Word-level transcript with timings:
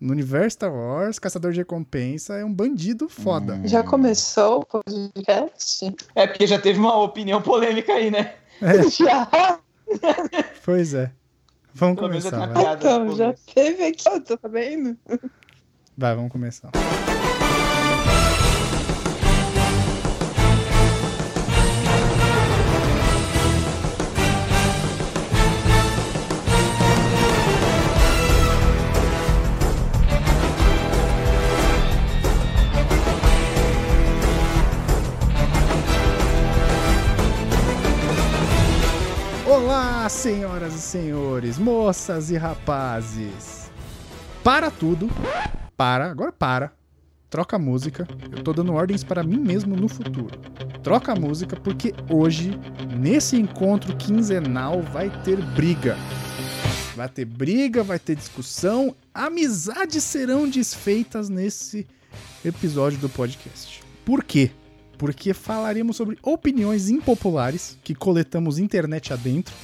No 0.00 0.12
universo 0.12 0.54
Star 0.54 0.72
Wars, 0.72 1.18
Caçador 1.18 1.52
de 1.52 1.58
Recompensa 1.58 2.34
é 2.36 2.44
um 2.44 2.52
bandido 2.52 3.06
foda. 3.06 3.54
Hum. 3.56 3.68
Já 3.68 3.82
começou 3.82 4.60
o 4.60 4.64
podcast? 4.64 5.94
É 6.14 6.26
porque 6.26 6.46
já 6.46 6.58
teve 6.58 6.78
uma 6.78 6.96
opinião 6.96 7.42
polêmica 7.42 7.92
aí, 7.92 8.10
né? 8.10 8.34
É, 8.62 8.82
Já? 8.88 9.60
pois 10.64 10.94
é. 10.94 11.12
Vamos 11.74 11.96
Pelo 11.96 12.18
já 12.18 12.30
começar, 12.30 12.52
piada. 12.54 12.72
Então, 12.78 13.16
já 13.16 13.34
teve 13.54 13.84
aqui, 13.84 14.04
ó, 14.08 14.20
tá 14.20 14.48
vendo? 14.48 14.96
Vai, 15.96 16.16
vamos 16.16 16.32
começar. 16.32 16.70
Senhoras 40.10 40.74
e 40.74 40.80
senhores, 40.80 41.56
moças 41.56 42.30
e 42.30 42.36
rapazes. 42.36 43.70
Para 44.42 44.70
tudo. 44.70 45.08
Para, 45.76 46.10
agora 46.10 46.32
para. 46.32 46.72
Troca 47.30 47.54
a 47.56 47.58
música. 47.58 48.08
Eu 48.30 48.42
tô 48.42 48.52
dando 48.52 48.74
ordens 48.74 49.04
para 49.04 49.22
mim 49.22 49.38
mesmo 49.38 49.76
no 49.76 49.88
futuro. 49.88 50.36
Troca 50.82 51.12
a 51.12 51.14
música 51.14 51.56
porque 51.56 51.94
hoje, 52.10 52.50
nesse 52.98 53.36
encontro 53.36 53.96
quinzenal, 53.96 54.82
vai 54.82 55.08
ter 55.22 55.40
briga. 55.54 55.96
Vai 56.96 57.08
ter 57.08 57.24
briga, 57.24 57.84
vai 57.84 57.98
ter 57.98 58.16
discussão, 58.16 58.94
amizades 59.14 60.02
serão 60.02 60.48
desfeitas 60.48 61.28
nesse 61.28 61.86
episódio 62.44 62.98
do 62.98 63.08
podcast. 63.08 63.80
Por 64.04 64.24
quê? 64.24 64.50
Porque 64.98 65.32
falaremos 65.32 65.96
sobre 65.96 66.18
opiniões 66.20 66.90
impopulares 66.90 67.78
que 67.84 67.94
coletamos 67.94 68.58
internet 68.58 69.12
adentro. 69.12 69.54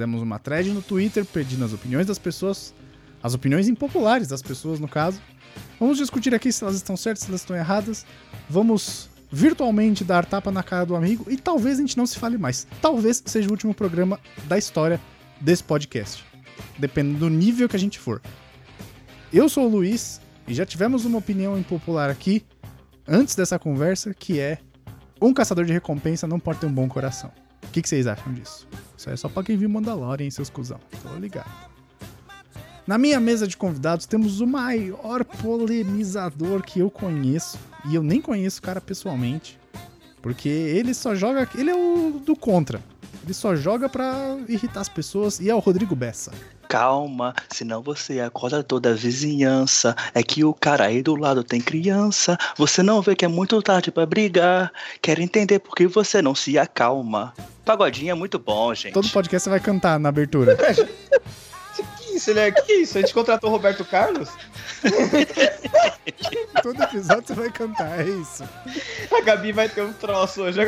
Fizemos 0.00 0.22
uma 0.22 0.38
thread 0.38 0.70
no 0.70 0.80
Twitter 0.80 1.26
pedindo 1.26 1.62
as 1.62 1.74
opiniões 1.74 2.06
das 2.06 2.18
pessoas, 2.18 2.72
as 3.22 3.34
opiniões 3.34 3.68
impopulares 3.68 4.28
das 4.28 4.40
pessoas, 4.40 4.80
no 4.80 4.88
caso. 4.88 5.20
Vamos 5.78 5.98
discutir 5.98 6.34
aqui 6.34 6.50
se 6.50 6.64
elas 6.64 6.76
estão 6.76 6.96
certas, 6.96 7.24
se 7.24 7.28
elas 7.28 7.42
estão 7.42 7.54
erradas. 7.54 8.06
Vamos 8.48 9.10
virtualmente 9.30 10.02
dar 10.02 10.24
tapa 10.24 10.50
na 10.50 10.62
cara 10.62 10.86
do 10.86 10.96
amigo 10.96 11.26
e 11.28 11.36
talvez 11.36 11.76
a 11.76 11.82
gente 11.82 11.98
não 11.98 12.06
se 12.06 12.18
fale 12.18 12.38
mais. 12.38 12.66
Talvez 12.80 13.22
seja 13.26 13.46
o 13.46 13.50
último 13.50 13.74
programa 13.74 14.18
da 14.44 14.56
história 14.56 14.98
desse 15.38 15.62
podcast. 15.62 16.24
Dependendo 16.78 17.18
do 17.18 17.28
nível 17.28 17.68
que 17.68 17.76
a 17.76 17.78
gente 17.78 17.98
for. 17.98 18.22
Eu 19.30 19.50
sou 19.50 19.66
o 19.66 19.68
Luiz 19.68 20.18
e 20.48 20.54
já 20.54 20.64
tivemos 20.64 21.04
uma 21.04 21.18
opinião 21.18 21.58
impopular 21.58 22.08
aqui 22.08 22.42
antes 23.06 23.34
dessa 23.34 23.58
conversa, 23.58 24.14
que 24.14 24.40
é 24.40 24.60
um 25.20 25.34
caçador 25.34 25.66
de 25.66 25.74
recompensa 25.74 26.26
não 26.26 26.40
pode 26.40 26.58
ter 26.58 26.66
um 26.66 26.72
bom 26.72 26.88
coração. 26.88 27.30
O 27.64 27.68
que, 27.68 27.82
que 27.82 27.88
vocês 27.90 28.06
acham 28.06 28.32
disso? 28.32 28.66
Isso 29.00 29.08
aí 29.08 29.14
é 29.14 29.16
só 29.16 29.30
pra 29.30 29.42
quem 29.42 29.56
viu 29.56 29.66
Mandalorian, 29.66 30.26
hein, 30.26 30.30
seus 30.30 30.50
cuzão. 30.50 30.78
Tô 31.02 31.14
ligado. 31.14 31.50
Na 32.86 32.98
minha 32.98 33.18
mesa 33.18 33.48
de 33.48 33.56
convidados 33.56 34.04
temos 34.04 34.42
o 34.42 34.46
maior 34.46 35.24
polemizador 35.24 36.62
que 36.62 36.80
eu 36.80 36.90
conheço. 36.90 37.58
E 37.88 37.94
eu 37.94 38.02
nem 38.02 38.20
conheço 38.20 38.58
o 38.58 38.62
cara 38.62 38.78
pessoalmente. 38.78 39.58
Porque 40.20 40.50
ele 40.50 40.92
só 40.92 41.14
joga. 41.14 41.48
Ele 41.56 41.70
é 41.70 41.74
o 41.74 42.20
do 42.26 42.36
contra. 42.36 42.82
Ele 43.24 43.32
só 43.32 43.56
joga 43.56 43.88
pra 43.88 44.36
irritar 44.46 44.82
as 44.82 44.88
pessoas. 44.90 45.40
E 45.40 45.48
é 45.48 45.54
o 45.54 45.60
Rodrigo 45.60 45.96
Bessa. 45.96 46.30
Calma, 46.70 47.34
senão 47.48 47.82
você 47.82 48.20
acorda 48.20 48.62
toda 48.62 48.90
a 48.90 48.94
vizinhança. 48.94 49.92
É 50.14 50.22
que 50.22 50.44
o 50.44 50.54
cara 50.54 50.84
aí 50.84 51.02
do 51.02 51.16
lado 51.16 51.42
tem 51.42 51.60
criança. 51.60 52.38
Você 52.56 52.80
não 52.80 53.02
vê 53.02 53.16
que 53.16 53.24
é 53.24 53.28
muito 53.28 53.60
tarde 53.60 53.90
pra 53.90 54.06
brigar. 54.06 54.72
Quero 55.02 55.20
entender 55.20 55.58
por 55.58 55.74
que 55.74 55.88
você 55.88 56.22
não 56.22 56.32
se 56.32 56.56
acalma. 56.56 57.34
Pagodinho 57.64 58.12
é 58.12 58.14
muito 58.14 58.38
bom, 58.38 58.72
gente. 58.72 58.92
Todo 58.92 59.10
podcast 59.10 59.42
você 59.42 59.50
vai 59.50 59.58
cantar 59.58 59.98
na 59.98 60.10
abertura. 60.10 60.56
Que 61.76 62.16
isso, 62.16 62.34
né? 62.34 62.50
Que 62.50 62.72
isso? 62.72 62.98
A 62.98 63.00
gente 63.00 63.14
contratou 63.14 63.48
o 63.48 63.52
Roberto 63.52 63.84
Carlos? 63.84 64.28
Todo 66.62 66.82
episódio 66.82 67.24
você 67.28 67.34
vai 67.34 67.50
cantar, 67.50 68.00
é 68.00 68.04
isso. 68.04 68.44
A 69.16 69.20
Gabi 69.22 69.52
vai 69.52 69.68
ter 69.68 69.82
um 69.82 69.92
troço 69.92 70.42
hoje. 70.42 70.60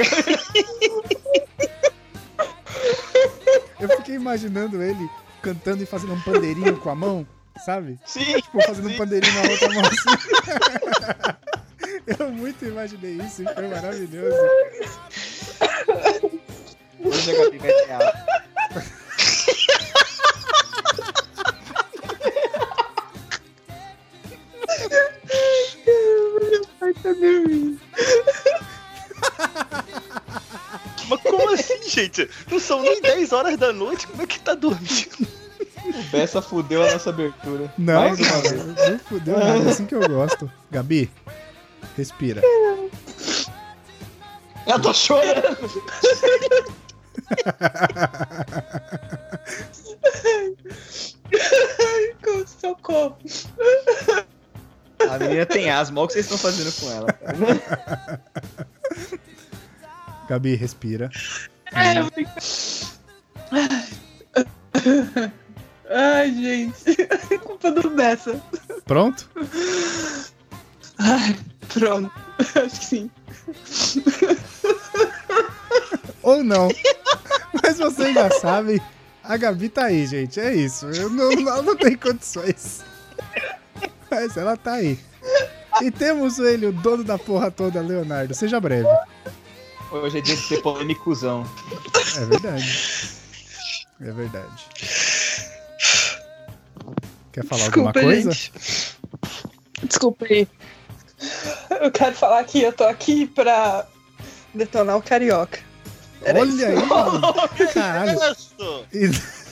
Eu 3.80 3.88
fiquei 3.96 4.14
imaginando 4.14 4.80
ele 4.82 5.10
cantando 5.42 5.82
e 5.82 5.86
fazendo 5.86 6.14
um 6.14 6.20
pandeirinho 6.20 6.76
com 6.78 6.88
a 6.88 6.94
mão, 6.94 7.26
sabe? 7.64 7.98
Sim. 8.06 8.40
Tipo, 8.40 8.62
fazendo 8.62 8.86
um 8.86 8.92
sim. 8.92 8.96
pandeirinho 8.96 9.34
na 9.34 9.50
outra 9.50 9.68
mão 9.70 9.82
assim. 9.82 10.10
Eu 12.18 12.30
muito 12.30 12.64
imaginei 12.64 13.12
isso 13.12 13.42
e 13.42 13.54
foi 13.54 13.68
maravilhoso. 13.68 14.36
Hoje 17.04 17.30
a 17.30 17.44
Gabi 17.44 17.58
vai 17.58 17.72
ter 17.72 17.92
aula. 17.92 18.12
Vai 26.80 26.94
tá 26.94 27.12
dormindo. 27.12 27.80
Mas 31.08 31.20
como 31.22 31.54
assim, 31.54 31.82
gente? 31.88 32.28
Não 32.50 32.58
são 32.58 32.82
nem 32.82 33.00
10 33.00 33.32
horas 33.32 33.56
da 33.56 33.72
noite. 33.72 34.06
Como 34.06 34.22
é 34.22 34.26
que 34.26 34.40
tá 34.40 34.54
dormindo? 34.54 35.31
Bessa 36.12 36.42
fudeu 36.42 36.82
a 36.82 36.92
nossa 36.92 37.10
abertura. 37.10 37.72
Não, 37.78 37.94
Mais 38.02 38.20
uma 38.20 38.40
vez. 38.40 38.64
não 38.90 38.98
fudeu 39.00 39.38
nada, 39.38 39.64
é 39.64 39.68
assim 39.70 39.86
que 39.86 39.94
eu 39.94 40.06
gosto. 40.08 40.50
Gabi, 40.70 41.10
respira. 41.96 42.40
Ela 44.66 44.78
tá 44.78 44.92
chorando. 44.92 45.82
Socorro. 52.60 53.16
A 55.10 55.18
menina 55.18 55.46
tem 55.46 55.70
asma. 55.70 56.00
Olha 56.00 56.04
o 56.04 56.08
que 56.08 56.14
vocês 56.14 56.26
estão 56.30 56.38
fazendo 56.38 56.72
com 56.80 56.90
ela. 56.92 57.12
cara. 57.12 58.22
Gabi, 60.28 60.54
respira. 60.54 61.10
É, 61.74 61.98
eu 61.98 62.06
fico- 62.06 62.30
Ai, 65.92 66.32
gente. 66.32 67.38
Culpa 67.38 67.70
do 67.70 67.90
Bessa. 67.90 68.42
Pronto? 68.86 69.28
Ai, 70.98 71.36
pronto. 71.68 72.10
Acho 72.40 72.80
que 72.80 72.84
sim. 72.84 73.10
Ou 76.22 76.42
não? 76.42 76.68
Mas 77.62 77.78
vocês 77.78 78.14
já 78.14 78.30
sabem, 78.30 78.80
a 79.22 79.36
Gabi 79.36 79.68
tá 79.68 79.86
aí, 79.86 80.06
gente. 80.06 80.40
É 80.40 80.54
isso. 80.54 80.86
Eu 80.86 81.10
não, 81.10 81.30
ela 81.32 81.62
não 81.62 81.76
tem 81.76 81.96
condições. 81.96 82.82
Mas 84.10 84.36
ela 84.36 84.56
tá 84.56 84.74
aí. 84.74 84.98
E 85.82 85.90
temos 85.90 86.38
ele, 86.38 86.66
o 86.66 86.72
dono 86.72 87.04
da 87.04 87.18
porra 87.18 87.50
toda, 87.50 87.80
Leonardo. 87.80 88.34
Seja 88.34 88.60
breve. 88.60 88.88
Hoje 89.90 90.18
é 90.18 90.20
dia 90.22 90.36
de 90.36 90.42
ser 90.42 90.62
polêmicozão. 90.62 91.46
É 92.16 92.24
verdade. 92.24 93.10
É 94.00 94.10
verdade. 94.10 94.68
Quer 97.32 97.44
falar 97.44 97.62
Desculpa, 97.64 97.88
alguma 97.88 98.04
coisa? 98.04 98.30
gente. 98.32 98.52
Desculpa 99.84 100.26
aí. 100.28 100.46
Eu 101.80 101.90
quero 101.90 102.14
falar 102.14 102.44
que 102.44 102.62
eu 102.62 102.72
tô 102.72 102.84
aqui 102.84 103.26
pra 103.26 103.86
detonar 104.54 104.96
o 104.96 105.02
carioca. 105.02 105.58
Era 106.22 106.40
Olha 106.40 106.48
isso. 106.50 106.64
aí, 106.66 106.86
mano. 106.86 107.20
Caralho. 107.72 108.18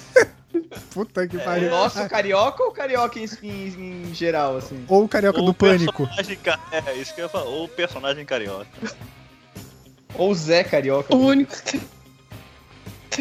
Puta 0.92 1.26
que 1.28 1.36
O 1.36 1.40
pariu. 1.44 1.70
nosso 1.70 2.08
carioca 2.08 2.62
ou 2.64 2.72
carioca 2.72 3.18
em, 3.18 3.28
em- 3.42 4.08
em 4.10 4.14
geral, 4.14 4.56
assim? 4.56 4.84
Ou 4.88 5.04
o 5.04 5.08
carioca 5.08 5.38
Ou 5.38 5.44
do 5.46 5.50
o 5.52 5.54
pânico. 5.54 6.08
ca- 6.42 6.58
É, 6.72 6.94
isso 6.96 7.14
que 7.14 7.20
eu 7.20 7.24
ia 7.24 7.28
falar. 7.28 7.44
Ou 7.44 7.64
o 7.64 7.68
personagem 7.68 8.24
carioca. 8.24 8.66
Ou 10.14 10.34
Zé 10.34 10.64
carioca? 10.64 11.14
O 11.14 11.18
único 11.26 11.54
que... 11.62 11.80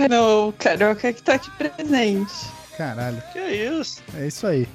Não, 0.10 0.50
o 0.50 0.54
carioca 0.54 1.12
que 1.14 1.22
tá 1.22 1.36
aqui 1.36 1.50
presente. 1.52 2.34
Caralho. 2.80 3.22
Que 3.34 3.40
isso? 3.40 4.02
É 4.16 4.26
isso 4.26 4.48
aí. 4.48 4.66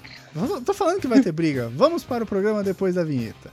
Tô 0.67 0.75
falando 0.75 1.01
que 1.01 1.07
vai 1.07 1.23
ter 1.23 1.33
briga. 1.33 1.73
Vamos 1.75 2.05
para 2.05 2.23
o 2.23 2.27
programa 2.27 2.63
depois 2.63 2.97
da 2.97 3.03
vinheta. 3.03 3.51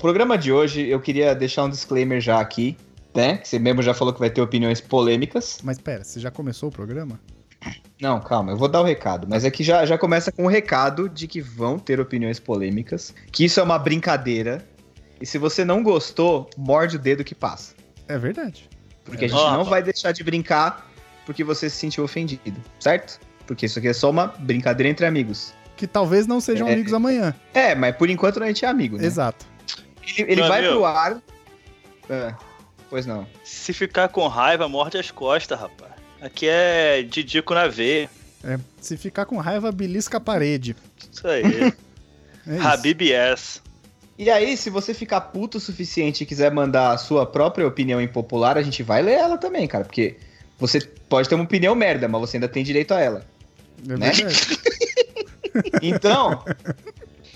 Programa 0.00 0.36
de 0.36 0.50
hoje 0.52 0.88
eu 0.88 0.98
queria 1.00 1.34
deixar 1.34 1.64
um 1.64 1.68
disclaimer 1.70 2.20
já 2.20 2.40
aqui, 2.40 2.76
né? 3.14 3.36
Que 3.36 3.46
você 3.48 3.58
mesmo 3.58 3.82
já 3.82 3.94
falou 3.94 4.12
que 4.12 4.18
vai 4.20 4.30
ter 4.30 4.40
opiniões 4.40 4.80
polêmicas. 4.80 5.58
Mas 5.62 5.78
pera, 5.78 6.02
você 6.02 6.18
já 6.18 6.30
começou 6.30 6.68
o 6.68 6.72
programa? 6.72 7.20
Não, 8.00 8.18
calma, 8.20 8.52
eu 8.52 8.56
vou 8.56 8.68
dar 8.68 8.80
o 8.80 8.84
recado. 8.84 9.26
Mas 9.28 9.44
é 9.44 9.50
que 9.50 9.62
já, 9.62 9.84
já 9.84 9.98
começa 9.98 10.32
com 10.32 10.44
o 10.44 10.48
recado 10.48 11.08
de 11.08 11.28
que 11.28 11.40
vão 11.40 11.78
ter 11.78 12.00
opiniões 12.00 12.40
polêmicas, 12.40 13.14
que 13.30 13.44
isso 13.44 13.60
é 13.60 13.62
uma 13.62 13.78
brincadeira. 13.78 14.64
E 15.20 15.26
se 15.26 15.36
você 15.36 15.64
não 15.66 15.82
gostou, 15.82 16.48
morde 16.56 16.96
o 16.96 16.98
dedo 16.98 17.22
que 17.22 17.34
passa. 17.34 17.74
É 18.08 18.16
verdade. 18.18 18.68
Porque 19.04 19.26
a 19.26 19.28
gente 19.28 19.38
não 19.52 19.64
vai 19.64 19.82
deixar 19.82 20.12
de 20.12 20.24
brincar 20.24 20.90
porque 21.26 21.44
você 21.44 21.68
se 21.68 21.76
sentiu 21.76 22.02
ofendido, 22.04 22.58
certo? 22.78 23.20
Porque 23.46 23.66
isso 23.66 23.78
aqui 23.78 23.88
é 23.88 23.92
só 23.92 24.08
uma 24.08 24.28
brincadeira 24.28 24.88
entre 24.88 25.04
amigos. 25.04 25.52
Que 25.76 25.86
talvez 25.86 26.26
não 26.26 26.40
sejam 26.40 26.66
É. 26.68 26.72
amigos 26.72 26.94
amanhã. 26.94 27.34
É, 27.52 27.74
mas 27.74 27.94
por 27.96 28.08
enquanto 28.08 28.42
a 28.42 28.46
gente 28.46 28.64
é 28.64 28.68
amigo, 28.68 28.96
né? 28.96 29.04
Exato. 29.04 29.44
Ele, 30.06 30.32
ele 30.32 30.42
vai 30.42 30.60
amigo. 30.60 30.74
pro 30.74 30.84
ar. 30.84 31.22
É, 32.08 32.34
pois 32.88 33.06
não. 33.06 33.26
Se 33.44 33.72
ficar 33.72 34.08
com 34.08 34.26
raiva, 34.26 34.68
morde 34.68 34.98
as 34.98 35.10
costas, 35.10 35.58
rapaz. 35.58 35.92
Aqui 36.20 36.48
é 36.48 37.02
Didico 37.02 37.54
na 37.54 37.66
veia. 37.66 38.10
É, 38.44 38.58
se 38.80 38.96
ficar 38.96 39.26
com 39.26 39.36
raiva, 39.38 39.70
belisca 39.70 40.18
a 40.18 40.20
parede. 40.20 40.76
Isso 41.10 41.26
aí. 41.26 41.72
É 42.46 42.56
isso. 42.56 42.66
Habib 42.66 43.02
S. 43.12 43.60
E 44.18 44.30
aí, 44.30 44.56
se 44.56 44.70
você 44.70 44.94
ficar 44.94 45.20
puto 45.20 45.58
o 45.58 45.60
suficiente 45.60 46.24
e 46.24 46.26
quiser 46.26 46.50
mandar 46.50 46.92
a 46.92 46.98
sua 46.98 47.26
própria 47.26 47.66
opinião 47.66 48.00
impopular, 48.00 48.56
a 48.56 48.62
gente 48.62 48.82
vai 48.82 49.02
ler 49.02 49.12
ela 49.12 49.36
também, 49.36 49.68
cara. 49.68 49.84
Porque 49.84 50.16
você 50.58 50.80
pode 50.80 51.28
ter 51.28 51.34
uma 51.34 51.44
opinião 51.44 51.74
merda, 51.74 52.08
mas 52.08 52.20
você 52.20 52.38
ainda 52.38 52.48
tem 52.48 52.64
direito 52.64 52.94
a 52.94 53.00
ela. 53.00 53.26
É 53.86 53.96
né? 53.96 54.10
verdade. 54.10 54.58
Então, 55.82 56.44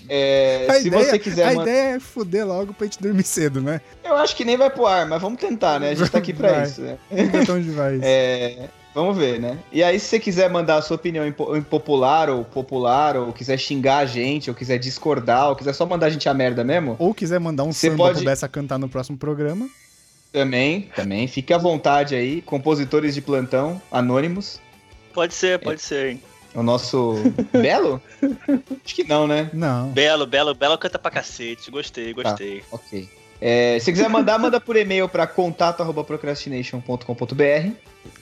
é, 0.08 0.66
A 0.68 0.74
se 0.74 0.88
ideia, 0.88 1.04
você 1.04 1.18
quiser 1.18 1.44
a 1.44 1.54
mandar. 1.54 1.62
ideia 1.62 1.96
é 1.96 2.00
fuder 2.00 2.46
logo 2.46 2.72
pra 2.74 2.86
gente 2.86 3.00
dormir 3.02 3.22
cedo, 3.24 3.60
né? 3.60 3.80
Eu 4.04 4.16
acho 4.16 4.36
que 4.36 4.44
nem 4.44 4.56
vai 4.56 4.70
pro 4.70 4.86
ar, 4.86 5.06
mas 5.06 5.20
vamos 5.20 5.40
tentar, 5.40 5.78
né? 5.80 5.90
A 5.90 5.94
gente 5.94 6.10
tá 6.10 6.18
aqui 6.18 6.32
pra 6.32 6.52
Vai. 6.52 6.62
isso, 6.64 6.80
né? 6.82 6.98
Vamos 7.10 7.32
ver 7.32 7.42
até 7.42 7.52
onde 7.52 7.70
vai 7.70 7.94
isso. 7.96 8.04
É, 8.04 8.68
vamos 8.94 9.16
ver, 9.16 9.40
né? 9.40 9.58
E 9.72 9.82
aí, 9.82 9.98
se 9.98 10.06
você 10.06 10.20
quiser 10.20 10.50
mandar 10.50 10.76
a 10.76 10.82
sua 10.82 10.96
opinião 10.96 11.26
impo- 11.26 11.56
impopular 11.56 12.28
ou 12.30 12.44
popular, 12.44 13.16
ou 13.16 13.32
quiser 13.32 13.58
xingar 13.58 13.98
a 13.98 14.06
gente, 14.06 14.50
ou 14.50 14.54
quiser 14.56 14.78
discordar, 14.78 15.48
ou 15.48 15.56
quiser 15.56 15.72
só 15.72 15.86
mandar 15.86 16.06
a 16.06 16.10
gente 16.10 16.28
a 16.28 16.34
merda 16.34 16.62
mesmo, 16.62 16.96
Ou 16.98 17.14
quiser 17.14 17.40
mandar 17.40 17.64
um 17.64 17.72
Você 17.72 17.88
samba 17.88 18.04
pode- 18.04 18.16
pro 18.16 18.24
Bessa 18.26 18.48
cantar 18.48 18.78
no 18.78 18.88
próximo 18.88 19.16
programa. 19.16 19.68
também, 20.32 20.90
também, 20.96 21.26
fique 21.28 21.52
à 21.52 21.58
vontade 21.58 22.14
aí, 22.14 22.42
compositores 22.42 23.14
de 23.14 23.20
plantão, 23.22 23.80
anônimos. 23.90 24.60
Pode 25.12 25.32
ser, 25.32 25.60
pode 25.60 25.80
ser, 25.80 26.10
hein? 26.10 26.22
É 26.54 26.58
o 26.58 26.62
nosso 26.62 27.16
Belo? 27.52 28.00
Acho 28.84 28.94
que 28.94 29.04
não, 29.04 29.26
né? 29.26 29.50
Não. 29.52 29.88
Belo, 29.88 30.26
Belo, 30.26 30.54
Belo 30.54 30.78
canta 30.78 30.98
pra 30.98 31.10
cacete. 31.10 31.70
Gostei, 31.70 32.14
gostei. 32.14 32.62
Ok. 32.70 33.06
É, 33.40 33.78
se 33.80 33.90
quiser 33.92 34.08
mandar, 34.08 34.38
manda 34.38 34.60
por 34.60 34.76
e-mail 34.76 35.08
para 35.08 35.26
contato@procrastination.com.br. 35.26 37.70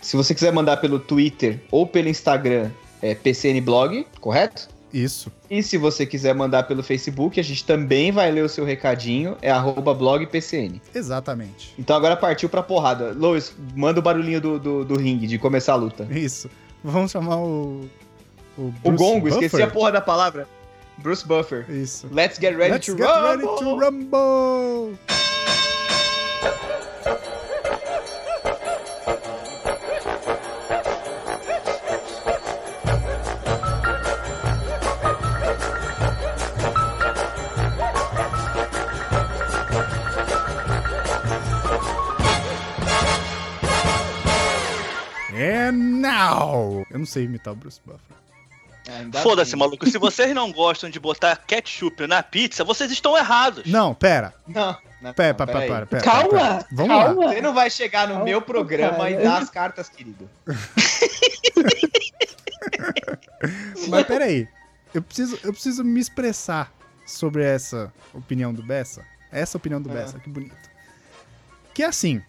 Se 0.01 0.17
você 0.17 0.35
quiser 0.35 0.53
mandar 0.53 0.79
pelo 0.79 0.99
Twitter 0.99 1.61
ou 1.71 1.87
pelo 1.87 2.09
Instagram, 2.09 2.71
é 3.01 3.15
PCN 3.15 3.61
Blog, 3.61 4.05
correto? 4.21 4.69
Isso. 4.93 5.33
E 5.49 5.63
se 5.63 5.79
você 5.79 6.05
quiser 6.05 6.35
mandar 6.35 6.65
pelo 6.65 6.83
Facebook, 6.83 7.41
a 7.41 7.43
gente 7.43 7.65
também 7.65 8.13
vai 8.13 8.31
ler 8.31 8.45
o 8.45 8.49
seu 8.49 8.65
recadinho, 8.65 9.37
é 9.41 9.51
arroba 9.51 9.95
blogpcn. 9.95 10.83
Exatamente. 10.95 11.75
Então 11.79 11.97
agora 11.97 12.17
partiu 12.17 12.49
pra 12.49 12.63
porrada. 12.63 13.15
Lois, 13.17 13.55
manda 13.75 14.01
o 14.01 14.03
barulhinho 14.03 14.41
do, 14.41 14.59
do, 14.59 14.85
do 14.85 14.99
ringue, 14.99 15.27
de 15.27 15.39
começar 15.39 15.73
a 15.73 15.77
luta. 15.77 16.07
Isso. 16.11 16.51
Vamos 16.85 17.11
chamar 17.11 17.39
o. 17.39 17.89
O, 18.59 18.73
O 18.85 18.93
gongo, 18.93 19.21
Buffer? 19.29 19.45
esqueci 19.45 19.63
a 19.63 19.67
porra 19.67 19.93
da 19.93 20.01
palavra. 20.01 20.47
Bruce 20.99 21.27
Buffer. 21.27 21.65
Isso. 21.71 22.09
Let's 22.13 22.39
get 22.39 22.55
ready 22.57 22.73
Let's 22.73 22.87
to 22.87 22.95
get 22.97 23.05
rumble! 23.07 23.47
ready 23.47 23.65
to 23.65 23.77
rumble! 23.79 24.99
And 45.35 46.01
now! 46.03 46.85
Eu 46.91 46.99
não 46.99 47.07
sei 47.07 47.25
imitar 47.25 47.53
o 47.53 47.57
Bruce 47.57 47.81
Buffer. 47.85 48.17
Ainda 48.89 49.21
Foda-se, 49.21 49.55
maluco. 49.57 49.89
Se 49.89 49.99
vocês 49.99 50.35
não 50.35 50.53
gostam 50.53 50.91
de 50.91 50.99
botar 50.99 51.37
ketchup 51.37 52.07
na 52.07 52.23
pizza, 52.23 52.65
vocês 52.65 52.91
estão 52.91 53.17
errados. 53.17 53.65
Não, 53.67 53.95
pera. 53.95 54.35
Não, 54.47 54.77
não, 55.01 55.15
Pera, 55.15 55.29
não, 55.31 55.37
pera, 55.47 55.53
peraí. 55.53 55.69
pera, 55.69 55.87
pera. 55.87 56.03
Calma, 56.03 56.29
pera. 56.31 56.67
Vamos 56.73 56.97
lá. 56.97 57.05
calma. 57.05 57.29
Você 57.29 57.41
não 57.41 57.55
vai 57.55 57.71
chegar 57.71 58.03
no 58.09 58.15
Calma, 58.15 58.25
meu 58.25 58.43
programa 58.43 59.09
e 59.11 59.15
cara. 59.15 59.25
dar 59.25 59.43
as 59.43 59.51
cartas, 59.51 59.89
querido. 59.89 60.29
Mas 63.89 64.07
peraí. 64.07 64.49
Eu 64.95 65.03
preciso, 65.03 65.39
eu 65.43 65.53
preciso 65.53 65.83
me 65.85 66.01
expressar 66.01 66.73
sobre 67.07 67.43
essa 67.45 67.93
opinião 68.13 68.53
do 68.53 68.63
Bessa. 68.63 69.05
Essa 69.31 69.57
opinião 69.57 69.81
do 69.81 69.91
Ah. 69.91 69.95
Bessa, 69.95 70.19
que 70.19 70.29
bonito. 70.29 70.55
Que 71.73 71.83
é 71.83 71.87
assim. 71.87 72.21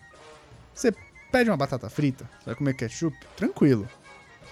Você 0.74 0.94
pede 1.32 1.50
uma 1.50 1.58
batata 1.58 1.90
frita, 1.90 2.24
você 2.40 2.46
vai 2.48 2.56
comer 2.56 2.74
ketchup, 2.76 3.18
tranquilo. 3.36 3.88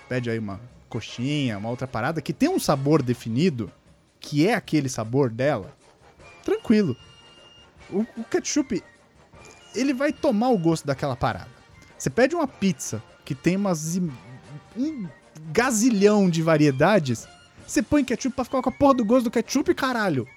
Pede 0.09 0.30
aí 0.30 0.38
uma 0.39 0.59
coxinha, 0.91 1.57
uma 1.57 1.69
outra 1.69 1.88
parada 1.88 2.21
que 2.21 2.33
tem 2.33 2.49
um 2.49 2.59
sabor 2.59 3.01
definido, 3.01 3.71
que 4.19 4.47
é 4.47 4.53
aquele 4.53 4.89
sabor 4.89 5.29
dela, 5.29 5.73
tranquilo. 6.43 6.95
O, 7.89 8.05
o 8.17 8.23
ketchup, 8.29 8.83
ele 9.75 9.93
vai 9.93 10.11
tomar 10.13 10.49
o 10.49 10.57
gosto 10.57 10.85
daquela 10.85 11.15
parada. 11.15 11.49
Você 11.97 12.09
pede 12.09 12.35
uma 12.35 12.47
pizza 12.47 13.01
que 13.25 13.33
tem 13.35 13.55
umas 13.55 13.97
um 14.77 15.07
gazilhão 15.51 16.29
de 16.29 16.41
variedades, 16.41 17.27
você 17.67 17.81
põe 17.81 18.03
ketchup 18.03 18.35
pra 18.35 18.45
ficar 18.45 18.61
com 18.61 18.69
a 18.69 18.73
porra 18.73 18.93
do 18.95 19.05
gosto 19.05 19.25
do 19.25 19.31
ketchup, 19.31 19.73
caralho. 19.73 20.27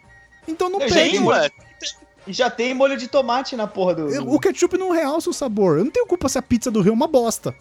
Então 0.46 0.68
não. 0.70 0.78
Tem. 0.94 1.12
E 2.26 2.32
já 2.32 2.48
tem 2.48 2.72
molho 2.74 2.96
de 2.96 3.06
tomate 3.08 3.54
na 3.56 3.66
porra 3.66 3.94
do. 3.96 4.08
do- 4.08 4.30
O 4.32 4.40
ketchup 4.40 4.78
não 4.78 4.90
realça 4.90 5.28
o 5.28 5.32
sabor. 5.32 5.78
Eu 5.78 5.84
não 5.84 5.90
tenho 5.90 6.06
culpa 6.06 6.28
se 6.28 6.38
a 6.38 6.42
pizza 6.42 6.70
do 6.70 6.80
Rio 6.80 6.90
é 6.90 6.94
uma 6.94 7.06
bosta. 7.06 7.54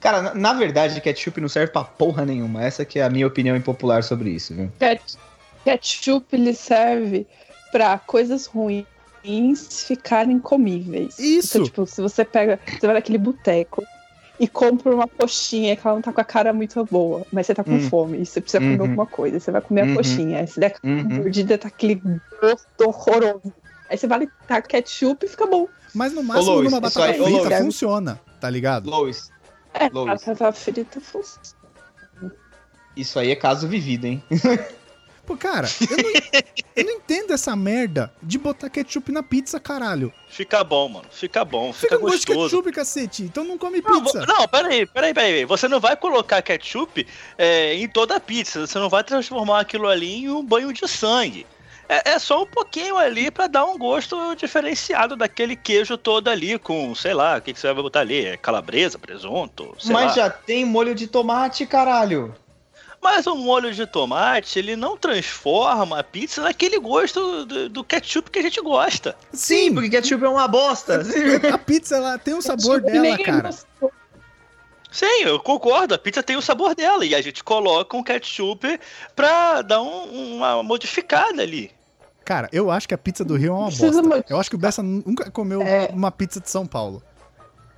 Cara, 0.00 0.22
na, 0.22 0.34
na 0.34 0.52
verdade, 0.52 1.00
ketchup 1.00 1.40
não 1.40 1.48
serve 1.48 1.72
pra 1.72 1.82
porra 1.84 2.24
nenhuma. 2.24 2.62
Essa 2.64 2.84
que 2.84 2.98
é 2.98 3.02
a 3.04 3.10
minha 3.10 3.26
opinião 3.26 3.56
impopular 3.56 4.02
sobre 4.02 4.30
isso, 4.30 4.54
viu? 4.54 4.70
Ket- 4.78 5.16
Ketchup 5.64 6.26
ele 6.34 6.54
serve 6.54 7.26
pra 7.72 7.98
coisas 7.98 8.46
ruins 8.46 8.86
ficarem 9.86 10.38
comíveis. 10.38 11.18
Isso. 11.18 11.58
Então, 11.58 11.64
tipo, 11.64 11.86
se 11.86 12.00
você 12.00 12.24
pega, 12.24 12.58
você 12.78 12.86
vai 12.86 12.94
naquele 12.94 13.18
boteco 13.18 13.84
e 14.40 14.46
compra 14.46 14.94
uma 14.94 15.08
coxinha 15.08 15.74
que 15.76 15.84
ela 15.86 15.96
não 15.96 16.02
tá 16.02 16.12
com 16.12 16.20
a 16.20 16.24
cara 16.24 16.52
muito 16.52 16.82
boa, 16.84 17.26
mas 17.32 17.46
você 17.46 17.54
tá 17.54 17.64
com 17.64 17.72
Hum. 17.74 17.80
fome 17.90 18.18
e 18.22 18.26
você 18.26 18.40
precisa 18.40 18.60
comer 18.60 18.76
Uhum. 18.76 18.82
alguma 18.82 19.06
coisa, 19.06 19.40
você 19.40 19.50
vai 19.50 19.60
comer 19.60 19.84
Uhum. 19.84 19.92
a 19.92 19.96
coxinha, 19.96 20.38
aí 20.38 20.46
você 20.46 20.60
der 20.60 20.74
Uhum. 20.84 21.02
mordida, 21.16 21.58
tá 21.58 21.66
aquele 21.68 22.00
gosto 22.40 22.66
horroroso. 22.86 23.52
Aí 23.90 23.98
você 23.98 24.06
vai 24.06 24.28
tá 24.46 24.62
ketchup 24.62 25.26
e 25.26 25.28
fica 25.28 25.46
bom. 25.46 25.66
Mas 25.94 26.12
no 26.12 26.22
máximo 26.22 26.52
Lois, 26.54 26.70
numa 26.70 26.80
batata 26.80 27.06
aí- 27.10 27.20
ô, 27.20 27.24
frita 27.24 27.56
funciona, 27.58 28.20
tá 28.40 28.48
ligado? 28.48 28.88
Lois, 28.88 29.30
É, 29.78 29.88
Lois. 29.92 30.06
batata 30.24 30.52
frita 30.52 31.00
funciona. 31.00 31.56
isso 32.96 33.18
aí 33.18 33.30
é 33.30 33.36
caso 33.36 33.68
vivido, 33.68 34.06
hein? 34.06 34.22
Pô, 35.24 35.36
cara, 35.36 35.68
eu 35.90 35.96
não, 35.98 36.10
eu 36.74 36.84
não 36.86 36.92
entendo 36.94 37.34
essa 37.34 37.54
merda 37.54 38.10
de 38.22 38.38
botar 38.38 38.70
ketchup 38.70 39.12
na 39.12 39.22
pizza, 39.22 39.60
caralho. 39.60 40.10
Fica 40.26 40.64
bom, 40.64 40.88
mano. 40.88 41.06
Fica 41.10 41.44
bom, 41.44 41.70
Fica 41.70 41.96
fica 41.96 41.98
gostoso. 41.98 42.48
ketchup, 42.56 42.72
cacete. 42.72 43.22
Então 43.24 43.44
não 43.44 43.58
come 43.58 43.82
Não, 43.82 44.02
pizza. 44.02 44.24
não, 44.24 44.48
peraí, 44.48 44.86
peraí, 44.86 45.12
peraí. 45.12 45.44
Você 45.44 45.68
não 45.68 45.80
vai 45.80 45.94
colocar 45.98 46.40
ketchup 46.40 47.06
é, 47.36 47.74
em 47.74 47.86
toda 47.86 48.16
a 48.16 48.20
pizza. 48.20 48.66
Você 48.66 48.78
não 48.78 48.88
vai 48.88 49.04
transformar 49.04 49.60
aquilo 49.60 49.86
ali 49.86 50.14
em 50.24 50.30
um 50.30 50.42
banho 50.42 50.72
de 50.72 50.88
sangue. 50.88 51.46
É, 51.88 52.10
é 52.10 52.18
só 52.18 52.42
um 52.42 52.46
pouquinho 52.46 52.96
ali 52.98 53.30
pra 53.30 53.46
dar 53.46 53.64
um 53.64 53.78
gosto 53.78 54.34
diferenciado 54.36 55.16
daquele 55.16 55.56
queijo 55.56 55.96
todo 55.96 56.28
ali, 56.28 56.58
com, 56.58 56.94
sei 56.94 57.14
lá, 57.14 57.38
o 57.38 57.40
que, 57.40 57.52
que 57.54 57.58
você 57.58 57.72
vai 57.72 57.82
botar 57.82 58.00
ali? 58.00 58.26
É 58.26 58.36
calabresa, 58.36 58.98
presunto, 58.98 59.74
sei 59.78 59.92
Mas 59.92 60.08
lá. 60.08 60.12
já 60.24 60.30
tem 60.30 60.64
molho 60.64 60.94
de 60.94 61.06
tomate, 61.06 61.64
caralho. 61.66 62.34
Mas 63.00 63.26
o 63.28 63.36
molho 63.36 63.72
de 63.72 63.86
tomate, 63.86 64.58
ele 64.58 64.74
não 64.74 64.96
transforma 64.96 66.00
a 66.00 66.04
pizza 66.04 66.42
naquele 66.42 66.78
gosto 66.80 67.46
do, 67.46 67.68
do 67.68 67.84
ketchup 67.84 68.28
que 68.30 68.40
a 68.40 68.42
gente 68.42 68.60
gosta. 68.60 69.16
Sim, 69.32 69.72
porque 69.72 69.88
ketchup 69.88 70.24
é 70.24 70.28
uma 70.28 70.48
bosta. 70.48 71.02
a 71.54 71.58
pizza 71.58 71.96
ela 71.96 72.18
tem 72.18 72.34
o 72.34 72.42
sabor 72.42 72.82
Ketchup 72.82 73.00
dela, 73.00 73.18
cara. 73.24 73.50
Sim, 74.90 75.22
eu 75.22 75.38
concordo. 75.38 75.94
A 75.94 75.98
pizza 75.98 76.22
tem 76.22 76.36
o 76.36 76.42
sabor 76.42 76.74
dela 76.74 77.04
e 77.04 77.14
a 77.14 77.20
gente 77.20 77.44
coloca 77.44 77.96
um 77.96 78.02
ketchup 78.02 78.80
pra 79.14 79.62
dar 79.62 79.80
um- 79.82 80.36
uma 80.36 80.62
modificada 80.62 81.42
ali. 81.42 81.70
Cara, 82.28 82.46
eu 82.52 82.70
acho 82.70 82.86
que 82.86 82.92
a 82.92 82.98
pizza 82.98 83.24
do 83.24 83.36
Rio 83.36 83.52
é 83.54 83.56
uma 83.56 83.66
Precisa 83.72 84.02
bosta. 84.02 84.24
Eu 84.28 84.38
acho 84.38 84.50
que 84.50 84.56
o 84.56 84.58
Bessa 84.58 84.82
nunca 84.82 85.30
comeu 85.30 85.62
É. 85.62 85.88
uma 85.94 86.10
pizza 86.10 86.38
de 86.38 86.50
São 86.50 86.66
Paulo. 86.66 87.02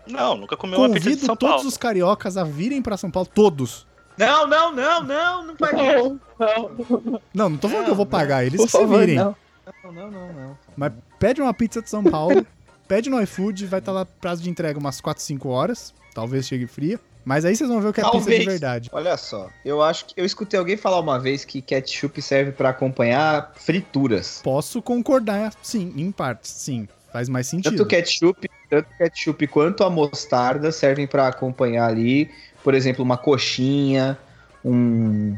Não, 0.08 0.36
nunca 0.36 0.56
comeu 0.56 0.80
uma 0.80 0.88
pizza 0.88 1.00
de 1.02 1.04
Convido 1.10 1.26
São 1.26 1.36
todos 1.36 1.54
Paulo. 1.54 1.68
os 1.68 1.76
cariocas 1.76 2.36
a 2.36 2.42
virem 2.42 2.82
pra 2.82 2.96
São 2.96 3.12
Paulo, 3.12 3.28
todos. 3.32 3.86
Não, 4.18 4.48
não, 4.48 4.72
não, 4.74 5.04
não, 5.04 5.46
não 5.46 5.56
faz 5.56 5.72
Não, 5.72 6.20
não, 6.36 7.20
Não, 7.32 7.48
não 7.50 7.56
tô 7.58 7.68
falando 7.68 7.78
Não, 7.78 7.84
que 7.84 7.90
eu 7.92 7.94
vou 7.94 8.04
não. 8.04 8.10
pagar, 8.10 8.44
eles 8.44 8.56
por 8.56 8.64
que 8.66 8.72
se 8.72 8.78
favor, 8.78 8.98
virem. 8.98 9.14
não. 9.14 9.36
Não, 9.84 9.92
não, 9.92 10.10
não, 10.10 10.32
não. 10.32 10.58
Mas 10.76 10.92
pede 11.20 11.40
uma 11.40 11.54
pizza 11.54 11.80
de 11.80 11.88
São 11.88 12.02
Paulo, 12.02 12.44
pede 12.88 13.08
no 13.08 13.22
iFood, 13.22 13.66
vai 13.66 13.78
estar 13.78 13.92
lá 13.92 14.04
prazo 14.04 14.42
de 14.42 14.50
entrega 14.50 14.80
umas 14.80 15.00
4, 15.00 15.22
5 15.22 15.48
horas. 15.48 15.94
Talvez 16.12 16.48
chegue 16.48 16.66
fria. 16.66 16.98
Mas 17.30 17.44
aí 17.44 17.54
vocês 17.54 17.70
vão 17.70 17.80
ver 17.80 17.90
o 17.90 17.92
que 17.92 18.00
é 18.00 18.02
pizza 18.02 18.18
de 18.18 18.24
Talvez. 18.24 18.44
verdade. 18.44 18.90
Olha 18.92 19.16
só, 19.16 19.48
eu 19.64 19.80
acho 19.80 20.06
que 20.06 20.14
eu 20.16 20.24
escutei 20.24 20.58
alguém 20.58 20.76
falar 20.76 20.98
uma 20.98 21.16
vez 21.16 21.44
que 21.44 21.62
ketchup 21.62 22.20
serve 22.20 22.50
pra 22.50 22.70
acompanhar 22.70 23.52
frituras. 23.54 24.40
Posso 24.42 24.82
concordar, 24.82 25.54
sim, 25.62 25.94
em 25.96 26.10
partes, 26.10 26.50
sim. 26.50 26.88
Faz 27.12 27.28
mais 27.28 27.46
sentido. 27.46 27.70
Tanto 27.70 27.86
ketchup, 27.86 28.50
tanto 28.68 28.88
ketchup 28.98 29.46
quanto 29.46 29.84
a 29.84 29.90
mostarda 29.90 30.72
servem 30.72 31.06
pra 31.06 31.28
acompanhar 31.28 31.86
ali, 31.86 32.28
por 32.64 32.74
exemplo, 32.74 33.04
uma 33.04 33.16
coxinha, 33.16 34.18
um, 34.64 35.36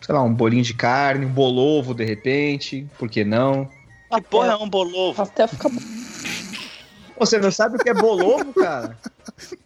sei 0.00 0.14
lá, 0.14 0.22
um 0.22 0.32
bolinho 0.32 0.62
de 0.62 0.72
carne, 0.72 1.26
um 1.26 1.30
bolovo 1.30 1.92
de 1.92 2.06
repente, 2.06 2.86
por 2.98 3.10
que 3.10 3.22
não? 3.22 3.68
Que 4.14 4.22
porra 4.22 4.52
é 4.52 4.56
um 4.56 4.68
bolovo? 4.70 5.14
Pastel 5.14 5.48
fica 5.48 5.68
bom. 5.68 5.82
Você 7.18 7.38
não 7.38 7.50
sabe 7.50 7.76
o 7.76 7.78
que 7.78 7.88
é 7.88 7.94
bolovo, 7.94 8.52
cara? 8.54 8.96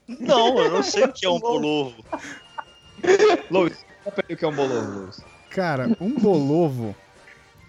Não, 0.06 0.58
eu 0.58 0.70
não 0.70 0.82
sei 0.82 1.04
o 1.04 1.12
que 1.12 1.26
é 1.26 1.30
um 1.30 1.38
bolovo. 1.38 1.94
Luiz, 3.50 3.76
o 4.04 4.36
que 4.36 4.44
é 4.44 4.48
um 4.48 4.54
bolovo, 4.54 5.00
Luiz. 5.00 5.20
Cara, 5.50 5.88
um 6.00 6.10
bolovo. 6.10 6.94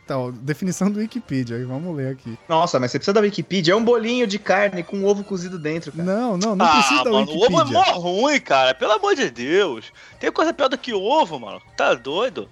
Tá, 0.05 0.17
ó, 0.17 0.31
definição 0.31 0.89
do 0.89 0.99
Wikipedia, 0.99 1.55
aí 1.55 1.63
vamos 1.63 1.95
ler 1.95 2.13
aqui. 2.13 2.35
Nossa, 2.47 2.79
mas 2.79 2.89
você 2.89 2.97
precisa 2.97 3.13
da 3.13 3.21
Wikipedia, 3.21 3.73
é 3.73 3.77
um 3.77 3.83
bolinho 3.83 4.25
de 4.25 4.39
carne 4.39 4.81
com 4.81 5.03
ovo 5.05 5.23
cozido 5.23 5.59
dentro, 5.59 5.91
cara. 5.91 6.03
Não, 6.03 6.35
não, 6.35 6.55
não 6.55 6.65
ah, 6.65 6.71
precisa 6.71 7.03
da 7.03 7.11
mano, 7.11 7.31
o 7.31 7.35
ovo 7.35 7.59
é 7.59 7.63
Wikipedia. 7.63 7.93
mó 7.93 7.99
ruim, 7.99 8.39
cara. 8.39 8.73
Pelo 8.73 8.93
amor 8.93 9.15
de 9.15 9.29
Deus. 9.29 9.93
Tem 10.19 10.31
coisa 10.31 10.51
pior 10.51 10.67
do 10.67 10.77
que 10.79 10.93
ovo, 10.93 11.39
mano. 11.39 11.61
Tá 11.77 11.93
doido? 11.93 12.49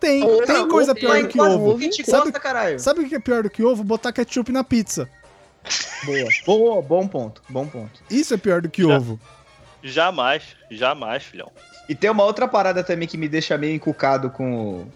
Tem, 0.00 0.24
Ovo, 0.24 0.46
tem 0.46 0.56
ovo, 0.56 0.68
coisa 0.68 0.94
pior 0.94 1.22
do 1.22 1.28
que 1.28 1.40
ovo. 1.40 1.70
ovo 1.70 1.78
Quem 1.78 1.90
te 1.90 2.02
Sabe-? 2.04 2.32
Sabe 2.78 3.02
o 3.02 3.08
que 3.08 3.14
é 3.14 3.20
pior 3.20 3.42
do 3.42 3.50
que 3.50 3.62
ovo? 3.62 3.84
Botar 3.84 4.10
ketchup 4.12 4.50
na 4.50 4.64
pizza. 4.64 5.08
Boa. 6.04 6.28
Boa, 6.46 6.82
bom 6.82 7.06
ponto, 7.08 7.42
bom 7.48 7.66
ponto. 7.66 8.00
Isso 8.10 8.34
é 8.34 8.36
pior 8.36 8.60
do 8.62 8.68
que 8.68 8.82
Já. 8.82 8.96
ovo. 8.96 9.20
Jamais, 9.82 10.42
jamais, 10.70 11.22
filhão. 11.22 11.50
E 11.88 11.94
tem 11.94 12.10
uma 12.10 12.24
outra 12.24 12.48
parada 12.48 12.82
também 12.82 13.06
que 13.06 13.16
me 13.16 13.28
deixa 13.28 13.56
meio 13.56 13.74
encucado 13.74 14.30
com, 14.30 14.86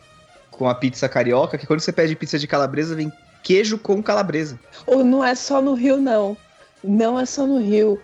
com 0.50 0.68
a 0.68 0.74
pizza 0.74 1.08
carioca, 1.08 1.56
que 1.56 1.66
quando 1.66 1.80
você 1.80 1.92
pede 1.92 2.16
pizza 2.16 2.38
de 2.38 2.46
calabresa, 2.46 2.94
vem 2.96 3.12
queijo 3.42 3.78
com 3.78 4.02
calabresa. 4.02 4.58
Ou 4.86 5.04
não 5.04 5.24
é 5.24 5.34
só 5.34 5.62
no 5.62 5.74
Rio, 5.74 5.96
não. 5.98 6.36
Não 6.82 7.18
é 7.18 7.24
só 7.26 7.46
no 7.46 7.58
Rio. 7.60 8.00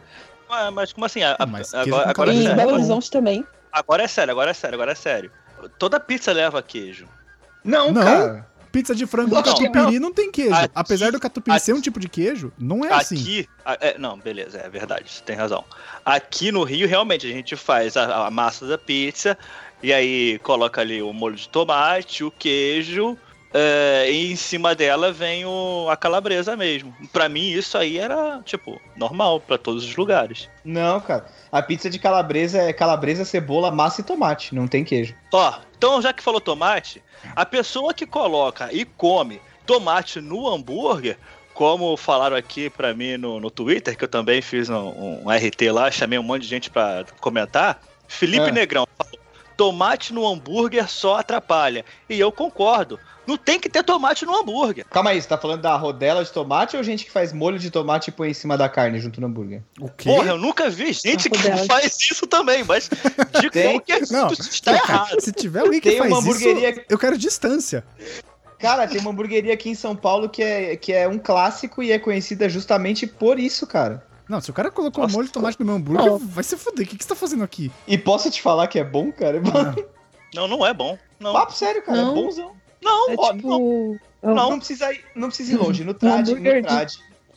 Ah, 0.49 0.71
mas 0.71 0.93
como 0.93 1.05
assim? 1.07 1.23
A- 1.23 1.35
a- 1.39 1.47
Mas 1.47 1.75
agora, 1.75 2.09
agora, 2.11 2.31
é 2.31 2.35
em 2.35 2.43
sério, 2.43 2.57
Belo. 2.57 2.73
Horizonte 2.75 3.11
também. 3.11 3.45
agora 3.73 4.03
é 4.05 4.09
sério, 4.09 4.31
agora 4.33 4.51
é 4.51 4.55
sério, 4.55 4.75
agora 4.77 4.93
é 4.93 4.95
sério. 4.95 5.31
Toda 5.79 5.99
pizza 5.99 6.33
leva 6.33 6.63
queijo. 6.63 7.09
Não, 7.65 7.91
Não. 7.93 8.03
cara. 8.05 8.47
Pizza 8.77 8.95
de 8.95 9.07
frango 9.07 9.35
Não. 9.35 9.43
catupiry 9.43 9.99
não 9.99 10.13
tem 10.13 10.31
queijo. 10.31 10.53
Aqui- 10.55 10.71
Apesar 10.75 11.11
do 11.11 11.19
catupiry 11.19 11.57
aqui- 11.57 11.65
ser 11.65 11.73
um 11.73 11.81
tipo 11.81 11.99
de 11.99 12.11
queijo, 12.11 12.53
não 12.59 12.85
é 12.85 12.93
assim. 12.93 13.17
Aqui. 13.17 13.49
é, 13.81 13.97
não, 13.99 14.19
beleza, 14.19 14.59
é 14.59 14.69
verdade, 14.69 15.11
você 15.11 15.23
tem 15.23 15.35
razão. 15.35 15.65
Aqui 16.05 16.53
no 16.53 16.63
Rio, 16.63 16.87
realmente, 16.87 17.27
a 17.27 17.31
gente 17.31 17.57
faz 17.57 17.97
a, 17.97 18.27
a 18.27 18.31
massa 18.31 18.67
da 18.67 18.77
pizza 18.77 19.39
e 19.83 19.95
aí 19.95 20.39
coloca 20.43 20.83
ali 20.83 21.01
o 21.01 21.11
molho 21.15 21.37
de 21.37 21.49
tomate, 21.49 22.23
o 22.23 22.31
queijo. 22.31 23.17
É, 23.53 24.11
e 24.11 24.33
em 24.33 24.37
cima 24.37 24.75
dela 24.75 25.13
vem 25.13 25.45
o, 25.45 25.89
a 25.89 25.97
calabresa 25.97 26.57
mesmo. 26.57 26.95
Pra 27.13 27.29
mim, 27.29 27.51
isso 27.51 27.79
aí 27.79 27.99
era, 27.99 28.41
tipo, 28.45 28.81
normal 28.97 29.41
pra 29.41 29.57
todos 29.57 29.85
os 29.85 29.97
lugares. 29.97 30.49
Não, 30.65 31.01
cara. 31.01 31.27
A 31.51 31.63
pizza 31.63 31.89
de 31.89 31.99
calabresa 31.99 32.63
é 32.63 32.73
calabresa, 32.73 33.25
cebola, 33.25 33.71
massa 33.71 34.01
e 34.01 34.05
tomate. 34.05 34.55
Não 34.55 34.67
tem 34.67 34.85
queijo. 34.85 35.15
Ó, 35.33 35.55
então 35.77 36.03
já 36.03 36.13
que 36.13 36.23
falou 36.23 36.41
tomate, 36.41 37.03
a 37.35 37.47
pessoa 37.47 37.95
que 37.95 38.07
coloca 38.07 38.73
e 38.73 38.85
come 38.85 39.41
tomate 39.65 40.21
no 40.21 40.49
hambúrguer, 40.49 41.17
como 41.55 41.97
falaram 41.97 42.37
aqui 42.37 42.69
pra 42.69 42.93
mim 42.93 43.17
no, 43.17 43.41
no 43.41 43.51
Twitter, 43.51 43.97
que 43.97 44.05
eu 44.05 44.09
também 44.09 44.43
fiz 44.43 44.69
um, 44.69 45.25
um 45.25 45.31
RT 45.31 45.71
lá, 45.73 45.91
chamei 45.91 46.19
um 46.19 46.23
monte 46.23 46.43
de 46.43 46.49
gente 46.49 46.71
pra 46.71 47.05
comentar, 47.21 47.81
Felipe 48.07 48.49
É. 48.49 48.53
Negrão 48.53 48.87
falou, 48.97 49.26
tomate 49.57 50.13
no 50.13 50.27
hambúrguer 50.27 50.89
só 50.89 51.17
atrapalha. 51.17 51.85
E 52.09 52.19
eu 52.21 52.31
concordo, 52.31 52.99
não 53.27 53.37
tem 53.37 53.59
que 53.59 53.69
ter 53.69 53.83
tomate 53.83 54.25
no 54.27 54.37
hambúrguer. 54.37 54.85
Calma 54.91 55.11
aí, 55.11 55.21
você 55.21 55.27
tá 55.29 55.39
falando 55.39 55.63
da 55.63 55.75
rodela 55.77 56.23
de 56.25 56.31
tomate 56.31 56.77
ou 56.77 56.83
gente 56.83 57.05
que 57.05 57.11
faz 57.11 57.33
molho 57.33 57.59
de 57.59 57.71
tomate 57.71 58.11
e 58.11 58.13
põe 58.13 58.31
em 58.31 58.35
cima 58.35 58.57
da 58.57 58.69
carne 58.69 58.99
junto 59.01 59.21
no 59.21 59.27
hambúrguer? 59.27 59.63
O 59.81 59.89
quê? 59.89 60.09
Porra, 60.11 60.29
eu 60.31 60.39
nunca 60.39 60.69
vi 60.69 60.93
gente 60.93 61.29
que 61.31 61.39
faz 61.67 61.99
isso 62.01 62.27
também, 62.27 62.63
mas 62.65 62.91
de 63.41 63.49
Tem. 63.51 63.73
qualquer 63.73 64.03
Não, 64.11 64.29
jeito 64.29 64.43
está 64.43 64.73
errado. 64.75 65.21
Se 65.21 65.33
tiver 65.33 65.61
alguém 65.61 65.81
que 65.81 65.91
Tem 65.91 65.99
faz 65.99 66.11
uma 66.13 66.21
hamburgueria- 66.21 66.71
isso, 66.71 66.81
eu 66.89 66.99
quero 66.99 67.17
distância. 67.19 67.85
Cara, 68.59 68.87
tem 68.89 69.01
uma 69.01 69.11
hamburgueria 69.11 69.53
aqui 69.53 69.69
em 69.69 69.75
São 69.75 69.95
Paulo 69.95 70.29
que 70.31 70.43
é, 70.43 70.77
que 70.77 70.91
é 70.93 71.07
um 71.07 71.19
clássico 71.19 71.83
e 71.83 71.93
é 71.93 71.99
conhecida 71.99 72.49
justamente 72.49 73.07
por 73.07 73.39
isso, 73.39 73.67
cara. 73.67 74.03
Não, 74.29 74.41
se 74.41 74.51
o 74.51 74.53
cara 74.55 74.71
colocou 74.71 75.03
Nossa, 75.05 75.15
molho 75.15 75.27
de 75.27 75.33
tomate 75.33 75.59
no 75.61 75.67
meu 75.67 75.75
hambúrguer, 75.77 76.13
Ó. 76.15 76.19
vai 76.21 76.43
se 76.43 76.57
fuder. 76.57 76.85
O 76.85 76.89
que, 76.89 76.97
que 76.97 77.03
você 77.05 77.09
tá 77.09 77.15
fazendo 77.15 77.45
aqui? 77.45 77.71
E 77.87 77.97
posso 77.97 78.31
te 78.31 78.43
falar 78.43 78.67
que 78.67 78.79
é 78.79 78.85
bom, 78.85 79.13
cara? 79.13 79.37
É 79.37 79.41
bom. 79.41 79.53
Não, 80.35 80.49
não 80.49 80.67
é 80.67 80.75
bom. 80.75 80.99
Não, 81.21 81.33
Papo 81.33 81.53
sério, 81.53 81.83
cara. 81.83 82.03
Não. 82.03 82.11
É 82.13 82.15
bonzão. 82.15 82.53
não, 82.83 83.11
É 83.11 83.15
ó, 83.17 83.33
tipo. 83.33 83.49
não. 83.49 83.99
Não, 84.23 84.51
Não. 84.51 84.59
precisa 84.59 84.93
ir, 84.93 85.01
não 85.15 85.29
precisa 85.29 85.53
ir 85.53 85.57
longe. 85.57 85.85
No 85.85 85.95
trad, 85.95 86.29
no 86.29 86.35
de- 86.41 86.63
trad. 86.63 86.93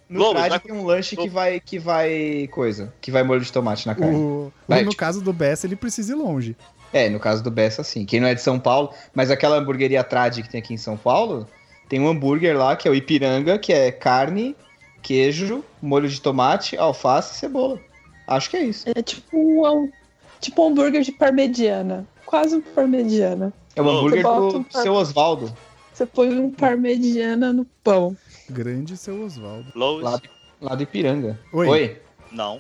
No 0.10 0.19
Lobo, 0.22 0.39
trad 0.39 0.60
tem 0.63 0.74
um 0.74 0.84
lanche 0.84 1.15
que 1.15 1.29
vai, 1.29 1.60
que 1.60 1.77
vai. 1.77 2.50
coisa. 2.51 2.91
Que 3.00 3.12
vai 3.12 3.22
molho 3.22 3.41
de 3.41 3.51
tomate 3.53 3.86
na 3.86 3.93
carne. 3.93 4.15
O, 4.15 4.51
Vai, 4.67 4.81
no 4.84 4.89
tipo- 4.89 5.00
caso 5.00 5.22
do 5.22 5.31
Bessa, 5.31 5.67
ele 5.67 5.75
precisa 5.75 6.13
ir 6.13 6.15
longe. 6.15 6.58
É, 6.91 7.08
no 7.08 7.19
caso 7.19 7.43
do 7.43 7.51
Bessa, 7.51 7.84
sim. 7.84 8.03
Quem 8.05 8.19
não 8.19 8.27
é 8.27 8.34
de 8.34 8.41
São 8.41 8.60
Paulo, 8.60 8.91
mas 9.13 9.29
aquela 9.29 9.58
hamburgueria 9.58 10.03
trad 10.03 10.41
que 10.41 10.50
tem 10.50 10.60
aqui 10.60 10.74
em 10.74 10.77
São 10.77 10.98
Paulo, 10.98 11.46
tem 11.88 12.00
um 12.00 12.08
hambúrguer 12.08 12.58
lá 12.58 12.75
que 12.75 12.88
é 12.88 12.91
o 12.91 12.96
Ipiranga, 12.96 13.60
que 13.60 13.72
é 13.72 13.91
carne, 13.91 14.55
queijo, 15.01 15.63
molho 15.81 16.07
de 16.09 16.19
tomate, 16.21 16.77
alface 16.77 17.33
e 17.35 17.37
cebola. 17.37 17.79
Acho 18.27 18.49
que 18.49 18.57
é 18.57 18.63
isso. 18.63 18.85
É 18.95 19.01
tipo 19.01 19.27
um, 19.37 19.91
tipo 20.39 20.63
um 20.63 20.67
hambúrguer 20.69 21.01
de 21.01 21.11
parmegiana. 21.11 22.07
Quase 22.25 22.55
um 22.57 22.61
parmegiana. 22.61 23.51
É 23.75 23.81
o 23.81 23.85
Ô, 23.85 23.89
hambúrguer 23.89 24.23
do 24.23 24.57
um 24.57 24.63
par- 24.63 24.81
seu 24.83 24.93
Osvaldo, 24.93 25.51
Você 25.93 26.05
põe 26.05 26.29
um 26.37 26.51
parmegiana 26.51 27.51
no 27.51 27.65
pão. 27.83 28.15
Grande 28.49 28.95
seu 28.97 29.23
Oswaldo. 29.23 29.65
Lois, 29.75 30.03
lá, 30.03 30.21
lá 30.61 30.75
do 30.75 30.83
Ipiranga. 30.83 31.39
Oi. 31.53 31.99
não. 32.31 32.59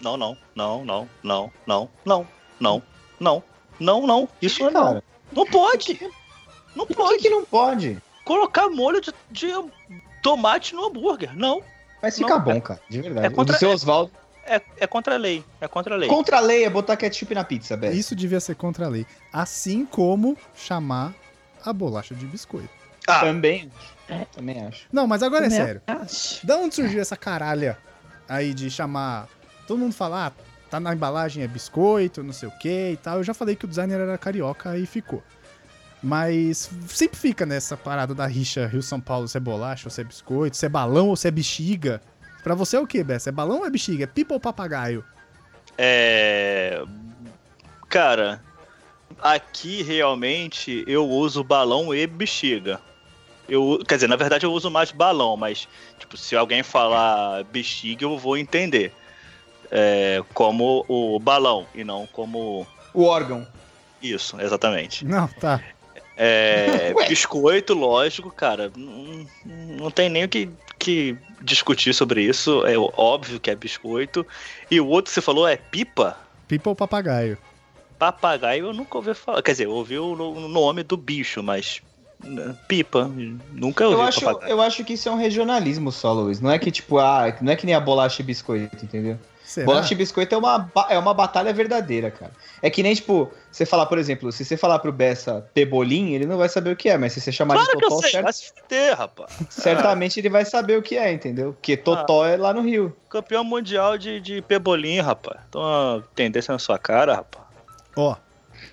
Não, 0.00 0.16
não, 0.16 0.36
não, 0.54 0.84
não, 0.84 1.08
não, 1.24 1.50
não, 1.66 1.88
não, 2.06 2.28
não, 2.60 2.82
não, 3.18 3.42
não, 3.80 4.06
não. 4.06 4.28
Isso 4.40 4.62
não. 4.70 4.84
cara. 4.84 5.04
Não 5.32 5.44
pode. 5.46 5.98
Não 6.76 6.86
Por 6.86 6.88
que, 6.88 6.94
pode 6.94 7.18
que 7.18 7.28
não 7.30 7.44
pode? 7.44 7.98
colocar 8.24 8.68
molho 8.68 9.00
de, 9.00 9.12
de 9.30 9.48
tomate 10.22 10.74
no 10.74 10.86
hambúrguer. 10.86 11.36
Não. 11.36 11.62
Mas 12.02 12.16
fica 12.16 12.30
Não, 12.30 12.40
bom, 12.40 12.60
cara. 12.60 12.80
De 12.88 13.00
verdade. 13.00 13.26
é 13.26 13.30
contra- 13.30 13.52
O 13.54 13.56
do 13.56 13.58
seu 13.58 13.70
Osvaldo. 13.70 14.10
É, 14.44 14.62
é 14.78 14.86
contra 14.86 15.14
a 15.14 15.18
lei. 15.18 15.44
É 15.60 15.68
contra 15.68 15.94
a 15.94 15.98
lei. 15.98 16.08
Contra 16.08 16.38
a 16.38 16.40
lei 16.40 16.64
é 16.64 16.70
botar 16.70 16.96
ketchup 16.96 17.34
na 17.34 17.44
pizza, 17.44 17.76
Bessa. 17.76 17.94
Isso 17.94 18.16
devia 18.16 18.40
ser 18.40 18.54
contra 18.54 18.86
a 18.86 18.88
lei. 18.88 19.04
Assim 19.32 19.84
como 19.84 20.36
chamar 20.54 21.12
a 21.64 21.72
bolacha 21.72 22.14
de 22.14 22.24
biscoito. 22.24 22.68
Ah, 23.06 23.20
Também. 23.20 23.70
É. 24.08 24.24
Também 24.32 24.64
acho. 24.64 24.86
Não, 24.92 25.06
mas 25.06 25.22
agora 25.22 25.46
é 25.46 25.48
Também 25.50 25.64
sério. 25.66 25.82
acho. 25.86 26.46
Da 26.46 26.56
onde 26.56 26.74
surgiu 26.74 27.00
essa 27.00 27.16
caralha 27.16 27.76
aí 28.28 28.54
de 28.54 28.70
chamar. 28.70 29.28
Todo 29.66 29.78
mundo 29.78 29.92
falar, 29.94 30.28
ah, 30.28 30.42
tá 30.70 30.80
na 30.80 30.94
embalagem 30.94 31.42
é 31.42 31.48
biscoito, 31.48 32.22
não 32.22 32.32
sei 32.32 32.48
o 32.48 32.52
que 32.52 32.92
e 32.92 32.96
tal. 32.96 33.18
Eu 33.18 33.24
já 33.24 33.34
falei 33.34 33.54
que 33.54 33.66
o 33.66 33.68
designer 33.68 34.00
era 34.00 34.16
carioca 34.16 34.78
e 34.78 34.86
ficou. 34.86 35.22
Mas 36.02 36.70
sempre 36.88 37.18
fica 37.18 37.44
nessa 37.44 37.76
parada 37.76 38.14
da 38.14 38.26
rixa 38.26 38.66
Rio-São 38.66 39.00
Paulo, 39.00 39.26
se 39.26 39.36
é 39.36 39.40
bolacha 39.40 39.86
ou 39.86 39.90
se 39.90 40.00
é 40.00 40.04
biscoito, 40.04 40.56
se 40.56 40.64
é 40.64 40.68
balão 40.68 41.08
ou 41.08 41.16
se 41.16 41.26
é 41.26 41.30
bexiga. 41.30 42.00
Pra 42.42 42.54
você 42.54 42.76
é 42.76 42.80
o 42.80 42.86
que, 42.86 43.02
Bessa? 43.02 43.30
É 43.30 43.32
balão 43.32 43.58
ou 43.58 43.66
é 43.66 43.70
bexiga? 43.70 44.04
É 44.04 44.06
pipa 44.06 44.34
ou 44.34 44.40
papagaio? 44.40 45.04
é. 45.76 46.82
Cara, 47.88 48.42
aqui 49.20 49.82
realmente 49.82 50.84
eu 50.86 51.08
uso 51.08 51.42
balão 51.42 51.94
e 51.94 52.06
bexiga. 52.06 52.80
Eu, 53.48 53.82
quer 53.88 53.94
dizer, 53.94 54.08
na 54.08 54.16
verdade 54.16 54.44
eu 54.44 54.52
uso 54.52 54.70
mais 54.70 54.92
balão, 54.92 55.36
mas 55.38 55.66
tipo, 55.98 56.14
se 56.16 56.36
alguém 56.36 56.62
falar 56.62 57.44
bexiga, 57.44 58.04
eu 58.04 58.18
vou 58.18 58.36
entender. 58.36 58.92
É, 59.70 60.22
como 60.34 60.84
o 60.88 61.18
balão 61.18 61.66
e 61.74 61.82
não 61.84 62.06
como 62.06 62.66
O 62.94 63.04
órgão. 63.04 63.46
isso, 64.02 64.40
exatamente. 64.40 65.04
Não, 65.04 65.28
tá. 65.28 65.60
É, 66.18 66.92
biscoito, 67.08 67.74
lógico, 67.74 68.30
cara. 68.30 68.72
Não, 68.76 69.24
não 69.44 69.90
tem 69.90 70.08
nem 70.08 70.24
o 70.24 70.28
que, 70.28 70.50
que 70.78 71.16
discutir 71.40 71.94
sobre 71.94 72.22
isso. 72.22 72.66
É 72.66 72.76
óbvio 72.76 73.38
que 73.38 73.50
é 73.50 73.54
biscoito. 73.54 74.26
E 74.68 74.80
o 74.80 74.86
outro 74.88 75.10
que 75.10 75.14
você 75.14 75.20
falou 75.20 75.46
é 75.46 75.56
pipa? 75.56 76.16
Pipa 76.48 76.70
ou 76.70 76.76
papagaio? 76.76 77.38
Papagaio 77.98 78.66
eu 78.66 78.72
nunca 78.72 78.98
ouvi 78.98 79.14
falar. 79.14 79.42
Quer 79.42 79.52
dizer, 79.52 79.64
eu 79.66 79.72
ouvi 79.72 79.98
o 79.98 80.14
nome 80.48 80.82
do 80.82 80.96
bicho, 80.96 81.42
mas. 81.42 81.80
né, 82.22 82.54
Pipa. 82.66 83.10
Nunca 83.52 83.84
ouvi 83.86 83.96
Eu 83.96 84.02
acho, 84.02 84.20
papagaio. 84.20 84.50
eu 84.52 84.60
acho 84.60 84.84
que 84.84 84.94
isso 84.94 85.08
é 85.08 85.12
um 85.12 85.16
regionalismo 85.16 85.92
só, 85.92 86.12
Luiz. 86.12 86.40
Não 86.40 86.50
é 86.50 86.58
que, 86.58 86.70
tipo, 86.70 86.98
ah, 86.98 87.36
não 87.40 87.52
é 87.52 87.56
que 87.56 87.66
nem 87.66 87.74
a 87.74 87.80
bolacha 87.80 88.22
e 88.22 88.24
biscoito, 88.24 88.84
entendeu? 88.84 89.18
Será? 89.48 89.64
Bolacha 89.64 89.94
e 89.94 89.96
biscoito 89.96 90.34
é 90.34 90.38
uma, 90.38 90.70
é 90.90 90.98
uma 90.98 91.14
batalha 91.14 91.50
verdadeira, 91.54 92.10
cara. 92.10 92.32
É 92.60 92.68
que 92.68 92.82
nem, 92.82 92.94
tipo, 92.94 93.32
você 93.50 93.64
falar, 93.64 93.86
por 93.86 93.96
exemplo, 93.96 94.30
se 94.30 94.44
você 94.44 94.58
falar 94.58 94.78
pro 94.78 94.92
Bessa 94.92 95.48
Pebolim, 95.54 96.12
ele 96.12 96.26
não 96.26 96.36
vai 96.36 96.50
saber 96.50 96.70
o 96.70 96.76
que 96.76 96.90
é, 96.90 96.98
mas 96.98 97.14
se 97.14 97.20
você 97.22 97.32
chamar 97.32 97.54
Claro 97.54 97.70
de 97.70 97.76
que 97.78 97.84
eu 97.84 97.88
Totó, 97.88 98.02
sei, 98.02 98.10
cer- 98.10 98.22
vai 98.22 98.32
se 98.34 98.52
fuder, 98.52 98.94
rapaz. 98.98 99.32
certamente 99.48 100.20
ele 100.20 100.28
vai 100.28 100.44
saber 100.44 100.76
o 100.76 100.82
que 100.82 100.98
é, 100.98 101.10
entendeu? 101.10 101.54
Porque 101.54 101.78
Totó 101.78 102.26
é 102.26 102.36
lá 102.36 102.52
no 102.52 102.60
Rio. 102.60 102.94
Campeão 103.08 103.42
mundial 103.42 103.96
de, 103.96 104.20
de 104.20 104.42
pebolim, 104.42 105.00
rapaz. 105.00 105.40
Então, 105.48 105.62
a 105.62 106.02
tendência 106.14 106.52
na 106.52 106.58
sua 106.58 106.78
cara, 106.78 107.14
rapaz. 107.14 107.46
Ó, 107.96 108.14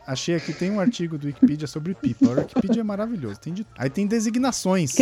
achei 0.05 0.36
aqui, 0.36 0.51
tem 0.53 0.70
um 0.72 0.82
artigo 0.82 1.17
do 1.17 1.27
Wikipedia 1.27 1.67
sobre 1.67 1.94
pipa. 1.96 2.25
O 2.25 2.32
Wikipedia 2.34 2.82
é 2.82 2.84
maravilhoso. 2.84 3.39
Tem 3.39 3.53
de- 3.53 3.65
Aí 3.77 3.89
tem 3.89 4.05
designações. 4.05 4.94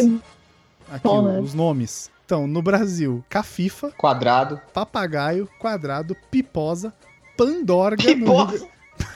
Aqui, 0.92 1.08
os 1.42 1.56
nomes. 1.56 2.12
Então, 2.25 2.48
no 2.48 2.62
Brasil, 2.62 3.24
cafifa, 3.30 3.92
Quadrado. 3.92 4.60
papagaio, 4.74 5.48
quadrado, 5.60 6.15
piposa, 6.32 6.94
pandorga, 7.38 8.03
no 8.03 8.10
Rio, 8.10 8.48
Piposa. 8.48 8.68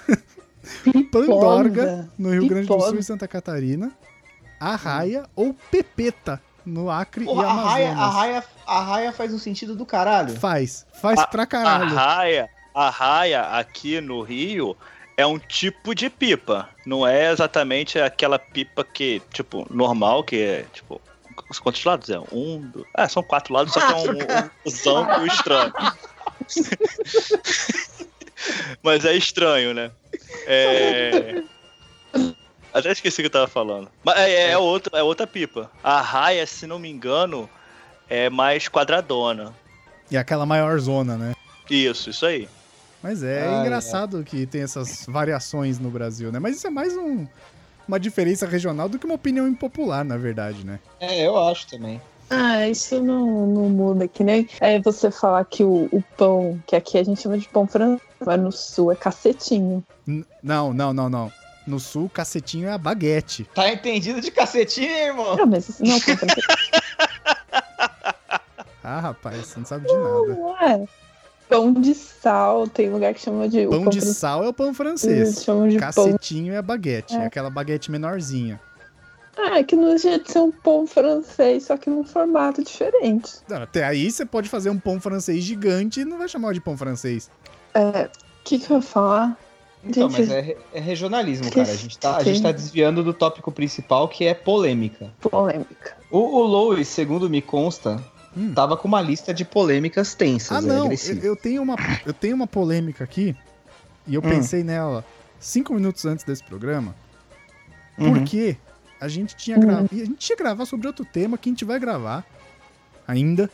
pandorga, 1.11 2.09
no 2.17 2.31
Rio 2.31 2.47
Grande 2.47 2.67
do 2.67 2.73
Piposa. 2.73 2.89
Sul 2.91 2.99
e 2.99 3.03
Santa 3.03 3.27
Catarina, 3.27 3.91
arraia 4.59 5.23
ou 5.35 5.55
pepeta, 5.71 6.41
no 6.65 6.89
Acre 6.91 7.23
Porra, 7.25 7.43
e 7.43 7.45
a 7.45 7.53
raia, 7.53 7.91
Amazonas. 7.91 8.15
a, 8.15 8.19
raia, 8.19 8.43
a 8.65 8.81
raia 8.81 9.11
faz 9.13 9.33
um 9.33 9.39
sentido 9.39 9.75
do 9.75 9.85
caralho. 9.85 10.35
Faz, 10.35 10.85
faz 11.01 11.19
A- 11.19 11.27
pra 11.27 11.43
A 11.43 11.47
caralho. 11.47 11.95
raia, 11.95 12.49
a 12.75 12.89
raia 12.89 13.41
aqui 13.57 14.01
no 14.01 14.21
Rio 14.21 14.75
é 15.15 15.25
um 15.25 15.39
tipo 15.39 15.95
de 15.95 16.09
pipa. 16.09 16.67
Não 16.85 17.07
é 17.07 17.31
exatamente 17.31 17.97
aquela 17.99 18.37
pipa 18.37 18.83
que, 18.83 19.21
tipo, 19.31 19.65
normal, 19.73 20.23
que 20.25 20.41
é, 20.41 20.65
tipo, 20.73 20.99
quantos 21.59 21.83
lados 21.83 22.09
é? 22.09 22.19
Um, 22.31 22.69
dois... 22.73 22.85
Ah, 22.93 23.07
são 23.07 23.23
quatro 23.23 23.53
lados, 23.53 23.73
só 23.73 23.79
que 23.79 23.93
é 23.93 23.95
um, 23.95 24.45
um 24.45 24.49
cuzão 24.63 25.07
e 25.17 25.19
um 25.21 25.27
estranho. 25.27 25.73
Mas 28.83 29.05
é 29.05 29.13
estranho, 29.13 29.73
né? 29.73 29.91
É... 30.45 31.41
Até 32.73 32.91
esqueci 32.91 33.21
o 33.21 33.23
que 33.23 33.27
eu 33.27 33.31
tava 33.31 33.47
falando. 33.47 33.89
Mas 34.03 34.17
é, 34.19 34.51
é, 34.51 34.57
outra, 34.57 34.99
é 34.99 35.03
outra 35.03 35.25
pipa. 35.25 35.71
A 35.83 36.01
raia, 36.01 36.45
se 36.45 36.67
não 36.67 36.77
me 36.77 36.89
engano, 36.89 37.49
é 38.09 38.29
mais 38.29 38.67
quadradona. 38.67 39.53
E 40.11 40.17
aquela 40.17 40.45
maior 40.45 40.77
zona, 40.79 41.17
né? 41.17 41.33
Isso, 41.69 42.09
isso 42.09 42.25
aí. 42.25 42.47
Mas 43.01 43.23
é 43.23 43.47
Ai, 43.47 43.61
engraçado 43.61 44.23
que 44.23 44.45
tem 44.45 44.61
essas 44.61 45.05
variações 45.07 45.79
no 45.79 45.89
Brasil, 45.89 46.31
né? 46.31 46.39
Mas 46.39 46.57
isso 46.57 46.67
é 46.67 46.69
mais 46.69 46.95
um- 46.95 47.27
uma 47.87 47.99
diferença 47.99 48.45
regional 48.45 48.89
do 48.89 48.99
que 48.99 49.05
uma 49.05 49.15
opinião 49.15 49.47
impopular, 49.47 50.03
na 50.03 50.17
verdade, 50.17 50.65
né? 50.65 50.79
É, 50.99 51.25
eu 51.25 51.37
acho 51.47 51.67
também. 51.67 52.01
Ah, 52.29 52.67
isso 52.67 53.01
não, 53.01 53.47
não 53.47 53.69
muda. 53.69 54.07
Que 54.07 54.23
nem 54.23 54.47
é 54.59 54.79
você 54.81 55.09
falar 55.09 55.45
que 55.45 55.63
o, 55.63 55.87
o 55.91 56.03
pão, 56.17 56.61
que 56.67 56.75
aqui 56.75 56.97
a 56.97 57.03
gente 57.03 57.21
chama 57.21 57.37
de 57.37 57.47
pão 57.47 57.65
francês, 57.65 58.01
mas 58.25 58.39
no 58.39 58.51
sul 58.51 58.91
é 58.91 58.95
cacetinho. 58.95 59.83
N- 60.05 60.25
não, 60.43 60.73
não, 60.73 60.93
não, 60.93 61.09
não. 61.09 61.31
No 61.65 61.79
sul, 61.79 62.09
cacetinho 62.09 62.67
é 62.67 62.71
a 62.71 62.77
baguete. 62.77 63.45
Tá 63.55 63.69
entendido 63.71 64.19
de 64.21 64.31
cacetinho, 64.31 64.89
irmão? 64.91 65.35
Não, 65.37 65.45
mas 65.45 65.69
isso 65.69 65.83
não 65.83 65.95
é 65.95 65.99
pão 66.01 66.17
francês. 66.17 66.45
Ah, 68.83 69.01
rapaz, 69.01 69.47
você 69.47 69.59
não 69.59 69.65
sabe 69.65 69.85
de 69.85 69.93
nada. 69.93 70.35
Não 70.35 70.57
é. 70.61 70.85
Pão 71.49 71.71
de 71.73 71.93
sal, 71.93 72.67
tem 72.67 72.89
lugar 72.89 73.13
que 73.13 73.21
chama 73.21 73.47
de. 73.47 73.65
o 73.67 73.69
Pão 73.69 73.85
de 73.87 74.01
sal 74.01 74.43
é 74.43 74.49
o 74.49 74.53
pão 74.53 74.67
Eles 74.67 74.77
francês. 74.77 75.43
chamam 75.43 75.67
de 75.67 75.77
pão. 75.77 75.87
Cacetinho 75.87 76.53
é 76.53 76.57
a 76.57 76.61
baguete. 76.61 77.15
É 77.15 77.19
É. 77.19 77.25
aquela 77.25 77.49
baguete 77.49 77.89
menorzinha. 77.89 78.59
Ah, 79.37 79.59
é 79.59 79.63
que 79.63 79.75
não 79.75 79.89
deixa 79.89 80.17
de 80.17 80.31
ser 80.31 80.39
um 80.39 80.51
pão 80.51 80.87
francês, 80.87 81.65
só 81.65 81.77
que 81.77 81.89
num 81.89 82.03
formato 82.03 82.63
diferente. 82.63 83.33
Não, 83.47 83.61
Até 83.61 83.83
aí 83.85 84.09
você 84.11 84.25
pode 84.25 84.49
fazer 84.49 84.69
um 84.71 84.79
pão 84.79 84.99
francês 84.99 85.43
gigante 85.43 86.01
e 86.01 86.05
não 86.05 86.17
vai 86.17 86.27
chamar 86.27 86.53
de 86.53 86.59
pão 86.59 86.75
francês. 86.75 87.29
É. 87.73 88.05
O 88.05 88.09
que, 88.43 88.57
que 88.59 88.71
eu 88.71 88.77
ia 88.77 88.81
falar? 88.81 89.37
Então, 89.85 90.09
Gente, 90.09 90.21
mas 90.27 90.31
é, 90.31 90.57
é 90.73 90.79
regionalismo, 90.79 91.45
que- 91.49 91.55
cara. 91.55 91.71
A 91.71 91.75
gente, 91.75 91.97
tá, 91.99 92.17
a 92.17 92.23
gente 92.23 92.41
tá 92.41 92.51
desviando 92.51 93.03
do 93.03 93.13
tópico 93.13 93.51
principal, 93.51 94.07
que 94.09 94.25
é 94.25 94.33
polêmica. 94.33 95.13
polêmica. 95.21 95.95
O, 96.09 96.17
o 96.17 96.41
Lois, 96.43 96.87
segundo 96.87 97.29
me 97.29 97.41
consta, 97.41 98.03
Hum. 98.35 98.53
tava 98.53 98.75
com 98.77 98.87
uma 98.87 99.01
lista 99.01 99.33
de 99.33 99.43
polêmicas 99.45 100.13
tensas. 100.13 100.51
Ah, 100.51 100.59
é 100.59 100.69
não. 100.69 100.91
Eu, 100.91 101.17
eu 101.23 101.35
tenho 101.35 101.61
uma, 101.61 101.75
eu 102.05 102.13
tenho 102.13 102.35
uma 102.35 102.47
polêmica 102.47 103.03
aqui. 103.03 103.35
E 104.05 104.15
eu 104.15 104.21
Hum. 104.21 104.29
pensei 104.29 104.63
nela 104.63 105.03
cinco 105.39 105.73
minutos 105.73 106.05
antes 106.05 106.23
desse 106.23 106.43
programa. 106.43 106.95
Uhum. 107.97 108.13
Porque 108.13 108.57
a 109.01 109.07
gente 109.07 109.35
tinha 109.35 109.57
Uhum. 109.57 109.63
gravado. 109.63 109.89
A 109.91 109.95
gente 109.95 110.29
ia 110.29 110.35
gravar 110.35 110.65
sobre 110.65 110.87
outro 110.87 111.03
tema 111.05 111.37
que 111.37 111.49
a 111.49 111.51
gente 111.51 111.65
vai 111.65 111.79
gravar 111.79 112.25
ainda. 113.07 113.49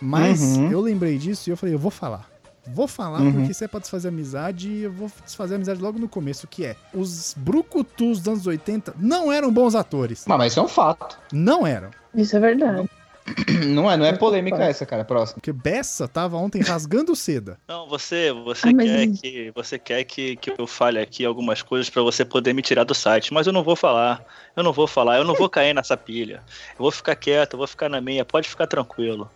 Mas 0.00 0.40
Uhum. 0.40 0.70
eu 0.70 0.80
lembrei 0.80 1.18
disso 1.18 1.48
e 1.48 1.52
eu 1.52 1.56
falei, 1.56 1.74
eu 1.74 1.78
vou 1.78 1.90
falar. 1.90 2.28
Vou 2.66 2.86
falar 2.86 3.20
Uhum. 3.20 3.32
porque 3.32 3.52
isso 3.52 3.64
é 3.64 3.68
pra 3.68 3.80
desfazer 3.80 4.08
amizade 4.08 4.68
e 4.68 4.82
eu 4.82 4.92
vou 4.92 5.10
desfazer 5.24 5.54
amizade 5.54 5.80
logo 5.80 5.98
no 5.98 6.08
começo, 6.08 6.46
que 6.46 6.64
é 6.66 6.76
os 6.92 7.34
brucutus 7.36 8.18
dos 8.20 8.28
anos 8.28 8.46
80 8.46 8.94
não 8.98 9.32
eram 9.32 9.50
bons 9.50 9.74
atores. 9.74 10.24
Mas, 10.26 10.38
mas 10.38 10.52
isso 10.52 10.60
é 10.60 10.62
um 10.62 10.68
fato. 10.68 11.18
Não 11.32 11.66
eram. 11.66 11.90
Isso 12.14 12.36
é 12.36 12.40
verdade. 12.40 12.88
Não 13.68 13.90
é, 13.90 13.96
não 13.96 14.06
é 14.06 14.12
polêmica 14.12 14.62
essa, 14.64 14.86
cara. 14.86 15.04
Próximo. 15.04 15.34
Porque 15.40 15.52
Bessa 15.52 16.06
tava 16.08 16.36
ontem 16.36 16.62
rasgando 16.62 17.14
seda. 17.14 17.58
Não, 17.68 17.88
você, 17.88 18.32
você 18.32 18.68
Ah, 18.68 18.72
mas- 18.74 18.88
quer 18.88 19.06
que 19.20 19.52
você 19.54 19.78
quer 19.78 20.04
que, 20.04 20.36
que 20.36 20.52
eu 20.56 20.66
fale 20.66 20.98
aqui 20.98 21.24
algumas 21.24 21.60
coisas 21.62 21.90
pra 21.90 22.02
você 22.02 22.24
poder 22.24 22.52
me 22.54 22.62
tirar 22.62 22.84
do 22.84 22.94
site, 22.94 23.32
mas 23.32 23.46
eu 23.46 23.52
não 23.52 23.62
vou 23.62 23.76
falar. 23.76 24.24
Eu 24.56 24.62
não 24.62 24.72
vou 24.72 24.86
falar, 24.86 25.18
eu 25.18 25.24
não 25.24 25.34
vou 25.34 25.48
cair 25.48 25.74
nessa 25.74 25.96
pilha. 25.96 26.42
Eu 26.72 26.82
vou 26.82 26.90
ficar 26.90 27.14
quieto, 27.14 27.54
eu 27.54 27.58
vou 27.58 27.66
ficar 27.66 27.88
na 27.88 28.00
minha, 28.00 28.24
pode 28.24 28.48
ficar 28.48 28.66
tranquilo. 28.66 29.30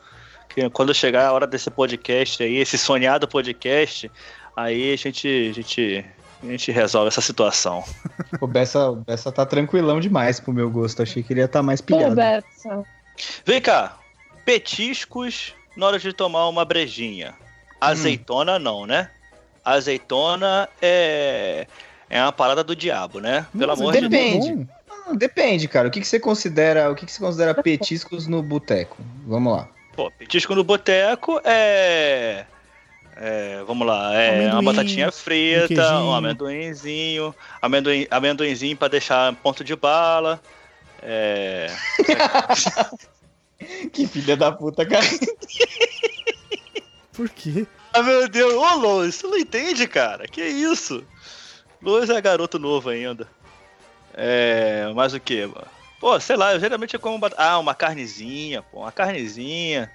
Que 0.48 0.68
quando 0.70 0.94
chegar 0.94 1.26
a 1.26 1.32
hora 1.32 1.46
desse 1.46 1.70
podcast 1.70 2.42
aí, 2.42 2.56
esse 2.56 2.76
sonhado 2.78 3.26
podcast, 3.28 4.10
aí 4.56 4.92
a 4.92 4.96
gente 4.96 5.48
a 5.50 5.54
gente 5.54 6.04
a 6.42 6.46
gente 6.46 6.72
resolve 6.72 7.08
essa 7.08 7.20
situação. 7.20 7.84
O 8.40 8.46
Bessa, 8.46 8.90
o 8.90 8.96
Bessa 8.96 9.30
tá 9.30 9.46
tranquilão 9.46 10.00
demais 10.00 10.40
pro 10.40 10.52
meu 10.52 10.68
gosto. 10.70 11.02
Achei 11.02 11.22
que 11.22 11.32
ele 11.32 11.40
ia 11.40 11.44
estar 11.46 11.62
mais 11.62 11.80
Pô, 11.80 11.96
pilhado. 11.96 12.16
Berta, 12.16 12.84
Vem 13.44 13.60
cá, 13.60 13.98
petiscos 14.44 15.54
na 15.76 15.86
hora 15.86 15.98
de 15.98 16.12
tomar 16.12 16.48
uma 16.48 16.64
brejinha. 16.64 17.34
Azeitona 17.80 18.58
não, 18.58 18.86
né? 18.86 19.10
Azeitona 19.64 20.68
é 20.80 21.66
é 22.12 22.22
uma 22.22 22.30
parada 22.30 22.62
do 22.62 22.76
diabo, 22.76 23.20
né? 23.20 23.46
Pelo 23.56 23.68
Mas 23.68 23.80
amor 23.80 23.96
é 23.96 24.00
de. 24.02 24.08
Deus. 24.08 24.44
Depende. 24.44 24.68
Ah, 24.90 25.14
Depende, 25.14 25.66
cara. 25.66 25.88
O 25.88 25.90
que, 25.90 25.98
que 25.98 26.06
você 26.06 26.20
considera, 26.20 26.90
o 26.90 26.94
que, 26.94 27.06
que 27.06 27.12
você 27.12 27.18
considera 27.18 27.54
petiscos 27.54 28.26
no 28.26 28.42
boteco? 28.42 28.98
Vamos 29.26 29.54
lá. 29.54 29.68
Pô, 29.96 30.10
petisco 30.10 30.54
no 30.54 30.62
boteco 30.62 31.40
é. 31.42 32.44
é, 33.16 33.62
vamos 33.66 33.86
lá, 33.86 34.14
é 34.14 34.28
Amendoim, 34.28 34.52
uma 34.52 34.72
batatinha 34.72 35.08
um 35.08 35.12
frita, 35.12 35.68
queijinho. 35.68 36.00
um 36.00 36.14
amendoinzinho, 36.14 37.34
amendoim, 37.62 38.06
amendoinzinho 38.10 38.76
pra 38.76 38.88
deixar 38.88 39.34
ponto 39.36 39.64
de 39.64 39.74
bala. 39.74 40.38
É, 41.02 41.66
Que 43.92 44.06
filha 44.06 44.36
da 44.36 44.50
puta, 44.52 44.84
cara. 44.86 45.04
Por 47.12 47.28
quê? 47.28 47.66
Ah, 47.92 48.02
meu 48.02 48.26
Deus, 48.28 48.54
ô 48.54 48.74
Lois, 48.76 49.14
você 49.16 49.26
não 49.26 49.36
entende, 49.36 49.86
cara? 49.86 50.26
Que 50.26 50.42
isso? 50.42 51.04
Lois 51.82 52.08
é 52.08 52.20
garoto 52.20 52.58
novo 52.58 52.88
ainda. 52.88 53.26
É. 54.14 54.90
Mais 54.94 55.12
o 55.12 55.20
que, 55.20 55.44
mano? 55.46 55.66
Pô, 56.00 56.18
sei 56.18 56.36
lá, 56.36 56.54
eu 56.54 56.60
geralmente 56.60 56.98
como. 56.98 57.18
bat- 57.18 57.34
Ah, 57.36 57.58
uma 57.58 57.74
carnezinha, 57.74 58.62
pô, 58.62 58.80
uma 58.80 58.92
carnezinha. 58.92 59.90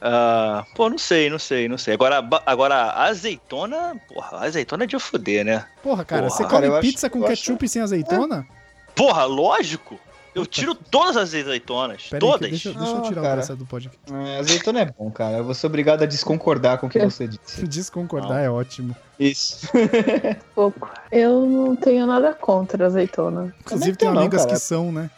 Ah, 0.00 0.64
pô, 0.76 0.88
não 0.88 0.98
sei, 0.98 1.28
não 1.28 1.38
sei, 1.38 1.68
não 1.68 1.78
sei. 1.78 1.94
Agora, 1.94 2.22
agora 2.46 2.92
azeitona, 2.92 3.96
porra, 4.08 4.38
azeitona 4.44 4.84
é 4.84 4.86
de 4.86 4.98
fuder, 4.98 5.44
né? 5.44 5.66
Porra, 5.82 6.04
cara, 6.04 6.22
Porra, 6.22 6.30
você 6.36 6.42
cara, 6.44 6.54
come 6.54 6.66
eu 6.68 6.72
acho- 6.76 6.80
pizza 6.82 7.10
com 7.10 7.20
eu 7.20 7.26
ketchup 7.26 7.68
sem 7.68 7.82
azeitona? 7.82 8.46
Porra, 8.94 9.24
lógico. 9.24 9.98
Eu 10.34 10.44
tiro 10.44 10.74
todas 10.74 11.16
as 11.16 11.32
azeitonas, 11.34 12.08
Pera 12.10 12.16
aí, 12.16 12.30
todas. 12.30 12.50
deixa, 12.50 12.72
deixa 12.72 12.92
eu 12.92 12.98
Ah, 12.98 13.02
tirar 13.02 13.20
o 13.20 13.22
cara. 13.24 13.36
braço 13.36 13.56
do 13.56 13.64
podcast. 13.66 13.98
É, 14.12 14.38
azeitona 14.38 14.80
é 14.80 14.84
bom, 14.86 15.10
cara. 15.10 15.36
Eu 15.38 15.44
vou 15.44 15.54
ser 15.54 15.66
obrigado 15.68 16.02
a 16.02 16.06
desconcordar 16.06 16.78
com 16.78 16.86
o 16.88 16.90
que 16.90 16.98
você 17.04 17.28
disse. 17.28 17.64
Desconcordar 17.66 18.40
é 18.42 18.50
ótimo. 18.50 18.96
Isso. 19.18 19.68
pouco. 20.54 20.90
Eu 21.12 21.46
não 21.46 21.76
tenho 21.76 22.04
nada 22.06 22.34
contra 22.34 22.86
azeitona. 22.86 23.54
Inclusive, 23.60 23.96
tem 23.96 24.10
não, 24.10 24.18
amigas 24.18 24.42
cara. 24.42 24.54
que 24.54 24.60
são, 24.60 24.90
né? 24.90 25.08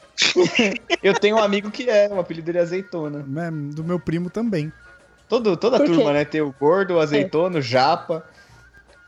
Eu 1.02 1.14
tenho 1.14 1.36
um 1.36 1.42
amigo 1.42 1.70
que 1.70 1.88
é, 1.88 2.08
o 2.08 2.20
apelido 2.20 2.46
dele 2.46 2.58
é 2.58 2.62
azeitona. 2.62 3.24
Do 3.72 3.82
meu 3.84 3.98
primo 3.98 4.28
também. 4.28 4.70
Todo, 5.28 5.56
toda 5.56 5.78
quê? 5.80 5.86
turma, 5.86 6.12
né? 6.12 6.24
Tem 6.24 6.40
o 6.40 6.54
gordo, 6.60 6.94
o 6.94 7.00
azeitona, 7.00 7.58
o 7.58 7.62
japa. 7.62 8.22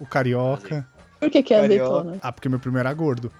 O 0.01 0.07
carioca. 0.07 0.87
Por 1.21 1.31
que, 1.31 1.43
que 1.43 1.53
é 1.53 1.61
Carioca. 1.61 1.85
azeitona? 1.85 2.19
Ah, 2.23 2.33
porque 2.33 2.49
meu 2.49 2.59
primo 2.59 2.79
era 2.79 2.93
gordo. 2.95 3.31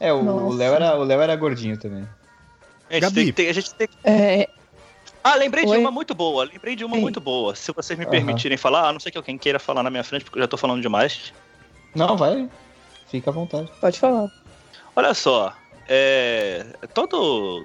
É, 0.00 0.12
o. 0.12 0.48
Léo 0.50 0.74
era, 0.74 0.96
o 0.96 1.04
Léo 1.04 1.20
era 1.20 1.36
gordinho 1.36 1.76
também. 1.78 2.06
A 2.90 2.94
gente 2.94 3.02
Gabi. 3.02 3.32
tem 3.32 3.48
a 3.48 3.52
gente 3.52 3.74
tem 3.74 3.86
que- 3.88 3.94
É, 4.04 4.48
Ah, 5.24 5.36
lembrei 5.36 5.64
de 5.64 5.70
Oi? 5.70 5.78
uma 5.78 5.90
muito 5.90 6.14
boa, 6.14 6.44
lembrei 6.44 6.74
de 6.74 6.84
uma 6.84 6.96
Sim. 6.96 7.02
muito 7.02 7.20
boa. 7.20 7.54
Se 7.54 7.72
vocês 7.72 7.96
me 7.98 8.04
permitirem 8.06 8.58
falar, 8.58 8.88
a 8.88 8.92
não 8.92 8.98
ser 9.00 9.10
que 9.12 9.16
alguém 9.18 9.38
queira 9.38 9.58
falar 9.60 9.82
na 9.82 9.90
minha 9.90 10.02
frente, 10.02 10.24
porque 10.24 10.38
eu 10.38 10.42
já 10.42 10.48
tô 10.48 10.56
falando 10.56 10.82
demais. 10.82 11.32
Não, 11.94 12.16
vai. 12.16 12.48
Fica 13.08 13.30
à 13.30 13.32
vontade. 13.32 13.70
pode 13.80 14.00
falar. 14.00 14.28
Olha 14.96 15.14
só, 15.14 15.54
é, 15.88 16.66
todo, 16.92 17.64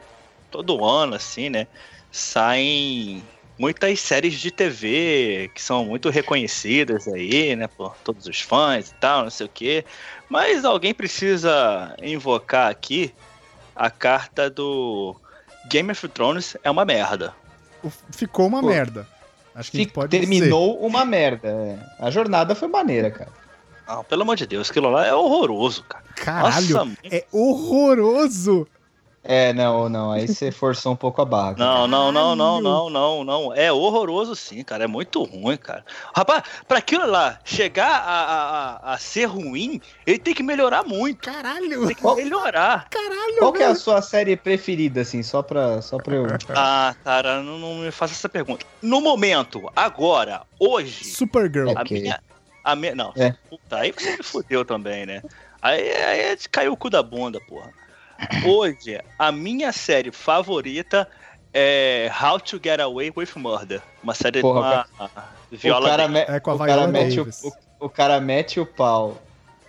todo 0.51 0.85
ano, 0.85 1.15
assim, 1.15 1.49
né, 1.49 1.67
saem 2.11 3.23
muitas 3.57 3.99
séries 3.99 4.35
de 4.39 4.51
TV 4.51 5.49
que 5.53 5.61
são 5.61 5.85
muito 5.85 6.09
reconhecidas 6.09 7.07
aí, 7.07 7.55
né, 7.55 7.67
por 7.67 7.95
todos 8.03 8.25
os 8.27 8.41
fãs 8.41 8.89
e 8.89 8.93
tal, 8.95 9.23
não 9.23 9.29
sei 9.29 9.45
o 9.45 9.49
quê. 9.53 9.85
Mas 10.29 10.63
alguém 10.65 10.93
precisa 10.93 11.95
invocar 12.01 12.69
aqui 12.69 13.13
a 13.75 13.89
carta 13.89 14.49
do 14.49 15.15
Game 15.69 15.91
of 15.91 16.07
Thrones 16.09 16.55
é 16.63 16.69
uma 16.71 16.85
merda. 16.85 17.33
Ficou 18.11 18.47
uma 18.47 18.61
Pô. 18.61 18.67
merda. 18.67 19.07
Acho 19.55 19.71
que 19.71 19.77
a 19.77 19.79
gente 19.79 19.89
Fi- 19.89 19.93
pode 19.93 20.11
dizer. 20.19 20.29
Terminou 20.29 20.77
uma 20.79 21.03
merda. 21.05 21.47
é. 21.47 21.77
A 21.99 22.09
jornada 22.11 22.53
foi 22.55 22.67
maneira, 22.67 23.09
cara. 23.09 23.31
Não, 23.87 24.03
pelo 24.03 24.23
amor 24.23 24.35
de 24.35 24.45
Deus, 24.45 24.69
aquilo 24.69 24.89
lá 24.89 25.05
é 25.07 25.13
horroroso, 25.13 25.83
cara. 25.83 26.03
Caralho, 26.15 26.75
Nossa, 26.75 26.91
é 27.03 27.25
horroroso. 27.31 28.67
É, 29.27 29.51
não, 29.53 29.89
não. 29.89 30.11
Aí 30.11 30.27
você 30.27 30.51
forçou 30.51 30.93
um 30.93 30.95
pouco 30.95 31.21
a 31.21 31.25
barra. 31.25 31.53
cara. 31.55 31.69
Não, 31.69 31.87
não, 31.87 32.11
não, 32.11 32.35
não, 32.35 32.61
não, 32.61 32.89
não, 32.89 33.23
não. 33.23 33.53
É 33.53 33.71
horroroso 33.71 34.35
sim, 34.35 34.63
cara. 34.63 34.85
É 34.85 34.87
muito 34.87 35.21
ruim, 35.23 35.57
cara. 35.57 35.83
Rapaz, 36.15 36.43
pra 36.67 36.77
aquilo 36.77 37.05
lá 37.05 37.37
chegar 37.43 37.89
a, 37.89 38.21
a, 38.89 38.93
a- 38.93 38.97
ser 38.97 39.25
ruim, 39.25 39.81
ele 40.05 40.17
tem 40.17 40.33
que 40.33 40.41
melhorar 40.41 40.83
muito. 40.85 41.19
Caralho, 41.19 41.85
Tem 41.87 41.95
que 41.95 42.15
melhorar. 42.15 42.87
caralho. 42.89 43.37
Qual 43.39 43.51
que 43.53 43.61
é 43.63 43.67
a 43.67 43.75
sua 43.75 44.01
série 44.01 44.37
preferida, 44.37 45.01
assim, 45.01 45.21
só 45.21 45.41
pra, 45.43 45.81
só 45.81 45.97
pra 45.97 46.15
eu. 46.15 46.25
Ah, 46.55 46.95
cara, 47.03 47.41
não, 47.43 47.59
não 47.59 47.75
me 47.75 47.91
faça 47.91 48.13
essa 48.13 48.29
pergunta. 48.29 48.65
No 48.81 49.01
momento, 49.01 49.69
agora, 49.75 50.41
hoje, 50.59 51.03
Supergirl. 51.05 51.69
a 51.75 51.81
Ok. 51.81 51.99
minha. 52.01 52.19
A 52.63 52.75
minha 52.75 52.93
não, 52.95 53.13
É. 53.15 53.33
puta, 53.49 53.77
aí 53.77 53.91
você 53.91 54.17
me 54.17 54.23
fudeu 54.23 54.63
também, 54.65 55.05
né? 55.05 55.21
Aí, 55.61 55.89
aí 55.91 56.37
caiu 56.51 56.73
o 56.73 56.77
cu 56.77 56.89
da 56.89 57.01
bunda, 57.03 57.39
porra. 57.47 57.71
Hoje, 58.45 58.99
a 59.17 59.31
minha 59.31 59.71
série 59.71 60.11
favorita 60.11 61.07
é 61.53 62.11
How 62.21 62.39
to 62.39 62.59
Get 62.63 62.79
Away 62.79 63.11
with 63.15 63.29
Murder. 63.35 63.81
Uma 64.03 64.13
série 64.13 64.41
Porra, 64.41 64.87
com 64.97 65.03
a, 65.03 65.09
a 65.15 65.23
Viola 65.51 65.85
o 65.85 65.89
cara, 65.89 66.07
Davis. 66.07 66.27
me- 66.29 66.35
É 66.35 66.39
com 66.39 66.51
a 66.51 66.55
o 66.55 66.57
cara 66.59 66.87
mete 66.87 67.19
o, 67.19 67.23
Davis. 67.25 67.43
o, 67.43 67.85
o 67.85 67.89
cara 67.89 68.19
mete 68.19 68.59
o 68.59 68.65
pau 68.65 69.21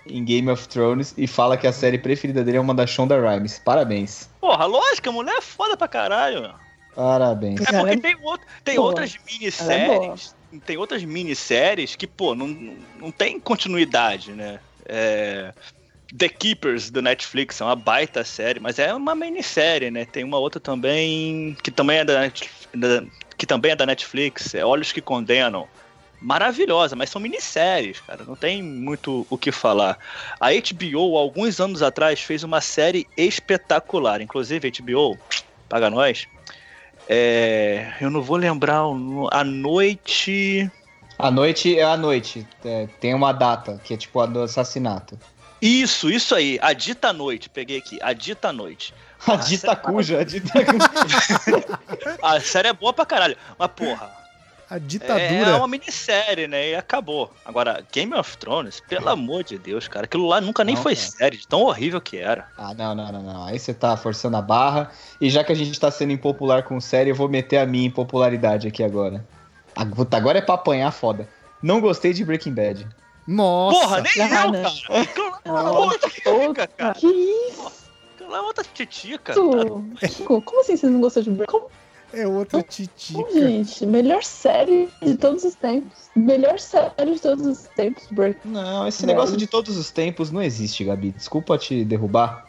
em 0.07 0.25
Game 0.25 0.51
of 0.51 0.67
Thrones 0.69 1.15
e 1.17 1.27
fala 1.27 1.57
que 1.57 1.67
a 1.67 1.73
série 1.73 1.99
preferida 1.99 2.43
dele 2.43 2.57
é 2.57 2.61
uma 2.61 2.75
da 2.75 2.87
Shonda 2.87 3.19
Rhimes. 3.21 3.59
Parabéns. 3.59 4.29
Porra, 4.41 4.65
lógico, 4.65 5.09
a 5.09 5.13
mulher 5.13 5.35
é 5.37 5.41
foda 5.43 5.77
pra 5.77 5.87
caralho. 5.89 6.53
Parabéns. 6.95 7.61
É 7.61 7.79
porque 7.79 7.93
é 7.93 7.97
tem, 8.01 8.15
out- 8.27 8.45
tem 8.65 8.79
outras 8.79 9.15
é 9.15 9.33
minisséries. 9.33 10.35
tem 10.67 10.77
outras 10.77 11.05
minisséries 11.05 11.95
que, 11.95 12.07
pô, 12.07 12.35
não, 12.35 12.49
não 12.99 13.11
tem 13.11 13.39
continuidade, 13.39 14.33
né? 14.33 14.59
É, 14.85 15.53
The 16.17 16.29
Keepers 16.29 16.91
do 16.91 17.03
Netflix 17.03 17.61
é 17.61 17.65
uma 17.65 17.77
baita 17.77 18.25
série, 18.25 18.59
mas 18.59 18.79
é 18.79 18.95
uma 18.95 19.15
minissérie, 19.15 19.91
né? 19.91 20.07
Tem 20.07 20.25
uma 20.25 20.39
outra 20.39 20.59
também 20.59 21.57
que 21.63 21.71
também 21.71 21.99
é 21.99 22.05
da, 22.05 22.31
que 23.37 23.47
também 23.47 23.73
é 23.73 23.77
da 23.77 23.85
Netflix, 23.85 24.55
é 24.55 24.65
Olhos 24.65 24.91
que 24.91 25.01
Condenam. 25.01 25.69
Maravilhosa, 26.21 26.97
mas 26.97 27.11
são 27.11 27.21
minisséries, 27.21 28.01
cara. 28.01 28.25
Não 28.25 28.35
tem 28.35 28.61
muito 28.61 29.25
o 29.31 29.39
que 29.39 29.53
falar. 29.53 29.99
A 30.41 30.49
HBO, 30.51 31.17
alguns 31.17 31.61
anos 31.61 31.81
atrás, 31.81 32.21
fez 32.21 32.43
uma 32.43 32.61
série 32.61 33.07
espetacular. 33.17 34.21
Inclusive, 34.21 34.67
a 34.67 34.83
HBO, 34.83 35.17
paga 35.69 35.89
nós. 35.89 36.27
É, 37.09 37.93
eu 38.01 38.11
não 38.11 38.21
vou 38.21 38.37
lembrar 38.37 38.83
a 39.31 39.45
noite. 39.45 40.69
A 41.17 41.31
noite 41.31 41.79
é 41.79 41.85
a 41.85 41.97
noite. 41.97 42.45
É, 42.65 42.89
tem 42.99 43.15
uma 43.15 43.31
data, 43.31 43.81
que 43.85 43.95
é 43.95 43.97
tipo 43.97 44.19
a 44.19 44.27
do 44.27 44.43
assassinato. 44.43 45.17
Isso, 45.61 46.09
isso 46.11 46.35
aí. 46.35 46.59
A 46.63 46.73
dita 46.73 47.13
noite. 47.13 47.49
Peguei 47.49 47.79
aqui. 47.79 47.99
A 48.03 48.13
dita 48.13 48.53
noite. 48.53 48.95
A 49.27 49.37
dita 49.37 49.75
cuja, 49.75 50.21
a 50.21 50.25
dita 50.25 50.53
cuja. 50.65 51.65
A 52.23 52.41
série 52.41 52.69
é 52.69 52.73
boa 52.73 52.93
pra 52.93 53.05
caralho. 53.05 53.37
Mas 53.59 53.71
porra. 53.75 54.19
A 54.71 54.77
É 54.77 54.79
ditadura. 54.79 55.57
uma 55.57 55.67
minissérie, 55.67 56.47
né? 56.47 56.71
E 56.71 56.75
acabou. 56.75 57.33
Agora, 57.43 57.83
Game 57.91 58.13
of 58.15 58.37
Thrones, 58.37 58.81
pelo 58.87 59.09
amor 59.09 59.43
de 59.43 59.57
Deus, 59.59 59.89
cara. 59.89 60.05
Aquilo 60.05 60.27
lá 60.29 60.43
nunca 60.43 60.63
nem 60.63 60.75
Não, 60.75 60.83
foi 60.83 60.95
cara. 60.95 61.09
série, 61.09 61.37
de 61.39 61.49
tão 61.49 61.63
horrível 61.63 62.01
que 62.03 62.19
era. 62.19 62.47
Ah, 62.57 62.75
não, 62.75 62.95
não, 62.95 63.11
não, 63.11 63.23
não. 63.23 63.45
Aí 63.47 63.59
você 63.59 63.73
tá 63.73 63.97
forçando 63.97 64.37
a 64.37 64.43
barra. 64.43 64.91
E 65.21 65.31
já 65.31 65.43
que 65.43 65.51
a 65.51 65.57
gente 65.57 65.81
tá 65.81 65.91
sendo 65.91 66.13
impopular 66.13 66.63
com 66.65 66.79
série, 66.83 67.09
eu 67.11 67.15
vou 67.15 67.31
meter 67.31 67.57
a 67.57 67.65
minha 67.67 67.87
impopularidade 67.87 68.69
aqui 68.69 68.83
agora. 68.85 69.25
Ah, 69.75 69.87
agora 70.17 70.39
é 70.39 70.43
pra 70.43 70.55
apanhar 70.57 70.91
foda. 70.93 71.27
Não 71.63 71.81
gostei 71.81 72.13
de 72.13 72.23
Breaking 72.25 72.53
Bad. 72.53 72.87
Nossa. 73.29 73.81
Porra, 73.81 74.01
nem 74.03 74.23
Ah, 74.23 74.45
eu, 74.47 74.53
não. 74.53 75.05
cara. 75.05 75.39
Ah, 75.45 75.71
outra 75.71 76.09
titica, 76.11 76.67
cara. 76.67 76.95
Que 76.95 77.07
isso? 77.07 77.73
É 78.21 78.41
outra 78.41 78.65
titica. 78.75 79.35
Kiko, 80.09 80.43
Como 80.43 80.61
assim 80.63 80.77
você 80.77 80.87
não 80.89 81.01
gostou 81.01 81.23
de 81.23 81.31
Breaking? 81.31 81.61
É 82.13 82.27
outra 82.27 82.63
titica. 82.63 83.31
gente? 83.33 83.85
Melhor 83.85 84.23
série 84.25 84.89
de 85.03 85.15
todos 85.17 85.45
os 85.45 85.55
tempos. 85.55 85.93
Melhor 86.17 86.59
série 86.59 87.13
de 87.15 87.21
todos 87.21 87.47
os 87.47 87.59
tempos, 87.77 88.05
Breaking. 88.11 88.49
Não, 88.51 88.89
esse 88.89 89.03
Não. 89.03 89.09
negócio 89.15 89.37
de 89.37 89.47
todos 89.47 89.77
os 89.77 89.91
tempos 89.91 90.31
não 90.31 90.43
existe, 90.43 90.85
Gabi. 90.85 91.11
Desculpa 91.13 91.59
te 91.59 91.85
derrubar, 91.85 92.47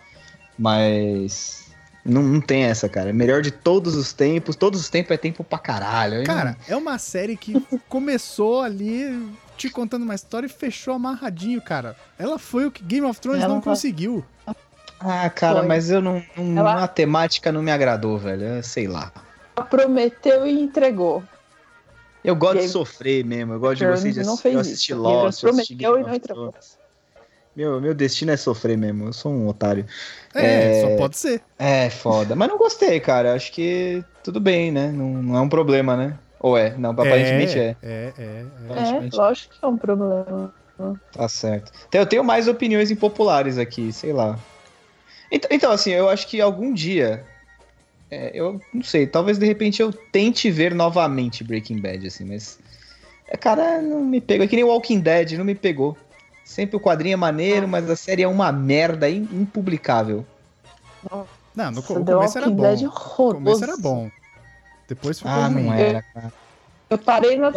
mas. 0.58 1.68
Não, 2.06 2.24
não 2.24 2.40
tem 2.42 2.64
essa, 2.64 2.88
cara. 2.88 3.12
Melhor 3.12 3.42
de 3.42 3.52
todos 3.52 3.96
os 3.96 4.14
tempos. 4.14 4.56
Todos 4.56 4.80
os 4.80 4.90
tempos 4.90 5.12
é 5.12 5.18
tempo 5.18 5.44
pra 5.44 5.60
caralho. 5.60 6.20
Aí 6.20 6.24
Cara, 6.26 6.58
é 6.68 6.76
uma 6.76 6.98
série 6.98 7.36
que 7.36 7.54
começou 7.90 8.62
ali 8.62 9.30
te 9.60 9.70
contando 9.70 10.04
uma 10.04 10.16
história 10.16 10.48
e 10.48 10.50
fechou 10.50 10.94
amarradinho, 10.94 11.62
cara. 11.62 11.96
Ela 12.18 12.40
foi 12.40 12.66
o 12.66 12.72
que 12.72 12.84
Game 12.84 13.06
of 13.06 13.20
Thrones 13.20 13.42
Ela 13.44 13.54
não 13.54 13.62
vai- 13.62 13.74
conseguiu. 13.74 14.24
Ah, 15.02 15.30
cara, 15.30 15.60
Foi. 15.60 15.68
mas 15.68 15.90
eu 15.90 16.02
não. 16.02 16.24
não 16.38 16.58
Ela- 16.60 16.84
A 16.84 16.88
temática 16.88 17.52
não 17.52 17.62
me 17.62 17.72
agradou, 17.72 18.18
velho. 18.18 18.44
Eu 18.44 18.64
sei 18.64 18.88
lá. 18.88 19.12
Prometeu 19.70 20.46
e 20.48 20.52
entregou. 20.62 21.24
Eu 22.24 22.36
gosto 22.36 22.54
de 22.56 22.60
Game- 22.60 22.72
sofrer 22.72 23.24
mesmo. 23.26 23.54
Eu 23.54 23.60
gosto 23.60 23.76
de 23.80 23.86
Thrones 23.86 24.02
você 24.02 24.12
de 24.12 24.24
não 24.26 24.34
assistir, 24.34 24.54
eu 24.54 24.60
assisti 24.60 24.94
Lost, 24.94 25.44
eu 25.44 25.50
assisti 25.50 25.76
prometeu 25.76 25.92
Game 25.94 26.04
e 26.04 26.08
não 26.08 26.12
of. 26.16 26.20
Thrones. 26.20 26.80
Meu, 27.56 27.82
meu 27.82 27.94
destino 27.94 28.32
é 28.32 28.38
sofrer 28.38 28.78
mesmo. 28.78 29.06
Eu 29.08 29.14
sou 29.14 29.32
um 29.32 29.48
otário. 29.48 29.86
É, 30.34 30.80
É. 30.80 30.82
só 30.82 30.98
pode 30.98 31.18
ser. 31.18 31.42
É, 31.58 31.90
foda. 31.90 32.36
Mas 32.36 32.48
não 32.50 32.58
gostei, 32.58 33.00
cara. 33.00 33.34
Acho 33.34 33.52
que 33.52 34.04
tudo 34.24 34.40
bem, 34.40 34.72
né? 34.72 34.92
Não, 34.92 35.06
não 35.24 35.36
é 35.38 35.42
um 35.42 35.50
problema, 35.50 35.96
né? 35.98 36.18
Ou 36.40 36.58
é? 36.58 36.76
Não, 36.78 36.92
aparentemente 36.92 37.60
é. 37.60 37.76
É, 37.82 38.14
é, 38.18 38.24
é. 38.24 38.24
É, 38.24 38.66
Aparentemente 38.72 39.16
lógico 39.18 39.54
que 39.60 39.66
é 39.66 39.68
um 39.68 39.78
problema. 39.78 40.54
Tá 41.12 41.28
certo. 41.28 41.72
Então 41.88 42.00
eu 42.02 42.06
tenho 42.08 42.24
mais 42.24 42.48
opiniões 42.48 42.90
impopulares 42.92 43.58
aqui, 43.58 43.92
sei 43.92 44.14
lá. 44.14 44.40
Então, 45.32 45.50
então, 45.52 45.72
assim, 45.72 45.92
eu 45.92 46.08
acho 46.10 46.28
que 46.28 46.40
algum 46.40 46.74
dia. 46.74 47.26
é, 48.10 48.32
eu 48.34 48.62
não 48.74 48.82
sei, 48.84 49.06
talvez 49.06 49.38
de 49.38 49.46
repente 49.46 49.82
eu 49.82 49.92
tente 49.92 50.50
ver 50.50 50.74
novamente 50.74 51.44
Breaking 51.44 51.80
Bad, 51.82 52.08
assim, 52.08 52.24
mas. 52.26 52.58
é, 53.28 53.36
Cara, 53.36 53.82
não 53.82 54.04
me 54.04 54.22
pegou. 54.22 54.46
É 54.46 54.48
que 54.48 54.56
nem 54.56 54.64
Walking 54.66 55.00
Dead, 55.02 55.34
não 55.34 55.46
me 55.46 55.56
pegou. 55.56 55.98
Sempre 56.46 56.78
o 56.78 56.80
quadrinho 56.80 57.14
é 57.14 57.18
maneiro, 57.18 57.68
mas 57.68 57.88
a 57.90 57.96
série 57.96 58.24
é 58.24 58.28
uma 58.28 58.52
merda 58.52 59.08
impublicável. 59.10 60.26
Não, 61.56 61.72
no 61.72 61.84
co- 61.84 61.96
o 62.00 62.06
começo 62.06 62.38
era 62.38 62.48
Walking 62.48 62.56
bom. 62.56 62.64
Dead 62.64 62.82
O 62.82 62.86
horroroso. 62.88 63.36
começo 63.36 63.64
era 63.66 63.78
bom. 63.78 64.10
Depois 64.90 65.20
ficou 65.20 65.32
Ah, 65.32 65.50
não 65.50 65.72
era, 65.74 66.02
cara. 66.14 66.34
Eu 66.90 66.98
parei 66.98 67.38
na. 67.38 67.52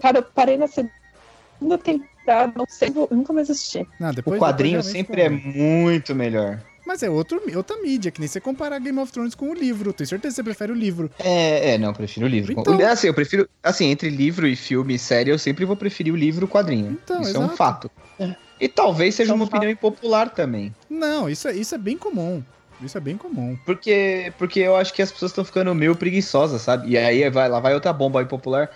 Cara, 0.00 0.18
eu 0.18 0.22
parei 0.22 0.56
na 0.56 0.66
segunda 0.68 1.78
temporada, 1.78 2.52
não 2.56 2.66
sei, 2.68 2.90
vou- 2.90 3.08
nunca 3.10 3.32
mais 3.32 3.50
assisti. 3.50 3.86
Não, 3.98 4.12
depois, 4.12 4.40
O 4.40 4.42
quadrinho 4.44 4.78
depois 4.78 4.92
sempre 4.92 5.20
é 5.22 5.28
ficou 5.30 5.52
muito 5.52 6.14
melhor. 6.14 6.60
Mas 6.84 7.00
é 7.02 7.08
outro, 7.08 7.40
outra 7.56 7.76
mídia, 7.80 8.10
que 8.10 8.18
nem 8.20 8.26
você 8.28 8.40
comparar 8.40 8.78
Game 8.80 8.98
of 8.98 9.12
Thrones 9.12 9.36
com 9.36 9.50
o 9.50 9.54
livro. 9.54 9.92
Tenho 9.92 10.08
certeza 10.08 10.32
que 10.32 10.36
você 10.36 10.42
prefere 10.42 10.72
o 10.72 10.74
livro. 10.74 11.08
É, 11.18 11.74
é, 11.74 11.78
não, 11.78 11.88
eu 11.90 11.94
prefiro 11.94 12.26
o 12.26 12.28
livro. 12.28 12.52
Então. 12.52 12.76
Assim, 12.88 13.06
eu 13.06 13.14
prefiro. 13.14 13.48
Assim, 13.62 13.86
entre 13.86 14.10
livro 14.10 14.48
e 14.48 14.56
filme 14.56 14.94
e 14.94 14.98
série, 14.98 15.30
eu 15.30 15.38
sempre 15.38 15.64
vou 15.64 15.76
preferir 15.76 16.12
o 16.12 16.16
livro 16.16 16.44
e 16.44 16.46
o 16.46 16.48
quadrinho. 16.48 16.90
Então, 17.02 17.20
Isso 17.22 17.36
é 17.36 17.38
um 17.38 17.44
exato. 17.44 17.56
fato. 17.56 17.90
É. 18.18 18.34
E 18.60 18.68
talvez 18.68 19.14
seja 19.14 19.30
É 19.30 19.32
um 19.32 19.36
uma 19.36 19.46
fato. 19.46 19.56
opinião 19.56 19.72
impopular 19.72 20.30
também. 20.30 20.74
Não, 20.90 21.28
isso 21.30 21.46
é, 21.46 21.52
isso 21.54 21.72
é 21.74 21.78
bem 21.78 21.96
comum. 21.96 22.42
Isso 22.84 22.98
é 22.98 23.00
bem 23.00 23.16
comum. 23.16 23.56
Porque, 23.64 24.32
porque 24.38 24.60
eu 24.60 24.76
acho 24.76 24.92
que 24.92 25.02
as 25.02 25.12
pessoas 25.12 25.30
estão 25.30 25.44
ficando 25.44 25.74
meio 25.74 25.94
preguiçosas, 25.94 26.62
sabe? 26.62 26.90
E 26.90 26.98
aí 26.98 27.28
vai, 27.30 27.48
lá 27.48 27.60
vai 27.60 27.74
outra 27.74 27.92
bomba 27.92 28.22
impopular. 28.22 28.70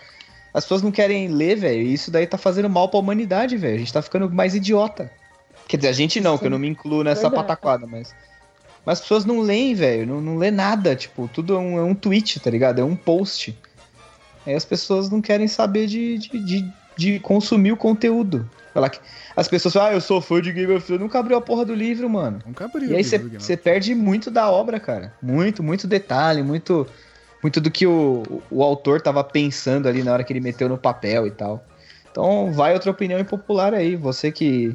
As 0.55 0.65
pessoas 0.65 0.83
não 0.83 0.91
querem 0.91 1.29
ler, 1.29 1.57
velho. 1.57 1.83
E 1.83 1.93
isso 1.93 2.11
daí 2.11 2.27
tá 2.27 2.39
fazendo 2.39 2.71
mal 2.71 2.89
pra 2.89 3.01
humanidade, 3.01 3.57
velho. 3.57 3.75
A 3.75 3.79
gente 3.79 3.93
tá 3.93 4.01
ficando 4.01 4.31
mais 4.31 4.55
idiota. 4.55 5.11
Quer 5.69 5.77
dizer, 5.79 5.89
a 5.89 5.93
gente 5.93 6.21
não, 6.21 6.35
Sim. 6.35 6.39
que 6.39 6.47
eu 6.47 6.51
não 6.51 6.59
me 6.59 6.69
incluo 6.69 7.03
nessa 7.03 7.23
Verdade. 7.23 7.43
pataquada, 7.43 7.87
mas. 7.87 8.15
Mas 8.85 8.99
as 8.99 9.01
pessoas 9.01 9.25
não 9.25 9.41
leem, 9.41 9.75
velho. 9.75 10.07
Não, 10.07 10.21
não 10.21 10.37
lê 10.37 10.51
nada. 10.51 10.95
Tipo, 10.95 11.29
tudo 11.29 11.55
é 11.55 11.59
um, 11.59 11.79
é 11.79 11.83
um 11.83 11.95
tweet, 11.95 12.39
tá 12.39 12.49
ligado? 12.49 12.81
É 12.81 12.85
um 12.85 12.95
post. 12.95 13.59
Aí 14.47 14.55
as 14.55 14.65
pessoas 14.65 15.11
não 15.11 15.21
querem 15.21 15.49
saber 15.49 15.89
de, 15.89 16.19
de, 16.19 16.39
de, 16.39 16.73
de 16.97 17.21
consumir 17.21 17.73
o 17.73 17.77
conteúdo. 17.77 18.49
Falar 18.73 18.91
que- 18.91 19.01
As 19.35 19.49
pessoas 19.49 19.75
falam, 19.75 19.91
ah, 19.91 19.93
eu 19.95 20.01
sou 20.01 20.21
fã 20.21 20.41
de 20.41 20.53
Game 20.53 20.73
of 20.73 20.85
Thrones. 20.85 21.03
Nunca 21.03 21.19
abriu 21.19 21.37
a 21.37 21.41
porra 21.41 21.65
do 21.65 21.75
livro, 21.75 22.09
mano. 22.09 22.39
Nunca 22.47 22.65
abriu. 22.65 22.91
E 22.91 22.97
aí 22.97 23.05
você 23.41 23.57
perde 23.57 23.95
muito 23.95 24.31
da 24.31 24.51
obra, 24.51 24.81
cara. 24.81 25.13
Muito, 25.23 25.63
muito 25.63 25.87
detalhe, 25.87 26.43
muito 26.43 26.87
muito 27.43 27.61
do 27.61 27.71
que 27.71 27.87
o, 27.87 28.43
o 28.51 28.63
autor 28.63 29.01
tava 29.01 29.23
pensando 29.23 29.87
ali 29.89 30.03
na 30.03 30.13
hora 30.13 30.25
que 30.25 30.33
ele 30.33 30.41
meteu 30.41 30.69
no 30.69 30.77
papel 30.79 31.27
e 31.27 31.31
tal. 31.31 31.65
Então 32.11 32.51
vai 32.53 32.73
outra 32.73 32.91
opinião 32.91 33.21
impopular 33.21 33.73
aí. 33.75 33.95
Você 33.95 34.33
que 34.33 34.75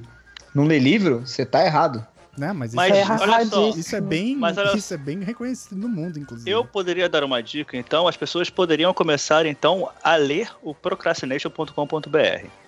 não 0.53 0.63
lê 0.65 0.77
livro, 0.79 1.21
você 1.25 1.43
tá 1.45 1.65
errado. 1.65 2.05
Né? 2.37 2.53
Mas 2.53 2.69
isso, 2.69 2.77
Mas 2.77 2.93
É 2.95 3.01
é, 3.01 3.05
olha 3.09 3.45
só, 3.45 3.69
isso 3.69 3.93
é 3.95 3.99
bem, 4.01 4.37
Mas 4.37 4.57
olha- 4.57 4.75
isso 4.77 4.93
é 4.93 4.97
bem 4.97 5.19
reconhecido 5.21 5.75
no 5.77 5.89
mundo, 5.89 6.17
inclusive. 6.17 6.49
eu 6.49 6.63
poderia 6.63 7.09
dar 7.09 7.23
uma 7.25 7.43
dica, 7.43 7.75
então, 7.75 8.07
as 8.07 8.15
pessoas 8.15 8.49
poderiam 8.49 8.93
começar, 8.93 9.45
então, 9.45 9.89
a 10.01 10.15
ler 10.15 10.49
o 10.63 10.73
procrastination.com.br. 10.73 12.17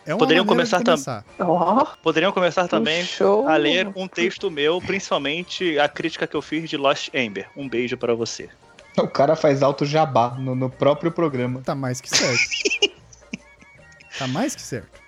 é 0.05 0.15
poderiam 0.17 0.43
de 0.43 0.49
começar 0.49 0.77
tam- 0.81 0.95
começar. 0.95 1.25
Ó, 1.39 1.85
Poderiam 2.03 2.31
começar 2.33 2.67
também 2.67 3.05
show. 3.05 3.47
a 3.47 3.55
ler 3.55 3.89
um 3.95 4.05
texto 4.07 4.51
meu, 4.51 4.81
principalmente 4.81 5.79
a 5.79 5.87
crítica 5.87 6.27
que 6.27 6.35
eu 6.35 6.41
fiz 6.41 6.69
de 6.69 6.75
Lost 6.75 7.09
Ember. 7.13 7.47
Um 7.55 7.69
beijo 7.69 7.95
pra 7.97 8.13
você. 8.13 8.49
O 8.97 9.07
cara 9.07 9.35
faz 9.35 9.63
alto 9.63 9.85
jabá 9.85 10.31
no, 10.37 10.53
no 10.55 10.69
próprio 10.69 11.09
programa. 11.11 11.61
Tá 11.63 11.73
mais 11.73 12.01
que 12.01 12.09
certo. 12.09 12.91
tá 14.19 14.27
mais 14.27 14.55
que 14.55 14.61
certo. 14.61 15.01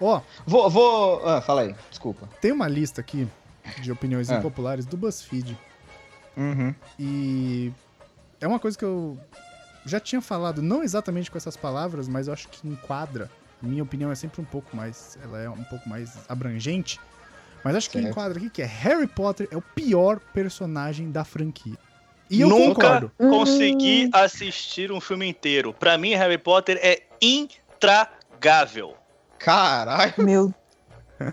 Ó, 0.00 0.20
Vou. 0.44 0.68
vou... 0.68 1.26
Ah, 1.26 1.40
fala 1.40 1.62
aí, 1.62 1.74
desculpa. 1.88 2.28
tem 2.40 2.50
uma 2.52 2.66
lista 2.68 3.00
aqui 3.00 3.26
de 3.80 3.90
opiniões 3.92 4.30
Ah. 4.30 4.36
impopulares 4.36 4.84
do 4.86 4.96
BuzzFeed. 4.96 5.56
Uhum. 6.36 6.74
E 6.98 7.72
é 8.40 8.46
uma 8.46 8.58
coisa 8.58 8.76
que 8.76 8.84
eu 8.84 9.18
já 9.86 10.00
tinha 10.00 10.20
falado, 10.20 10.60
não 10.62 10.82
exatamente 10.82 11.30
com 11.30 11.38
essas 11.38 11.56
palavras, 11.56 12.08
mas 12.08 12.26
eu 12.26 12.32
acho 12.32 12.48
que 12.48 12.66
enquadra. 12.66 13.30
A 13.62 13.66
minha 13.66 13.82
opinião 13.82 14.10
é 14.10 14.14
sempre 14.14 14.40
um 14.40 14.44
pouco 14.44 14.76
mais. 14.76 15.16
Ela 15.22 15.40
é 15.40 15.48
um 15.48 15.64
pouco 15.64 15.88
mais 15.88 16.18
abrangente. 16.28 17.00
Mas 17.62 17.76
acho 17.76 17.88
que 17.88 17.98
Certo. 17.98 18.10
enquadra 18.10 18.38
aqui 18.38 18.50
que 18.50 18.60
é 18.60 18.66
Harry 18.66 19.06
Potter 19.06 19.48
é 19.50 19.56
o 19.56 19.62
pior 19.62 20.20
personagem 20.34 21.10
da 21.10 21.24
franquia. 21.24 21.78
E 22.30 22.40
eu 22.42 22.48
Nunca 22.48 22.74
concordo. 22.74 23.12
consegui 23.16 24.10
assistir 24.12 24.90
um 24.92 25.00
filme 25.00 25.26
inteiro. 25.26 25.72
Pra 25.72 25.96
mim, 25.96 26.14
Harry 26.14 26.36
Potter 26.38 26.78
é 26.82 27.02
intragável. 27.22 28.94
Caralho. 29.38 30.12
Meu 30.18 30.54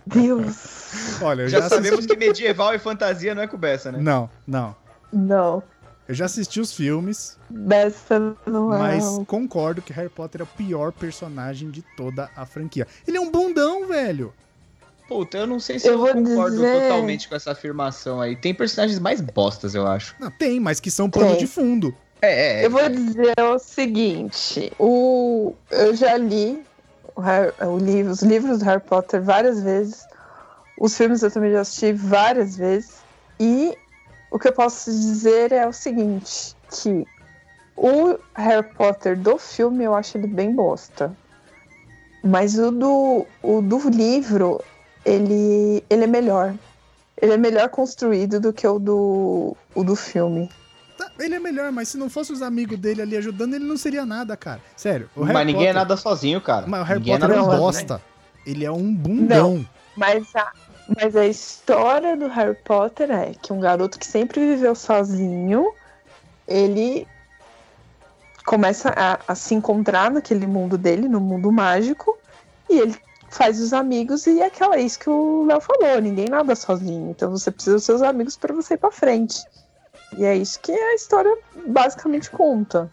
Deus. 0.06 1.20
Olha, 1.22 1.44
eu 1.44 1.50
Já, 1.50 1.62
já, 1.62 1.70
sabemos 1.70 2.00
assisti... 2.00 2.14
que 2.16 2.20
medieval 2.26 2.74
e 2.74 2.80
fantasia 2.80 3.34
não 3.36 3.42
é 3.42 3.48
com 3.48 3.58
beça, 3.58 3.92
né? 3.92 4.00
Não, 4.02 4.30
não. 4.48 4.76
Não. 5.12 5.64
Eu 6.08 6.16
já 6.16 6.26
assisti 6.26 6.60
os 6.60 6.74
filmes, 6.74 7.38
Dessa 7.50 8.36
não 8.46 8.74
é. 8.74 8.78
mas 8.78 9.06
concordo 9.28 9.82
que 9.82 9.94
Harry 9.94 10.10
Potter 10.10 10.42
é 10.42 10.44
o 10.44 10.48
pior 10.48 10.92
personagem 10.92 11.70
de 11.70 11.82
toda 11.96 12.30
a 12.36 12.46
franquia. 12.46 12.86
Ele 13.08 13.18
é 13.18 13.22
um 13.22 13.32
bundão, 13.32 13.88
velho. 13.88 14.34
Puta, 15.08 15.38
eu 15.38 15.48
não 15.48 15.60
sei 15.60 15.78
se 15.80 15.88
Eu 15.88 15.94
eu, 15.94 15.98
vou 16.00 16.08
concordo 16.14 16.56
dizer- 16.56 16.82
totalmente 16.82 17.30
com 17.30 17.36
essa 17.36 17.52
afirmação 17.52 18.20
aí. 18.20 18.36
Tem 18.36 18.54
personagens 18.54 19.00
mais 19.00 19.22
bostas, 19.22 19.76
eu 19.76 19.86
acho. 19.88 20.16
Não, 20.20 20.32
tem, 20.32 20.60
mas 20.60 20.80
que 20.80 20.90
são 20.92 21.10
pano 21.10 21.30
Tem. 21.32 21.38
de 21.40 21.48
fundo. 21.48 21.96
É, 22.22 22.62
é. 22.62 22.66
Eu 22.66 22.70
vou 22.72 22.88
dizer 22.90 23.34
o 23.40 23.58
seguinte: 23.60 24.72
o, 24.80 25.54
eu 25.70 25.96
já 25.96 26.16
li 26.18 26.62
Harry- 27.20 27.54
o 27.62 27.78
livro, 27.78 28.12
os 28.12 28.22
livros 28.22 28.60
do 28.60 28.66
Harry 28.66 28.82
Potter 28.82 29.22
várias 29.22 29.62
vezes. 29.62 30.06
Os 30.80 30.96
filmes 30.96 31.22
eu 31.22 31.32
também 31.32 31.52
já 31.52 31.62
assisti 31.62 31.94
várias 31.94 32.56
vezes. 32.56 33.02
E 33.40 33.78
o 34.32 34.40
que 34.40 34.48
eu 34.48 34.54
posso 34.54 34.90
dizer 34.90 35.52
é 35.52 35.68
o 35.68 35.74
seguinte: 35.74 36.56
que 36.70 37.06
o 37.76 38.18
Harry 38.36 38.68
Potter 38.76 39.18
do 39.18 39.38
filme 39.38 39.84
eu 39.84 39.94
acho 39.94 40.18
ele 40.18 40.28
bem 40.28 40.54
bosta. 40.54 41.16
Mas 42.24 42.58
o 42.58 42.72
do, 42.72 43.26
o 43.42 43.62
do 43.62 43.90
livro, 43.90 44.62
ele, 45.04 45.84
ele 45.90 46.04
é 46.04 46.08
melhor. 46.08 46.54
Ele 47.20 47.34
é 47.34 47.38
melhor 47.38 47.70
construído 47.70 48.40
do 48.40 48.54
que 48.54 48.68
o 48.68 48.78
do, 48.80 49.58
o 49.74 49.84
do 49.84 49.96
filme. 49.96 50.50
Ele 51.20 51.36
é 51.36 51.40
melhor, 51.40 51.72
mas 51.72 51.90
se 51.90 51.98
não 51.98 52.10
fosse 52.10 52.32
os 52.32 52.42
amigos 52.42 52.78
dele 52.80 53.02
ali 53.02 53.18
ajudando, 53.18 53.54
ele 53.54 53.66
não 53.66 53.78
seria 53.78 54.06
nada, 54.06 54.36
cara. 54.36 54.62
Sério. 54.76 55.10
O 55.16 55.22
Harry 55.22 55.34
Mas 55.34 55.48
ninguém 55.48 55.64
é 55.64 55.68
Potter- 55.68 55.82
nada 55.82 55.98
sozinho, 55.98 56.42
cara. 56.42 56.66
Mas 56.68 56.82
o 56.82 56.84
Harry 56.84 57.00
ninguém 57.00 57.14
Potter 57.20 57.30
é 57.32 57.36
nada 57.36 57.48
um 57.48 57.52
não, 57.52 57.60
bosta. 57.60 58.02
Ele 58.46 58.66
é 58.66 58.72
um 58.72 58.94
bundão. 58.94 59.66
Mas 59.96 60.36
a, 60.36 60.52
mas 61.00 61.16
a 61.16 61.28
história 61.28 62.18
do 62.18 62.28
Harry 62.28 62.56
Potter 62.64 63.12
é 63.12 63.34
que 63.40 63.54
um 63.54 63.60
garoto 63.60 64.00
que 64.00 64.06
sempre 64.08 64.40
viveu 64.40 64.74
sozinho, 64.74 65.72
ele 66.48 67.08
começa 68.46 68.90
a, 68.96 69.20
a 69.28 69.36
se 69.36 69.54
encontrar 69.54 70.10
naquele 70.10 70.48
mundo 70.48 70.78
dele, 70.78 71.08
no 71.08 71.20
mundo 71.20 71.52
mágico, 71.52 72.18
e 72.70 72.80
ele 72.80 72.96
faz 73.30 73.62
os 73.62 73.72
amigos 73.72 74.26
e 74.28 74.42
é 74.42 74.46
aquela 74.48 74.78
isso 74.78 75.00
que 75.00 75.10
o 75.10 75.46
Léo 75.46 75.62
falou, 75.62 76.02
ninguém 76.02 76.28
nada 76.28 76.56
sozinho. 76.56 77.12
Então 77.12 77.32
você 77.32 77.52
precisa 77.52 77.76
dos 77.76 77.86
seus 77.86 78.02
amigos 78.02 78.36
para 78.36 78.54
você 78.54 78.74
ir 78.74 78.78
para 78.78 78.92
frente. 78.92 79.42
E 80.18 80.26
é 80.26 80.36
isso 80.36 80.60
que 80.60 80.72
a 80.72 80.94
história 80.96 81.36
basicamente 81.68 82.30
conta. 82.30 82.90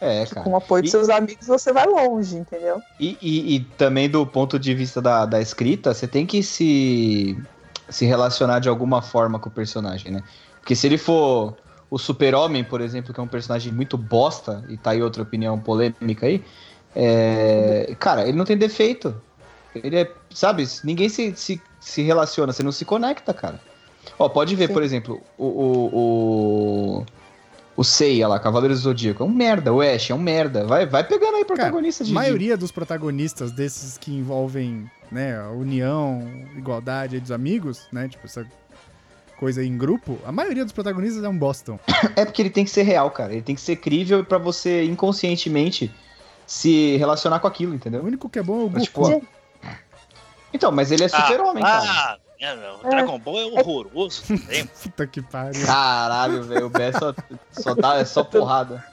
É, 0.00 0.24
Que 0.26 0.34
cara. 0.34 0.44
com 0.44 0.52
o 0.52 0.56
apoio 0.56 0.82
dos 0.82 0.90
E- 0.90 0.92
seus 0.92 1.08
amigos 1.08 1.46
você 1.46 1.72
vai 1.72 1.86
longe, 1.86 2.36
entendeu? 2.36 2.82
E, 3.00 3.16
e- 3.20 3.56
e 3.56 3.60
também 3.60 4.08
do 4.08 4.26
ponto 4.26 4.58
de 4.58 4.74
vista 4.74 5.00
da, 5.00 5.24
da 5.24 5.40
escrita, 5.40 5.92
você 5.94 6.06
tem 6.06 6.26
que 6.26 6.42
se, 6.42 7.36
se 7.88 8.04
relacionar 8.04 8.58
de 8.60 8.68
alguma 8.68 9.00
forma 9.02 9.38
com 9.38 9.48
o 9.48 9.52
personagem, 9.52 10.12
né? 10.12 10.22
Porque 10.60 10.76
se 10.76 10.86
ele 10.86 10.98
for 10.98 11.56
o 11.90 11.98
super-homem, 11.98 12.62
por 12.62 12.80
exemplo, 12.80 13.14
que 13.14 13.20
é 13.20 13.22
um 13.22 13.28
personagem 13.28 13.72
muito 13.72 13.96
bosta, 13.96 14.62
e 14.68 14.76
tá 14.76 14.90
aí 14.90 15.02
outra 15.02 15.22
opinião 15.22 15.58
polêmica 15.58 16.26
aí, 16.26 16.44
é, 16.94 17.94
cara, 17.98 18.26
ele 18.26 18.36
não 18.36 18.44
tem 18.44 18.56
defeito. 18.56 19.14
Ele 19.74 19.96
é, 19.96 20.12
sabe, 20.30 20.64
ninguém 20.84 21.08
se, 21.08 21.34
se, 21.36 21.62
se 21.78 22.02
relaciona, 22.02 22.52
você 22.52 22.62
não 22.62 22.72
se 22.72 22.84
conecta, 22.84 23.32
cara. 23.34 23.60
Ó, 24.18 24.28
pode 24.28 24.54
ver, 24.56 24.68
Sim. 24.68 24.72
por 24.74 24.82
exemplo, 24.82 25.20
o, 25.36 25.44
o, 25.46 25.90
o, 27.00 27.06
o 27.76 27.84
Seiya 27.84 28.26
lá, 28.28 28.38
Cavaleiros 28.38 28.78
do 28.80 28.84
Zodíaco, 28.84 29.22
é 29.22 29.26
um 29.26 29.30
merda, 29.30 29.72
o 29.72 29.80
Ash 29.80 30.10
é 30.10 30.14
um 30.14 30.18
merda. 30.18 30.64
Vai, 30.66 30.86
vai 30.86 31.04
pegando 31.04 31.36
aí 31.36 31.44
protagonista 31.44 32.02
A 32.02 32.04
de, 32.04 32.08
de 32.10 32.14
maioria 32.14 32.56
dos 32.56 32.70
protagonistas 32.72 33.52
desses 33.52 33.98
que 33.98 34.12
envolvem, 34.12 34.90
né, 35.10 35.38
a 35.38 35.50
união, 35.50 36.26
igualdade 36.56 37.20
dos 37.20 37.30
amigos, 37.30 37.86
né, 37.92 38.08
tipo 38.08 38.26
essa 38.26 38.46
coisa 39.38 39.62
em 39.62 39.76
grupo, 39.76 40.18
a 40.24 40.32
maioria 40.32 40.64
dos 40.64 40.72
protagonistas 40.72 41.22
é 41.22 41.28
um 41.28 41.36
Boston. 41.36 41.78
É 42.16 42.24
porque 42.24 42.40
ele 42.40 42.48
tem 42.50 42.64
que 42.64 42.70
ser 42.70 42.82
real, 42.84 43.10
cara. 43.10 43.32
Ele 43.34 43.42
tem 43.42 43.54
que 43.54 43.60
ser 43.60 43.76
crível 43.76 44.24
pra 44.24 44.38
você 44.38 44.82
inconscientemente 44.84 45.92
se 46.46 46.96
relacionar 46.96 47.40
com 47.40 47.46
aquilo, 47.46 47.72
O 47.72 47.74
entendeu? 47.74 48.02
único 48.02 48.30
que 48.30 48.38
é 48.38 48.42
bom 48.42 48.62
é 48.62 48.64
o 48.64 48.70
Mas, 48.70 48.88
Goku. 48.88 49.20
tipo, 49.20 49.26
Então, 50.54 50.72
mas 50.72 50.90
ele 50.90 51.04
é 51.04 51.08
super-homem, 51.08 51.62
cara. 51.62 51.84
ah, 51.84 52.18
o 52.82 52.88
Dragon 52.88 53.18
Ball 53.18 53.40
é 53.40 53.44
horroroso. 53.46 54.22
Puta 54.82 55.06
que 55.06 55.22
pariu. 55.22 55.64
Caralho, 55.64 56.42
velho. 56.42 56.66
O 56.66 56.70
Bé 56.70 56.92
só, 56.92 57.14
só 57.52 57.74
dá, 57.74 57.96
é 57.96 58.04
só 58.04 58.22
porrada. 58.22 58.84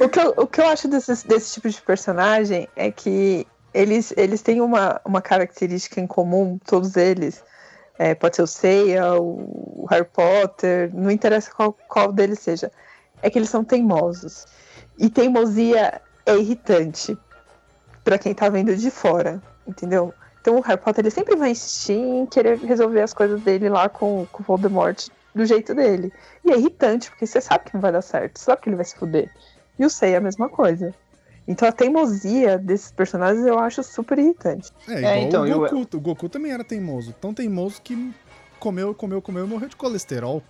O 0.00 0.08
que 0.08 0.18
eu, 0.18 0.34
o 0.36 0.46
que 0.46 0.60
eu 0.60 0.66
acho 0.66 0.88
desse, 0.88 1.26
desse 1.26 1.54
tipo 1.54 1.68
de 1.68 1.80
personagem 1.82 2.68
é 2.74 2.90
que 2.90 3.46
eles, 3.74 4.12
eles 4.16 4.42
têm 4.42 4.60
uma, 4.60 5.00
uma 5.04 5.20
característica 5.20 6.00
em 6.00 6.06
comum, 6.06 6.58
todos 6.64 6.96
eles. 6.96 7.42
É, 7.98 8.14
pode 8.14 8.36
ser 8.36 8.42
o 8.42 8.46
Seiya, 8.46 9.14
o 9.14 9.86
Harry 9.90 10.06
Potter, 10.06 10.90
não 10.94 11.10
interessa 11.10 11.50
qual, 11.54 11.72
qual 11.88 12.12
deles 12.12 12.38
seja. 12.40 12.70
É 13.20 13.30
que 13.30 13.38
eles 13.38 13.50
são 13.50 13.62
teimosos. 13.62 14.46
E 14.98 15.08
teimosia 15.08 16.00
é 16.26 16.36
irritante 16.36 17.16
pra 18.02 18.18
quem 18.18 18.34
tá 18.34 18.48
vendo 18.48 18.74
de 18.74 18.90
fora, 18.90 19.40
entendeu? 19.66 20.12
Então 20.42 20.56
o 20.56 20.60
Harry 20.60 20.80
Potter 20.80 21.04
ele 21.04 21.10
sempre 21.10 21.36
vai 21.36 21.52
insistir 21.52 21.92
em 21.92 22.26
querer 22.26 22.58
resolver 22.58 23.00
as 23.00 23.14
coisas 23.14 23.40
dele 23.42 23.68
lá 23.68 23.88
com, 23.88 24.22
o 24.32 24.42
Voldemort 24.42 25.06
do 25.32 25.46
jeito 25.46 25.72
dele. 25.72 26.12
E 26.44 26.50
é 26.50 26.58
irritante, 26.58 27.08
porque 27.10 27.26
você 27.26 27.40
sabe 27.40 27.64
que 27.66 27.74
não 27.74 27.80
vai 27.80 27.92
dar 27.92 28.02
certo, 28.02 28.38
você 28.38 28.46
sabe 28.46 28.60
que 28.60 28.68
ele 28.68 28.76
vai 28.76 28.84
se 28.84 28.96
fuder. 28.96 29.30
E 29.78 29.86
o 29.86 29.88
Sei 29.88 30.14
é 30.14 30.16
a 30.16 30.20
mesma 30.20 30.48
coisa. 30.48 30.92
Então 31.46 31.68
a 31.68 31.72
teimosia 31.72 32.58
desses 32.58 32.90
personagens 32.90 33.46
eu 33.46 33.58
acho 33.58 33.82
super 33.84 34.18
irritante. 34.18 34.70
É, 34.88 34.98
igual 34.98 35.16
então, 35.16 35.42
o 35.42 35.46
eu- 35.46 35.60
Goku. 35.60 35.96
O 35.96 36.00
Goku 36.00 36.28
também 36.28 36.52
era 36.52 36.64
teimoso. 36.64 37.14
Tão 37.20 37.32
teimoso 37.32 37.80
que 37.80 38.12
comeu, 38.58 38.94
comeu, 38.94 39.22
comeu 39.22 39.44
e 39.44 39.48
morreu 39.48 39.68
de 39.68 39.76
colesterol. 39.76 40.42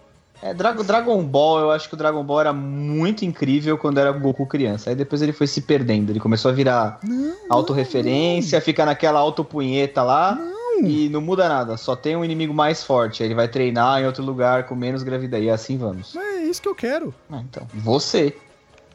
É, 0.42 0.52
Dra- 0.52 0.72
Dragon 0.72 1.22
Ball, 1.22 1.60
eu 1.60 1.70
acho 1.70 1.88
que 1.88 1.94
o 1.94 1.96
Dragon 1.96 2.22
Ball 2.24 2.40
era 2.40 2.52
muito 2.52 3.24
incrível 3.24 3.78
quando 3.78 3.98
era 3.98 4.10
Goku 4.10 4.44
criança. 4.46 4.90
Aí 4.90 4.96
depois 4.96 5.22
ele 5.22 5.32
foi 5.32 5.46
se 5.46 5.60
perdendo. 5.62 6.10
Ele 6.10 6.18
começou 6.18 6.50
a 6.50 6.54
virar 6.54 6.98
Não, 7.04 7.32
autorreferência, 7.48 8.60
fica 8.60 8.84
naquela 8.84 9.20
autopunheta 9.20 10.02
lá. 10.02 10.38
E 10.82 11.08
não 11.10 11.20
muda 11.20 11.48
nada, 11.48 11.76
só 11.76 11.94
tem 11.94 12.16
um 12.16 12.24
inimigo 12.24 12.52
mais 12.52 12.82
forte. 12.82 13.22
Aí 13.22 13.28
ele 13.28 13.36
vai 13.36 13.46
treinar 13.46 14.00
em 14.02 14.06
outro 14.06 14.24
lugar 14.24 14.66
com 14.66 14.74
menos 14.74 15.04
gravidez. 15.04 15.44
E 15.44 15.50
assim 15.50 15.78
vamos. 15.78 16.12
Não 16.14 16.22
é 16.22 16.42
isso 16.42 16.60
que 16.60 16.68
eu 16.68 16.74
quero. 16.74 17.14
Ah, 17.30 17.40
então, 17.40 17.64
você. 17.74 18.36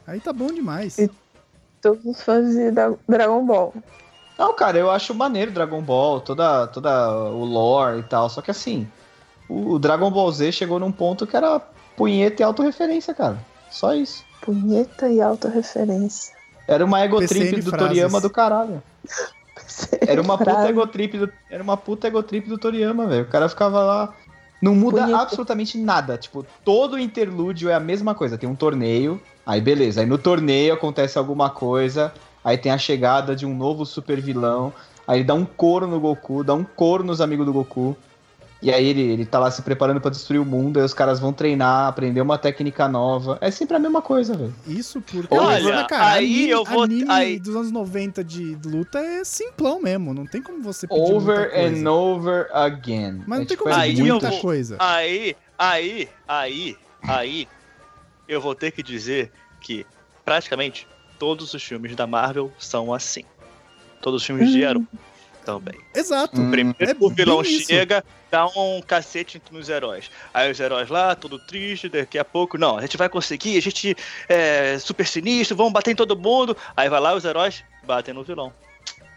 Aí 0.06 0.20
tá 0.20 0.32
bom 0.32 0.48
demais. 0.52 0.98
E- 0.98 1.10
Todos 1.80 2.04
os 2.04 2.20
fãs 2.22 2.50
de 2.54 2.72
Dra- 2.72 2.92
Dragon 3.08 3.46
Ball. 3.46 3.72
Não, 4.36 4.52
cara, 4.54 4.76
eu 4.76 4.90
acho 4.90 5.14
maneiro 5.14 5.52
Dragon 5.52 5.80
Ball, 5.80 6.20
toda, 6.20 6.66
toda 6.66 7.10
o 7.30 7.44
lore 7.44 8.00
e 8.00 8.02
tal. 8.02 8.28
Só 8.28 8.42
que 8.42 8.50
assim, 8.50 8.86
o 9.48 9.78
Dragon 9.78 10.10
Ball 10.10 10.30
Z 10.30 10.52
chegou 10.52 10.78
num 10.78 10.92
ponto 10.92 11.26
que 11.26 11.36
era 11.36 11.60
punheta 11.96 12.42
e 12.42 12.44
autorreferência, 12.44 13.14
cara. 13.14 13.38
Só 13.70 13.94
isso. 13.94 14.24
Punheta 14.42 15.08
e 15.08 15.20
autorreferência. 15.20 16.34
Era 16.66 16.84
uma 16.84 17.00
ego 17.00 17.18
PCN 17.18 17.48
trip 17.48 17.62
do 17.62 17.70
frases. 17.70 17.88
Toriyama 17.88 18.20
do 18.20 18.30
caralho. 18.30 18.82
Era 20.06 20.20
uma 20.22 20.38
puta 20.38 20.50
Frase. 20.50 20.68
ego 20.68 20.86
trip 20.86 21.18
do, 21.18 21.32
era 21.50 21.62
uma 21.62 21.76
puta 21.76 22.06
ego 22.06 22.22
trip 22.22 22.48
do 22.48 22.58
Toriyama, 22.58 23.06
velho. 23.06 23.24
O 23.24 23.28
cara 23.28 23.48
ficava 23.48 23.82
lá. 23.82 24.14
Não 24.60 24.74
muda 24.74 25.02
Punheta. 25.02 25.22
absolutamente 25.22 25.78
nada. 25.78 26.18
Tipo, 26.18 26.44
todo 26.64 26.98
interlúdio 26.98 27.70
é 27.70 27.74
a 27.74 27.80
mesma 27.80 28.14
coisa. 28.14 28.36
Tem 28.36 28.48
um 28.48 28.54
torneio, 28.54 29.20
aí 29.46 29.60
beleza. 29.60 30.00
Aí 30.00 30.06
no 30.06 30.18
torneio 30.18 30.74
acontece 30.74 31.16
alguma 31.16 31.48
coisa. 31.50 32.12
Aí 32.44 32.56
tem 32.56 32.72
a 32.72 32.78
chegada 32.78 33.34
de 33.34 33.46
um 33.46 33.54
novo 33.54 33.84
super 33.86 34.20
vilão. 34.20 34.72
Aí 35.06 35.18
ele 35.18 35.24
dá 35.24 35.34
um 35.34 35.44
couro 35.44 35.86
no 35.86 35.98
Goku, 35.98 36.44
dá 36.44 36.54
um 36.54 36.64
couro 36.64 37.02
nos 37.02 37.20
amigos 37.20 37.46
do 37.46 37.52
Goku. 37.52 37.96
E 38.60 38.72
aí 38.72 38.86
ele, 38.88 39.02
ele 39.02 39.24
tá 39.24 39.38
lá 39.38 39.50
se 39.52 39.62
preparando 39.62 40.00
pra 40.00 40.10
destruir 40.10 40.40
o 40.40 40.44
mundo, 40.44 40.78
aí 40.80 40.84
os 40.84 40.92
caras 40.92 41.20
vão 41.20 41.32
treinar, 41.32 41.86
aprender 41.86 42.20
uma 42.20 42.36
técnica 42.36 42.88
nova. 42.88 43.38
É 43.40 43.52
sempre 43.52 43.76
a 43.76 43.78
mesma 43.78 44.02
coisa, 44.02 44.34
velho. 44.36 44.52
Isso 44.66 45.00
porque, 45.00 45.32
Olha, 45.32 45.84
cara, 45.84 46.14
aí 46.14 46.24
anime, 46.34 46.50
eu 46.50 46.64
vou- 46.64 46.82
anime 46.82 47.08
aí- 47.08 47.38
dos 47.38 47.54
anos 47.54 47.70
90 47.70 48.24
de 48.24 48.58
luta 48.64 48.98
é 48.98 49.22
simplão 49.22 49.80
mesmo. 49.80 50.12
Não 50.12 50.26
tem 50.26 50.42
como 50.42 50.60
você 50.60 50.88
pedir 50.88 50.98
muita 51.00 51.14
Over 51.14 51.50
coisa. 51.52 51.88
and 51.88 51.92
over 51.92 52.48
again. 52.52 53.22
Mas 53.26 53.28
não 53.28 53.34
É 53.36 53.38
tem 53.38 53.46
tipo, 53.46 53.62
como 53.62 53.74
aí 53.76 53.90
pedir 53.90 54.02
muita 54.10 54.30
vou- 54.30 54.40
coisa. 54.40 54.76
Aí, 54.80 55.36
aí, 55.56 56.08
aí, 56.26 56.76
aí, 57.04 57.48
eu 58.26 58.40
vou 58.40 58.56
ter 58.56 58.72
que 58.72 58.82
dizer 58.82 59.30
que 59.60 59.86
praticamente 60.24 60.88
todos 61.16 61.54
os 61.54 61.62
filmes 61.62 61.94
da 61.94 62.08
Marvel 62.08 62.52
são 62.58 62.92
assim. 62.92 63.22
Todos 64.02 64.20
os 64.22 64.26
filmes 64.26 64.50
de 64.50 64.62
herói 64.62 64.82
também. 65.48 65.80
Exato. 65.94 66.38
Hum. 66.38 66.50
Primeiro 66.50 66.76
É 66.80 66.94
o 67.00 67.08
vilão 67.08 67.42
chega, 67.42 68.04
dá 68.30 68.46
um 68.48 68.82
cacete 68.86 69.40
nos 69.50 69.70
heróis. 69.70 70.10
Aí 70.34 70.50
os 70.50 70.60
heróis 70.60 70.90
lá, 70.90 71.14
todo 71.14 71.38
triste, 71.38 71.88
daqui 71.88 72.18
a 72.18 72.24
pouco, 72.24 72.58
não, 72.58 72.76
a 72.76 72.82
gente 72.82 72.98
vai 72.98 73.08
conseguir, 73.08 73.56
a 73.56 73.62
gente 73.62 73.96
é 74.28 74.78
super 74.78 75.06
sinistro, 75.06 75.56
vamos 75.56 75.72
bater 75.72 75.92
em 75.92 75.96
todo 75.96 76.18
mundo. 76.18 76.54
Aí 76.76 76.90
vai 76.90 77.00
lá 77.00 77.14
os 77.14 77.24
heróis 77.24 77.64
batem 77.84 78.12
no 78.12 78.22
vilão. 78.22 78.52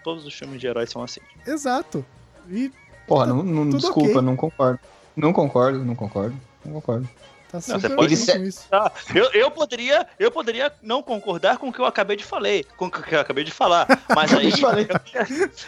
Todos 0.05 0.25
os 0.25 0.33
filmes 0.33 0.61
de 0.61 0.67
heróis 0.67 0.89
são 0.89 1.03
assim. 1.03 1.19
Exato. 1.45 2.05
E 2.49 2.71
Porra, 3.05 3.25
não, 3.25 3.43
não- 3.43 3.65
Tudo 3.65 3.77
desculpa, 3.79 4.09
ok. 4.11 4.21
não 4.21 4.35
concordo. 4.37 4.79
Não 5.15 5.33
concordo, 5.33 5.83
não 5.83 5.95
concordo. 5.95 6.35
Não 6.63 6.73
concordo. 6.73 7.09
Tá 7.51 7.61
você 7.61 7.71
super 7.73 7.95
pode 7.95 8.17
ser- 8.17 8.41
isso. 8.41 8.67
Tá, 8.69 8.91
eu, 9.13 9.31
eu 9.33 9.51
poderia, 9.51 10.07
eu 10.17 10.31
poderia 10.31 10.71
não 10.81 11.03
concordar 11.03 11.57
com 11.57 11.69
o 11.69 11.73
que 11.73 11.79
eu 11.79 11.85
acabei 11.85 12.15
de 12.15 12.23
falei, 12.23 12.65
com 12.77 12.85
o 12.85 12.91
que 12.91 13.13
eu 13.15 13.19
acabei 13.19 13.43
de 13.43 13.51
falar, 13.51 13.87
mas 14.15 14.33
aí, 14.33 14.51
Eu 14.51 14.57
falei. 14.57 14.87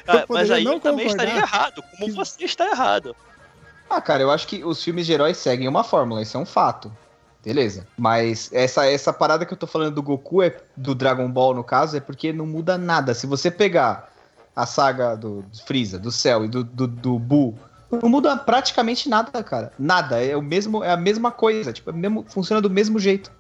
Ah, 0.08 0.26
mas 0.30 0.52
aí 0.52 0.64
não 0.64 0.74
eu 0.74 0.80
também 0.80 1.08
estaria 1.08 1.36
errado, 1.38 1.84
como 1.92 2.14
você 2.14 2.46
está 2.46 2.68
errado. 2.68 3.16
Ah, 3.90 4.02
cara, 4.02 4.24
eu 4.24 4.32
acho 4.32 4.48
que 4.48 4.64
os 4.64 4.84
filmes 4.84 5.06
de 5.06 5.14
heróis 5.14 5.38
seguem 5.38 5.68
uma 5.68 5.84
fórmula, 5.84 6.22
isso 6.22 6.36
é 6.38 6.40
um 6.40 6.46
fato. 6.46 6.92
Beleza. 7.44 7.86
Mas 7.98 8.50
essa, 8.54 8.86
essa 8.86 9.12
parada 9.12 9.46
que 9.46 9.54
eu 9.54 9.58
tô 9.58 9.68
falando 9.68 9.96
do 9.96 10.02
Goku, 10.02 10.42
é, 10.42 10.56
do 10.78 10.96
Dragon 10.96 11.30
Ball, 11.30 11.54
no 11.54 11.64
caso, 11.64 11.98
é 11.98 12.00
porque 12.00 12.32
não 12.32 12.48
muda 12.48 12.78
nada. 12.78 13.14
Se 13.14 13.28
você 13.28 13.52
pegar 13.52 14.10
a 14.56 14.66
saga 14.66 15.16
do, 15.16 15.42
do 15.42 15.58
Freeza, 15.66 16.00
do 16.00 16.12
Cell 16.12 16.46
e 16.46 16.48
do, 16.48 16.64
do, 16.64 16.88
do 16.88 17.20
Buu, 17.20 17.58
não 18.02 18.10
muda 18.10 18.36
praticamente 18.38 19.08
nada, 19.10 19.44
cara. 19.44 19.72
Nada. 19.78 20.24
É, 20.24 20.36
o 20.36 20.42
mesmo, 20.42 20.84
é 20.84 20.92
a 20.92 20.98
mesma 20.98 21.32
coisa. 21.32 21.72
Tipo, 21.74 21.90
é 21.90 21.94
mesmo, 21.94 22.26
funciona 22.28 22.62
do 22.62 22.70
mesmo 22.70 23.00
jeito. 23.00 23.32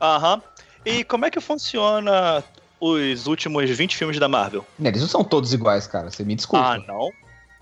Aham. 0.00 0.42
E 0.84 1.04
como 1.04 1.24
é 1.26 1.30
que 1.30 1.40
funciona 1.40 2.42
os 2.80 3.26
últimos 3.26 3.68
20 3.70 3.96
filmes 3.96 4.18
da 4.18 4.28
Marvel? 4.28 4.64
Eles 4.82 5.00
não 5.00 5.08
são 5.08 5.24
todos 5.24 5.52
iguais, 5.52 5.86
cara. 5.86 6.10
Você 6.10 6.22
me 6.24 6.34
desculpa. 6.34 6.64
Ah, 6.66 6.78
não? 6.78 7.10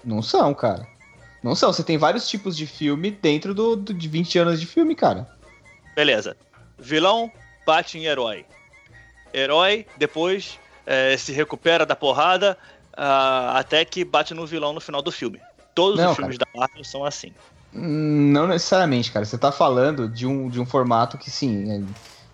Não 0.05 0.23
são, 0.23 0.53
cara. 0.55 0.87
Não 1.43 1.55
são. 1.55 1.73
Você 1.73 1.83
tem 1.85 1.99
vários 1.99 2.29
tipos 2.29 2.57
de 2.57 2.67
filme 2.67 3.11
dentro 3.11 3.55
do, 3.55 3.77
do- 3.77 3.95
de 3.95 4.09
20 4.09 4.39
anos 4.39 4.61
de 4.61 4.67
filme, 4.67 4.95
cara. 4.95 5.29
Beleza. 5.95 6.37
Vilão 6.79 7.31
bate 7.67 7.99
em 7.99 8.07
herói. 8.07 8.45
Herói 9.33 9.87
depois 9.97 10.59
eh, 10.87 11.17
se 11.17 11.33
recupera 11.33 11.87
da 11.87 11.95
porrada 11.97 12.59
ah, 12.97 13.59
até 13.59 13.85
que 13.85 14.05
bate 14.05 14.35
no 14.35 14.47
vilão 14.47 14.73
no 14.73 14.81
final 14.81 15.01
do 15.01 15.11
filme. 15.13 15.41
Todos 15.75 15.99
Não, 15.99 16.11
os 16.11 16.17
filmes 16.17 16.39
da 16.39 16.47
Marvel 16.55 16.85
são 16.85 17.05
assim. 17.05 17.33
Hum, 17.75 18.31
Não 18.33 18.47
necessariamente, 18.47 19.11
cara. 19.11 19.25
Você 19.25 19.39
tá 19.39 19.51
falando 19.51 20.09
de 20.09 20.27
um, 20.27 20.49
de 20.49 20.61
um 20.61 20.67
formato 20.67 21.17
que, 21.17 21.31
sim, 21.31 21.87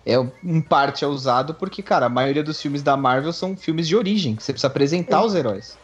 é, 0.05 0.13
é 0.13 0.27
em 0.43 0.61
parte 0.61 1.03
é 1.03 1.07
usado 1.07 1.53
porque, 1.53 1.81
cara, 1.81 2.07
a 2.07 2.09
maioria 2.09 2.43
dos 2.43 2.61
filmes 2.61 2.83
da 2.83 2.97
Marvel 2.97 3.31
são 3.31 3.55
filmes 3.55 3.87
de 3.87 3.95
origem, 3.95 4.35
que 4.35 4.43
você 4.43 4.51
precisa 4.51 4.67
apresentar 4.67 5.23
os 5.23 5.35
heróis. 5.35 5.77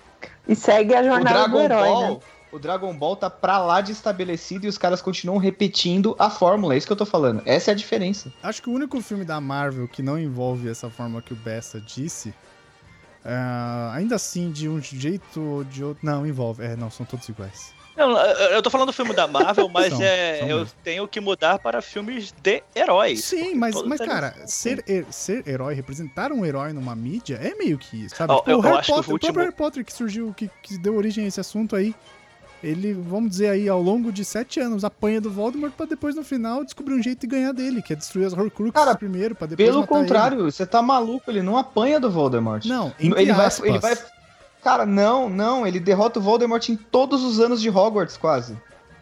E 0.47 0.55
segue 0.55 0.93
a 0.93 1.01
O 1.01 1.03
jornada 1.05 1.47
do 1.47 1.59
herói, 1.59 1.87
Ball, 1.87 2.13
né? 2.15 2.19
o 2.51 2.59
Dragon 2.59 2.93
Ball 2.95 3.15
tá 3.15 3.29
pra 3.29 3.57
lá 3.59 3.81
de 3.81 3.91
estabelecido 3.91 4.65
e 4.65 4.69
os 4.69 4.77
caras 4.77 5.01
continuam 5.01 5.37
repetindo 5.37 6.15
a 6.19 6.29
fórmula. 6.29 6.73
É 6.73 6.77
isso 6.77 6.87
que 6.87 6.93
eu 6.93 6.97
tô 6.97 7.05
falando. 7.05 7.41
Essa 7.45 7.71
é 7.71 7.73
a 7.73 7.75
diferença. 7.75 8.31
Acho 8.43 8.61
que 8.61 8.69
o 8.69 8.73
único 8.73 8.99
filme 9.01 9.23
da 9.25 9.39
Marvel 9.41 9.87
que 9.87 10.01
não 10.03 10.19
envolve 10.19 10.69
essa 10.69 10.89
forma 10.89 11.21
que 11.21 11.33
o 11.33 11.35
Bessa 11.35 11.79
disse, 11.79 12.33
ah, 13.25 13.91
ainda 13.93 14.15
assim, 14.15 14.51
de 14.51 14.69
um 14.69 14.79
jeito 14.81 15.41
ou 15.41 15.63
de 15.63 15.83
outro. 15.83 16.05
Não, 16.05 16.25
envolve. 16.25 16.63
É, 16.63 16.75
não, 16.75 16.89
são 16.91 17.05
todos 17.05 17.27
iguais. 17.27 17.73
Eu, 17.97 18.09
eu 18.09 18.61
tô 18.61 18.69
falando 18.69 18.87
do 18.87 18.93
filme 18.93 19.13
da 19.13 19.25
Marvel, 19.25 19.67
mas 19.73 19.93
São, 19.93 20.01
é, 20.01 20.39
são 20.39 20.47
eu 20.49 20.57
mesmo. 20.59 20.73
tenho 20.83 21.07
que 21.07 21.21
mudar 21.21 21.59
para 21.59 21.81
filmes 21.81 22.33
de 22.43 22.61
heróis. 22.75 23.23
Sim, 23.23 23.55
mas, 23.55 23.73
mas 23.83 24.01
eles 24.01 24.11
cara, 24.13 24.35
ser, 24.45 24.83
her- 24.85 25.05
ser 25.09 25.47
herói, 25.47 25.73
representar 25.73 26.31
um 26.33 26.45
herói 26.45 26.73
numa 26.73 26.93
mídia 26.93 27.39
é 27.41 27.55
meio 27.55 27.77
que 27.77 28.03
isso, 28.05 28.15
sabe? 28.17 28.33
Ó, 28.33 28.39
Tipo, 28.39 28.51
eu- 28.51 28.57
o 28.57 28.61
Harry 28.61 28.75
Potter, 28.85 28.93
o 28.93 28.97
último- 28.97 29.19
próprio 29.19 29.43
Harry 29.45 29.55
Potter 29.55 29.85
que 29.85 29.93
surgiu, 29.93 30.33
que, 30.35 30.49
que 30.61 30.77
deu 30.77 30.95
origem 30.97 31.23
a 31.23 31.27
esse 31.29 31.39
assunto 31.39 31.73
aí, 31.73 31.95
ele, 32.63 32.93
vamos 32.93 33.29
dizer 33.31 33.49
aí, 33.49 33.69
ao 33.69 33.81
longo 33.81 34.11
de 34.11 34.25
sete 34.25 34.59
anos, 34.59 34.83
apanha 34.83 35.21
do 35.21 35.29
Voldemort 35.29 35.71
pra 35.73 35.85
depois, 35.85 36.15
no 36.15 36.23
final, 36.23 36.63
descobrir 36.63 36.93
um 36.95 37.01
jeito 37.03 37.21
de 37.21 37.27
ganhar 37.27 37.51
dele, 37.51 37.81
que 37.81 37.93
é 37.93 37.95
destruir 37.95 38.25
as 38.25 38.33
Horcruxes 38.33 38.73
Cara, 38.73 38.95
primeiro, 38.95 39.35
pra 39.35 39.47
depois 39.47 39.67
Pelo 39.67 39.81
matar 39.81 39.93
ele. 39.95 40.01
contrário, 40.03 40.43
você 40.51 40.65
tá 40.65 40.81
maluco, 40.81 41.29
ele 41.29 41.41
não 41.41 41.57
apanha 41.57 41.99
do 41.99 42.09
Voldemort. 42.09 42.65
Não, 42.65 42.91
entre 42.99 43.21
ele 43.21 43.33
vai, 43.33 43.45
aspas. 43.45 43.69
ele 43.69 43.79
vai. 43.79 43.97
Cara, 44.63 44.85
não, 44.85 45.29
não, 45.29 45.67
ele 45.67 45.79
derrota 45.79 46.19
o 46.19 46.21
Voldemort 46.23 46.67
em 46.69 46.75
todos 46.75 47.23
os 47.23 47.39
anos 47.39 47.61
de 47.61 47.69
Hogwarts, 47.69 48.17
quase. 48.17 48.57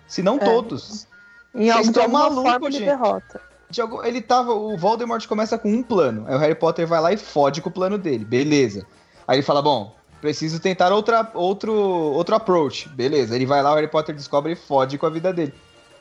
Se 0.08 0.22
não 0.22 0.36
É. 0.36 0.39
todos. 0.39 1.08
Em 1.56 1.72
Vocês 1.72 1.88
estão 1.88 2.04
alguma 2.04 2.20
maluco, 2.24 2.50
forma 2.50 2.68
ele 2.68 2.78
gente. 2.80 2.86
derrota. 2.86 3.42
De 3.70 3.80
algum- 3.82 4.04
ele 4.04 4.22
tava. 4.22 4.54
O 4.54 4.76
Voldemort 4.78 5.26
começa 5.28 5.58
com 5.58 5.72
um 5.72 5.82
plano. 5.82 6.26
Aí 6.28 6.36
o 6.36 6.38
Harry 6.38 6.56
Potter 6.56 6.86
vai 6.86 7.00
lá 7.00 7.13
e 7.13 7.18
fode 7.18 7.62
com 7.62 7.70
o 7.70 7.72
plano 7.72 7.98
dele. 7.98 8.26
Beleza. 8.26 8.86
Aí 9.28 9.38
ele 9.38 9.44
fala: 9.44 9.62
Bom, 9.62 9.96
preciso 10.24 10.58
tentar 10.58 10.94
outra, 10.94 11.30
outro, 11.34 11.74
outro 11.74 12.34
approach. 12.34 12.88
Beleza. 12.88 13.36
Ele 13.36 13.46
vai 13.46 13.62
lá, 13.62 13.74
o 13.74 13.76
Harry 13.76 13.90
Potter 13.90 14.16
descobre 14.16 14.54
e 14.54 14.56
fode 14.56 14.98
com 14.98 15.06
a 15.06 15.10
vida 15.10 15.34
dele. 15.34 15.54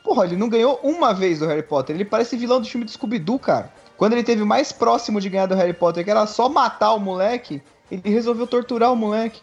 Porra, 0.04 0.24
ele 0.24 0.36
não 0.36 0.48
ganhou 0.48 0.78
uma 0.84 1.12
vez 1.12 1.40
do 1.40 1.46
Harry 1.48 1.64
Potter. 1.64 1.96
Ele 1.96 2.04
parece 2.04 2.36
vilão 2.36 2.60
do 2.60 2.68
filme 2.68 2.84
do 2.84 2.90
Scooby-Doo, 2.92 3.40
cara. 3.40 3.72
Quando 3.96 4.12
ele 4.12 4.22
teve 4.22 4.44
mais 4.44 4.70
próximo 4.70 5.20
de 5.20 5.28
ganhar 5.28 5.46
do 5.46 5.56
Harry 5.56 5.72
Potter, 5.72 6.04
que 6.04 6.10
era 6.10 6.24
só 6.28 6.48
matar 6.48 6.92
o 6.92 7.00
moleque, 7.00 7.60
ele 7.90 8.08
resolveu 8.10 8.46
torturar 8.46 8.92
o 8.92 8.96
moleque. 8.96 9.42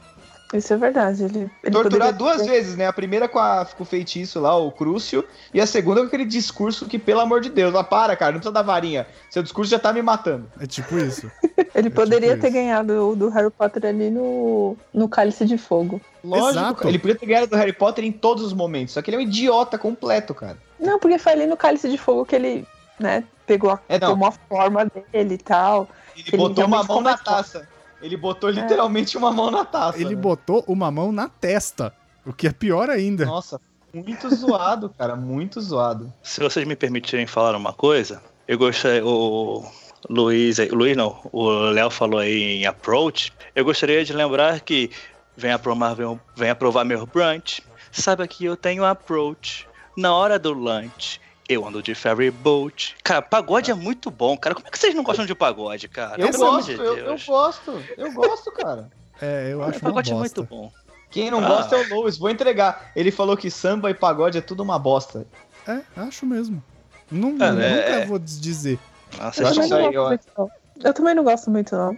Isso 0.53 0.73
é 0.73 0.77
verdade. 0.77 1.23
Ele, 1.23 1.39
ele 1.63 1.71
Torturar 1.71 1.83
poderia 1.83 2.11
duas 2.11 2.45
vezes, 2.47 2.75
né? 2.75 2.87
A 2.87 2.93
primeira 2.93 3.27
com, 3.27 3.37
a, 3.37 3.65
com 3.65 3.83
o 3.83 3.85
feitiço 3.85 4.39
lá, 4.39 4.57
o 4.57 4.71
Crucio, 4.71 5.23
e 5.53 5.61
a 5.61 5.67
segunda 5.67 6.01
com 6.01 6.07
aquele 6.07 6.25
discurso 6.25 6.87
que, 6.87 6.97
pelo 6.97 7.19
amor 7.19 7.41
de 7.41 7.49
Deus, 7.49 7.75
ah, 7.75 7.83
para, 7.83 8.15
cara, 8.15 8.31
não 8.31 8.39
precisa 8.39 8.53
dar 8.53 8.63
varinha. 8.63 9.05
Seu 9.29 9.43
discurso 9.43 9.69
já 9.69 9.77
tá 9.77 9.93
me 9.93 10.01
matando. 10.01 10.51
É 10.59 10.65
tipo 10.65 10.97
isso. 10.97 11.31
Ele 11.75 11.89
poderia 11.89 12.29
tipo 12.29 12.41
ter 12.41 12.47
isso. 12.47 12.57
ganhado 12.57 13.11
o 13.11 13.15
do 13.15 13.29
Harry 13.29 13.51
Potter 13.51 13.85
ali 13.85 14.09
no, 14.09 14.75
no 14.91 15.07
Cálice 15.07 15.45
de 15.45 15.57
Fogo. 15.57 16.01
Lógico, 16.23 16.49
Exato. 16.49 16.87
ele 16.87 16.99
podia 16.99 17.15
ter 17.15 17.25
ganhado 17.25 17.47
do 17.47 17.55
Harry 17.55 17.71
Potter 17.71 18.03
em 18.03 18.11
todos 18.11 18.43
os 18.43 18.51
momentos, 18.51 18.93
só 18.93 19.01
que 19.01 19.09
ele 19.09 19.15
é 19.15 19.19
um 19.19 19.23
idiota 19.23 19.77
completo, 19.77 20.33
cara. 20.33 20.57
Não, 20.77 20.99
porque 20.99 21.17
foi 21.17 21.31
ali 21.31 21.45
no 21.45 21.55
Cálice 21.55 21.89
de 21.89 21.97
Fogo 21.97 22.25
que 22.25 22.35
ele, 22.35 22.67
né, 22.99 23.23
pegou 23.45 23.71
a, 23.71 23.79
É, 23.87 23.97
tomou 23.99 24.27
a 24.27 24.31
forma 24.31 24.85
dele 24.85 25.35
e 25.35 25.37
tal. 25.37 25.87
Ele, 26.15 26.25
Ele 26.27 26.37
botou 26.37 26.65
uma 26.65 26.83
mão 26.83 27.01
na 27.01 27.17
taça. 27.17 27.67
Ele 28.01 28.15
botou 28.15 28.49
literalmente 28.49 29.17
uma 29.17 29.31
mão 29.31 29.51
na 29.51 29.65
taça. 29.65 29.99
Ele 29.99 30.15
né? 30.15 30.21
botou 30.21 30.63
uma 30.67 30.89
mão 30.89 31.11
na 31.11 31.27
testa, 31.27 31.93
o 32.25 32.33
que 32.33 32.47
é 32.47 32.51
pior 32.51 32.89
ainda. 32.89 33.25
Nossa, 33.25 33.59
muito 33.93 34.33
zoado, 34.33 34.89
cara, 34.89 35.15
muito 35.15 35.59
zoado. 35.59 36.11
Se 36.23 36.39
vocês 36.39 36.65
me 36.65 36.75
permitirem 36.75 37.27
falar 37.27 37.55
uma 37.55 37.73
coisa, 37.73 38.21
eu 38.47 38.57
gostaria. 38.57 39.05
O 39.05 39.65
Luiz, 40.09 40.57
Luiz 40.71 40.95
não, 40.95 41.19
o 41.31 41.49
Léo 41.49 41.89
falou 41.89 42.19
aí 42.19 42.61
em 42.61 42.65
approach. 42.65 43.33
Eu 43.53 43.65
gostaria 43.65 44.05
de 44.05 44.13
lembrar 44.13 44.61
que 44.61 44.89
vem 45.35 45.51
aprovar 45.51 45.95
meu, 45.95 46.19
vem 46.35 46.49
aprovar 46.49 46.85
meu 46.85 47.05
brunch. 47.05 47.61
Saiba 47.91 48.27
que 48.27 48.45
eu 48.45 48.55
tenho 48.55 48.85
approach. 48.85 49.67
Na 49.97 50.13
hora 50.13 50.39
do 50.39 50.53
lunch, 50.53 51.19
eu 51.49 51.67
ando 51.67 51.81
de 51.81 51.95
ferry 51.95 52.29
boat. 52.29 52.95
Cara, 53.03 53.21
pagode 53.23 53.71
é 53.71 53.73
muito 53.73 54.11
bom, 54.11 54.37
cara. 54.37 54.53
Como 54.53 54.67
é 54.67 54.69
que 54.69 54.77
vocês 54.77 54.93
não 54.93 55.03
gostam 55.03 55.25
de 55.25 55.33
pagode, 55.33 55.87
cara? 55.87 56.21
Eu 56.21 56.29
Pelo 56.29 56.45
gosto, 56.45 56.67
de 56.67 56.73
eu, 56.79 56.95
eu 56.97 57.17
gosto, 57.25 57.83
eu 57.97 58.11
gosto, 58.13 58.51
cara. 58.51 58.89
É, 59.21 59.51
eu 59.51 59.61
acho 59.61 59.79
uma 59.79 59.89
pagode 59.89 60.11
é 60.11 60.15
bosta. 60.15 60.39
muito 60.39 60.49
bom. 60.49 60.71
Quem 61.11 61.29
não 61.29 61.43
Ah. 61.43 61.47
gosta 61.49 61.75
é 61.75 61.85
o 61.91 61.95
Lois, 61.95 62.17
vou 62.17 62.29
entregar. 62.29 62.89
Ele 62.95 63.11
falou 63.11 63.35
que 63.35 63.51
samba 63.51 63.89
e 63.91 63.93
pagode 63.93 64.37
é 64.37 64.41
tudo 64.41 64.63
uma 64.63 64.79
bosta. 64.79 65.27
É, 65.67 65.81
acho 65.97 66.25
mesmo. 66.25 66.63
Não, 67.11 67.27
É, 67.31 67.51
nunca 67.51 67.65
é- 67.65 68.05
vou 68.05 68.17
desdizer. 68.17 68.79
Ah, 69.19 69.27
Eu 69.35 69.43
também 69.43 69.59
isso 69.65 69.69
não 69.69 69.77
aí, 69.77 69.91
gosto 69.93 70.07
muito, 70.07 70.25
não. 70.37 70.49
Eu 70.87 70.93
também 70.93 71.15
não 71.15 71.23
gosto 71.25 71.51
muito, 71.51 71.75
não. 71.75 71.97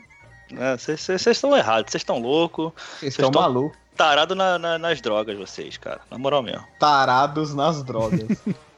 É, 0.57 0.75
Vocês 0.75 0.99
vocês 1.01 1.27
estão 1.27 1.55
errados, 1.55 1.91
vocês 1.91 2.01
estão 2.01 2.17
loucos. 2.17 2.71
Vocês 2.99 3.13
estão 3.13 3.27
estão- 3.29 3.41
malucos. 3.43 3.77
Tarado 3.95 4.33
na- 4.33 4.57
na- 4.57 4.79
nas 4.79 4.99
drogas, 4.99 5.37
vocês, 5.37 5.77
cara. 5.77 6.01
Na 6.09 6.17
moral 6.17 6.41
mesmo. 6.41 6.65
Tarados 6.79 7.53
nas 7.53 7.83
drogas. 7.83 8.19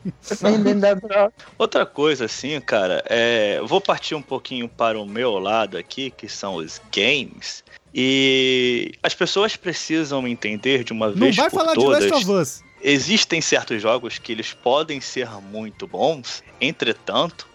Outra 1.58 1.86
coisa, 1.86 2.26
assim, 2.26 2.60
cara, 2.60 3.04
é. 3.08 3.62
Vou 3.62 3.80
partir 3.80 4.16
um 4.16 4.22
pouquinho 4.22 4.68
para 4.68 5.00
o 5.00 5.06
meu 5.06 5.40
lado 5.40 5.78
aqui, 5.78 6.12
que 6.12 6.28
são 6.28 6.56
os 6.56 6.82
games. 6.94 7.64
E 7.94 8.94
as 9.04 9.14
pessoas 9.14 9.56
precisam 9.56 10.28
entender 10.28 10.84
de 10.84 10.92
uma 10.92 11.10
Não 11.10 11.16
vez 11.16 11.36
vai 11.36 11.50
por 11.50 11.60
falar 11.60 11.74
de 11.74 11.80
todas. 11.80 12.10
Last 12.10 12.26
of 12.26 12.32
Us. 12.32 12.64
Existem 12.82 13.40
certos 13.40 13.82
jogos 13.82 14.18
que 14.18 14.32
eles 14.32 14.54
podem 14.54 15.00
ser 15.00 15.30
muito 15.42 15.88
bons, 15.88 16.44
entretanto, 16.60 17.48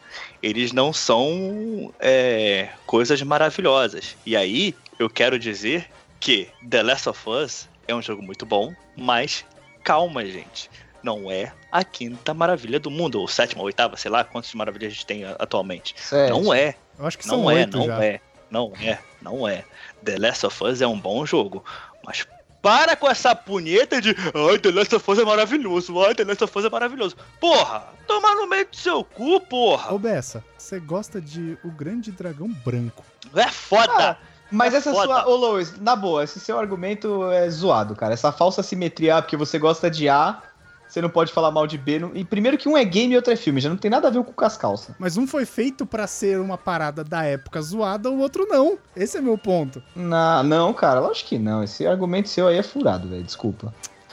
eles 0.42 0.72
não 0.72 0.90
são 0.92 1.92
é, 2.00 2.70
coisas 2.86 3.20
maravilhosas. 3.22 4.16
E 4.24 4.34
aí, 4.34 4.74
eu 4.98 5.10
quero 5.10 5.38
dizer 5.38 5.86
que 6.18 6.48
The 6.68 6.82
Last 6.82 7.08
of 7.10 7.28
Us 7.28 7.68
é 7.86 7.94
um 7.94 8.00
jogo 8.00 8.22
muito 8.22 8.46
bom, 8.46 8.74
mas 8.96 9.44
calma, 9.84 10.24
gente. 10.24 10.70
Não 11.02 11.30
é 11.30 11.52
a 11.70 11.84
quinta 11.84 12.32
maravilha 12.34 12.80
do 12.80 12.90
mundo, 12.90 13.20
ou 13.20 13.28
sétima, 13.28 13.60
ou 13.60 13.66
oitava, 13.66 13.96
sei 13.96 14.10
lá 14.10 14.24
quantas 14.24 14.52
maravilhas 14.54 14.92
a 14.92 14.94
gente 14.94 15.06
tem 15.06 15.24
atualmente. 15.24 15.94
Sete. 15.96 16.30
Não 16.30 16.52
é. 16.52 16.74
Eu 16.98 17.06
acho 17.06 17.18
que 17.18 17.24
são 17.24 17.42
Não 17.42 17.50
é, 17.50 17.54
oito 17.54 17.78
não 17.78 17.86
já. 17.86 18.04
é, 18.04 18.20
não 18.50 18.72
é, 18.80 18.98
não 19.22 19.48
é. 19.48 19.64
The 20.04 20.16
Last 20.18 20.46
of 20.46 20.64
Us 20.64 20.80
é 20.80 20.86
um 20.86 20.98
bom 20.98 21.24
jogo, 21.24 21.64
mas 22.04 22.26
para 22.60 22.96
com 22.96 23.08
essa 23.08 23.34
punheta 23.36 24.00
de 24.00 24.10
ai, 24.50 24.58
The 24.58 24.70
Last 24.72 24.94
of 24.96 25.10
Us 25.10 25.18
é 25.20 25.24
maravilhoso, 25.24 26.02
ai, 26.02 26.14
The 26.14 26.24
Last 26.24 26.42
of 26.44 26.58
Us 26.58 26.64
é 26.64 26.70
maravilhoso. 26.70 27.16
Porra, 27.40 27.84
toma 28.06 28.34
no 28.34 28.48
meio 28.48 28.66
do 28.68 28.76
seu 28.76 29.04
cu, 29.04 29.40
porra. 29.40 29.94
Ô, 29.94 29.98
Bessa, 29.98 30.44
você 30.56 30.80
gosta 30.80 31.20
de 31.20 31.56
O 31.64 31.70
Grande 31.70 32.10
Dragão 32.10 32.48
Branco. 32.64 33.04
É 33.36 33.46
foda. 33.48 33.92
Ah, 34.12 34.16
Mas 34.50 34.74
É 34.74 34.78
essa 34.78 34.92
foda. 34.92 35.06
sua. 35.06 35.28
Ô, 35.28 35.36
Lois, 35.36 35.78
na 35.78 35.94
boa, 35.94 36.24
esse 36.24 36.40
seu 36.40 36.58
argumento 36.58 37.30
é 37.30 37.48
zoado, 37.48 37.94
cara. 37.94 38.14
Essa 38.14 38.32
falsa 38.32 38.62
simetria, 38.62 39.18
ah, 39.18 39.22
porque 39.22 39.36
você 39.36 39.56
gosta 39.58 39.88
de 39.90 40.08
A, 40.08 40.42
você 40.88 41.00
não 41.02 41.10
pode 41.10 41.32
falar 41.32 41.50
mal 41.50 41.66
de 41.66 41.76
B. 41.76 41.98
não- 41.98 42.10
E 42.14 42.24
primeiro 42.24 42.56
que 42.56 42.68
um 42.68 42.76
é 42.76 42.84
game 42.84 43.12
e 43.12 43.16
outro 43.16 43.32
é 43.32 43.36
filme, 43.36 43.60
já 43.60 43.68
não 43.68 43.76
tem 43.76 43.90
nada 43.90 44.08
a 44.08 44.10
ver 44.10 44.22
com 44.24 44.44
as 44.44 44.56
calças. 44.56 44.94
Mas 44.98 45.16
um 45.16 45.26
foi 45.26 45.44
feito 45.44 45.84
pra 45.84 46.06
ser 46.06 46.40
uma 46.40 46.56
parada 46.56 47.04
da 47.04 47.22
época 47.24 47.60
zoada, 47.60 48.10
o 48.10 48.18
outro 48.18 48.46
não. 48.48 48.78
Esse 48.96 49.18
é 49.18 49.20
meu 49.20 49.36
ponto. 49.36 49.82
Não, 49.94 50.42
não, 50.42 50.72
cara, 50.72 51.00
lógico 51.00 51.28
que 51.28 51.38
não. 51.38 51.62
Esse 51.62 51.86
argumento 51.86 52.28
seu 52.28 52.46
aí 52.48 52.56
é 52.58 52.62
furado, 52.62 53.08
velho. 53.08 53.22
Desculpa. 53.22 53.72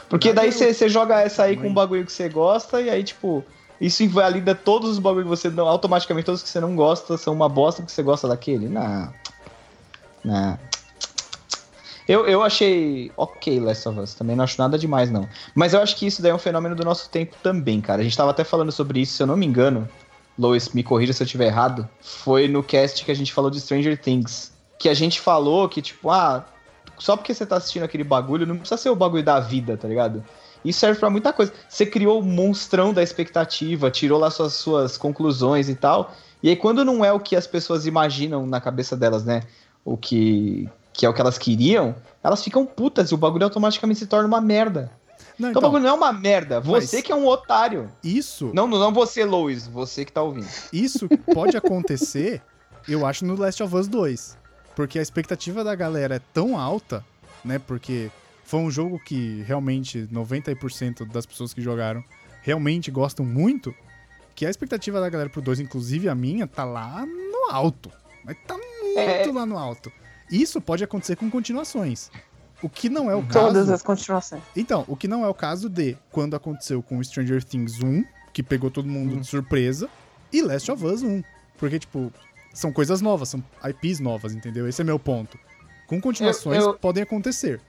Porque 0.10 0.32
daí 0.34 0.52
você 0.52 0.88
joga 0.90 1.20
essa 1.22 1.44
aí 1.44 1.56
com 1.58 1.68
um 1.68 1.74
bagulho 1.74 2.06
que 2.06 2.12
você 2.12 2.30
gosta, 2.30 2.80
e 2.82 2.90
aí, 2.90 3.04
tipo, 3.04 3.44
isso 3.82 4.04
invalida 4.04 4.54
todos 4.54 4.92
os 4.92 5.00
bagulhos 5.00 5.24
que 5.24 5.30
você 5.30 5.50
não. 5.50 5.68
Automaticamente 5.68 6.26
todos 6.26 6.44
que 6.44 6.50
você 6.50 6.60
não 6.60 6.76
gosta 6.76 7.18
são 7.18 7.34
uma 7.34 7.50
bosta 7.50 7.82
porque 7.82 7.94
você 7.94 8.04
gosta 8.04 8.28
daquele. 8.28 8.70
Não. 8.70 9.12
Não. 10.24 10.60
Eu, 12.08 12.28
eu 12.28 12.44
achei 12.44 13.12
ok 13.18 13.60
Last 13.60 13.90
of 13.90 14.00
Us, 14.00 14.14
também 14.14 14.36
não 14.36 14.44
acho 14.44 14.60
nada 14.60 14.78
demais, 14.78 15.10
não. 15.10 15.28
Mas 15.56 15.74
eu 15.74 15.82
acho 15.82 15.96
que 15.96 16.06
isso 16.06 16.22
daí 16.22 16.32
é 16.32 16.36
um 16.36 16.40
fenômeno 16.40 16.76
do 16.76 16.86
nosso 16.86 17.10
tempo 17.10 17.36
também, 17.42 17.82
cara. 17.82 18.02
A 18.02 18.04
gente 18.04 18.16
tava 18.16 18.32
até 18.32 18.44
falando 18.44 18.72
sobre 18.72 19.02
isso, 19.02 19.14
se 19.14 19.24
eu 19.24 19.28
não 19.28 19.36
me 19.36 19.46
engano. 19.46 19.90
Lois, 20.38 20.70
me 20.70 20.84
corrija 20.84 21.14
se 21.14 21.24
eu 21.24 21.26
estiver 21.26 21.48
errado. 21.48 21.88
Foi 22.00 22.48
no 22.48 22.62
cast 22.62 23.04
que 23.04 23.12
a 23.12 23.16
gente 23.16 23.34
falou 23.34 23.50
de 23.50 23.60
Stranger 23.60 24.00
Things. 24.00 24.52
Que 24.78 24.90
a 24.90 24.94
gente 24.94 25.20
falou 25.20 25.68
que, 25.68 25.82
tipo, 25.82 26.10
ah, 26.12 26.46
só 26.98 27.18
porque 27.18 27.34
você 27.34 27.46
tá 27.46 27.58
assistindo 27.58 27.84
aquele 27.84 28.04
bagulho, 28.04 28.46
não 28.46 28.58
precisa 28.58 28.78
ser 28.78 28.90
o 28.90 28.96
bagulho 28.96 29.24
da 29.24 29.40
vida, 29.40 29.76
tá 29.78 29.88
ligado? 29.88 30.24
Isso 30.64 30.80
serve 30.80 31.00
pra 31.00 31.10
muita 31.10 31.32
coisa. 31.32 31.54
Você 31.68 31.86
criou 31.86 32.20
o 32.20 32.24
monstrão 32.24 32.94
da 32.94 33.04
expectativa, 33.04 33.92
tirou 33.92 34.20
lá 34.20 34.30
suas, 34.30 34.54
suas 34.54 34.98
conclusões 34.98 35.70
e 35.70 35.76
tal. 35.76 36.14
E 36.42 36.50
aí, 36.50 36.56
quando 36.56 36.84
não 36.84 37.04
é 37.04 37.12
o 37.12 37.20
que 37.20 37.36
as 37.36 37.48
pessoas 37.48 37.86
imaginam 37.86 38.46
na 38.46 38.60
cabeça 38.60 38.96
delas, 38.98 39.24
né? 39.24 39.44
O 39.84 39.96
que, 39.96 40.70
que 40.96 41.06
é 41.06 41.10
o 41.10 41.14
que 41.14 41.22
elas 41.22 41.38
queriam, 41.38 41.96
elas 42.24 42.44
ficam 42.44 42.66
putas 42.66 43.10
e 43.12 43.14
o 43.14 43.18
bagulho 43.18 43.44
automaticamente 43.44 44.00
se 44.00 44.08
torna 44.08 44.28
uma 44.28 44.40
merda. 44.42 44.92
Não, 45.38 45.50
Então, 45.50 45.50
o 45.50 45.52
então, 45.52 45.62
bagulho 45.64 45.84
não 45.84 45.90
é 45.90 45.94
uma 45.94 46.14
merda. 46.14 46.62
Você 46.62 47.02
que 47.02 47.12
é 47.12 47.16
um 47.16 47.28
otário. 47.28 47.92
isso, 48.04 48.52
Não, 48.54 48.68
não 48.68 48.94
você, 48.94 49.26
Lois. 49.26 49.68
Você 49.68 50.06
que 50.06 50.12
tá 50.12 50.22
ouvindo. 50.22 50.48
isso 50.72 51.08
pode 51.34 51.58
acontecer, 51.58 52.42
eu 52.88 53.06
acho, 53.06 53.26
no 53.26 53.36
Last 53.36 53.62
of 53.62 53.76
Us 53.76 53.88
2. 53.88 54.38
Porque 54.76 54.98
a 54.98 55.02
expectativa 55.02 55.64
da 55.64 55.76
galera 55.76 56.16
é 56.16 56.22
tão 56.34 56.58
alta, 56.58 57.04
né? 57.44 57.60
Porque 57.60 58.10
foi 58.46 58.60
um 58.62 58.72
jogo 58.72 58.98
que 59.04 59.42
realmente 59.46 60.08
90% 60.12 61.06
das 61.12 61.26
pessoas 61.26 61.54
que 61.54 61.62
jogaram 61.62 62.04
realmente 62.42 62.90
gostam 62.92 63.26
muito, 63.26 63.74
que 64.34 64.46
a 64.46 64.50
expectativa 64.50 65.00
da 65.02 65.10
galera 65.10 65.30
pro 65.30 65.42
2, 65.42 65.60
inclusive 65.60 66.08
a 66.08 66.16
minha, 66.16 66.46
tá 66.48 66.64
lá 66.64 67.06
no 67.06 67.52
alto. 67.54 67.92
Mas 68.24 68.38
tá 68.48 68.56
muito 68.56 69.00
É. 69.00 69.32
lá 69.34 69.46
no 69.46 69.58
alto. 69.58 69.92
Isso 70.32 70.60
pode 70.62 70.84
acontecer 70.84 71.16
com 71.16 71.30
continuações. 71.30 72.10
O 72.62 72.70
que 72.70 72.90
não 72.90 73.12
é 73.12 73.16
o 73.16 73.22
caso. 73.24 73.48
Todas 73.48 73.70
as 73.70 73.82
continuações. 73.84 74.42
Então, 74.56 74.86
o 74.88 74.96
que 74.96 75.08
não 75.08 75.24
é 75.24 75.28
o 75.28 75.34
caso 75.34 75.70
de 75.70 75.96
quando 76.12 76.36
aconteceu 76.36 76.82
com 76.82 77.04
Stranger 77.04 77.44
Things 77.44 77.82
1, 77.84 78.04
que 78.34 78.42
pegou 78.42 78.72
todo 78.72 78.88
mundo 78.88 79.18
de 79.20 79.28
surpresa, 79.28 79.90
e 80.32 80.42
Last 80.42 80.72
of 80.72 80.84
Us 80.86 81.04
1. 81.04 81.22
Porque, 81.58 81.78
tipo, 81.80 82.12
são 82.54 82.72
coisas 82.72 83.02
novas, 83.02 83.30
são 83.30 83.44
IPs 83.70 84.00
novas, 84.00 84.34
entendeu? 84.34 84.68
Esse 84.68 84.82
é 84.82 84.86
meu 84.86 84.98
ponto. 84.98 85.38
Com 85.88 86.02
continuações 86.02 86.58
Eu- 86.64 86.70
eu- 86.72 86.74
podem 86.74 87.04
acontecer. 87.04 87.62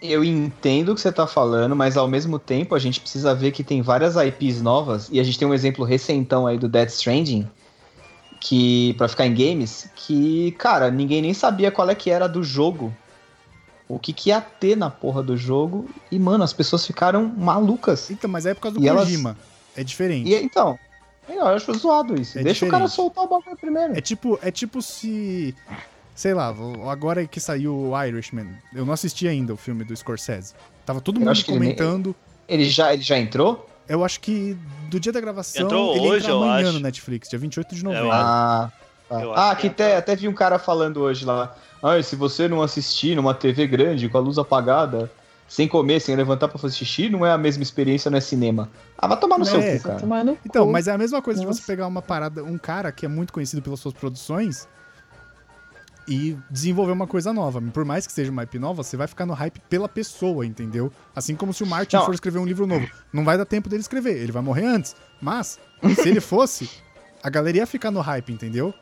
Eu 0.00 0.24
entendo 0.24 0.90
o 0.90 0.94
que 0.96 1.00
você 1.00 1.12
tá 1.12 1.28
falando, 1.28 1.76
mas 1.76 1.96
ao 1.96 2.08
mesmo 2.08 2.36
tempo 2.38 2.74
a 2.74 2.78
gente 2.78 2.98
precisa 3.00 3.32
ver 3.34 3.52
que 3.52 3.62
tem 3.62 3.82
várias 3.82 4.16
IPs 4.16 4.60
novas, 4.60 5.08
e 5.12 5.20
a 5.20 5.22
gente 5.22 5.38
tem 5.38 5.46
um 5.46 5.54
exemplo 5.54 5.84
recentão 5.84 6.44
aí 6.46 6.58
do 6.58 6.68
Death 6.68 6.88
Stranding, 6.90 7.48
que 8.42 8.92
para 8.94 9.06
ficar 9.06 9.24
em 9.26 9.32
games, 9.34 9.88
que, 9.94 10.50
cara, 10.58 10.90
ninguém 10.90 11.22
nem 11.22 11.32
sabia 11.32 11.70
qual 11.70 11.88
é 11.88 11.94
que 11.94 12.10
era 12.10 12.26
do 12.28 12.42
jogo. 12.42 12.92
O 13.88 13.98
que, 14.00 14.12
que 14.12 14.30
ia 14.30 14.40
ter 14.40 14.76
na 14.76 14.90
porra 14.90 15.22
do 15.22 15.36
jogo, 15.36 15.88
e, 16.10 16.18
mano, 16.18 16.42
as 16.42 16.52
pessoas 16.52 16.84
ficaram 16.84 17.26
malucas. 17.36 18.10
Então, 18.10 18.28
mas 18.28 18.44
é 18.44 18.52
por 18.54 18.62
causa 18.62 18.78
do 18.78 18.84
E 18.84 18.88
elas- 18.88 19.04
Kojima. 19.04 19.36
É 19.76 19.84
diferente. 19.84 20.28
E 20.28 20.34
então, 20.34 20.76
eu 21.28 21.46
acho 21.46 21.72
zoado 21.74 22.20
isso. 22.20 22.38
É 22.38 22.42
Deixa 22.42 22.66
o 22.66 22.68
cara 22.68 22.84
diferente. 22.84 22.96
soltar 22.96 23.24
o 23.24 23.28
bagulho 23.28 23.56
primeiro. 23.56 23.96
É 23.96 24.00
tipo, 24.00 24.38
é 24.42 24.50
tipo 24.50 24.82
se. 24.82 25.54
Sei 26.14 26.34
lá, 26.34 26.54
agora 26.90 27.26
que 27.26 27.40
saiu 27.40 27.74
o 27.74 28.04
Irishman, 28.04 28.48
eu 28.74 28.84
não 28.84 28.92
assisti 28.92 29.26
ainda 29.28 29.54
o 29.54 29.56
filme 29.56 29.82
do 29.84 29.96
Scorsese. 29.96 30.52
Tava 30.84 31.00
todo 31.00 31.18
mundo 31.18 31.32
que 31.32 31.50
ele 31.50 31.58
comentando. 31.58 32.14
Ele 32.48 32.68
já, 32.68 32.92
ele 32.92 33.02
já 33.02 33.18
entrou? 33.18 33.66
Eu 33.88 34.04
acho 34.04 34.20
que 34.20 34.56
do 34.88 34.98
dia 35.00 35.12
da 35.12 35.20
gravação 35.20 35.62
Entrou 35.64 35.94
ele 35.96 36.06
hoje, 36.08 36.18
entra 36.24 36.30
eu 36.32 36.42
amanhã 36.42 36.64
acho. 36.68 36.72
no 36.74 36.80
Netflix, 36.80 37.28
dia 37.28 37.38
28 37.38 37.74
de 37.74 37.84
Eu 37.84 37.90
novembro. 37.90 38.10
Ah, 38.12 38.70
tá. 39.08 39.16
Ah 39.34 39.50
acho 39.50 39.60
que 39.60 39.66
até, 39.66 39.96
até 39.96 40.16
vi 40.16 40.28
um 40.28 40.32
cara 40.32 40.58
falando 40.58 41.00
hoje 41.00 41.24
lá. 41.24 41.54
Ah, 41.82 42.00
se 42.02 42.14
você 42.16 42.48
não 42.48 42.62
assistir 42.62 43.16
numa 43.16 43.34
TV 43.34 43.66
grande, 43.66 44.08
com 44.08 44.16
a 44.16 44.20
luz 44.20 44.38
apagada, 44.38 45.10
sem 45.48 45.66
comer, 45.68 46.00
sem 46.00 46.14
levantar 46.16 46.48
pra 46.48 46.58
fazer 46.58 46.74
xixi, 46.76 47.10
não 47.10 47.26
é 47.26 47.32
a 47.32 47.36
mesma 47.36 47.62
experiência, 47.62 48.10
não 48.10 48.16
é 48.18 48.20
cinema. 48.20 48.70
Ah, 48.96 49.06
vai 49.08 49.18
tomar 49.18 49.38
no 49.38 49.44
seu 49.44 49.60
É. 49.60 49.76
cu, 49.78 49.82
cara. 49.84 49.98
Tomar 50.00 50.24
no 50.24 50.38
Então, 50.46 50.64
cu. 50.66 50.72
mas 50.72 50.86
é 50.88 50.92
a 50.92 50.98
mesma 50.98 51.20
coisa 51.20 51.40
de 51.40 51.46
você 51.46 51.60
Nossa. 51.60 51.66
pegar 51.72 51.86
uma 51.86 52.00
parada, 52.00 52.42
um 52.44 52.56
cara 52.56 52.90
que 52.92 53.04
é 53.04 53.08
muito 53.08 53.32
conhecido 53.32 53.60
pelas 53.60 53.80
suas 53.80 53.92
produções 53.92 54.66
e 56.06 56.36
desenvolver 56.50 56.92
uma 56.92 57.06
coisa 57.06 57.32
nova. 57.32 57.60
Por 57.60 57.84
mais 57.84 58.06
que 58.06 58.12
seja 58.12 58.30
uma 58.30 58.42
IP 58.42 58.58
nova, 58.58 58.82
você 58.82 58.96
vai 58.96 59.06
ficar 59.06 59.26
no 59.26 59.32
hype 59.34 59.60
pela 59.68 59.88
pessoa, 59.88 60.44
entendeu? 60.44 60.90
Assim 61.14 61.34
como 61.36 61.52
se 61.52 61.62
o 61.62 61.66
Martin 61.66 61.96
Não. 61.96 62.04
for 62.04 62.14
escrever 62.14 62.38
um 62.38 62.46
livro 62.46 62.66
novo. 62.66 62.88
Não 63.12 63.24
vai 63.24 63.36
dar 63.36 63.44
tempo 63.44 63.68
dele 63.68 63.82
escrever, 63.82 64.16
ele 64.16 64.32
vai 64.32 64.42
morrer 64.42 64.64
antes. 64.64 64.96
Mas, 65.20 65.58
se 65.94 66.08
ele 66.08 66.20
fosse, 66.20 66.68
a 67.22 67.30
galera 67.30 67.58
ia 67.58 67.66
ficar 67.66 67.90
no 67.90 68.00
hype, 68.00 68.32
entendeu? 68.32 68.74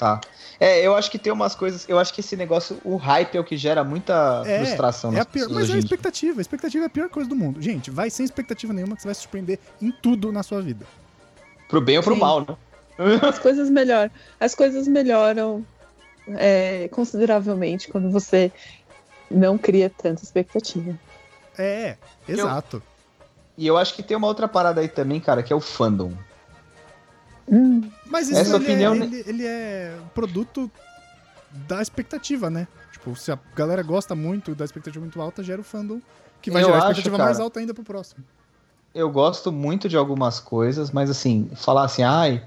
Tá. 0.00 0.18
É, 0.58 0.80
eu 0.80 0.94
acho 0.94 1.10
que 1.10 1.18
tem 1.18 1.30
umas 1.30 1.54
coisas. 1.54 1.86
Eu 1.86 1.98
acho 1.98 2.12
que 2.14 2.20
esse 2.20 2.34
negócio, 2.34 2.80
o 2.84 2.96
hype 2.96 3.36
é 3.36 3.40
o 3.40 3.44
que 3.44 3.54
gera 3.54 3.84
muita 3.84 4.42
É, 4.46 4.64
frustração 4.64 5.14
É 5.14 5.20
a 5.20 5.26
pior, 5.26 5.50
mas 5.50 5.68
é 5.68 5.74
a 5.74 5.78
expectativa. 5.78 6.40
A 6.40 6.42
expectativa 6.42 6.84
é 6.84 6.86
a 6.86 6.90
pior 6.90 7.10
coisa 7.10 7.28
do 7.28 7.36
mundo. 7.36 7.60
Gente, 7.60 7.90
vai 7.90 8.08
sem 8.08 8.24
expectativa 8.24 8.72
nenhuma 8.72 8.96
que 8.96 9.02
você 9.02 9.08
vai 9.08 9.14
se 9.14 9.20
surpreender 9.20 9.58
em 9.80 9.90
tudo 9.90 10.32
na 10.32 10.42
sua 10.42 10.62
vida. 10.62 10.86
Pro 11.68 11.82
bem 11.82 11.98
ou 11.98 12.02
pro 12.02 12.14
Sim. 12.14 12.20
mal, 12.20 12.40
né? 12.40 12.56
As 13.22 13.38
coisas 13.38 13.68
melhoram. 13.68 14.10
As 14.38 14.54
coisas 14.54 14.88
melhoram 14.88 15.64
é, 16.28 16.88
consideravelmente 16.88 17.88
quando 17.88 18.10
você 18.10 18.52
não 19.30 19.56
cria 19.58 19.90
tanta 19.90 20.22
expectativa. 20.22 20.98
É, 21.58 21.96
exato. 22.28 22.82
E 23.56 23.66
eu 23.66 23.76
acho 23.76 23.94
que 23.94 24.02
tem 24.02 24.16
uma 24.16 24.26
outra 24.26 24.48
parada 24.48 24.80
aí 24.80 24.88
também, 24.88 25.20
cara, 25.20 25.42
que 25.42 25.52
é 25.52 25.56
o 25.56 25.60
fandom. 25.60 26.12
Hum, 27.48 27.90
Mas 28.06 28.28
isso 28.28 28.38
Essa 28.40 28.56
ele, 28.56 28.64
opinião, 28.64 28.94
é, 28.94 28.98
ele, 28.98 29.24
ele 29.26 29.46
é 29.46 29.96
produto 30.14 30.70
da 31.50 31.82
expectativa, 31.82 32.48
né? 32.48 32.66
Tipo, 32.92 33.16
se 33.16 33.32
a 33.32 33.38
galera 33.56 33.82
gosta 33.82 34.14
muito 34.14 34.54
da 34.54 34.64
expectativa 34.64 35.00
muito 35.04 35.20
alta, 35.20 35.42
gera 35.42 35.60
o 35.60 35.64
fandom 35.64 36.00
que 36.40 36.50
vai 36.50 36.62
Eu 36.62 36.66
gerar 36.66 36.76
a 36.76 36.80
acho, 36.80 36.90
expectativa 36.92 37.16
cara. 37.16 37.28
mais 37.28 37.40
alta 37.40 37.60
ainda 37.60 37.74
pro 37.74 37.82
próximo. 37.84 38.24
eu 38.94 39.10
gosto 39.10 39.50
muito 39.52 39.88
de 39.88 39.96
algumas 39.96 40.40
coisas, 40.40 40.90
mas 40.90 41.10
assim, 41.10 41.50
falar 41.56 41.84
assim, 41.84 42.02
ai. 42.02 42.42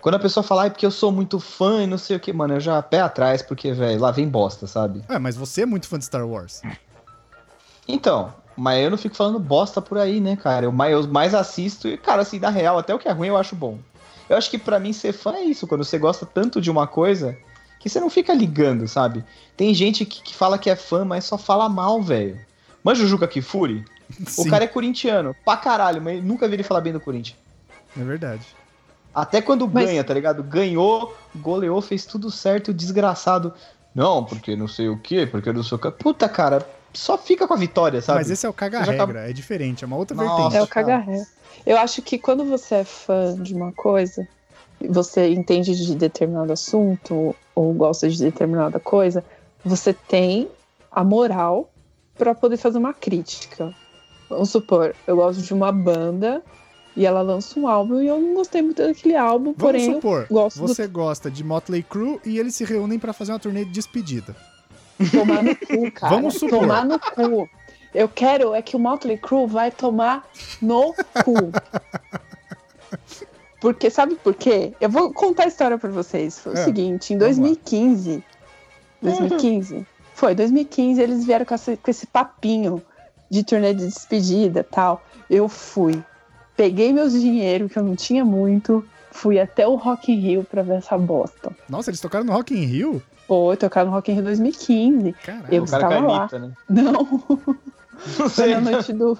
Quando 0.00 0.14
a 0.14 0.18
pessoa 0.18 0.44
fala, 0.44 0.62
ai, 0.62 0.70
porque 0.70 0.86
eu 0.86 0.90
sou 0.90 1.10
muito 1.10 1.40
fã 1.40 1.82
e 1.82 1.86
não 1.86 1.98
sei 1.98 2.16
o 2.16 2.20
que, 2.20 2.32
mano, 2.32 2.54
eu 2.54 2.60
já 2.60 2.80
pé 2.80 3.00
atrás, 3.00 3.42
porque, 3.42 3.72
velho, 3.72 4.00
lá 4.00 4.10
vem 4.10 4.28
bosta, 4.28 4.66
sabe? 4.66 5.02
É, 5.08 5.18
mas 5.18 5.36
você 5.36 5.62
é 5.62 5.66
muito 5.66 5.88
fã 5.88 5.98
de 5.98 6.04
Star 6.04 6.26
Wars. 6.26 6.62
Então, 7.86 8.32
mas 8.56 8.82
eu 8.82 8.90
não 8.90 8.98
fico 8.98 9.16
falando 9.16 9.38
bosta 9.38 9.80
por 9.82 9.98
aí, 9.98 10.20
né, 10.20 10.36
cara? 10.36 10.66
Eu 10.66 10.72
mais, 10.72 10.92
eu 10.92 11.08
mais 11.08 11.34
assisto 11.34 11.88
e, 11.88 11.96
cara, 11.96 12.22
assim, 12.22 12.38
na 12.38 12.50
real, 12.50 12.78
até 12.78 12.94
o 12.94 12.98
que 12.98 13.08
é 13.08 13.12
ruim 13.12 13.28
eu 13.28 13.36
acho 13.36 13.56
bom. 13.56 13.78
Eu 14.28 14.36
acho 14.36 14.50
que 14.50 14.58
pra 14.58 14.78
mim 14.78 14.92
ser 14.92 15.12
fã 15.12 15.34
é 15.34 15.44
isso, 15.44 15.66
quando 15.66 15.84
você 15.84 15.98
gosta 15.98 16.26
tanto 16.26 16.60
de 16.60 16.70
uma 16.70 16.86
coisa 16.86 17.36
que 17.80 17.88
você 17.88 17.98
não 17.98 18.10
fica 18.10 18.34
ligando, 18.34 18.86
sabe? 18.86 19.24
Tem 19.56 19.72
gente 19.72 20.04
que, 20.04 20.22
que 20.22 20.34
fala 20.34 20.58
que 20.58 20.68
é 20.68 20.76
fã, 20.76 21.04
mas 21.04 21.24
só 21.24 21.38
fala 21.38 21.68
mal, 21.68 22.02
velho. 22.02 22.38
Manja 22.84 23.04
o 23.04 23.06
Juca 23.06 23.26
Kifuri? 23.26 23.84
O 24.38 24.42
Sim, 24.42 24.48
cara 24.48 24.64
é 24.64 24.66
corintiano, 24.66 25.36
pra 25.44 25.54
caralho, 25.58 26.00
mas 26.00 26.24
nunca 26.24 26.48
vi 26.48 26.54
ele 26.54 26.62
falar 26.62 26.80
bem 26.80 26.94
do 26.94 27.00
Corinthians. 27.00 27.36
é 27.94 28.02
verdade. 28.02 28.40
Até 29.14 29.40
quando 29.42 29.68
Mas- 29.68 29.86
ganha, 29.86 30.04
tá 30.04 30.14
ligado? 30.14 30.42
Ganhou, 30.42 31.14
goleou, 31.36 31.80
fez 31.80 32.04
tudo 32.04 32.30
certo, 32.30 32.68
o 32.68 32.74
desgraçado. 32.74 33.52
Não, 33.94 34.24
porque 34.24 34.54
não 34.54 34.68
sei 34.68 34.88
o 34.88 34.98
quê, 34.98 35.26
porque 35.26 35.48
eu 35.48 35.54
não 35.54 35.62
sou. 35.62 35.78
Puta, 35.78 36.28
cara, 36.28 36.66
só 36.92 37.18
fica 37.18 37.46
com 37.48 37.54
a 37.54 37.56
vitória, 37.56 38.00
sabe? 38.00 38.18
Mas 38.20 38.30
esse 38.30 38.46
é 38.46 38.48
o 38.48 38.52
já 38.52 38.56
caga-regra, 38.56 39.28
é 39.28 39.32
diferente, 39.32 39.82
é 39.84 39.86
uma 39.86 39.96
outra 39.96 40.16
Nossa. 40.16 40.34
vertente. 40.34 40.56
é 40.56 40.62
o 40.62 40.66
cagarré. 40.66 41.26
Eu 41.66 41.78
acho 41.78 42.02
que 42.02 42.18
quando 42.18 42.44
você 42.44 42.76
é 42.76 42.84
fã 42.84 43.34
de 43.34 43.54
uma 43.54 43.72
coisa, 43.72 44.26
você 44.88 45.28
entende 45.30 45.74
de 45.74 45.94
determinado 45.94 46.52
assunto 46.52 47.34
ou 47.54 47.72
gosta 47.74 48.08
de 48.08 48.18
determinada 48.18 48.78
coisa, 48.78 49.24
você 49.64 49.92
tem 49.92 50.48
a 50.90 51.02
moral 51.02 51.70
para 52.16 52.34
poder 52.34 52.56
fazer 52.56 52.78
uma 52.78 52.94
crítica. 52.94 53.74
vamos 54.28 54.50
supor, 54.50 54.94
eu 55.06 55.16
gosto 55.16 55.42
de 55.42 55.52
uma 55.54 55.72
banda 55.72 56.42
e 56.98 57.06
ela 57.06 57.22
lança 57.22 57.58
um 57.60 57.68
álbum 57.68 58.00
e 58.02 58.08
eu 58.08 58.18
não 58.18 58.34
gostei 58.34 58.60
muito 58.60 58.84
daquele 58.84 59.14
álbum, 59.14 59.54
Vamos 59.56 59.58
porém 59.58 59.94
supor, 59.94 60.22
eu 60.22 60.34
gosto 60.34 60.58
você 60.58 60.84
gosta 60.88 61.30
de 61.30 61.44
Motley 61.44 61.80
Crue 61.84 62.20
e 62.26 62.40
eles 62.40 62.56
se 62.56 62.64
reúnem 62.64 62.98
pra 62.98 63.12
fazer 63.12 63.30
uma 63.30 63.38
turnê 63.38 63.64
de 63.64 63.70
despedida. 63.70 64.34
do 64.98 65.08
tomar 65.08 65.44
no 65.44 65.54
cu, 65.54 65.92
cara. 65.92 66.16
Vamos 66.16 66.34
supor. 66.34 66.58
Tomar 66.58 66.84
no 66.84 66.98
cu. 66.98 67.48
Eu 67.94 68.08
quero 68.08 68.52
é 68.52 68.60
que 68.60 68.74
o 68.74 68.80
Motley 68.80 69.16
Crue 69.16 69.46
vai 69.46 69.70
tomar 69.70 70.28
no 70.60 70.92
cu. 71.24 71.52
Porque, 73.60 73.90
sabe 73.90 74.16
por 74.16 74.34
quê? 74.34 74.72
Eu 74.80 74.90
vou 74.90 75.12
contar 75.12 75.44
a 75.44 75.46
história 75.48 75.78
pra 75.78 75.90
vocês. 75.90 76.38
Foi 76.40 76.52
É, 76.56 76.60
o 76.60 76.64
seguinte, 76.64 77.14
em 77.14 77.18
vamos 77.18 77.36
lá. 77.38 77.44
2015, 77.44 78.24
2015, 79.02 79.86
foi, 80.14 80.34
2015, 80.34 81.00
eles 81.00 81.24
vieram 81.24 81.46
com 81.46 81.54
esse, 81.54 81.76
com 81.76 81.90
esse 81.90 82.06
papinho 82.08 82.82
de 83.30 83.44
turnê 83.44 83.72
de 83.72 83.86
despedida 83.86 84.60
e 84.60 84.64
tal. 84.64 85.00
Eu 85.30 85.48
fui, 85.48 86.02
peguei 86.58 86.92
meus 86.92 87.12
dinheiro, 87.12 87.68
que 87.68 87.78
eu 87.78 87.84
não 87.84 87.94
tinha 87.94 88.24
muito, 88.24 88.84
fui 89.12 89.38
até 89.38 89.66
o 89.66 89.76
Rock 89.76 90.12
in 90.12 90.16
Rio 90.16 90.44
pra 90.44 90.60
ver 90.60 90.78
essa 90.78 90.98
bosta. 90.98 91.52
Nossa, 91.68 91.88
eles 91.88 92.00
tocaram 92.00 92.24
no 92.24 92.32
Rock 92.32 92.52
in 92.52 92.64
Rio? 92.64 93.00
Pô, 93.28 93.56
tocaram 93.56 93.90
no 93.90 93.94
Rock 93.94 94.10
in 94.10 94.14
Rio 94.16 94.24
2015. 94.24 95.12
Caralho. 95.24 95.46
Eu 95.52 95.62
O 95.62 95.66
cara 95.68 95.84
estava 95.84 96.06
lá. 96.06 96.28
né? 96.32 96.52
Não, 96.68 97.08
Não 98.18 98.28
Foi 98.28 98.48
na 98.48 98.60
noite 98.60 98.92
do. 98.92 99.16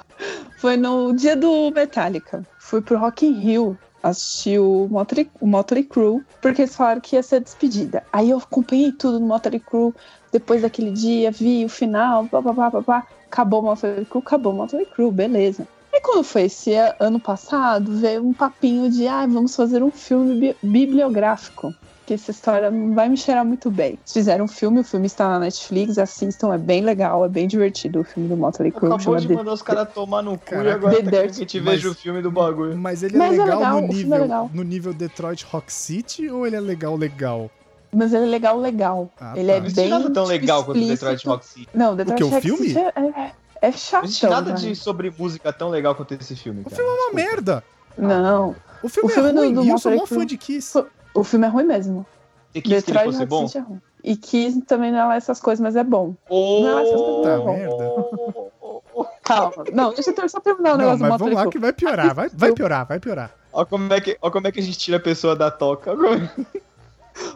Foi 0.58 0.76
no 0.76 1.12
dia 1.12 1.36
do 1.36 1.70
Metallica. 1.70 2.44
Fui 2.58 2.80
pro 2.80 2.98
Rock 2.98 3.24
in 3.24 3.34
Rio 3.34 3.78
assistir 4.02 4.58
o 4.58 4.88
Motley, 4.90 5.30
o 5.40 5.46
Motley 5.46 5.84
Crue, 5.84 6.22
porque 6.40 6.62
eles 6.62 6.74
falaram 6.74 7.00
que 7.00 7.14
ia 7.14 7.22
ser 7.22 7.40
despedida. 7.40 8.02
Aí 8.12 8.30
eu 8.30 8.38
acompanhei 8.38 8.90
tudo 8.90 9.20
no 9.20 9.26
Motley 9.26 9.60
Crue. 9.60 9.94
Depois 10.32 10.62
daquele 10.62 10.90
dia, 10.90 11.30
vi 11.30 11.64
o 11.64 11.68
final, 11.68 12.26
papapá, 12.26 12.70
papá. 12.70 13.06
Acabou 13.30 13.60
o 13.60 13.64
Motley 13.64 14.04
Crue, 14.06 14.22
acabou 14.24 14.52
o 14.52 14.56
Motley 14.56 14.86
Crue, 14.86 15.12
beleza. 15.12 15.66
E 15.92 16.00
quando 16.00 16.22
foi 16.24 16.42
esse 16.42 16.72
ano 17.00 17.18
passado, 17.18 17.92
veio 17.96 18.24
um 18.24 18.32
papinho 18.32 18.90
de, 18.90 19.06
ah, 19.08 19.26
vamos 19.26 19.54
fazer 19.56 19.82
um 19.82 19.90
filme 19.90 20.38
bi- 20.38 20.56
bibliográfico. 20.62 21.74
Que 22.06 22.14
essa 22.14 22.30
história 22.30 22.70
não 22.70 22.94
vai 22.94 23.06
me 23.08 23.18
cheirar 23.18 23.44
muito 23.44 23.70
bem. 23.70 23.90
Eles 23.90 24.12
fizeram 24.12 24.46
um 24.46 24.48
filme, 24.48 24.80
o 24.80 24.84
filme 24.84 25.06
está 25.06 25.28
na 25.28 25.38
Netflix, 25.40 25.98
assistam, 25.98 26.54
é 26.54 26.56
bem 26.58 26.80
legal, 26.82 27.22
é 27.22 27.28
bem 27.28 27.46
divertido 27.46 28.00
o 28.00 28.04
filme 28.04 28.28
do 28.30 28.36
Motley 28.36 28.70
Crue. 28.72 28.90
Acabou 28.92 29.16
de 29.16 29.28
The- 29.28 29.34
mandar 29.34 29.52
os 29.52 29.60
caras 29.60 29.88
tomar 29.92 30.22
no 30.22 30.38
cu 30.38 30.44
Caraca. 30.46 30.68
e 30.68 30.72
agora 30.72 30.96
The 30.96 31.02
tá 31.02 31.10
Dirt. 31.10 31.22
que 31.22 31.30
a 31.30 31.38
gente 31.40 31.60
Mas- 31.60 31.74
veja 31.74 31.90
o 31.90 31.94
filme 31.94 32.22
do 32.22 32.30
bagulho. 32.30 32.78
Mas 32.78 33.02
ele 33.02 33.18
Mas 33.18 33.32
é 33.32 33.34
é 33.36 33.44
legal, 33.44 33.58
legal, 33.58 33.72
no, 33.72 33.76
o 33.76 33.80
filme 33.88 33.94
nível, 34.02 34.14
é 34.16 34.20
legal. 34.20 34.50
no 34.54 34.62
nível 34.62 34.94
Detroit 34.94 35.44
Rock 35.50 35.70
City 35.70 36.30
ou 36.30 36.46
ele 36.46 36.56
é 36.56 36.60
legal, 36.60 36.96
legal? 36.96 37.50
Mas 37.92 38.12
ele 38.14 38.24
é 38.24 38.28
legal, 38.28 38.58
legal. 38.58 39.10
Ah, 39.20 39.32
ele 39.36 39.46
tá. 39.48 39.52
é 39.52 39.58
Não 39.60 39.66
existe 39.66 39.80
bem. 39.82 39.90
nada 39.90 40.04
tão 40.10 40.24
tipo, 40.24 40.28
legal 40.28 40.64
quanto 40.64 40.76
explícito. 40.78 41.04
Detroit 41.06 41.26
Rock 41.28 41.46
City. 41.46 41.68
Não, 41.74 41.94
Detroit 41.96 42.16
quê, 42.18 42.24
o 42.24 42.28
Rock 42.28 42.42
filme? 42.42 42.68
City 42.68 42.78
é, 42.78 43.32
é, 43.60 43.68
é 43.68 43.72
chatão. 43.72 44.00
Não 44.00 44.04
existe 44.06 44.26
nada 44.26 44.52
de, 44.52 44.74
sobre 44.76 45.12
música 45.16 45.52
tão 45.52 45.68
legal 45.68 45.94
quanto 45.94 46.12
esse 46.14 46.34
filme, 46.36 46.64
cara. 46.64 46.74
O 46.74 46.76
filme 46.76 46.90
é 46.90 46.94
uma 47.04 47.12
merda. 47.14 47.64
Não, 47.96 48.54
O 48.82 48.88
filme, 48.88 49.10
O 49.10 49.12
filme 49.12 49.28
é 49.28 49.32
do- 49.32 49.38
ruim 49.40 49.54
do 49.54 49.64
e 49.64 49.68
eu 49.70 49.78
sou 49.78 49.92
mó 49.94 50.06
fã 50.06 50.24
de 50.24 50.36
Kiss. 50.38 50.84
O 51.14 51.24
filme 51.24 51.46
é 51.46 51.48
ruim 51.48 51.64
mesmo. 51.64 52.06
Você 52.52 52.60
quis 52.62 52.84
que 52.84 52.92
Detroit 52.92 53.26
bom? 53.26 53.46
É 53.54 53.58
ruim. 53.58 53.80
E 54.04 54.16
Kiss 54.16 54.60
também 54.62 54.92
não 54.92 55.10
é 55.10 55.16
essas 55.16 55.40
coisas, 55.40 55.60
mas 55.60 55.74
é 55.76 55.82
bom. 55.82 56.14
Oh, 56.28 56.60
Não, 56.62 56.78
essas 56.78 57.00
coisas 57.00 57.24
não 57.24 57.32
é 57.34 57.38
bom. 57.38 57.52
merda. 57.52 59.08
Calma. 59.22 59.64
Não, 59.72 59.92
deixa 59.92 60.10
eu 60.16 60.28
só 60.28 60.40
terminar 60.40 60.70
o 60.70 60.72
Não, 60.72 60.78
negócio 60.78 60.98
do 60.98 61.02
mas 61.02 61.10
Motley 61.10 61.34
vamos 61.34 61.44
lá 61.46 61.50
que 61.52 61.58
vai 61.58 61.72
piorar, 61.72 62.14
vai, 62.14 62.28
vai 62.32 62.52
piorar, 62.52 62.86
vai 62.86 63.00
piorar. 63.00 63.30
Ó 63.52 63.64
como, 63.64 63.92
é 63.92 64.00
que, 64.00 64.16
ó 64.22 64.30
como 64.30 64.46
é 64.46 64.52
que 64.52 64.60
a 64.60 64.62
gente 64.62 64.78
tira 64.78 64.96
a 64.96 65.00
pessoa 65.00 65.34
da 65.36 65.50
toca. 65.50 65.92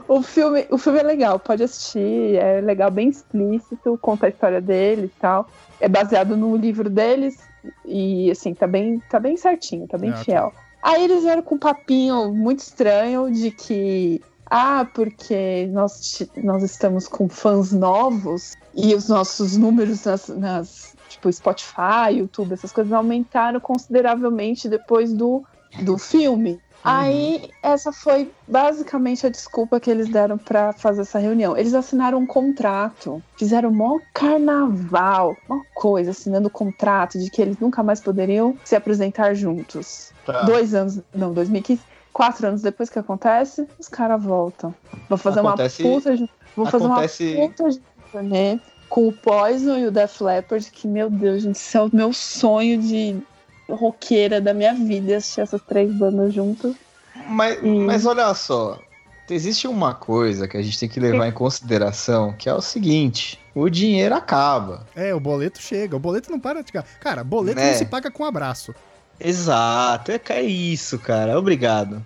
O 0.07 0.23
filme, 0.23 0.67
o 0.71 0.79
filme 0.79 1.01
é 1.01 1.03
legal, 1.03 1.39
pode 1.41 1.63
assistir, 1.63 2.37
é 2.37 2.61
legal, 2.61 2.91
bem 2.91 3.09
explícito, 3.09 3.99
conta 4.01 4.27
a 4.27 4.29
história 4.29 4.61
deles 4.61 5.07
e 5.07 5.21
tal. 5.21 5.49
É 5.83 5.89
baseado 5.89 6.37
no 6.37 6.57
livro 6.57 6.89
deles 6.89 7.39
e 7.85 8.31
assim, 8.31 8.55
tá 8.55 8.69
bem, 8.69 9.01
tá 9.11 9.19
bem 9.19 9.37
certinho, 9.37 9.89
tá 9.89 9.99
bem 9.99 10.13
tá. 10.13 10.19
fiel. 10.19 10.53
Aí 10.81 11.03
eles 11.03 11.25
vieram 11.25 11.43
com 11.43 11.57
um 11.57 11.59
papinho 11.59 12.33
muito 12.33 12.61
estranho 12.61 13.31
de 13.31 13.51
que 13.51 14.21
ah, 14.47 14.87
porque 14.95 15.67
nós, 15.73 16.23
nós 16.37 16.63
estamos 16.63 17.09
com 17.09 17.29
fãs 17.29 17.73
novos 17.73 18.55
e 18.75 18.95
os 18.95 19.09
nossos 19.09 19.57
números 19.57 20.05
nas, 20.05 20.29
nas 20.29 20.95
tipo 21.09 21.33
Spotify, 21.33 22.17
YouTube, 22.17 22.53
essas 22.53 22.71
coisas 22.71 22.93
aumentaram 22.93 23.59
consideravelmente 23.61 24.69
depois 24.69 25.13
do, 25.13 25.43
do 25.83 25.99
filme. 25.99 26.61
Aí, 26.85 27.51
essa 27.63 27.93
foi 27.93 28.31
basicamente 28.49 29.27
a 29.27 29.31
desculpa 29.31 29.79
que 29.79 29.91
eles 29.91 30.09
deram 30.09 30.37
pra 30.37 30.73
fazer 30.73 31.03
essa 31.03 31.19
reunião. 31.19 31.57
Eles 31.57 31.75
assinaram 31.75 32.19
um 32.19 32.27
contrato, 32.27 33.23
fizeram 33.37 33.69
um 33.71 33.73
maior 33.75 34.01
carnaval, 34.13 35.37
uma 35.49 35.63
coisa, 35.75 36.11
assinando 36.11 36.49
um 36.49 36.51
contrato 36.51 37.19
de 37.19 37.31
que 37.31 37.41
eles 37.41 37.59
nunca 37.59 37.83
mais 37.83 38.01
poderiam 38.01 38.57
se 38.65 38.75
apresentar 38.75 39.35
juntos. 39.35 40.11
Tá. 40.27 40.43
Dois 40.43 40.75
anos, 40.75 41.01
não, 41.15 41.33
2015, 41.33 41.81
quatro 42.13 42.47
anos 42.47 42.63
depois 42.63 42.91
que 42.91 42.99
acontece, 42.99 43.67
os 43.79 43.89
caras 43.89 44.23
voltam. 44.23 44.75
Vão 45.09 45.19
fazer 45.19 45.41
Acontece- 45.41 45.83
uma 45.83 45.95
puta 46.01 46.17
vão 46.57 46.67
fazer 46.67 46.85
acontece- 46.87 47.35
uma 47.37 47.49
puta 47.49 47.71
de 47.71 47.83
turnê 48.11 48.59
com 48.89 49.09
o 49.09 49.13
Poison 49.13 49.79
e 49.79 49.87
o 49.87 49.91
Def 49.91 50.21
Leppard, 50.21 50.71
que, 50.71 50.87
meu 50.87 51.09
Deus, 51.09 51.43
gente, 51.43 51.57
isso 51.57 51.79
é 51.79 51.81
o 51.83 51.91
meu 51.93 52.13
sonho 52.13 52.79
de 52.79 53.17
roqueira 53.75 54.41
da 54.41 54.53
minha 54.55 54.75
vida, 54.75 55.17
assistir 55.17 55.41
essas 55.41 55.61
três 55.63 55.93
bandas 55.93 56.33
juntas. 56.35 56.75
Mas, 57.29 57.59
Hum. 57.63 57.85
mas 57.87 58.07
olha 58.07 58.33
só, 58.35 58.79
existe 59.31 59.67
uma 59.69 59.95
coisa 59.95 60.47
que 60.49 60.57
a 60.57 60.63
gente 60.63 60.79
tem 60.79 60.89
que 60.89 60.99
levar 61.01 61.27
em 61.29 61.33
consideração, 61.33 62.33
que 62.33 62.49
é 62.49 62.55
o 62.55 62.61
seguinte: 62.61 63.39
o 63.55 63.69
dinheiro 63.69 64.15
acaba. 64.15 64.87
É, 64.95 65.15
o 65.15 65.21
boleto 65.21 65.61
chega, 65.61 65.97
o 65.97 66.01
boleto 66.01 66.31
não 66.31 66.41
para 66.41 66.63
de 66.63 66.69
chegar. 66.69 66.85
Cara, 67.01 67.23
boleto 67.25 67.61
É. 67.61 67.71
não 67.73 67.79
se 67.79 67.85
paga 67.87 68.11
com 68.11 68.25
abraço. 68.25 68.75
Exato, 69.21 70.11
é, 70.11 70.21
é 70.31 70.43
isso, 70.43 70.99
cara. 70.99 71.39
Obrigado. 71.39 72.05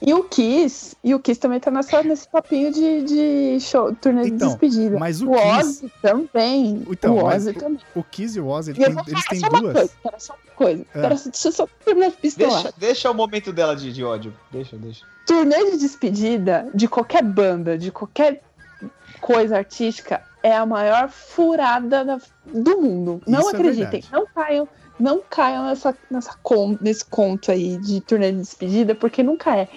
E 0.00 0.14
o 0.14 0.22
Kiss, 0.24 0.96
e 1.02 1.12
o 1.14 1.18
Kiss 1.18 1.40
também 1.40 1.58
tá 1.58 1.70
nessa, 1.72 2.02
nesse 2.04 2.28
papinho 2.28 2.72
de, 2.72 3.02
de 3.02 3.60
show, 3.60 3.92
turnê 3.96 4.22
de 4.24 4.28
Então, 4.30 4.48
despedida. 4.48 4.96
mas 4.98 5.20
o 5.20 5.30
o 5.30 5.34
Kiss- 5.34 5.58
Ozzy 5.58 5.92
também. 6.00 6.86
Então, 6.88 7.16
o 7.16 7.24
Ozzy 7.24 7.52
também. 7.52 7.80
O 7.96 8.02
Kiss 8.04 8.38
e 8.38 8.40
o 8.40 8.46
Ozzy, 8.46 8.70
E 8.70 8.74
têm, 8.74 8.92
vou 8.92 9.02
eles 9.08 9.24
têm 9.26 9.40
duas. 9.40 9.72
coisa, 9.72 9.90
pera 10.02 10.18
só 10.20 10.34
uma 10.34 10.54
coisa. 10.54 10.82
É. 10.94 11.00
Pera, 11.02 11.14
deixa 11.16 11.48
eu 11.48 11.52
só 11.52 11.68
terminar 11.84 12.10
de 12.10 12.16
pistolar. 12.16 12.62
Deixa, 12.62 12.74
deixa 12.78 13.10
o 13.10 13.14
momento 13.14 13.52
dela 13.52 13.74
de, 13.74 13.92
de 13.92 14.04
ódio. 14.04 14.32
Deixa, 14.52 14.76
deixa. 14.76 15.04
Turnê 15.26 15.72
de 15.72 15.78
despedida 15.78 16.68
de 16.72 16.86
qualquer 16.86 17.22
banda, 17.24 17.76
de 17.76 17.90
qualquer 17.90 18.40
coisa 19.20 19.56
artística, 19.58 20.22
é 20.42 20.54
a 20.56 20.64
maior 20.64 21.08
furada 21.08 22.04
da- 22.04 22.20
do 22.46 22.80
mundo. 22.80 23.20
Não 23.26 23.40
Isso 23.40 23.48
é 23.50 23.52
acreditem, 23.54 24.00
verdade. 24.00 24.08
não 24.12 24.26
caiam, 24.32 24.68
não 24.98 25.22
caiam 25.28 25.66
nessa, 25.66 25.96
nessa 26.10 26.34
con- 26.42 26.76
nesse 26.80 27.04
conto 27.04 27.50
aí 27.52 27.76
de 27.78 28.00
turnê 28.00 28.32
de 28.32 28.38
despedida, 28.40 28.94
porque 28.94 29.22
nunca 29.22 29.56
é. 29.56 29.68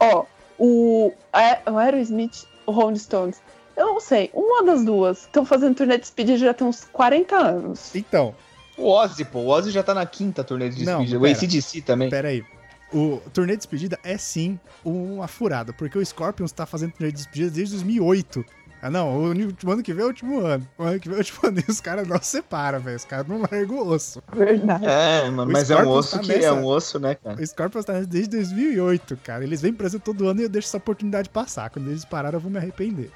Ó, 0.00 0.24
o, 0.58 1.12
a- 1.32 1.70
o 1.70 1.76
Aerosmith, 1.78 2.44
o 2.66 2.72
Rolling 2.72 2.96
Stones, 2.98 3.40
eu 3.76 3.86
não 3.86 4.00
sei, 4.00 4.30
uma 4.34 4.62
das 4.64 4.84
duas 4.84 5.20
estão 5.22 5.44
fazendo 5.44 5.74
turnê 5.76 5.94
de 5.96 6.02
despedida 6.02 6.38
já 6.38 6.54
tem 6.54 6.66
uns 6.66 6.84
40 6.92 7.36
anos. 7.36 7.94
Então, 7.94 8.34
O 8.76 8.88
Ozzy, 8.90 9.24
pô. 9.24 9.40
O 9.40 9.48
Ozzy 9.48 9.70
já 9.72 9.82
tá 9.82 9.92
na 9.92 10.06
quinta 10.06 10.44
turnê 10.44 10.68
de 10.68 10.84
Não, 10.84 10.98
despedida. 11.00 11.18
O 11.18 11.22
pera. 11.22 11.32
ACDC 11.36 11.80
também. 11.82 12.08
pera 12.10 12.28
aí. 12.28 12.44
O 12.92 13.20
turnê 13.34 13.52
de 13.52 13.58
despedida 13.58 13.98
é 14.04 14.16
sim 14.16 14.58
uma 14.84 15.26
furada, 15.28 15.72
porque 15.72 15.98
o 15.98 16.04
Scorpions 16.06 16.52
tá 16.52 16.64
fazendo 16.64 16.92
turnê 16.92 17.10
de 17.10 17.16
despedida 17.18 17.50
desde 17.50 17.74
2008. 17.74 18.44
Ah, 18.80 18.88
não, 18.90 19.08
o 19.16 19.28
último 19.30 19.72
ano 19.72 19.82
que 19.82 19.92
vem 19.92 20.02
é 20.02 20.04
o 20.04 20.08
último 20.08 20.40
ano. 20.40 20.64
O 20.78 20.82
ano 20.84 21.00
que 21.00 21.08
vem 21.08 21.16
é 21.16 21.18
o 21.18 21.20
último 21.22 21.40
ano. 21.48 21.58
E 21.66 21.70
os 21.70 21.80
caras 21.80 22.06
não 22.06 22.16
se 22.18 22.26
separam, 22.26 22.78
velho. 22.78 22.96
Os 22.96 23.04
caras 23.04 23.26
não 23.26 23.40
largam 23.40 23.78
o 23.78 23.88
osso. 23.88 24.22
Verdade. 24.32 24.86
É, 24.86 25.28
mano, 25.30 25.50
O 25.50 25.52
mas 25.52 25.70
é 25.70 25.74
um 25.74 25.78
Scorpions 25.78 25.98
osso 25.98 26.16
tá 26.16 26.22
que 26.22 26.28
nessa- 26.28 26.46
é 26.46 26.52
um 26.52 26.64
osso, 26.64 26.98
né, 27.00 27.14
cara? 27.16 27.40
O 27.42 27.46
Scorpions 27.46 27.84
tá 27.84 27.92
desde 28.00 28.28
2008, 28.30 29.16
cara. 29.24 29.42
Eles 29.42 29.60
vêm 29.60 29.72
pro 29.72 29.78
Brasil 29.82 29.98
todo 29.98 30.28
ano 30.28 30.40
e 30.40 30.44
eu 30.44 30.48
deixo 30.48 30.68
essa 30.68 30.76
oportunidade 30.76 31.28
passar. 31.28 31.70
Quando 31.70 31.88
eles 31.90 32.04
pararam, 32.04 32.36
eu 32.36 32.40
vou 32.40 32.50
me 32.50 32.58
arrepender. 32.58 33.10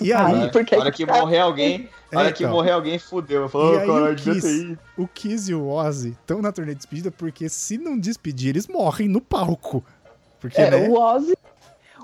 E 0.00 0.12
Ah, 0.12 0.26
aí, 0.26 0.44
É, 0.44 0.48
porque 0.48 0.76
hora 0.76 0.92
que 0.92 1.04
morrer 1.06 1.38
alguém, 1.40 1.88
a 2.12 2.18
hora 2.18 2.28
É, 2.28 2.32
que 2.32 2.44
então. 2.44 2.54
morrer 2.54 2.70
alguém, 2.72 2.98
fudeu. 2.98 3.50
Eu 3.52 3.74
E 3.74 3.78
aí 3.78 3.86
cara, 3.86 4.12
o 4.12 4.16
Kiss? 4.16 4.78
o 4.98 5.08
Kiss 5.08 5.50
e 5.50 5.54
o 5.54 5.66
Ozzy 5.68 6.10
estão 6.10 6.40
na 6.42 6.52
turnê 6.52 6.72
de 6.72 6.76
despedida 6.78 7.10
porque 7.10 7.48
se 7.48 7.78
não 7.78 7.98
despedir, 7.98 8.50
eles 8.50 8.68
morrem 8.68 9.08
no 9.08 9.20
palco. 9.20 9.82
Porque, 10.40 10.60
É, 10.60 10.70
né? 10.70 10.88
o 10.88 10.92
Ozzy, 10.92 11.34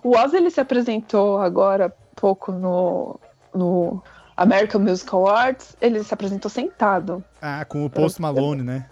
o 0.03 0.17
Ozzy 0.17 0.37
ele 0.39 0.51
se 0.51 0.61
apresentou 0.61 1.39
agora 1.39 1.95
pouco 2.15 2.53
no, 2.53 3.19
no 3.55 4.03
American 4.37 4.81
Musical 4.81 5.29
Arts, 5.29 5.77
ele 5.81 6.03
se 6.03 6.13
apresentou 6.15 6.51
sentado. 6.51 7.23
Ah, 7.41 7.65
com 7.65 7.85
o 7.85 7.91
Post 7.91 8.21
Malone, 8.21 8.63
né? 8.63 8.87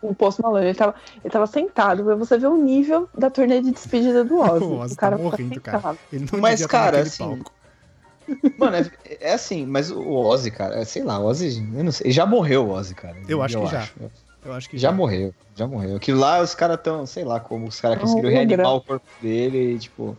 O 0.00 0.14
Post 0.14 0.40
Malone, 0.40 0.66
ele 0.66 0.74
tava, 0.74 0.94
ele 1.24 1.30
tava 1.30 1.46
sentado, 1.46 2.04
pra 2.04 2.14
você 2.14 2.38
ver 2.38 2.46
o 2.46 2.56
nível 2.56 3.08
da 3.16 3.28
turnê 3.28 3.60
de 3.60 3.72
despedida 3.72 4.24
do 4.24 4.38
Ozzy. 4.40 4.64
O 4.64 4.78
Ozzy 4.78 4.94
o 4.94 4.96
cara 4.96 5.16
tá 5.16 5.22
morrendo, 5.22 5.60
cara. 5.60 5.78
sentado. 5.78 5.98
Ele 6.12 6.26
não 6.32 6.40
Mas, 6.40 6.60
estar 6.60 6.68
cara, 6.70 7.00
assim, 7.00 7.24
palco. 7.24 7.52
Mano, 8.58 8.76
é, 8.76 8.90
é 9.20 9.32
assim, 9.32 9.64
mas 9.66 9.90
o 9.90 10.06
Ozzy, 10.06 10.50
cara, 10.50 10.78
é, 10.78 10.84
sei 10.84 11.02
lá, 11.02 11.18
o 11.18 11.24
Ozzy, 11.24 11.66
eu 11.74 11.82
não 11.82 11.90
sei, 11.90 12.10
já 12.10 12.26
morreu 12.26 12.66
o 12.66 12.70
Ozzy, 12.70 12.94
cara. 12.94 13.16
Eu 13.26 13.42
acho 13.42 13.58
que 13.58 13.66
já. 13.66 13.88
Eu 14.44 14.52
acho 14.52 14.70
que 14.70 14.78
Já 14.78 14.92
morreu, 14.92 15.34
já 15.54 15.66
morreu. 15.66 15.96
Aquilo 15.96 16.20
lá, 16.20 16.40
os 16.40 16.54
caras 16.54 16.78
tão, 16.80 17.04
sei 17.04 17.24
lá, 17.24 17.40
como 17.40 17.66
os 17.66 17.80
caras 17.80 17.98
É 17.98 18.00
conseguiram 18.00 18.30
reanimar 18.30 18.76
o 18.76 18.80
corpo 18.80 19.06
dele 19.20 19.74
e, 19.74 19.78
tipo, 19.78 20.16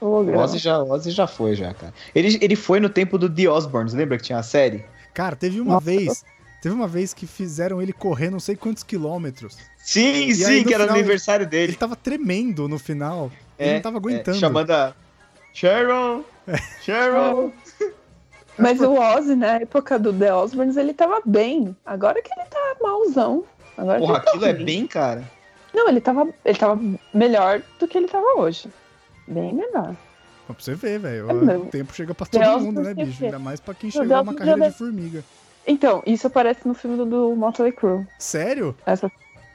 Holograma. 0.00 0.44
Ozzy 0.44 0.58
já, 0.58 0.78
o 0.82 0.90
Ozzy 0.90 1.10
já 1.10 1.26
foi, 1.26 1.54
já, 1.54 1.74
cara. 1.74 1.92
Ele, 2.14 2.38
ele 2.40 2.56
foi 2.56 2.78
no 2.80 2.88
tempo 2.88 3.18
do 3.18 3.28
The 3.28 3.48
Osbournes, 3.48 3.94
lembra 3.94 4.16
que 4.16 4.24
tinha 4.24 4.38
a 4.38 4.42
série? 4.42 4.84
Cara, 5.12 5.34
teve 5.34 5.60
uma 5.60 5.74
Nossa. 5.74 5.86
vez 5.86 6.24
Teve 6.60 6.74
uma 6.74 6.88
vez 6.88 7.14
que 7.14 7.26
fizeram 7.26 7.80
ele 7.80 7.92
correr 7.92 8.30
não 8.30 8.40
sei 8.40 8.56
quantos 8.56 8.82
quilômetros. 8.82 9.56
Sim, 9.78 10.26
E 10.26 10.34
sim, 10.34 10.44
aí, 10.44 10.64
que 10.64 10.74
era 10.74 10.84
final, 10.84 10.96
no 10.96 11.00
aniversário 11.00 11.44
Ele 11.44 11.50
dele. 11.50 11.74
tava 11.74 11.94
tremendo 11.94 12.68
no 12.68 12.78
final. 12.78 13.30
ele 13.58 13.74
não 13.74 13.80
tava 13.80 13.96
aguentando. 13.98 14.36
É, 14.36 14.40
chamando 14.40 14.70
a 14.72 14.92
Sharon, 15.54 16.24
Sharon. 16.82 17.52
Mas 18.58 18.80
o 18.80 18.92
Ozzy, 18.92 19.36
na 19.36 19.60
época 19.60 20.00
do 20.00 20.12
The 20.12 20.34
Osbournes, 20.34 20.76
ele 20.76 20.92
tava 20.92 21.22
bem. 21.24 21.76
Agora 21.86 22.20
que 22.20 22.30
ele 22.36 22.46
tá 22.50 22.76
malzão. 22.82 23.44
Agora 23.76 24.00
Porra, 24.00 24.14
ele 24.14 24.22
tá 24.24 24.30
aquilo 24.30 24.46
é 24.46 24.52
ruim. 24.52 24.64
bem, 24.64 24.86
cara. 24.86 25.22
Não, 25.72 25.88
ele 25.88 26.00
tava, 26.00 26.28
ele 26.44 26.58
tava 26.58 26.80
melhor 27.14 27.62
do 27.78 27.86
que 27.86 27.96
ele 27.96 28.08
tava 28.08 28.26
hoje. 28.40 28.68
Bem 29.28 29.52
melhor. 29.54 29.94
Pra 30.46 30.56
você 30.58 30.74
ver, 30.74 30.98
velho. 30.98 31.30
É 31.30 31.34
mesmo. 31.34 31.64
O 31.64 31.66
tempo 31.66 31.92
chega 31.92 32.14
pra 32.14 32.26
todo 32.26 32.40
Deus 32.40 32.62
mundo, 32.62 32.76
do 32.76 32.82
né, 32.82 32.94
bicho? 32.94 33.24
Ainda 33.24 33.38
mais 33.38 33.60
pra 33.60 33.74
quem 33.74 33.90
chegou 33.90 34.20
uma 34.22 34.34
carreira 34.34 34.58
Deus. 34.60 34.72
de 34.72 34.78
formiga. 34.78 35.24
Então, 35.66 36.02
isso 36.06 36.26
aparece 36.26 36.66
no 36.66 36.72
filme 36.72 36.96
do, 36.96 37.04
do 37.04 37.36
Motley 37.36 37.72
Crue. 37.72 38.06
Sério? 38.18 38.74
Essa. 38.86 39.12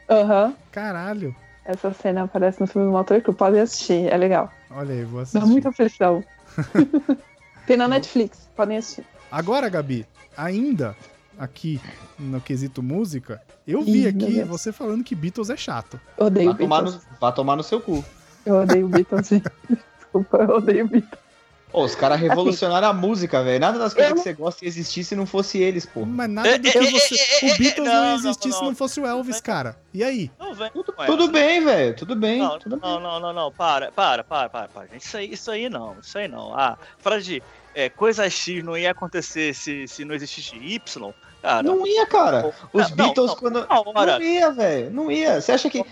Aham. 0.07 0.53
Caralho. 0.71 1.35
Essa 1.65 1.91
cena 1.93 2.23
aparece 2.23 2.61
no 2.61 2.67
filme 2.67 2.87
do 2.87 2.93
Motley 2.93 3.21
Crue. 3.21 3.33
Podem 3.33 3.61
assistir, 3.61 4.05
é 4.11 4.15
legal. 4.17 4.51
Olha 4.69 4.93
aí, 4.93 5.03
vou 5.03 5.17
Dá 5.17 5.23
assistir. 5.23 5.45
muita 5.47 5.69
aflição. 5.69 6.23
Tem 7.65 7.77
na 7.77 7.87
Netflix, 7.87 8.47
podem 8.55 8.77
assistir. 8.77 9.05
Agora, 9.31 9.69
Gabi, 9.69 10.05
ainda 10.37 10.95
aqui 11.39 11.81
no 12.19 12.39
quesito 12.39 12.83
música, 12.83 13.41
eu 13.67 13.81
vi 13.81 14.03
Ih, 14.03 14.07
aqui 14.07 14.43
você 14.43 14.71
falando 14.71 15.03
que 15.03 15.15
Beatles 15.15 15.49
é 15.49 15.57
chato. 15.57 15.99
Odeio 16.17 16.51
Vá 16.51 16.57
tomar, 16.57 16.81
Beatles. 16.83 17.03
no, 17.09 17.17
vá 17.19 17.31
tomar 17.31 17.55
no 17.55 17.63
seu 17.63 17.79
cu. 17.81 18.03
Eu 18.45 18.55
odeio 18.61 18.87
Beatles. 18.87 19.27
gente. 19.27 19.49
Desculpa, 19.97 20.37
eu 20.37 20.55
odeio 20.57 20.87
Beatles. 20.87 21.23
Ô, 21.71 21.83
os 21.85 21.95
caras 21.95 22.19
revolucionaram 22.19 22.87
a 22.89 22.93
música, 22.93 23.43
velho. 23.43 23.59
Nada 23.59 23.79
das 23.79 23.95
coisas 23.95 24.11
Eu 24.11 24.15
que 24.15 24.17
não- 24.19 24.23
você 24.23 24.33
gosta 24.33 24.63
ia 24.63 24.67
existir 24.69 25.03
se 25.03 25.15
não 25.15 25.25
fosse 25.25 25.57
eles, 25.57 25.87
pô. 25.87 26.05
Mas 26.05 26.29
nada 26.29 26.59
do 26.59 26.67
é, 26.67 26.71
que 26.71 26.77
é, 26.77 26.91
você. 26.91 27.15
é, 27.15 27.51
O 27.51 27.57
Beatles 27.57 27.75
não 27.77 27.85
não, 27.85 27.93
ia 27.93 28.09
não, 28.09 28.15
existir 28.15 28.51
se 28.51 28.59
não. 28.59 28.65
não 28.67 28.75
fosse 28.75 28.99
o 29.01 29.07
Elvis, 29.07 29.41
cara. 29.41 29.75
E 29.91 30.03
aí? 30.03 30.29
Não 30.39 30.53
vem 30.53 30.69
Tudo, 30.69 30.93
tudo 30.93 31.27
bem, 31.29 31.65
velho. 31.65 31.95
Tudo 31.95 32.15
bem. 32.15 32.37
Não, 32.39 32.59
tudo 32.59 32.77
bem. 32.77 32.89
não, 32.91 32.99
não, 32.99 33.19
não, 33.19 33.33
não, 33.33 33.51
para, 33.51 33.91
para, 33.91 34.23
para, 34.23 34.49
para, 34.49 34.67
para. 34.67 34.85
Gente, 34.87 35.01
isso 35.03 35.17
aí, 35.17 35.33
isso 35.33 35.49
aí 35.49 35.67
não, 35.67 35.95
isso 35.99 36.15
aí 36.15 36.27
não. 36.27 36.53
Ah, 36.55 36.77
frase 36.99 37.23
de 37.25 37.43
é, 37.73 37.89
coisa 37.89 38.29
X 38.29 38.63
não 38.63 38.77
ia 38.77 38.91
acontecer 38.91 39.55
se, 39.55 39.87
se 39.87 40.05
não 40.05 40.13
existisse 40.13 40.55
Y, 40.55 41.11
cara. 41.43 41.63
Não 41.63 41.85
ia, 41.85 42.05
cara. 42.07 42.53
Os 42.73 42.89
Não, 42.89 42.95
Beatles, 42.95 43.27
não, 43.27 43.35
quando. 43.35 43.65
Uma 43.69 43.99
hora, 44.01 44.13
Não 44.19 44.25
ia, 44.25 44.51
velho. 44.51 44.91
Não 44.91 45.11
ia. 45.11 45.39
Você 45.41 45.51
acha 45.51 45.69
que. 45.69 45.83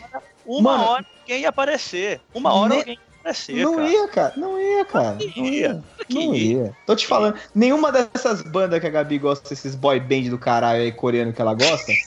uma 0.46 0.72
Mano, 0.72 0.84
hora 0.86 1.06
alguém 1.22 1.42
ia 1.42 1.50
aparecer. 1.50 2.20
Uma 2.34 2.54
hora 2.54 2.70
ne- 2.70 2.80
alguém 2.80 2.94
ia 2.96 3.00
aparecer, 3.20 3.56
Não 3.64 3.76
cara. 3.76 3.88
ia, 3.90 4.08
cara. 4.08 4.34
Não 4.38 4.60
ia, 4.60 4.86
cara. 4.86 5.18
Não 5.36 5.46
ia. 5.46 5.84
Não 6.10 6.36
ia. 6.36 6.78
Tô 6.88 6.96
te 6.96 7.06
falando. 7.06 7.36
Nenhuma 7.54 7.92
dessas 7.92 8.42
bandas 8.42 8.80
que 8.80 8.88
a 8.88 8.90
Gabi 8.90 9.20
gosta, 9.20 9.54
esses 9.54 9.76
boy 9.76 10.00
band 10.00 10.30
do 10.30 10.40
caralho 10.40 10.82
aí 10.82 10.92
coreano 10.92 11.32
que 11.34 11.42
ela 11.42 11.54
gosta. 11.54 11.92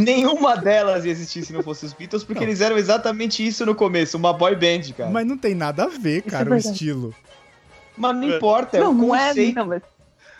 nenhuma 0.00 0.56
delas 0.56 1.04
ia 1.04 1.12
existir 1.12 1.44
se 1.44 1.52
não 1.52 1.62
fosse 1.62 1.86
os 1.86 1.92
Beatles, 1.92 2.24
porque 2.24 2.40
Não. 2.40 2.48
eles 2.48 2.60
eram 2.60 2.76
exatamente 2.76 3.46
isso 3.46 3.64
no 3.64 3.74
começo, 3.74 4.16
uma 4.16 4.32
boy 4.32 4.54
band, 4.54 4.82
cara. 4.96 5.10
Mas, 5.10 5.12
Mas 5.12 5.26
não 5.26 5.38
tem 5.38 5.54
nada 5.54 5.84
a 5.84 5.88
ver, 5.88 6.18
é 6.26 6.30
cara, 6.30 6.46
o 6.46 6.50
verdade. 6.50 6.72
estilo. 6.72 7.14
não 7.96 8.22
importa, 8.24 8.76
é 8.78 8.80
não, 8.80 8.90
o 8.90 8.94
não 8.94 9.14
é. 9.14 9.32
Não, 9.52 9.66
mas 9.66 9.82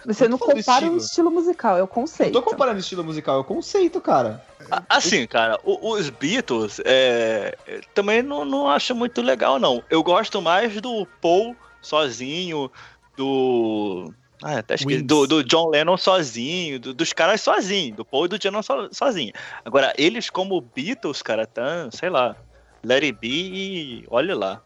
você 0.07 0.29
não 0.29 0.39
compara 0.39 0.61
estilo. 0.61 0.95
o 0.95 0.97
estilo 0.99 1.31
musical, 1.31 1.73
é 1.77 1.79
o 1.79 1.81
Não 1.81 1.87
conceito. 1.89 2.33
tô 2.33 2.43
comparando 2.43 2.79
estilo 2.79 3.03
musical, 3.05 3.37
é 3.37 3.41
o 3.41 3.45
conceito, 3.45 4.01
cara. 4.01 4.45
Assim, 4.89 5.27
cara, 5.27 5.59
os 5.65 6.09
Beatles 6.11 6.81
é, 6.85 7.57
é, 7.67 7.81
também 7.95 8.23
não, 8.23 8.45
não 8.45 8.69
acho 8.69 8.95
muito 8.95 9.21
legal, 9.23 9.59
não. 9.59 9.83
Eu 9.91 10.03
gosto 10.03 10.41
mais 10.43 10.81
do 10.81 11.07
Paul 11.21 11.55
sozinho, 11.81 12.71
do. 13.17 14.13
Ah, 14.43 14.59
até 14.59 14.75
esqueci. 14.75 15.03
Do, 15.03 15.27
do 15.27 15.43
John 15.45 15.69
Lennon 15.71 15.97
sozinho, 15.97 16.79
do- 16.79 16.93
dos 16.93 17.13
caras 17.13 17.41
sozinho, 17.41 17.95
do 17.97 18.05
Paul 18.05 18.27
e 18.27 18.29
do 18.29 18.39
John 18.39 18.51
Lennon 18.51 18.63
so, 18.63 18.89
sozinho. 18.93 19.33
Agora, 19.65 19.95
eles 19.97 20.29
como 20.29 20.61
Beatles, 20.61 21.23
cara, 21.23 21.47
tão, 21.47 21.91
sei 21.91 22.11
lá, 22.11 22.37
Let 22.85 23.03
It 23.05 23.19
Be 23.21 23.29
e 23.29 24.05
olha 24.11 24.37
lá. 24.37 24.63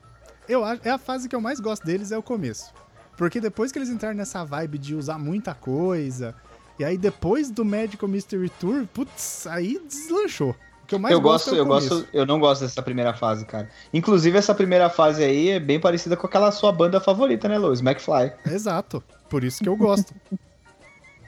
Eu 0.49 0.65
acho, 0.65 0.81
é 0.85 0.91
a 0.91 0.99
fase 0.99 1.29
que 1.29 1.37
eu 1.37 1.41
mais 1.41 1.61
gosto 1.61 1.85
deles 1.85 2.11
é 2.11 2.19
o 2.19 2.23
começo. 2.23 2.73
Porque 3.21 3.39
depois 3.39 3.71
que 3.71 3.79
eles 3.79 3.91
entraram 3.91 4.17
nessa 4.17 4.43
vibe 4.45 4.79
de 4.79 4.95
usar 4.95 5.19
muita 5.19 5.53
coisa, 5.53 6.35
e 6.79 6.85
aí 6.85 6.97
depois 6.97 7.51
do 7.51 7.67
Magical 7.67 8.09
Mystery 8.09 8.49
Tour, 8.59 8.87
putz, 8.95 9.47
aí 9.47 9.79
deslanchou. 9.87 10.57
O 10.83 10.87
que 10.87 10.95
eu 10.95 10.99
mais 10.99 11.13
eu 11.13 11.21
gosto, 11.21 11.51
gosto, 11.51 11.55
é 11.55 11.61
eu 11.61 11.67
começo. 11.67 11.89
gosto, 11.91 12.09
eu 12.15 12.25
não 12.25 12.41
gosto 12.41 12.63
dessa 12.63 12.81
primeira 12.81 13.13
fase, 13.13 13.45
cara. 13.45 13.69
Inclusive, 13.93 14.39
essa 14.39 14.55
primeira 14.55 14.89
fase 14.89 15.23
aí 15.23 15.51
é 15.51 15.61
bem 15.61 15.79
parecida 15.79 16.17
com 16.17 16.27
aquela 16.27 16.51
sua 16.51 16.73
banda 16.73 16.99
favorita, 16.99 17.47
né, 17.47 17.59
Lois? 17.59 17.83
McFly. 17.83 18.33
Exato. 18.51 19.05
Por 19.29 19.45
isso 19.45 19.63
que 19.63 19.69
eu 19.69 19.77
gosto. 19.77 20.15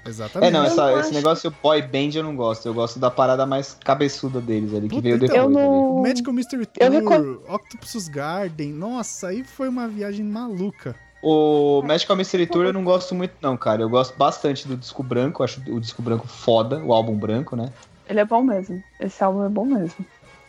É, 0.05 0.09
Exatamente. 0.09 0.51
não, 0.53 0.61
Eu 0.61 0.67
essa- 0.67 0.83
não 0.83 0.91
esse 0.99 1.01
acho. 1.11 1.15
negócio 1.15 1.55
boy 1.63 1.81
band 1.83 2.11
eu 2.17 2.25
não 2.25 2.35
gosto. 2.35 2.67
Eu 2.67 2.75
gosto 2.75 2.99
da 2.99 3.09
parada 3.09 3.47
mais 3.47 3.75
cabeçuda 3.85 4.41
deles 4.41 4.75
ali, 4.75 4.89
que 4.89 4.97
Puta, 4.97 5.03
veio 5.03 5.17
depois. 5.17 5.39
Eu 5.39 5.49
não. 5.49 6.03
Magical 6.03 6.33
Mystery 6.35 6.63
Eu 6.81 6.91
Tour, 6.91 7.01
recom- 7.01 7.55
Octopus 7.55 8.09
Garden, 8.09 8.73
nossa, 8.73 9.29
aí 9.29 9.45
foi 9.45 9.69
uma 9.69 9.87
viagem 9.87 10.25
maluca. 10.25 10.97
O 11.23 11.83
Magical 11.83 12.17
Mystery 12.17 12.47
Tour 12.47 12.65
eu 12.65 12.73
não 12.73 12.83
gosto 12.83 13.15
muito, 13.15 13.35
não, 13.41 13.57
cara. 13.57 13.83
Eu 13.83 13.89
gosto 13.89 14.17
bastante 14.17 14.67
do 14.67 14.77
disco 14.77 15.03
branco, 15.03 15.43
acho 15.45 15.61
o 15.71 15.81
disco 15.81 16.03
branco 16.03 16.27
foda, 16.27 16.79
o 16.83 16.93
álbum 16.93 17.15
branco, 17.17 17.55
né? 17.55 17.73
Ele 18.09 18.19
é 18.21 18.25
bom 18.25 18.43
mesmo. 18.43 18.83
Esse 18.99 19.23
álbum 19.23 19.45
é 19.45 19.49
bom 19.49 19.65
mesmo. 19.65 20.05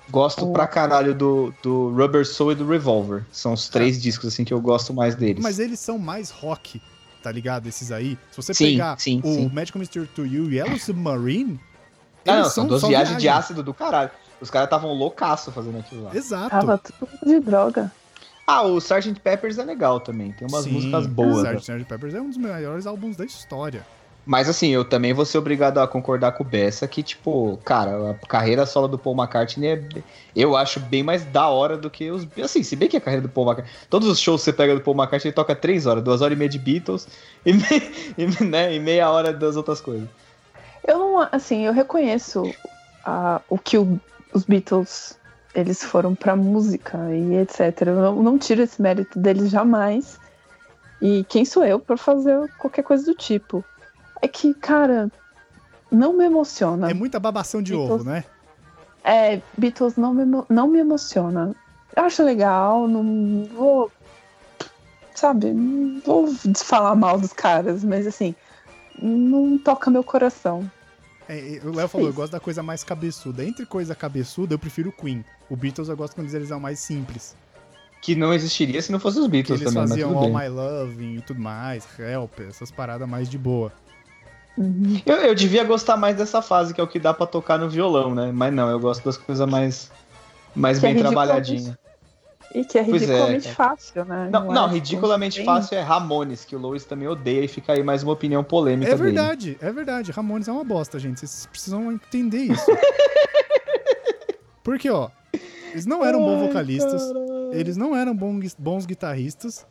Gosto 0.09 0.45
Oh. 0.49 0.51
pra 0.51 0.65
caralho 0.67 1.13
do, 1.13 1.53
do 1.61 1.89
Rubber 1.95 2.26
Soul 2.28 2.53
e 2.53 2.55
do 2.55 2.67
Revolver. 2.67 3.24
São 3.32 3.53
os 3.53 3.69
três 3.69 4.01
discos, 4.01 4.34
assim, 4.34 4.43
que 4.43 4.53
eu 4.53 4.59
gosto 4.59 4.93
mais 4.93 5.15
deles. 5.15 5.41
Mas 5.41 5.59
eles 5.59 5.80
são 5.80 5.97
mais 5.99 6.30
rock, 6.32 6.82
tá 7.21 7.32
ligado? 7.32 7.67
Esses 7.67 7.91
aí. 7.91 8.17
Se 8.32 8.38
você 8.38 8.53
Sim, 8.53 8.65
pegar 8.71 8.99
sim, 8.99 9.21
o 9.24 9.28
sim. 9.34 9.51
Magical 9.53 9.80
Mystery 9.80 10.07
Tour 10.07 10.26
e 10.26 10.39
o 10.39 10.51
Yellow 10.51 10.78
Submarine, 10.80 11.59
Não, 12.26 12.36
não, 12.39 12.45
são 12.49 12.65
duas 12.67 12.82
só 12.82 12.88
viagens 12.88 13.17
de 13.17 13.21
viagem. 13.24 13.39
ácido 13.39 13.61
do 13.63 13.74
caralho. 13.74 14.09
Os 14.41 14.49
caras 14.49 14.65
estavam 14.67 14.91
loucaço 14.91 15.51
fazendo 15.51 15.78
aquilo 15.78 16.03
lá. 16.03 16.15
Exato. 16.15 16.49
Tava 16.49 16.78
tudo 16.80 17.09
de 17.26 17.39
droga. 17.39 17.91
Ah, 18.46 18.64
o 18.64 18.78
Sgt. 18.80 19.20
Peppers 19.22 19.58
é 19.58 19.64
legal 19.64 20.00
também. 20.00 20.32
Tem 20.34 20.48
umas 20.48 20.66
Sim, 20.66 20.72
músicas 20.72 21.08
boas. 21.08 21.44
né? 21.44 21.56
Sgt. 21.56 21.86
Peppers 21.86 22.14
é 22.14 22.22
um 22.22 22.28
dos 22.28 22.38
maiores 22.38 22.86
álbuns 22.86 23.16
da 23.16 23.24
história. 23.26 23.86
Mas 24.26 24.48
assim, 24.48 24.70
eu 24.70 24.86
também 24.86 25.12
vou 25.12 25.26
ser 25.26 25.38
obrigado 25.38 25.80
a 25.80 25.88
concordar 25.88 26.32
com 26.32 26.44
o 26.44 26.48
Bessa 26.48 26.88
que, 26.88 27.04
tipo, 27.04 27.60
cara, 27.66 28.12
a 28.12 28.28
carreira 28.28 28.66
solo 28.66 28.88
do 28.88 28.98
Paul 28.98 29.16
McCartney 29.18 29.68
é. 29.70 29.84
Eu 30.34 30.56
acho 30.56 30.80
bem 30.80 31.04
mais 31.04 31.26
da 31.26 31.48
hora 31.50 31.76
do 31.78 31.89
que 31.89 32.10
os. 32.10 32.26
Assim, 32.41 32.64
se 32.64 32.74
bem 32.78 32.88
que 32.88 32.96
a 32.96 33.02
carreira 33.02 33.22
do 33.28 33.30
Paul 33.30 33.46
McCartney. 33.48 33.76
Todos 33.89 34.08
os 34.08 34.20
shows 34.20 34.39
que 34.41 34.46
você 34.46 34.54
pega 34.54 34.76
do 34.76 34.82
Paul 34.82 34.96
McCartney, 34.96 35.28
ele 35.30 35.36
toca 35.36 35.54
três 35.54 35.86
horas, 35.86 36.02
duas 36.04 36.22
horas 36.22 36.36
e 36.36 36.39
meia 36.39 36.48
de 36.50 36.58
Beatles 36.60 37.06
e, 37.46 37.52
e, 38.18 38.44
né, 38.46 38.74
e 38.74 38.80
meia 38.80 39.10
hora 39.10 39.34
das 39.34 39.58
outras 39.58 39.82
coisas. 39.82 40.08
Eu 40.88 40.98
não, 41.00 41.28
assim, 41.32 41.66
eu 41.66 41.74
reconheço 41.74 42.50
ah, 43.06 43.41
o 43.50 43.58
que 43.58 43.78
o- 43.78 44.00
os 44.34 44.44
Beatles 44.46 45.18
eles 45.56 45.84
foram 45.84 46.16
pra 46.16 46.36
música 46.36 46.97
e 47.14 47.36
etc. 47.36 47.88
Eu 47.88 47.95
não, 47.95 48.24
não 48.24 48.38
tiro 48.38 48.62
esse 48.62 48.82
mérito 48.82 49.20
deles 49.20 49.49
jamais. 49.49 50.20
E 51.01 51.24
quem 51.26 51.45
sou 51.45 51.64
eu 51.64 51.80
pra 51.80 51.97
fazer 51.97 52.49
qualquer 52.58 52.84
coisa 52.84 53.06
do 53.06 53.14
tipo? 53.14 53.64
É 54.22 54.28
que, 54.28 54.54
cara, 54.54 55.12
não 55.91 56.14
me 56.14 56.26
emociona. 56.26 56.89
É 56.89 56.93
muita 56.93 57.20
babação 57.20 57.62
de 57.62 57.74
Beatles- 57.74 58.01
ovo, 58.01 58.10
né? 58.10 58.24
É, 59.04 59.41
Beatles 59.58 59.97
não 59.97 60.14
me, 60.14 60.24
não 60.49 60.68
me 60.68 60.80
emociona. 60.80 61.54
Eu 61.95 62.04
acho 62.04 62.24
legal, 62.24 62.88
não 62.88 63.47
vou. 63.54 63.91
Sabe, 65.14 65.54
não 65.54 66.01
vou 66.04 66.34
falar 66.56 66.95
mal 66.95 67.20
dos 67.20 67.34
caras, 67.34 67.84
mas 67.84 68.08
assim, 68.08 68.34
não 68.99 69.58
toca 69.58 69.91
meu 69.91 70.04
coração. 70.04 70.70
É, 71.30 71.59
o 71.63 71.74
Léo 71.74 71.88
falou, 71.88 72.07
eu 72.07 72.13
gosto 72.13 72.32
da 72.34 72.39
coisa 72.39 72.61
mais 72.61 72.84
cabeçuda. 72.84 73.43
Entre 73.43 73.65
coisa 73.65 73.95
cabeçuda, 73.95 74.53
eu 74.53 74.59
prefiro 74.59 74.89
o 74.89 74.91
Queen. 74.91 75.24
O 75.49 75.55
Beatles 75.55 75.88
eu 75.89 75.95
gosto 75.97 76.15
quando 76.15 76.34
eles 76.34 76.47
são 76.49 76.59
mais 76.59 76.80
simples. 76.80 77.36
Que 78.01 78.15
não 78.15 78.34
existiria 78.34 78.82
se 78.82 78.91
não 78.91 78.99
fosse 78.99 79.19
os 79.19 79.28
Beatles 79.28 79.61
eles 79.61 79.74
também, 79.74 79.82
mas 79.84 79.89
faziam 79.91 80.09
tudo 80.09 80.17
All 80.19 80.26
bem. 80.34 80.34
My 80.41 80.47
Love 80.49 81.03
e 81.17 81.21
tudo 81.21 81.39
mais, 81.39 81.88
Help, 81.97 82.39
essas 82.49 82.69
paradas 82.69 83.07
mais 83.07 83.30
de 83.30 83.38
boa. 83.38 83.71
Uhum. 84.57 85.01
Eu, 85.05 85.15
eu 85.15 85.34
devia 85.34 85.63
gostar 85.63 85.95
mais 85.97 86.15
dessa 86.17 86.41
fase, 86.41 86.74
que 86.74 86.82
é 86.82 86.84
o 86.84 86.88
que 86.88 86.99
dá 86.99 87.13
pra 87.13 87.26
tocar 87.26 87.57
no 87.57 87.69
violão, 87.69 88.13
né? 88.13 88.32
Mas 88.34 88.53
não, 88.53 88.69
eu 88.69 88.80
gosto 88.80 89.03
das 89.05 89.15
coisas 89.17 89.49
mais, 89.49 89.89
mais 90.53 90.80
Que 90.80 90.86
é 90.86 90.89
bem 90.89 90.97
ridiculamente- 90.97 91.28
trabalhadinhas. 91.28 91.78
E 92.54 92.64
que 92.64 92.78
é 92.78 92.84
Pois 92.84 93.01
é, 93.01 93.06
ridiculamente 93.06 93.43
cara. 93.45 93.56
fácil, 93.56 94.06
né? 94.06 94.30
Não, 94.32 94.45
não, 94.51 94.70
é 94.70 94.74
ridiculamente 94.74 95.43
fácil 95.43 95.76
é 95.78 95.82
Ramones, 95.82 96.45
que 96.45 96.56
o 96.56 96.60
Lois 96.60 96.86
também 96.86 97.08
odeia 97.08 97.43
e 97.45 97.47
fica 97.47 97.74
aí 97.74 97.82
mais 97.84 98.04
uma 98.04 98.14
opinião 98.14 98.43
polêmica 98.43 98.91
É 98.91 98.95
dele. 98.95 99.04
verdade, 99.12 99.58
é 99.60 99.72
verdade. 99.72 100.12
Ramones 100.12 100.47
é 100.47 100.51
uma 100.51 100.64
bosta, 100.64 100.99
gente. 100.99 101.20
Vocês 101.20 101.47
precisam 101.47 101.91
entender 101.91 102.39
isso. 102.43 102.66
Porque, 104.64 104.89
ó, 104.89 105.10
eles 105.72 105.86
não 105.86 106.06
eram 106.06 106.20
bons 106.20 106.47
vocalistas, 106.47 107.04
caralho. 107.08 107.54
eles 107.54 107.76
não 107.76 107.95
eram 107.95 108.16
bons, 108.16 108.56
bons 108.58 108.86
guitarristas. 108.86 109.66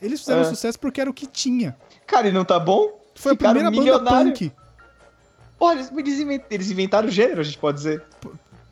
Eles 0.00 0.20
fizeram 0.20 0.42
É. 0.42 0.44
sucesso 0.44 0.78
porque 0.78 1.00
era 1.00 1.08
o 1.08 1.14
que 1.14 1.26
tinha. 1.26 1.74
Cara, 2.06 2.28
e 2.28 2.32
não 2.32 2.44
tá 2.44 2.60
bom? 2.60 3.00
Foi 3.14 3.32
a 3.32 3.34
Ficaram 3.34 3.54
primeira 3.54 3.70
banda 3.70 3.82
milionário. 4.10 4.32
punk. 4.32 4.52
Olha, 5.58 5.78
eles, 5.78 5.90
eles 5.96 6.20
invent- 6.20 6.44
eles 6.50 6.70
inventaram 6.70 7.08
o 7.08 7.10
gênero, 7.10 7.40
a 7.40 7.44
gente 7.44 7.56
pode 7.58 7.78
dizer. 7.78 8.02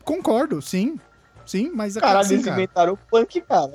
Concordo, 0.03 0.61
sim. 0.61 0.99
Sim, 1.45 1.71
mas 1.73 1.95
é 1.95 1.99
Caralho, 1.99 2.19
assim, 2.25 2.33
eles 2.35 2.45
cara, 2.45 2.57
inventaram 2.57 2.93
o 2.93 2.97
punk, 2.97 3.41
cara. 3.41 3.71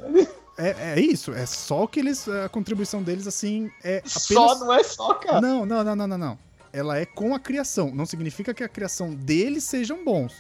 é, 0.58 0.94
é 0.96 1.00
isso. 1.00 1.32
É 1.32 1.46
só 1.46 1.86
que 1.86 2.00
eles. 2.00 2.28
A 2.28 2.48
contribuição 2.48 3.02
deles, 3.02 3.26
assim, 3.26 3.70
é 3.82 3.98
apenas. 3.98 4.22
Só 4.22 4.58
não 4.58 4.72
é 4.72 4.82
só, 4.82 5.14
cara. 5.14 5.40
Não, 5.40 5.64
não, 5.64 5.84
não, 5.84 5.96
não, 5.96 6.06
não, 6.06 6.18
não. 6.18 6.38
ela 6.72 6.98
é 6.98 7.06
com 7.06 7.34
a 7.34 7.38
criação. 7.40 7.90
Não 7.94 8.06
significa 8.06 8.52
que 8.52 8.64
a 8.64 8.68
criação 8.68 9.14
deles 9.14 9.64
sejam 9.64 10.04
bons. 10.04 10.34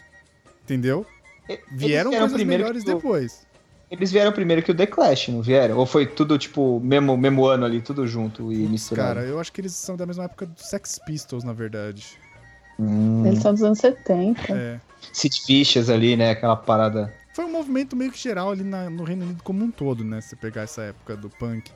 Entendeu? 0.64 1.06
Eles 1.48 1.64
Vieram 1.70 2.10
coisas 2.10 2.32
primeiro 2.32 2.62
melhores 2.62 2.84
depois. 2.84 3.46
Eles 3.90 4.12
vieram 4.12 4.30
primeiro 4.30 4.62
que 4.62 4.70
o 4.70 4.74
The 4.74 4.86
Clash, 4.86 5.28
não 5.28 5.42
vieram? 5.42 5.76
Ou 5.76 5.84
foi 5.84 6.06
tudo, 6.06 6.38
tipo, 6.38 6.78
mesmo, 6.78 7.16
mesmo 7.16 7.44
ano 7.44 7.64
ali, 7.64 7.80
tudo 7.82 8.06
junto 8.06 8.52
e 8.52 8.56
misturado? 8.58 9.14
Cara, 9.16 9.26
eu 9.26 9.40
acho 9.40 9.52
que 9.52 9.60
eles 9.60 9.72
são 9.72 9.96
da 9.96 10.06
mesma 10.06 10.24
época 10.24 10.46
do 10.46 10.60
Sex 10.60 11.00
Pistols, 11.04 11.42
na 11.42 11.52
verdade. 11.52 12.06
Hum, 12.78 13.26
Eles 13.26 13.40
são 13.40 13.52
dos 13.52 13.64
anos 13.64 13.80
70. 13.80 14.52
É. 14.52 14.80
Sid 15.12 15.42
Vicious 15.46 15.90
ali, 15.90 16.16
né? 16.16 16.30
Aquela 16.30 16.54
parada. 16.54 17.12
Foi 17.40 17.48
um 17.48 17.52
movimento 17.52 17.96
meio 17.96 18.12
que 18.12 18.18
geral 18.18 18.50
ali 18.50 18.62
na- 18.62 18.90
no 18.90 19.02
Reino 19.02 19.24
Unido 19.24 19.42
como 19.42 19.64
um 19.64 19.70
todo, 19.70 20.04
né? 20.04 20.20
Se 20.20 20.36
pegar 20.36 20.60
essa 20.62 20.82
época 20.82 21.16
do 21.16 21.30
punk. 21.30 21.70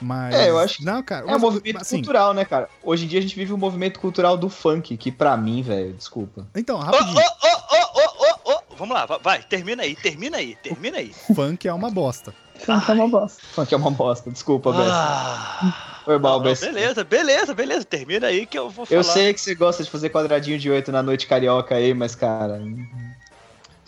Mas. 0.00 0.32
É, 0.32 0.48
eu 0.48 0.58
acho 0.60 0.78
que 0.78 0.84
Não, 0.84 1.02
cara. 1.02 1.26
É 1.28 1.34
um 1.34 1.40
movimento 1.40 1.78
assim, 1.80 1.96
cultural, 1.96 2.32
né, 2.32 2.44
cara? 2.44 2.68
Hoje 2.84 3.04
em 3.04 3.08
dia 3.08 3.18
a 3.18 3.22
gente 3.22 3.34
vive 3.34 3.52
o 3.52 3.58
movimento 3.58 3.98
cultural 3.98 4.36
do 4.36 4.48
funk, 4.48 4.96
que 4.96 5.10
pra 5.10 5.36
mim, 5.36 5.60
velho, 5.60 5.92
desculpa. 5.94 6.46
Então, 6.54 6.76
Ô, 6.76 6.80
ô, 6.80 6.82
rapidinho. 6.84 7.18
ô, 7.18 7.20
ô, 7.20 8.50
ô, 8.50 8.52
ô, 8.52 8.58
ô. 8.58 8.62
Vamos 8.76 8.94
lá, 8.94 9.04
va- 9.06 9.18
vai, 9.18 9.42
termina 9.42 9.82
aí, 9.82 9.96
termina 9.96 10.36
aí, 10.36 10.54
termina 10.62 10.98
aí. 10.98 11.12
Funk 11.34 11.66
é 11.66 11.72
uma 11.72 11.90
bosta. 11.90 12.32
Funk 12.64 12.88
é 12.90 12.94
uma 12.94 13.08
bosta. 13.08 13.42
Funk 13.54 13.74
é 13.74 13.76
uma 13.76 13.90
bosta, 13.90 14.30
desculpa, 14.30 14.70
Bessa. 14.72 14.92
Ah, 14.92 16.00
Foi 16.04 16.16
mal, 16.18 16.34
não, 16.34 16.38
não, 16.38 16.44
Bessa. 16.44 16.66
beleza, 16.66 17.02
beleza, 17.04 17.54
beleza. 17.54 17.84
Termina 17.84 18.28
aí 18.28 18.46
que 18.46 18.56
eu 18.58 18.70
vou 18.70 18.86
falar. 18.86 18.98
Eu 19.00 19.02
sei 19.04 19.34
que 19.34 19.40
você 19.40 19.54
gosta 19.56 19.82
de 19.82 19.90
fazer 19.90 20.10
quadradinho 20.10 20.58
de 20.60 20.70
oito 20.70 20.90
na 20.92 21.02
noite 21.02 21.26
carioca 21.26 21.74
aí, 21.74 21.92
mas, 21.92 22.14
cara. 22.14 22.60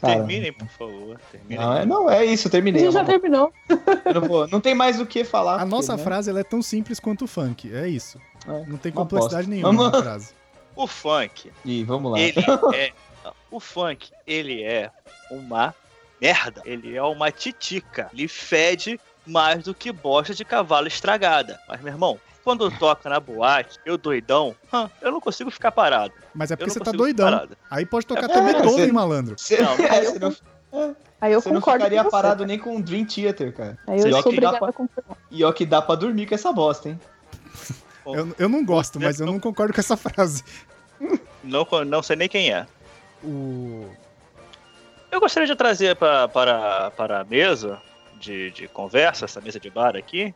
Cara 0.05 0.17
Terminem, 0.19 0.53
por 0.53 0.69
favor. 0.69 1.21
Terminem. 1.31 1.59
não, 1.59 1.77
é, 1.77 1.87
não, 1.87 2.11
é 2.11 2.25
isso, 2.25 2.47
eu 2.47 2.51
A 2.51 2.53
terminei. 2.53 2.83
gente 2.85 2.93
já 2.93 3.05
terminou. 3.05 3.53
não, 4.15 4.21
vou- 4.23 4.47
não 4.49 4.61
tem 4.61 4.75
mais 4.75 5.01
o 5.01 5.07
que 5.07 5.25
falar. 5.25 5.55
A 5.55 5.59
porque, 5.61 5.71
nossa 5.71 5.97
né? 5.97 6.03
frase 6.03 6.31
ela 6.31 6.41
é 6.41 6.45
tão 6.45 6.63
simples 6.63 7.01
quanto 7.01 7.25
o 7.25 7.29
funk. 7.29 7.75
É 7.75 7.89
isso. 7.89 8.19
É, 8.47 8.65
Não 8.67 8.77
tem 8.77 8.93
complexidade 8.93 9.49
nenhuma 9.49 9.73
na 9.73 9.79
Vamos- 9.91 10.01
frase. 10.03 10.33
O 10.77 10.89
funk, 10.89 11.53
Ih, 11.65 11.85
vamos 11.85 12.11
lá. 12.11 12.19
ele 12.19 12.35
é. 12.75 12.93
O 13.49 13.61
funk, 13.61 14.11
ele 14.27 14.63
é 14.65 14.91
uma 15.31 15.73
merda. 16.21 16.63
Ele 16.65 16.97
é 16.97 17.03
uma 17.03 17.31
titica. 17.31 18.11
Ele 18.13 18.27
fede 18.27 18.99
mais 19.25 19.63
do 19.63 19.73
que 19.73 19.93
bosta 19.93 20.35
de 20.35 20.45
cavalo 20.45 20.89
estragada. 20.89 21.61
Mas, 21.69 21.81
meu 21.81 21.93
irmão, 21.93 22.19
quando 22.45 22.71
toca 22.79 23.09
na 23.09 23.19
boate, 23.19 23.79
eu 23.87 23.97
doidão, 23.97 24.55
eu 25.01 25.11
não 25.11 25.21
consigo 25.21 25.51
ficar 25.51 25.73
parado. 25.73 26.13
Mas 26.35 26.51
é 26.51 26.55
Eu 26.55 26.59
porque 26.59 26.69
não 26.69 26.75
você 26.75 26.81
tá 26.81 26.93
doidão. 26.93 27.49
Aí 27.71 27.87
pode 27.87 28.07
tocar 28.07 28.31
É, 28.31 28.63
você- 28.63 28.85
hein, 28.85 28.93
malandro? 28.93 29.35
Você 29.39 29.61
Não, 29.61 29.73
é, 29.73 30.05
você 30.05 30.19
não, 30.19 30.37
Aí 31.21 31.33
eu 31.33 31.41
você 31.41 31.49
não 31.51 31.61
concordo 31.61 31.79
ficaria 31.85 31.99
com 32.05 32.11
você. 32.11 32.11
parado 32.11 32.45
nem 32.47 32.59
com 32.59 32.77
um 32.77 32.81
Dream 32.81 33.07
Theater, 33.07 33.53
cara. 33.55 33.79
Aí 33.87 34.01
eu 34.01 34.09
E 34.09 34.13
ó 34.13 34.23
sou 34.23 34.33
pra-. 34.35 34.73
E 35.31 35.43
ó 35.45 35.53
que 35.53 35.65
dá 35.65 35.81
pra 35.81 35.95
dormir 35.95 36.27
com 36.27 36.35
essa 36.35 36.53
bosta, 36.53 36.91
hein? 36.91 37.01
Eu, 38.07 38.35
eu 38.39 38.49
não 38.49 38.63
gosto, 38.65 39.01
mas 39.01 39.19
eu 39.19 39.25
não 39.27 39.41
concordo 39.41 39.73
com 39.73 39.81
essa 39.81 39.97
frase. 39.97 40.45
Não, 41.43 41.67
não 41.87 42.03
sei 42.03 42.17
nem 42.17 42.29
quem 42.29 42.53
é. 42.53 42.67
O. 43.23 43.89
Eu 45.11 45.21
gostaria 45.21 45.47
de 45.47 45.55
trazer 45.57 45.97
pra, 45.97 46.29
para, 46.29 46.91
para 46.91 47.21
a 47.21 47.25
mesa 47.25 47.81
de, 48.21 48.51
de 48.51 48.69
conversa, 48.69 49.25
essa 49.25 49.41
mesa 49.41 49.59
de 49.61 49.71
bar 49.71 49.97
aqui, 49.97 50.35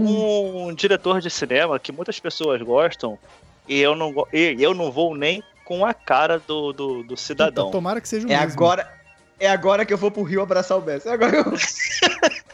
um 0.00 0.74
diretor 0.74 1.20
de 1.20 1.30
cinema 1.30 1.78
que 1.78 1.92
muitas 1.92 2.18
pessoas 2.20 2.60
gostam 2.62 3.18
e 3.66 3.80
eu 3.80 3.94
não, 3.94 4.14
e 4.32 4.56
eu 4.58 4.74
não 4.74 4.90
vou 4.90 5.14
nem 5.14 5.42
com 5.64 5.84
a 5.84 5.92
cara 5.92 6.38
do, 6.38 6.72
do, 6.72 7.02
do 7.02 7.16
cidadão. 7.16 7.66
Puta, 7.66 7.76
tomara 7.76 8.00
que 8.00 8.08
seja 8.08 8.26
o 8.26 8.32
É 8.32 8.38
mesmo. 8.38 8.52
agora, 8.52 8.90
é 9.38 9.48
agora 9.48 9.84
que 9.84 9.92
eu 9.92 9.98
vou 9.98 10.10
pro 10.10 10.22
Rio 10.22 10.40
abraçar 10.40 10.78
o 10.78 10.80
Bessa. 10.80 11.10
É 11.10 11.12
agora 11.12 11.44
que 11.44 11.48
eu... 11.48 11.54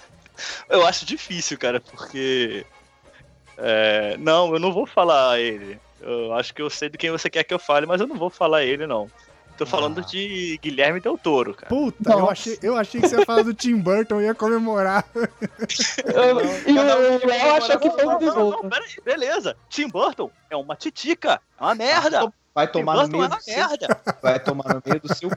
Eu 0.69 0.87
acho 0.87 1.07
difícil, 1.07 1.59
cara, 1.59 1.81
porque. 1.81 2.65
é, 3.59 4.17
não, 4.19 4.53
eu 4.53 4.59
não 4.59 4.73
vou 4.73 4.87
falar 4.87 5.39
ele. 5.39 5.79
Eu 6.01 6.33
acho 6.35 6.53
que 6.53 6.61
eu 6.61 6.69
sei 6.69 6.89
de 6.89 6.99
quem 6.99 7.11
você 7.11 7.31
quer 7.31 7.45
que 7.45 7.55
eu 7.55 7.59
fale, 7.59 7.87
mas 7.87 8.01
eu 8.01 8.07
não 8.07 8.17
vou 8.17 8.31
falar 8.31 8.65
ele, 8.65 8.87
não. 8.87 9.11
Tô 9.57 9.65
falando 9.65 10.01
Ah. 10.01 10.03
de 10.03 10.59
Guilherme 10.61 10.99
Del 11.01 11.17
Toro, 11.17 11.55
cara. 11.55 11.69
Puta, 11.69 12.13
eu 12.13 12.29
achei, 12.29 12.59
eu 12.61 12.77
achei 12.77 13.01
que 13.01 13.09
você 13.09 13.19
ia 13.21 13.25
falar 13.25 13.43
do 13.43 13.55
Tim 13.55 13.77
Burton 13.77 14.21
e 14.21 14.25
ia 14.25 14.35
comemorar. 14.35 15.05
Eu, 15.15 16.41
e 16.67 16.75
Cada 16.75 16.99
um 16.99 17.15
o 17.17 17.19
tem 17.21 17.29
Léo 17.29 17.55
achou 17.55 17.79
que 17.79 17.91
foi 17.91 18.05
Não, 18.05 18.17
o 18.17 18.21
não, 18.21 18.21
não, 18.21 18.35
Besouro. 18.35 18.69
pera 18.69 18.85
aí, 18.85 18.97
beleza. 19.05 19.57
Tim 19.69 19.89
Burton 19.89 20.31
é 20.51 20.57
uma 20.57 20.75
titica, 20.77 21.41
é 21.59 21.63
uma 21.63 21.75
merda. 21.75 22.33
Vai 22.55 22.67
Tim 22.67 22.73
tomar 22.81 22.95
no 22.97 23.03
é 23.03 23.07
meio 23.09 23.23
uma 23.25 23.29
do 23.37 23.43
seu... 23.43 23.57
merda. 23.57 24.01
Vai 24.23 24.41
tomar 24.41 24.75
no 24.75 24.83
meio 24.85 25.01
do 25.01 25.15
seu... 25.15 25.31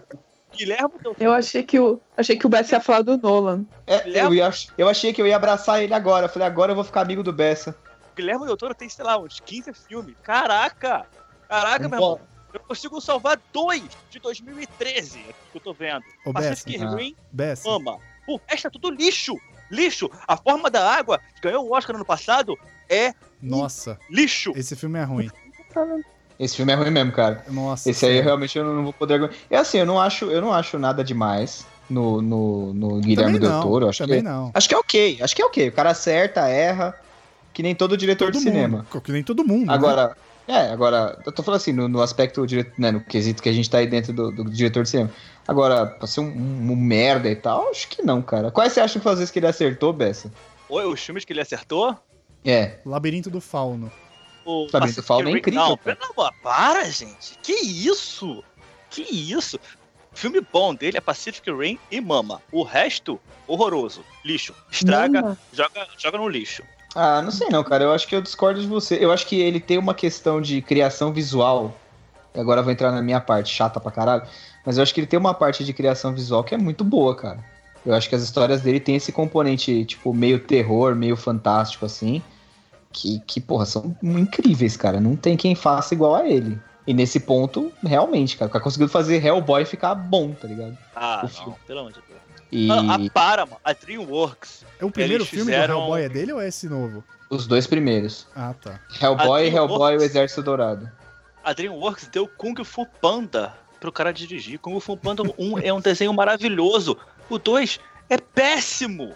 Guilherme 0.56 0.90
Del 0.90 1.14
Toro. 1.14 1.16
Eu 1.20 1.34
achei 1.34 1.62
que 1.62 1.80
o, 1.80 2.00
achei 2.16 2.36
que 2.38 2.46
o 2.46 2.50
Bess 2.50 2.72
ia 2.72 2.80
falar 2.82 3.04
do 3.04 3.18
Nolan. 3.18 3.66
É, 3.86 4.22
eu, 4.22 4.34
ia, 4.34 4.50
eu 4.78 4.90
achei 4.90 5.14
que 5.14 5.22
eu 5.22 5.28
ia 5.28 5.36
abraçar 5.36 5.84
ele 5.84 5.94
agora. 5.94 6.26
Eu 6.26 6.30
falei, 6.30 6.48
agora 6.48 6.72
eu 6.72 6.76
vou 6.76 6.84
ficar 6.84 7.02
amigo 7.02 7.22
do 7.22 7.32
Bessa. 7.32 7.76
Guilherme 8.16 8.48
Del 8.48 8.58
Toro 8.58 8.74
tem, 8.74 8.90
sei 8.90 9.06
lá, 9.06 9.18
uns 9.20 9.40
15 9.40 9.74
filmes. 9.74 10.16
Caraca! 10.24 11.06
Caraca, 11.48 11.88
meu 11.88 11.98
irmão. 12.00 12.20
Eu 12.58 12.68
consigo 12.68 13.00
salvar 13.00 13.40
dois 13.54 13.84
de 14.10 14.20
2013 14.20 15.20
aqui 15.20 15.34
que 15.52 15.58
eu 15.58 15.62
tô 15.62 15.74
vendo. 15.74 16.04
Ô, 16.26 16.34
Pacific 16.34 16.78
Bessa, 16.78 16.86
Ah. 16.94 16.96
Rim, 16.98 17.16
Bessa, 17.32 17.70
Mama. 17.70 17.98
O 18.28 18.40
resto 18.48 18.68
é 18.68 18.70
tudo 18.72 18.90
lixo. 18.90 19.36
Lixo. 19.72 20.10
A 20.28 20.36
forma 20.36 20.70
da 20.70 20.90
água, 20.92 21.20
que 21.36 21.42
ganhou 21.42 21.66
o 21.68 21.74
Oscar 21.76 21.94
no 21.94 21.98
ano 22.00 22.06
passado, 22.06 22.58
é 22.90 23.14
nossa, 23.42 24.00
lixo. 24.10 24.52
esse 24.56 24.76
filme 24.76 24.98
é 25.00 25.04
ruim. 25.04 25.30
Esse 26.40 26.56
filme 26.56 26.72
é 26.72 26.76
ruim 26.76 26.92
mesmo, 26.92 27.12
cara. 27.12 27.44
Nossa. 27.50 27.90
Esse 27.90 28.06
aí 28.06 28.22
realmente 28.22 28.58
eu 28.58 28.64
não 28.66 28.84
vou 28.84 28.94
poder. 28.94 29.30
É 29.50 29.58
assim, 29.58 29.78
eu 29.80 29.86
não 29.86 30.00
acho, 30.00 30.26
eu 30.26 30.42
não 30.42 30.54
acho 30.54 30.78
nada 30.80 31.04
demais 31.04 31.66
no, 31.90 32.22
no, 32.22 32.74
no 32.74 33.00
Guilherme 33.02 33.40
Del 33.40 33.50
não, 33.50 33.62
Toro. 33.62 33.90
Acho 33.90 34.00
também 34.04 34.20
que, 34.22 34.28
não. 34.28 34.52
acho 34.54 34.68
que 34.70 34.76
é 34.76 34.78
ok. 34.78 35.18
Acho 35.22 35.36
que 35.36 35.42
é 35.42 35.46
ok. 35.46 35.70
O 35.70 35.72
cara 35.72 35.92
acerta, 35.92 36.48
erra, 36.48 36.96
que 37.54 37.62
nem 37.64 37.74
todo 37.76 37.98
diretor 37.98 38.26
Todo 38.26 38.34
de 38.38 38.40
cinema. 38.42 38.86
mundo. 38.92 39.02
Que 39.02 39.12
nem 39.12 39.24
todo 39.24 39.44
mundo. 39.46 39.66
né? 39.68 39.74
É, 40.48 40.70
agora, 40.72 41.22
eu 41.26 41.32
tô 41.32 41.44
falando 41.44 41.60
assim, 41.60 41.74
no, 41.74 41.88
no 41.90 42.02
aspecto, 42.02 42.46
né, 42.78 42.90
no 42.92 43.02
quesito 43.04 43.44
que 43.44 43.50
a 43.50 43.54
gente 43.54 43.70
tá 43.70 43.80
aí 43.80 43.88
dentro 43.88 44.14
do, 44.14 44.32
do 44.32 44.46
diretor 44.50 44.84
de 44.84 44.90
cinema. 44.90 45.12
Agora, 45.46 45.86
pra 45.86 46.08
ser 46.08 46.22
um, 46.22 46.30
um- 46.30 46.72
um 46.72 46.76
merda 46.76 47.30
e 47.30 47.36
tal, 47.36 47.70
acho 47.70 47.88
que 47.90 48.02
não, 48.02 48.22
cara. 48.22 48.50
Quais 48.50 48.72
você 48.74 48.80
acha 48.80 48.98
que 48.98 49.04
foi 49.04 49.12
as 49.12 49.20
vezes 49.20 49.32
que 49.32 49.40
ele 49.40 49.48
acertou, 49.48 49.92
Bessa? 49.92 50.32
Oi, 50.70 50.86
os 50.86 51.02
filmes 51.02 51.26
que 51.26 51.34
ele 51.34 51.42
acertou? 51.42 51.98
É, 52.46 52.80
Labirinto 52.86 53.30
do 53.30 53.42
Fauno. 53.42 53.92
O 54.46 54.68
Pacific 54.72 55.02
tu 55.02 55.04
fala, 55.06 55.28
é 55.30 55.32
incrível, 55.34 55.62
Não, 55.62 55.78
cara. 55.78 55.98
amor, 56.14 56.32
para, 56.42 56.86
gente. 56.90 57.38
Que 57.44 57.52
isso? 57.54 58.42
Que 58.90 59.02
isso? 59.02 59.60
Filme 60.14 60.40
bom 60.54 60.74
dele 60.74 60.98
é 60.98 61.02
Pacific 61.02 61.52
Rim 61.52 61.78
e 61.92 62.00
Mama. 62.00 62.42
O 62.52 62.64
resto, 62.64 63.20
horroroso. 63.46 64.02
Lixo. 64.24 64.56
Estraga, 64.72 65.22
Mama. 65.22 65.38
joga, 65.52 65.88
joga 65.98 66.18
no 66.18 66.30
lixo. 66.30 66.64
Ah, 67.00 67.22
não 67.22 67.30
sei 67.30 67.48
não, 67.50 67.64
cara. 67.64 67.84
Eu 67.84 67.94
acho 67.94 68.08
que 68.08 68.16
eu 68.16 68.22
discordo 68.24 68.60
de 68.60 68.66
você. 68.66 68.98
Eu 69.00 69.12
acho 69.12 69.28
que 69.28 69.40
ele 69.40 69.60
tem 69.60 69.78
uma 69.78 69.94
questão 69.94 70.42
de 70.42 70.64
criação 70.64 71.14
visual. 71.14 71.72
E 72.34 72.40
agora 72.40 72.62
eu 72.62 72.64
vou 72.64 72.74
entrar 72.74 72.92
na 72.92 73.04
minha 73.04 73.22
parte, 73.22 73.54
chata 73.54 73.80
pra 73.80 73.92
caralho. 73.92 74.24
Mas 74.66 74.78
eu 74.78 74.84
acho 74.84 74.96
que 74.96 75.02
ele 75.02 75.08
tem 75.08 75.20
uma 75.20 75.36
parte 75.36 75.64
de 75.64 75.74
criação 75.74 76.12
visual 76.12 76.44
que 76.44 76.56
é 76.56 76.58
muito 76.58 76.84
boa, 76.84 77.16
cara. 77.16 77.38
Eu 77.86 77.94
acho 77.94 78.10
que 78.10 78.16
as 78.16 78.24
histórias 78.24 78.62
dele 78.62 78.80
tem 78.80 78.96
esse 78.96 79.12
componente, 79.12 79.86
tipo, 79.86 80.12
meio 80.12 80.40
terror, 80.40 80.96
meio 80.96 81.16
fantástico, 81.16 81.86
assim. 81.86 82.20
Que, 82.92 83.20
que 83.28 83.40
porra, 83.40 83.68
são 83.68 83.96
incríveis, 84.02 84.76
cara. 84.76 85.00
Não 85.00 85.16
tem 85.16 85.38
quem 85.38 85.54
faça 85.54 85.94
igual 85.94 86.16
a 86.16 86.28
ele. 86.28 86.60
E 86.88 86.96
nesse 86.96 87.20
ponto, 87.20 87.72
realmente, 87.86 88.36
cara, 88.36 88.50
o 88.50 88.52
cara 88.52 88.64
conseguiu 88.64 88.90
fazer 88.90 89.24
Hellboy 89.24 89.66
ficar 89.66 89.94
bom, 89.94 90.32
tá 90.32 90.48
ligado? 90.48 90.76
Ah, 90.96 91.30
não, 91.46 91.56
pelo 91.68 91.82
amor 91.82 91.92
de 91.92 92.02
Deus. 92.08 92.27
E 92.52 92.70
Ah, 92.72 92.96
a 92.96 93.10
Paramount, 93.12 93.58
a 93.64 93.74
DreamWorks. 93.74 94.66
É 94.80 94.86
o 94.86 94.92
primeiro 94.92 95.26
filme 95.26 95.52
fizeram- 95.52 95.76
do 95.76 95.82
Hellboy 95.82 96.02
é 96.04 96.10
dele 96.10 96.34
ou 96.34 96.42
é 96.42 96.48
esse 96.48 96.68
novo? 96.70 97.04
os 97.30 97.46
dois 97.46 97.68
primeiros. 97.68 98.26
Ah, 98.36 98.54
tá. 98.62 98.80
Hellboy, 99.02 99.48
Hellboy 99.50 99.94
e 99.96 99.98
o 99.98 100.02
Exército 100.04 100.42
Dourado. 100.42 100.90
A 101.44 101.52
DreamWorks 101.54 102.08
deu 102.08 102.28
Kung 102.28 102.56
Fu 102.64 102.86
Panda 103.02 103.54
pro 103.82 103.92
cara 103.92 104.14
dirigir. 104.14 104.60
Kung 104.60 104.80
Fu 104.80 104.96
Panda 104.96 105.24
1 105.38 105.60
é 105.60 105.74
um 105.74 105.82
desenho 105.82 106.14
maravilhoso. 106.14 106.98
O 107.30 107.38
2 107.38 107.80
é 108.10 108.18
péssimo. 108.18 109.14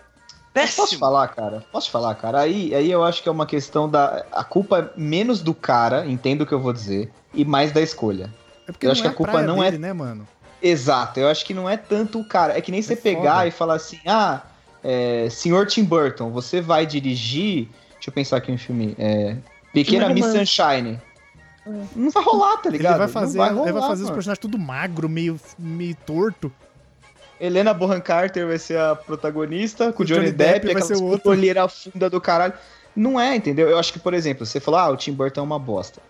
Mas 0.53 0.75
Posso 0.75 0.81
Péssimo. 0.89 0.99
falar, 0.99 1.27
cara? 1.29 1.63
Posso 1.71 1.89
falar, 1.89 2.13
cara? 2.15 2.41
Aí, 2.41 2.75
aí 2.75 2.91
eu 2.91 3.01
acho 3.05 3.23
que 3.23 3.29
é 3.29 3.31
uma 3.31 3.45
questão 3.45 3.89
da. 3.89 4.25
A 4.33 4.43
culpa 4.43 4.79
é 4.79 4.99
menos 4.99 5.41
do 5.41 5.53
cara, 5.53 6.05
entendo 6.05 6.41
o 6.41 6.45
que 6.45 6.51
eu 6.53 6.59
vou 6.59 6.73
dizer, 6.73 7.09
e 7.33 7.45
mais 7.45 7.71
da 7.71 7.79
escolha. 7.81 8.29
É 8.67 8.71
porque 8.73 8.85
Eu 8.85 8.89
não 8.89 8.91
acho 8.91 9.01
que 9.01 9.07
é 9.07 9.11
a 9.11 9.13
culpa 9.13 9.31
praia 9.31 9.47
não 9.47 9.63
é- 9.63 9.71
dele, 9.71 9.81
né, 9.81 9.93
mano? 9.93 10.27
Exato, 10.61 11.19
eu 11.19 11.27
acho 11.27 11.45
que 11.45 11.53
não 11.53 11.69
é 11.69 11.75
tanto 11.75 12.19
o 12.19 12.25
cara. 12.25 12.57
É 12.57 12.61
que 12.61 12.71
nem 12.71 12.81
você 12.81 12.95
foda. 12.95 13.01
pegar 13.01 13.47
e 13.47 13.51
falar 13.51 13.75
assim: 13.75 13.99
ah, 14.05 14.41
é, 14.83 15.27
senhor 15.29 15.65
Tim 15.67 15.83
Burton, 15.83 16.29
você 16.31 16.61
vai 16.61 16.85
dirigir. 16.85 17.67
Deixa 17.93 18.09
eu 18.09 18.13
pensar 18.13 18.37
aqui 18.37 18.51
um 18.51 18.57
filme. 18.57 18.95
É, 18.97 19.35
Pequena 19.73 20.09
Miss. 20.09 20.25
Sunshine. 20.25 20.99
É. 21.65 21.71
Não 21.95 22.09
vai 22.09 22.23
rolar, 22.23 22.57
tá 22.57 22.69
ligado? 22.69 22.93
Ele 22.93 22.99
vai 22.99 23.07
fazer, 23.07 23.37
vai 23.37 23.49
ele 23.49 23.59
vai 23.59 23.71
rolar, 23.71 23.87
fazer 23.87 24.03
os 24.03 24.09
personagens 24.09 24.39
tudo 24.39 24.57
magro, 24.57 25.07
meio, 25.07 25.39
meio 25.57 25.95
torto. 26.05 26.51
Helena 27.39 27.73
Bonham 27.73 27.99
Carter 27.99 28.47
vai 28.47 28.59
ser 28.59 28.77
a 28.77 28.95
protagonista, 28.95 29.91
com 29.91 30.03
o 30.03 30.05
Johnny, 30.05 30.25
Johnny 30.25 30.31
Depp, 30.31 30.51
Depp 30.53 30.65
vai 30.65 30.83
aquela 30.83 30.95
ser 30.95 31.03
o 31.03 31.07
outro. 31.07 31.31
olheira 31.31 31.67
funda 31.67 32.09
do 32.09 32.21
caralho. 32.21 32.53
Não 32.95 33.19
é, 33.19 33.35
entendeu? 33.35 33.67
Eu 33.69 33.79
acho 33.79 33.91
que, 33.91 33.99
por 33.99 34.13
exemplo, 34.13 34.45
você 34.45 34.59
falou, 34.59 34.79
ah, 34.79 34.89
o 34.89 34.97
Tim 34.97 35.13
Burton 35.13 35.41
é 35.41 35.43
uma 35.43 35.57
bosta. 35.57 36.01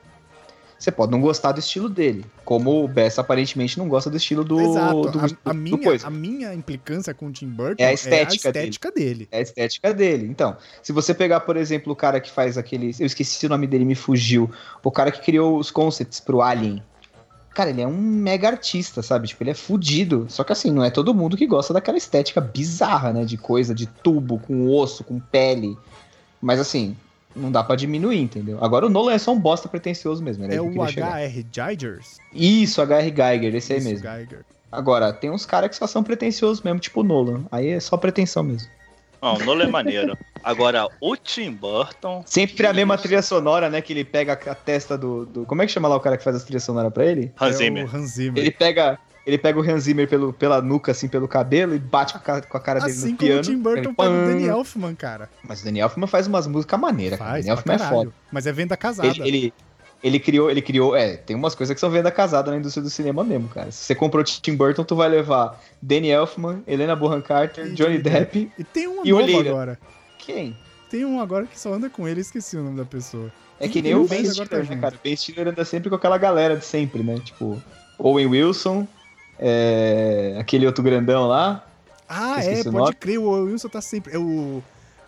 Você 0.82 0.92
pode 0.92 1.12
não 1.12 1.22
gostar 1.22 1.52
do 1.52 1.60
estilo 1.60 1.88
dele. 1.88 2.26
Como 2.44 2.84
o 2.84 2.88
Bess 2.88 3.20
aparentemente 3.20 3.78
não 3.78 3.88
gosta 3.88 4.10
do 4.10 4.18
estilo 4.18 4.44
do. 4.44 4.60
Exato. 4.60 5.02
do, 5.12 5.20
a, 5.20 5.28
do- 5.28 5.38
a 5.46 5.54
do 5.54 5.56
minha, 5.56 5.78
coisa. 5.78 6.08
a 6.08 6.10
minha 6.10 6.56
implicância 6.56 7.14
com 7.14 7.28
o 7.28 7.32
Tim 7.32 7.50
Burton 7.50 7.84
É 7.84 7.90
a 7.90 7.94
estética 7.94 8.50
estética 8.50 8.92
dele. 8.92 9.28
É 9.32 9.38
a 9.38 9.42
estética 9.42 9.94
dele. 9.94 10.26
Então, 10.26 10.58
se 10.82 10.92
você 10.92 11.14
pegar, 11.14 11.42
por 11.42 11.56
exemplo, 11.56 11.94
o 11.94 11.96
cara 11.96 12.20
que 12.20 12.32
faz 12.32 12.58
aqueles. 12.58 13.00
Eu 13.00 13.06
esqueci 13.06 13.46
o 13.46 13.50
nome 13.50 13.68
dele, 13.68 13.86
me 13.86 13.94
fugiu. 13.94 14.50
O 14.84 14.90
cara 14.90 15.12
que 15.12 15.22
criou 15.22 15.60
os 15.60 15.70
concepts 15.70 16.20
pro 16.20 16.42
Alien. 16.42 16.82
Cara, 17.54 17.70
ele 17.70 17.82
é 17.84 17.88
um 17.88 17.96
mega 18.02 18.48
artista, 18.48 19.04
sabe? 19.04 19.28
Tipo, 19.28 19.44
ele 19.44 19.52
é 19.52 19.54
fudido. 19.54 20.26
Só 20.30 20.44
que 20.44 20.52
assim, 20.52 20.72
não 20.72 20.84
é 20.84 20.90
todo 20.90 21.14
mundo 21.14 21.38
que 21.38 21.46
gosta 21.46 21.72
daquela 21.76 21.98
estética 22.00 22.42
bizarra, 22.42 23.14
né? 23.14 23.24
De 23.24 23.38
coisa, 23.38 23.76
de 23.76 23.86
tubo, 23.86 24.40
com 24.40 24.68
osso, 24.68 25.04
com 25.04 25.20
pele. 25.20 25.78
Mas 26.42 26.60
assim, 26.60 26.98
não 27.36 27.52
dá 27.52 27.64
pra 27.64 27.76
diminuir, 27.76 28.20
entendeu? 28.20 28.58
Agora 28.64 28.86
o 28.86 28.90
Nolan 28.90 29.14
é 29.14 29.18
só 29.18 29.32
um 29.32 29.40
bosta 29.40 29.68
pretencioso 29.70 30.24
mesmo. 30.24 30.46
É 30.46 30.52
aí 30.54 30.60
o. 30.60 30.82
H.R. 30.82 31.46
Gigers. 31.52 32.18
Isso, 32.34 32.82
HR 32.82 33.12
Geiger, 33.16 33.56
esse 33.56 33.74
aí 33.74 33.80
Isso, 33.80 33.90
mesmo. 33.90 34.10
Geiger. 34.10 34.46
Agora, 34.72 35.12
tem 35.12 35.30
uns 35.30 35.46
caras 35.46 35.70
que 35.70 35.76
só 35.76 35.86
são 35.88 36.04
pretenciosos 36.04 36.62
mesmo, 36.64 36.80
tipo 36.80 37.02
o 37.02 37.04
Nolan. 37.04 37.44
Aí 37.52 37.70
é 37.70 37.80
só 37.80 37.98
pretensão 37.98 38.42
mesmo. 38.44 38.70
Não, 39.22 39.36
o 39.36 39.44
Nolan 39.46 39.66
é 39.66 39.68
maneiro. 39.68 40.18
Agora, 40.44 40.88
o 41.00 41.16
Tim 41.16 41.52
Burton. 41.52 42.24
Sempre 42.26 42.66
a 42.66 42.74
mesma 42.74 42.98
trilha 42.98 43.22
sonora, 43.22 43.70
né? 43.70 43.80
Que 43.82 43.94
ele 43.94 44.04
pega 44.04 44.34
a 44.34 44.56
testa 44.56 44.98
do, 44.98 45.26
do- 45.26 45.46
Como 45.46 45.62
é 45.62 45.66
que 45.68 45.72
chama 45.72 45.88
lá 45.88 45.96
o 45.96 46.00
cara 46.00 46.18
que 46.18 46.24
faz 46.24 46.36
as 46.38 46.44
trilhas 46.44 46.64
sonoras 46.64 46.92
pra 46.92 47.06
ele? 47.06 47.32
Hans 47.40 47.56
É 47.56 47.58
Zimmer. 47.58 47.86
o 47.86 47.96
Hans 47.98 48.10
Zimmer. 48.12 48.42
Ele 48.42 48.52
pega. 48.52 48.98
Ele 49.26 49.38
pega 49.38 49.60
o 49.60 49.62
Hans 49.62 49.84
Zimmer 49.84 50.08
pelo, 50.10 50.34
pela 50.34 50.62
nuca, 50.62 50.92
assim, 50.92 51.08
pelo 51.08 51.28
cabelo, 51.28 51.76
e 51.76 51.80
bate 51.80 52.18
com 52.18 52.32
a, 52.32 52.42
com 52.42 52.58
a 52.58 52.60
cara 52.60 52.80
dele 52.80 52.92
Assim 52.92 53.12
no 53.12 53.18
como 53.18 53.30
piano. 53.30 53.40
o 53.40 53.44
Tim 53.44 53.58
Burton 53.58 53.94
pega 53.94 54.10
o. 54.10 54.28
Danny 54.28 54.46
Elfman, 54.48 54.96
cara. 54.96 55.30
Mas 55.44 55.62
o 55.62 55.66
Daniel 55.66 55.86
Elfman 55.88 56.08
faz 56.08 56.26
umas 56.28 56.48
músicas 56.48 56.80
maneiras, 56.80 57.20
cara. 57.20 57.42
Pra 57.42 57.52
Elfman 57.52 57.76
é 57.76 57.80
foda. 57.80 58.12
Mas 58.32 58.48
é 58.48 58.52
venda 58.52 58.76
casada. 58.76 59.08
Ele, 59.08 59.22
ele, 59.28 59.54
ele 60.04 60.20
criou, 60.20 60.50
ele 60.50 60.62
criou. 60.62 60.96
É, 60.96 61.18
tem 61.18 61.36
umas 61.36 61.54
coisas 61.54 61.74
que 61.74 61.80
são 61.80 61.92
venda 61.92 62.10
casada 62.10 62.50
na 62.50 62.58
indústria 62.58 62.82
do 62.82 62.90
cinema 62.90 63.24
mesmo, 63.24 63.48
cara. 63.50 63.72
Se 63.72 63.84
você 63.86 63.94
comprou 63.96 64.24
Tim 64.24 64.56
Burton, 64.56 64.84
tu 64.84 64.96
vai 64.96 65.08
levar 65.08 65.62
Danny 65.80 66.10
Elfman, 66.10 66.64
Helena 66.66 66.96
Bonham 66.96 67.22
Carter, 67.22 67.68
E 67.68 67.74
Johnny 67.74 68.00
Depp. 68.00 68.52
E 68.58 68.64
tem 68.64 68.88
um 68.88 69.06
E 69.06 69.12
novo 69.12 69.40
agora. 69.40 69.80
Quem? 70.18 70.58
Tem 70.90 71.06
um 71.06 71.22
agora 71.22 71.46
que 71.46 71.60
só 71.60 71.74
anda 71.74 71.90
com 71.90 72.08
ele, 72.08 72.22
esqueci 72.22 72.58
o 72.58 72.64
nome 72.64 72.78
da 72.78 72.86
pessoa. 72.86 73.32
É 73.60 73.68
que 73.68 73.82
nem 73.82 73.94
o 73.94 74.08
Ben 74.08 74.26
Stiller, 74.26 74.68
né, 74.68 74.76
cara? 74.78 74.96
O 74.96 75.00
Ben 75.04 75.16
Stiller 75.16 75.48
anda 75.48 75.64
sempre 75.64 75.90
com 75.90 75.96
aquela 75.96 76.18
galera 76.18 76.58
de 76.58 76.66
sempre, 76.66 77.04
né? 77.04 77.20
Tipo, 77.24 77.62
Owen 78.00 78.26
Wilson, 78.26 78.88
é, 79.42 80.38
aquele 80.40 80.66
outro 80.66 80.84
grandão 80.84 81.28
lá. 81.28 81.66
Ah, 82.08 82.44
é, 82.44 82.60
o 82.62 82.64
pode 82.66 82.76
nome. 82.78 82.94
crer, 82.96 83.18
o 83.20 83.30
Wilson 83.46 83.68
tá 83.70 83.82
sempre. 83.82 84.14
É 84.14 84.18
o. 84.20 84.62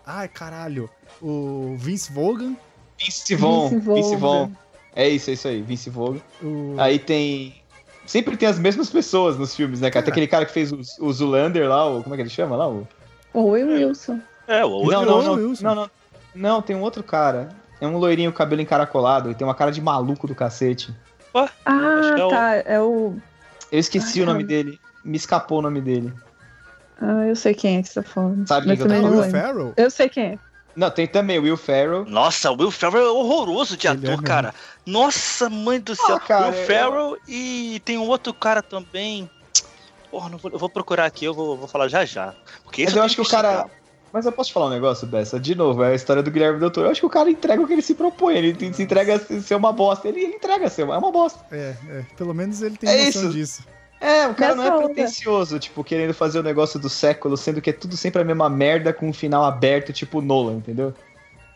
Ai, 0.05 0.27
caralho. 0.27 0.89
O 1.21 1.75
Vince 1.77 2.11
Vogan. 2.11 2.55
Vince 2.99 3.35
Vaughn. 3.35 3.79
Vince. 3.79 4.15
Vaughn. 4.15 4.49
É 4.95 5.07
isso, 5.07 5.29
é 5.29 5.33
isso 5.33 5.47
aí, 5.47 5.61
Vince 5.61 5.89
Vaughn. 5.89 6.17
O... 6.41 6.75
Aí 6.77 6.99
tem... 6.99 7.55
Sempre 8.05 8.35
tem 8.37 8.47
as 8.49 8.59
mesmas 8.59 8.89
pessoas 8.89 9.37
nos 9.37 9.55
filmes, 9.55 9.79
né, 9.81 9.89
cara? 9.89 10.03
Tem 10.03 10.11
É. 10.11 10.13
aquele 10.13 10.27
cara 10.27 10.45
que 10.45 10.51
fez 10.51 10.71
o, 10.71 10.79
o 10.99 11.11
Zulander 11.13 11.67
lá, 11.69 11.85
o, 11.89 12.03
como 12.03 12.13
é 12.13 12.17
que 12.17 12.21
ele 12.23 12.29
chama 12.29 12.55
lá? 12.55 12.67
O... 12.69 12.87
Owen 13.33 13.63
Wilson. 13.65 14.19
É, 14.47 14.63
o 14.65 14.69
Owen 14.69 14.91
Não, 14.91 15.05
não, 15.05 15.21
não, 15.21 15.33
Wilson. 15.35 15.63
não, 15.63 15.75
não. 15.75 15.89
Não, 16.35 16.61
tem 16.61 16.75
um 16.75 16.81
outro 16.81 17.01
cara. 17.03 17.49
É 17.79 17.87
um 17.87 17.97
loirinho, 17.97 18.31
cabelo 18.33 18.61
encaracolado, 18.61 19.31
e 19.31 19.35
tem 19.35 19.45
uma 19.47 19.55
cara 19.55 19.71
de 19.71 19.81
maluco 19.81 20.27
do 20.27 20.35
cacete. 20.35 20.93
Ah, 21.33 21.49
Acho 21.65 22.13
que 22.15 22.21
é 22.21 22.25
o- 22.25 22.29
tá. 22.29 22.55
É 22.65 22.81
o. 22.81 23.15
Eu 23.73 23.79
esqueci 23.79 24.19
Ai, 24.19 24.23
o 24.23 24.27
nome 24.27 24.43
dele. 24.43 24.79
Me 25.03 25.17
escapou 25.17 25.57
o 25.57 25.61
nome 25.63 25.81
dele. 25.81 26.13
Ah, 27.01 27.25
eu 27.25 27.35
sei 27.35 27.55
quem 27.55 27.77
é 27.77 27.81
que 27.81 27.87
você 27.89 28.03
tá 28.03 28.07
falando. 28.07 28.47
Sabe 28.47 28.67
mas 28.67 28.77
quem 28.77 28.87
que 28.87 28.93
eu 28.93 29.01
tô 29.01 29.07
Will 29.07 29.13
falando? 29.13 29.33
lembro. 29.33 29.41
Ferrell? 29.41 29.73
Eu 29.75 29.89
sei 29.89 30.09
quem 30.09 30.23
é. 30.25 30.39
Não, 30.75 30.91
tem 30.91 31.07
também 31.07 31.39
o 31.39 31.41
Will 31.41 31.57
Ferrell. 31.57 32.05
Nossa, 32.05 32.51
o 32.51 32.55
Will 32.55 32.69
Ferrell 32.69 33.07
é 33.07 33.09
horroroso 33.09 33.75
de 33.75 33.87
é 33.87 33.89
ator, 33.89 34.01
mesmo. 34.03 34.21
cara. 34.21 34.53
Nossa, 34.85 35.49
mãe 35.49 35.79
do 35.79 35.95
céu. 35.95 36.17
Ah, 36.17 36.19
cara, 36.19 36.45
Will 36.45 36.67
Ferrell 36.67 37.17
e 37.27 37.81
tem 37.83 37.97
um 37.97 38.07
outro 38.07 38.31
cara 38.31 38.61
também. 38.61 39.27
Porra, 40.11 40.29
não 40.29 40.37
vou, 40.37 40.51
eu 40.51 40.59
vou 40.59 40.69
procurar 40.69 41.05
aqui, 41.05 41.25
eu 41.25 41.33
vou, 41.33 41.57
vou 41.57 41.67
falar 41.67 41.87
já 41.87 42.05
já. 42.05 42.31
Porque 42.63 42.83
Mas 42.83 42.95
eu 42.95 43.01
acho 43.01 43.15
que 43.15 43.21
o 43.21 43.27
cara. 43.27 43.63
checar. 43.63 43.82
Mas 44.13 44.27
eu 44.27 44.31
posso 44.31 44.49
te 44.49 44.53
falar 44.53 44.67
um 44.67 44.69
negócio, 44.69 45.07
Bessa? 45.07 45.39
De 45.39 45.55
novo, 45.55 45.83
é 45.83 45.87
a 45.91 45.95
história 45.95 46.21
do 46.21 46.29
Guilherme 46.29 46.59
Del 46.59 46.69
Toro. 46.69 46.85
Eu 46.87 46.91
acho 46.91 46.99
que 47.01 47.05
o 47.07 47.09
cara 47.09 47.31
entrega 47.31 47.59
o 47.61 47.65
que 47.65 47.73
ele 47.73 47.81
se 47.81 47.95
propõe. 47.95 48.35
Ele 48.37 48.73
se 48.73 48.83
entrega 48.83 49.15
a 49.15 49.41
ser 49.41 49.55
uma 49.55 49.71
bosta. 49.73 50.07
Ele, 50.07 50.21
ele 50.21 50.35
entrega 50.35 50.67
a 50.67 50.69
ser 50.69 50.83
uma, 50.83 50.93
é 50.93 50.97
uma 50.99 51.11
bosta. 51.11 51.39
É, 51.51 51.73
é, 51.89 52.05
pelo 52.15 52.31
menos 52.31 52.61
ele 52.61 52.77
tem 52.77 52.87
É 52.87 53.05
noção 53.07 53.23
isso. 53.23 53.31
disso. 53.31 53.63
É, 53.99 54.27
o 54.27 54.35
cara 54.35 54.53
Nessa 54.53 54.69
não 54.69 54.75
é 54.75 54.77
onda. 54.77 54.85
pretencioso, 54.93 55.57
tipo, 55.57 55.83
querendo 55.83 56.13
fazer 56.13 56.37
o 56.37 56.43
negócio 56.43 56.79
do 56.79 56.89
século, 56.89 57.35
sendo 57.35 57.59
que 57.61 57.71
é 57.71 57.73
tudo 57.73 57.97
sempre 57.97 58.21
a 58.21 58.25
mesma 58.25 58.49
merda 58.49 58.93
com 58.93 59.07
um 59.09 59.13
final 59.13 59.43
aberto, 59.45 59.91
tipo 59.93 60.21
Nolan, 60.21 60.55
entendeu? 60.57 60.93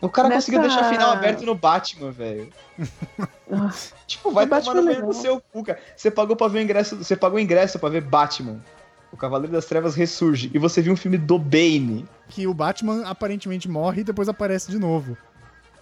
O 0.00 0.08
cara 0.08 0.28
Nessa- 0.28 0.46
conseguiu 0.46 0.62
deixar 0.62 0.88
final 0.90 1.10
aberto 1.12 1.44
no 1.44 1.54
Batman, 1.54 2.10
velho. 2.10 2.48
Tipo, 4.06 4.30
vai 4.30 4.44
O 4.44 4.48
Batman 4.48 4.72
tomar 4.74 4.82
no 4.84 4.90
é 4.90 4.94
meio 4.94 5.06
do 5.06 5.12
seu 5.12 5.42
cu, 5.52 5.62
cara. 5.64 5.78
Você 5.96 6.10
pagou 6.10 6.36
pra 6.36 6.48
ver 6.48 6.58
o 6.58 6.62
ingresso, 6.62 6.96
você 6.96 7.14
pagou 7.16 7.36
o 7.38 7.40
ingresso 7.40 7.78
pra 7.78 7.88
ver 7.88 8.00
Batman. 8.02 8.60
O 9.12 9.16
Cavaleiro 9.16 9.52
das 9.52 9.66
Trevas 9.66 9.94
ressurge. 9.94 10.50
E 10.52 10.58
você 10.58 10.82
viu 10.82 10.92
um 10.92 10.96
filme 10.96 11.16
do 11.16 11.38
Bane. 11.38 12.06
Que 12.28 12.46
o 12.46 12.54
Batman 12.54 13.06
aparentemente 13.06 13.68
morre 13.68 14.02
e 14.02 14.04
depois 14.04 14.28
aparece 14.28 14.70
de 14.70 14.78
novo. 14.78 15.16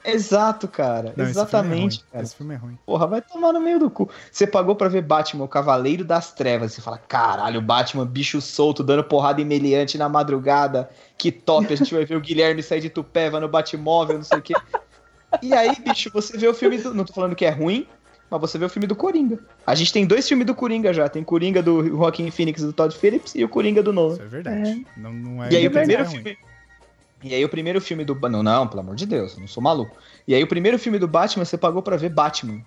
Exato, 0.05 0.69
cara. 0.69 1.13
Não, 1.17 1.25
esse 1.25 1.37
é 1.37 1.43
Exatamente, 1.43 1.99
ruim. 1.99 2.07
cara. 2.13 2.25
Esse 2.25 2.37
filme 2.37 2.55
é 2.55 2.57
ruim. 2.57 2.79
Porra, 2.87 3.09
vai 3.09 3.21
tomar 3.21 3.53
no 3.53 3.61
meio 3.61 3.81
do 3.81 3.91
cu. 3.91 4.09
Você 4.31 4.47
pagou 4.47 4.77
pra 4.77 4.89
ver 4.89 5.03
Batman, 5.03 5.45
o 5.45 5.49
Cavaleiro 5.49 6.05
das 6.05 6.33
Trevas. 6.33 6.73
Você 6.73 6.81
fala, 6.81 6.99
caralho, 6.99 7.61
Batman, 7.61 8.07
bicho 8.07 8.41
solto, 8.41 8.85
dando 8.85 9.03
porrada 9.03 9.43
em 9.43 9.45
meliante 9.45 9.99
na 9.99 10.09
madrugada. 10.09 10.89
Que 11.19 11.33
top, 11.33 11.73
a 11.73 11.77
gente 11.77 11.93
vai 11.93 12.05
ver 12.05 12.17
o 12.17 12.21
Guilherme 12.21 12.63
sair 12.63 12.81
de 12.81 12.89
Tupéva 12.89 13.41
no 13.41 13.49
Batmóvel, 13.49 14.19
não 14.19 14.25
sei 14.25 14.39
o 14.39 14.43
quê. 14.43 14.55
E 15.43 15.53
aí, 15.53 15.75
bicho, 15.81 16.09
você 16.15 16.39
vê 16.39 16.47
o 16.47 16.55
filme 16.55 16.79
do... 16.79 16.95
Não 16.95 17.05
tô 17.05 17.13
falando 17.13 17.35
que 17.35 17.45
é 17.45 17.51
ruim, 17.51 17.87
mas 18.31 18.41
você 18.41 18.59
vê 18.59 18.65
o 18.65 18.69
filme 18.69 18.87
do 18.87 18.97
Coringa. 18.97 19.39
A 19.67 19.75
gente 19.75 19.93
tem 19.93 20.07
dois 20.07 20.27
filmes 20.27 20.47
do 20.47 20.55
Coringa 20.55 20.93
já. 20.93 21.09
Tem 21.09 21.23
Coringa 21.23 21.63
do 21.63 21.87
Joaquin 21.87 22.31
Phoenix 22.31 22.63
e 22.63 22.67
do 22.67 22.73
Todd 22.73 22.95
Phillips 22.97 23.35
e 23.35 23.45
o 23.45 23.49
Coringa 23.49 23.83
do 23.83 23.93
Nolan. 23.93 24.15
Isso 24.15 24.23
é 24.23 24.27
verdade. 24.27 24.87
Não, 24.97 25.13
não 25.13 25.45
é 25.45 25.53
E 25.53 25.57
aí 25.57 25.65
o 25.65 25.67
é 25.67 25.71
primeiro 25.71 26.05
ruim. 26.05 26.13
filme. 26.23 26.39
E 27.23 27.35
aí 27.35 27.45
o 27.45 27.49
primeiro 27.49 27.81
filme 27.81 28.05
do. 28.05 28.15
Não, 28.29 28.43
não, 28.43 28.67
pelo 28.67 28.81
amor 28.81 28.95
de 28.95 29.07
Deus, 29.07 29.35
eu 29.35 29.41
não 29.41 29.49
sou 29.49 29.63
maluco. 29.63 29.97
E 30.29 30.35
aí 30.35 30.43
o 30.43 30.47
primeiro 30.47 30.79
filme 30.79 30.99
do 30.99 31.09
Batman, 31.09 31.45
você 31.45 31.57
pagou 31.57 31.83
pra 31.83 31.97
ver 31.97 32.11
Batman. 32.11 32.61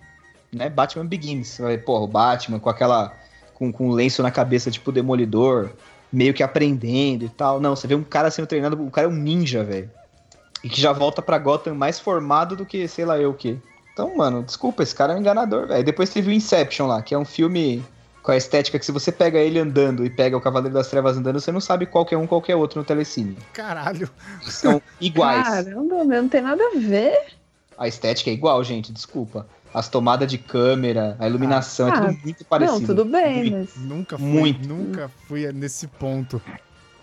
Né? 0.52 0.68
Batman 0.68 1.06
Begins. 1.06 1.48
Você 1.48 1.62
vai, 1.62 1.78
porra, 1.78 2.02
o 2.04 2.08
Batman 2.08 2.58
com 2.58 2.68
aquela. 2.68 3.14
Com, 3.54 3.70
com 3.70 3.88
um 3.88 3.92
lenço 3.92 4.22
na 4.22 4.30
cabeça, 4.30 4.70
tipo 4.70 4.90
Demolidor, 4.90 5.70
meio 6.10 6.32
que 6.32 6.42
aprendendo 6.42 7.24
e 7.24 7.28
tal. 7.28 7.60
Não, 7.60 7.76
você 7.76 7.86
vê 7.86 7.94
um 7.94 8.02
cara 8.02 8.30
sendo 8.30 8.46
treinado, 8.46 8.82
o 8.82 8.90
cara 8.90 9.06
é 9.06 9.10
um 9.10 9.14
ninja, 9.14 9.62
velho. 9.62 9.90
E 10.64 10.68
que 10.68 10.80
já 10.80 10.92
volta 10.92 11.20
pra 11.22 11.38
Gotham 11.38 11.74
mais 11.74 12.00
formado 12.00 12.56
do 12.56 12.66
que 12.66 12.88
sei 12.88 13.04
lá 13.04 13.18
eu 13.18 13.30
o 13.30 13.34
quê. 13.34 13.56
Então, 14.02 14.16
mano, 14.16 14.42
desculpa, 14.42 14.82
esse 14.82 14.94
cara 14.94 15.12
é 15.12 15.16
um 15.16 15.20
enganador, 15.20 15.66
velho. 15.66 15.84
Depois 15.84 16.08
teve 16.10 16.30
o 16.30 16.32
Inception 16.32 16.86
lá, 16.86 17.02
que 17.02 17.14
é 17.14 17.18
um 17.18 17.24
filme 17.24 17.84
com 18.22 18.30
a 18.32 18.36
estética 18.36 18.78
que 18.78 18.84
se 18.86 18.92
você 18.92 19.12
pega 19.12 19.38
ele 19.38 19.58
andando 19.58 20.04
e 20.04 20.10
pega 20.10 20.36
o 20.36 20.40
Cavaleiro 20.40 20.74
das 20.74 20.88
Trevas 20.88 21.16
andando, 21.18 21.38
você 21.40 21.52
não 21.52 21.60
sabe 21.60 21.84
qual 21.86 22.04
que 22.06 22.14
é 22.14 22.18
um 22.18 22.26
qual 22.26 22.40
que 22.40 22.50
é 22.50 22.56
outro 22.56 22.78
no 22.80 22.84
telecine. 22.84 23.36
Caralho. 23.52 24.08
São 24.42 24.80
iguais. 25.00 25.42
Caramba, 25.46 26.04
meu, 26.04 26.22
não 26.22 26.28
tem 26.28 26.40
nada 26.40 26.62
a 26.62 26.78
ver. 26.78 27.18
A 27.76 27.88
estética 27.88 28.30
é 28.30 28.32
igual, 28.32 28.62
gente, 28.64 28.90
desculpa. 28.92 29.46
As 29.72 29.88
tomadas 29.88 30.28
de 30.28 30.36
câmera, 30.38 31.16
a 31.18 31.28
iluminação, 31.28 31.88
é 31.88 31.90
Ah, 31.92 32.00
tudo 32.00 32.18
muito 32.24 32.44
parecido. 32.44 32.80
Não, 32.80 32.86
tudo 32.86 33.04
bem, 33.04 33.50
Muito. 33.50 33.52
mas. 33.76 33.84
Nunca 33.84 34.18
fui, 34.18 34.26
Muito. 34.26 34.68
nunca 34.68 35.10
fui 35.28 35.52
nesse 35.52 35.86
ponto. 35.86 36.42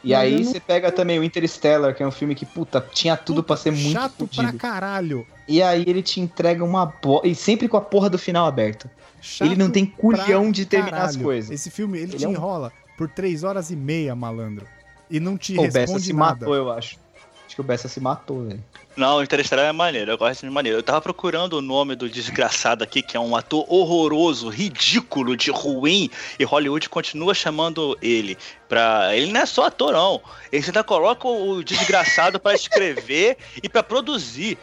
E 0.04 0.14
aí 0.14 0.36
Mas 0.38 0.46
não- 0.48 0.54
você 0.54 0.60
pega 0.60 0.92
também 0.92 1.18
o 1.20 1.24
Interstellar, 1.24 1.96
que 1.96 2.04
é 2.04 2.08
um 2.08 2.12
filme 2.12 2.36
que, 2.36 2.46
puta, 2.46 2.80
tinha 2.92 3.16
tudo 3.18 3.42
pra 3.42 3.56
ser 3.58 3.72
muito 3.72 3.94
Chato 3.94 4.28
pra 4.28 4.44
fudido. 4.44 4.58
caralho. 4.58 5.26
E 5.48 5.62
aí 5.62 5.84
ele 5.88 6.02
te 6.04 6.20
entrega 6.20 6.64
uma 6.64 6.86
bo... 6.86 7.22
E 7.24 7.34
sempre 7.34 7.68
com 7.68 7.78
a 7.78 7.82
porra 7.82 8.10
do 8.10 8.18
final 8.18 8.46
aberto. 8.46 8.90
Chato 9.22 9.48
ele 9.48 9.56
não 9.56 9.70
tem 9.72 9.86
culhão 9.86 10.52
de 10.52 10.66
terminar 10.66 10.98
as 11.04 11.12
caralho. 11.12 11.24
coisas. 11.24 11.52
Esse 11.52 11.72
filme, 11.72 11.98
ele, 11.98 12.12
Ele 12.12 12.18
te 12.18 12.26
é 12.26 12.28
um- 12.28 12.34
enrola 12.34 12.72
por 12.98 13.08
três 13.10 13.44
horas 13.44 13.72
e 13.72 13.76
meia, 13.76 14.16
malandro. 14.16 14.66
E 15.10 15.20
não 15.20 15.38
te 15.38 15.54
Pô, 15.56 15.62
o 15.62 15.66
Bessa 15.66 15.80
responde 15.80 16.04
se 16.04 16.14
nada. 16.14 16.40
matou, 16.42 16.56
eu 16.56 16.72
acho. 16.72 16.98
Acho 17.46 17.56
que 17.56 17.62
o 17.62 17.64
Bessa 17.64 17.88
se 17.88 18.00
matou, 18.02 18.44
velho. 18.46 18.62
Não, 18.98 19.18
o 19.18 19.24
Interestelar 19.24 19.66
é 19.68 19.72
maneiro, 19.72 20.12
eu 20.12 20.18
gosto 20.18 20.46
de 20.46 20.52
maneiro. 20.52 20.80
Eu 20.80 20.84
tava 20.84 21.00
procurando 21.00 21.54
o 21.54 21.62
nome 21.62 21.96
do 21.96 22.10
desgraçado 22.10 22.84
aqui, 22.84 23.02
que 23.02 23.16
é 23.16 23.20
um 23.20 23.36
ator 23.38 23.64
horroroso, 23.70 24.50
ridículo, 24.50 25.38
de 25.38 25.50
ruim, 25.52 26.10
e 26.38 26.44
Hollywood 26.44 26.90
continua 26.90 27.34
chamando 27.34 27.98
ele 28.02 28.38
pra. 28.68 29.16
Ele 29.16 29.32
não 29.32 29.40
é 29.42 29.46
só 29.46 29.68
ator, 29.68 29.94
não. 29.94 30.20
Eles 30.52 30.66
ainda 30.68 30.84
colocam 30.84 31.48
o 31.50 31.64
desgraçado 31.64 32.38
pra 32.40 32.54
escrever 32.54 33.38
e 33.64 33.70
pra 33.70 33.82
produzir. 33.82 34.58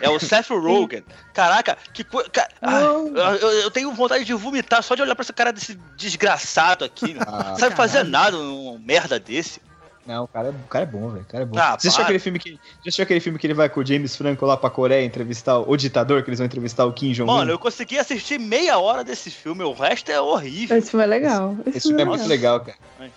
É 0.00 0.10
o 0.10 0.18
Seth 0.18 0.50
Rogen. 0.50 1.02
Caraca, 1.32 1.76
que 1.94 2.04
coisa. 2.04 2.28
Não. 2.60 3.08
eu, 3.16 3.50
eu 3.62 3.70
tenho 3.70 3.90
vontade 3.92 4.24
de 4.24 4.34
vomitar 4.34 4.82
só 4.82 4.94
de 4.94 5.02
olhar 5.02 5.14
pra 5.14 5.22
essa 5.22 5.32
cara 5.32 5.52
desse 5.52 5.74
desgraçado 5.96 6.84
aqui. 6.84 7.14
Não 7.14 7.22
Ah, 7.26 7.56
sabe 7.58 7.74
fazer 7.76 8.02
nada, 8.04 8.36
um 8.36 8.78
merda 8.84 9.18
desse. 9.18 9.60
não, 10.06 10.24
o 10.24 10.28
cara, 10.28 10.48
é, 10.48 10.50
o 10.50 10.68
cara 10.68 10.82
é 10.84 10.86
bom, 10.86 11.08
velho. 11.08 11.22
O 11.22 11.26
cara 11.26 11.42
é 11.44 11.46
bom. 11.46 11.58
Ah, 11.58 11.70
Você 11.78 11.88
assistiu 11.88 12.02
aquele 12.04 12.18
filme 12.18 12.38
que. 12.38 12.50
Já 12.52 12.58
assistiu 12.86 13.02
aquele 13.04 13.20
filme 13.20 13.38
que 13.38 13.46
ele 13.46 13.54
vai 13.54 13.68
com 13.68 13.80
o 13.80 13.86
James 13.86 14.14
Franco 14.14 14.44
lá 14.44 14.56
pra 14.56 14.68
Coreia 14.68 15.04
entrevistar 15.04 15.58
o, 15.58 15.70
o 15.70 15.76
ditador, 15.76 16.22
que 16.22 16.28
eles 16.28 16.38
vão 16.38 16.46
entrevistar 16.46 16.84
o 16.84 16.92
Kim 16.92 17.12
Jong-un? 17.12 17.32
Mano, 17.32 17.50
eu 17.52 17.58
consegui 17.58 17.98
assistir 17.98 18.38
meia 18.38 18.78
hora 18.78 19.02
desse 19.02 19.30
filme, 19.30 19.62
o 19.64 19.72
resto 19.72 20.10
é 20.10 20.20
horrível. 20.20 20.76
Esse 20.76 20.90
filme 20.90 21.04
é 21.04 21.08
legal. 21.08 21.56
Esse, 21.66 21.78
Esse 21.78 21.88
filme 21.88 22.02
é 22.02 22.04
muito 22.04 22.26
legal, 22.26 22.60
cara. 22.60 22.76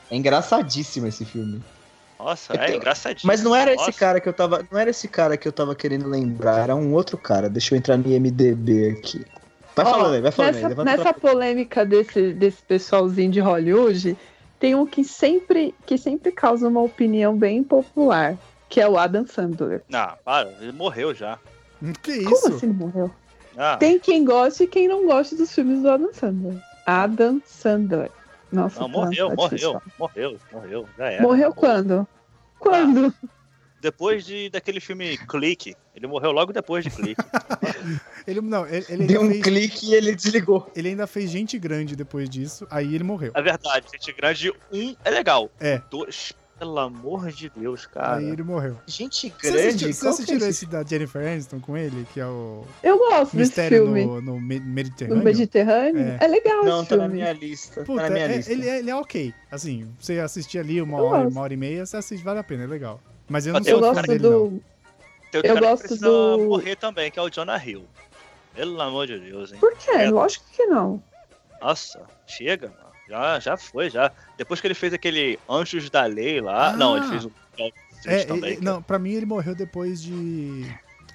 É 0.10 0.16
engraçadíssimo 0.16 1.08
esse 1.08 1.26
filme. 1.26 1.62
Nossa, 2.26 2.54
Eu 2.54 2.60
é 2.62 2.66
tenho- 2.66 2.78
engraçadinho. 2.78 3.28
Mas 3.28 3.44
não 3.44 3.56
era 3.56 3.72
esse 3.74 3.86
Nossa. 3.86 4.00
cara 4.00 4.20
que 4.20 4.28
eu 4.28 4.34
tava. 4.34 4.66
Não 4.72 4.80
era 4.80 4.90
esse 4.90 5.08
cara 5.08 5.38
que 5.38 5.48
eu 5.48 5.52
tava 5.52 5.76
querendo 5.76 6.08
lembrar, 6.10 6.60
era 6.64 6.76
um 6.76 6.92
outro 6.94 7.18
cara. 7.18 7.48
Deixa 7.50 7.74
eu 7.74 7.78
entrar 7.78 7.98
no 7.98 8.08
IMDB 8.08 8.90
aqui. 8.98 9.24
Vai 9.76 9.86
Ó, 9.86 9.90
falando 9.92 10.14
aí, 10.16 10.22
vai 10.22 10.32
falando 10.32 10.54
nessa, 10.56 10.68
aí. 10.68 10.86
nessa 10.86 11.04
pra- 11.04 11.14
polêmica 11.14 11.86
desse, 11.86 12.34
desse 12.34 12.64
pessoalzinho 12.64 13.30
de 13.32 13.40
Hollywood, 13.40 14.18
tem 14.60 14.74
um 14.74 14.86
que 14.88 15.04
sempre, 15.04 15.76
que 15.86 15.98
sempre 15.98 16.32
causa 16.32 16.68
uma 16.68 16.82
opinião 16.82 17.38
bem 17.38 17.62
popular, 17.64 18.36
que 18.70 18.80
é 18.82 18.88
o 18.90 18.98
Adam 18.98 19.28
Sandler. 19.28 19.84
Não, 19.90 20.14
para, 20.24 20.50
ele 20.62 20.72
morreu 20.72 21.14
já. 21.14 21.38
Que 22.02 22.24
Como 22.24 22.36
isso? 22.36 22.48
assim 22.48 22.66
ele 22.68 22.74
morreu? 22.74 23.12
Ah, 23.58 23.78
Tem 23.78 24.00
quem 24.00 24.24
goste 24.26 24.64
e 24.64 24.68
quem 24.68 24.88
não 24.88 25.06
goste 25.06 25.36
dos 25.36 25.54
filmes 25.54 25.82
do 25.82 25.90
Adam 25.92 26.12
Sandler. 26.14 26.58
Adam 26.86 27.42
Sandler. 27.46 28.10
Nossa, 28.52 28.80
não, 28.80 28.88
morreu, 28.88 29.36
morreu, 29.36 29.82
morreu, 30.00 30.38
morreu, 30.54 30.86
já 30.98 31.06
era. 31.12 31.22
Morreu 31.22 31.54
quando? 31.54 32.08
Quando? 32.66 33.14
Depois 33.80 34.26
de, 34.26 34.50
daquele 34.50 34.80
filme 34.80 35.16
Clique. 35.18 35.76
Ele 35.96 36.08
morreu 36.08 36.32
logo 36.32 36.52
depois 36.52 36.84
de 36.84 36.90
Clique. 36.90 37.22
Ele, 38.26 38.42
não, 38.42 38.66
ele, 38.66 38.84
ele 38.90 39.06
Deu 39.06 39.22
um 39.22 39.30
fez, 39.30 39.44
clique 39.44 39.92
e 39.92 39.94
ele 39.94 40.16
desligou. 40.16 40.72
ele 40.76 40.90
ainda 40.90 41.06
fez 41.06 41.30
gente 41.30 41.60
grande 41.60 41.96
depois 41.96 42.28
disso, 42.28 42.66
aí 42.72 42.96
ele 42.96 43.04
morreu. 43.04 43.32
É 43.36 43.42
verdade, 43.44 43.86
Gente 43.94 44.12
Grande 44.14 44.52
1 44.74 44.96
é 45.06 45.10
legal. 45.12 45.52
É. 45.60 45.80
Dois, 45.92 46.34
pelo 46.58 46.80
amor 46.80 47.32
de 47.32 47.50
Deus, 47.50 47.86
cara. 47.86 48.18
Aí 48.18 48.30
ele 48.30 48.44
morreu. 48.44 48.78
Gente 48.88 49.30
Você 49.40 49.52
grande. 49.52 49.68
assistiu, 49.68 49.94
você 49.94 50.00
qual 50.02 50.14
que 50.16 50.22
é 50.22 50.24
assistiu 50.36 50.50
esse? 50.50 50.66
da 50.66 50.84
Jennifer 50.84 51.22
Aniston 51.28 51.60
com 51.60 51.76
ele, 51.78 52.08
que 52.14 52.20
é 52.20 52.26
o 52.26 52.64
Eu 52.82 52.98
gosto 52.98 53.36
desse 53.36 53.38
Mistério 53.38 53.84
filme. 53.86 54.06
no, 54.06 54.22
no 54.22 54.40
Me- 54.40 54.60
No 54.60 54.66
Mediterrâneo? 54.66 55.24
Mediterrâneo? 55.24 56.02
É. 56.02 56.18
É, 56.22 56.28
legal 56.28 56.64
Não, 56.64 56.80
esse 56.82 56.90
tá 56.90 56.96
na 56.98 57.04
filme. 57.04 57.16
minha 57.20 57.34
lista. 57.34 57.84
Puta, 57.84 58.02
tá 58.02 58.10
na 58.10 58.14
minha 58.16 58.26
é- 58.26 58.38
lista. 58.38 58.52
ele, 58.52 58.68
é, 58.70 58.80
ele 58.80 58.90
é 58.90 58.96
ok. 58.96 59.34
Assim, 59.52 59.92
você 60.00 60.20
assistir 60.20 60.60
ali 60.60 60.82
uma 60.82 60.98
Eu 60.98 61.04
hora, 61.06 61.24
gosto. 61.24 61.32
uma 61.36 61.42
hora 61.42 61.54
e 61.54 61.58
meia, 61.58 61.86
você 61.86 61.98
assiste, 61.98 62.24
vale 62.24 62.40
a 62.40 62.44
pena, 62.44 62.64
é 62.64 62.68
legal. 62.68 63.00
Mas 63.28 63.46
eu 63.48 63.54
não 63.54 63.60
Eu 63.60 63.66
sou 63.66 63.80
gosto 63.80 64.08
dele, 64.08 64.24
não. 64.24 64.30
do. 64.30 64.64
Tem 65.32 65.40
outro 65.40 65.52
Eu 65.52 65.56
cara 65.56 65.78
que 65.78 65.88
gosto 65.90 65.98
do- 66.00 66.38
morrer 66.48 66.76
também, 66.78 67.12
que 67.12 67.20
é 67.20 67.22
o 67.22 67.30
Jonah 67.30 67.58
Hill. 67.66 67.84
Pelo 68.54 68.80
amor 68.82 69.06
de 69.08 69.20
Deus, 69.20 69.52
hein? 69.52 69.60
Por 69.60 69.76
quê? 69.76 69.92
É. 69.92 70.10
Lógico 70.10 70.46
que 70.56 70.66
não. 70.66 71.04
Nossa, 71.62 72.02
chega, 72.26 72.68
mano. 72.70 72.85
Já, 73.08 73.40
já 73.40 73.58
foi, 73.58 73.90
já. 73.90 74.12
Depois 74.38 74.60
que 74.60 74.68
ele 74.68 74.74
fez 74.74 74.94
aquele 74.94 75.40
Anjos 75.50 75.90
da 75.90 76.06
Lei 76.06 76.42
lá. 76.42 76.74
não, 76.76 76.98
ele 76.98 77.06
Ah. 77.06 77.10
fez 77.10 77.26
um 77.26 77.32
É, 78.08 78.24
também. 78.24 78.58
não, 78.62 78.82
pra 78.82 79.00
mim 79.00 79.14
ele 79.14 79.26
morreu 79.26 79.56
depois 79.56 80.02
de 80.02 80.66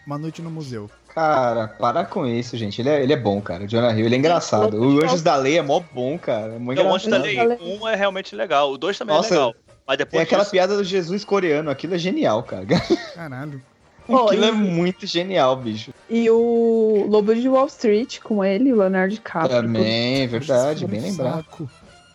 Uma 0.07 0.18
Noite 0.18 0.41
no 0.43 0.51
Museu. 0.51 0.91
Cara, 1.14 1.66
para 1.68 2.05
com 2.05 2.24
isso, 2.26 2.57
gente. 2.57 2.80
Ele 2.80 2.88
é, 2.88 3.03
ele 3.03 3.12
é 3.12 3.16
bom, 3.16 3.41
cara. 3.41 3.64
O 3.64 3.66
Jonah 3.66 3.93
Hill, 3.93 4.07
ele 4.07 4.14
é 4.14 4.18
engraçado. 4.18 4.80
O 4.80 5.05
Anjos 5.05 5.22
da 5.22 5.34
Lei 5.36 5.59
é 5.59 5.62
mó 5.62 5.80
bom, 5.93 6.16
cara. 6.18 6.55
É 6.55 6.59
mó 6.59 6.72
Não, 6.72 6.86
o 6.91 6.95
Anjos 6.95 7.09
da. 7.11 7.18
Lei 7.18 7.36
1 7.38 7.88
é 7.88 7.97
realmente 7.97 8.34
legal. 8.36 8.72
O 8.72 8.78
2 8.78 8.97
também 8.97 9.14
Nossa, 9.16 9.34
é 9.34 9.38
legal. 9.38 9.55
Mas 9.86 9.97
Tem 9.97 10.07
depois 10.07 10.22
aquela 10.22 10.43
disso, 10.43 10.53
piada 10.53 10.76
do 10.76 10.84
Jesus 10.84 11.24
coreano. 11.24 11.68
Aquilo 11.68 11.95
é 11.97 11.99
genial, 11.99 12.43
cara. 12.45 12.64
Caralho. 13.14 13.61
Aquilo 14.09 14.45
e- 14.45 14.49
é 14.49 14.53
muito 14.53 15.07
genial, 15.07 15.57
bicho. 15.57 15.93
E 16.09 16.28
o 16.30 17.07
Lobo 17.09 17.34
de 17.34 17.49
Wall 17.49 17.66
Street 17.66 18.20
com 18.20 18.45
ele, 18.45 18.72
o 18.72 18.76
Leonardo 18.76 19.12
DiCaprio. 19.14 19.62
Também, 19.62 20.22
é 20.22 20.26
verdade, 20.26 20.86
bem 20.86 21.01
Um 21.01 21.05
lembrado. 21.05 21.45
saco. 21.45 21.70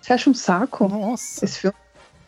Você 0.05 0.13
acha 0.13 0.29
um 0.29 0.35
saco 0.35 0.87
Nossa, 0.87 1.45
esse 1.45 1.61
filme? 1.61 1.75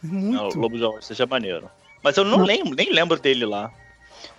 não, 0.01 0.19
o 0.19 0.23
muito. 0.43 0.59
Lobo 0.59 0.75
de 0.77 0.83
Wall 0.83 0.93
Street 0.93 1.07
seja 1.09 1.27
maneiro. 1.27 1.69
Mas 2.01 2.17
eu 2.17 2.23
não, 2.25 2.39
Não. 2.39 2.45
lembro, 2.45 2.73
nem 2.75 2.91
lembro 2.91 3.19
dele 3.19 3.45
lá. 3.45 3.71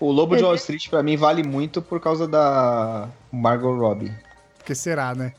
O 0.01 0.11
Lobo 0.11 0.37
de 0.37 0.43
Wall 0.43 0.57
Street, 0.57 0.89
pra 0.89 1.05
mim, 1.05 1.17
vale 1.17 1.45
muito 1.45 1.81
por 1.81 2.01
causa 2.01 2.27
da 2.27 3.09
Margot 3.31 3.77
Robbie. 3.79 4.13
Porque 4.57 4.75
será, 4.75 5.15
né? 5.15 5.33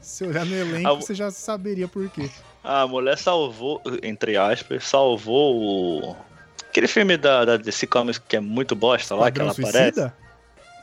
Se 0.00 0.24
olhar 0.24 0.44
no 0.44 0.54
elenco, 0.56 0.88
Ah, 0.88 0.94
você 0.94 1.14
já 1.14 1.30
saberia 1.30 1.86
por 1.86 2.08
quê. 2.10 2.28
A 2.64 2.84
mulher 2.88 3.16
salvou, 3.16 3.80
entre 4.02 4.36
aspas, 4.36 4.82
salvou 4.84 5.54
o. 6.10 6.16
Aquele 6.68 6.88
filme 6.88 7.16
da, 7.16 7.44
da 7.44 7.56
DC 7.56 7.86
Comics 7.86 8.18
que 8.18 8.36
é 8.36 8.40
muito 8.40 8.74
bosta 8.74 9.14
lá, 9.14 9.30
que 9.30 9.38
Padrão 9.38 9.46
ela 9.46 9.52
aparece. 9.68 9.94
Suicida? 10.00 10.14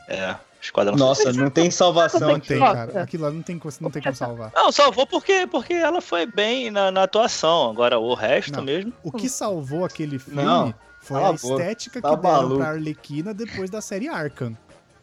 É, 0.08 0.34
Esquadrão 0.64 0.96
Nossa, 0.96 1.30
não 1.30 1.50
tem 1.50 1.70
salvação 1.70 2.20
Não 2.20 2.28
Não 2.28 2.34
aqui. 2.36 2.48
tem, 2.48 2.58
cara. 2.58 3.02
Aquilo 3.02 3.24
lá 3.24 3.30
não 3.30 3.42
tem, 3.42 3.60
não 3.80 3.90
tem 3.90 4.02
como 4.02 4.14
salvar. 4.14 4.50
Não, 4.54 4.72
salvou 4.72 5.06
porque, 5.06 5.46
porque 5.46 5.74
ela 5.74 6.00
foi 6.00 6.24
bem 6.24 6.70
na, 6.70 6.90
na 6.90 7.02
atuação. 7.02 7.70
Agora 7.70 7.98
o 7.98 8.14
resto 8.14 8.56
Não. 8.56 8.64
mesmo. 8.64 8.90
O 9.02 9.12
que 9.12 9.28
salvou 9.28 9.84
aquele 9.84 10.18
filme 10.18 10.42
Não, 10.42 10.74
foi 11.02 11.22
a 11.22 11.32
estética 11.32 12.00
Tá 12.00 12.08
que 12.10 12.16
deram 12.16 12.32
maluco. 12.36 12.56
pra 12.56 12.68
Arlequina 12.70 13.34
depois 13.34 13.68
da 13.68 13.82
série 13.82 14.08
Arkham. 14.08 14.56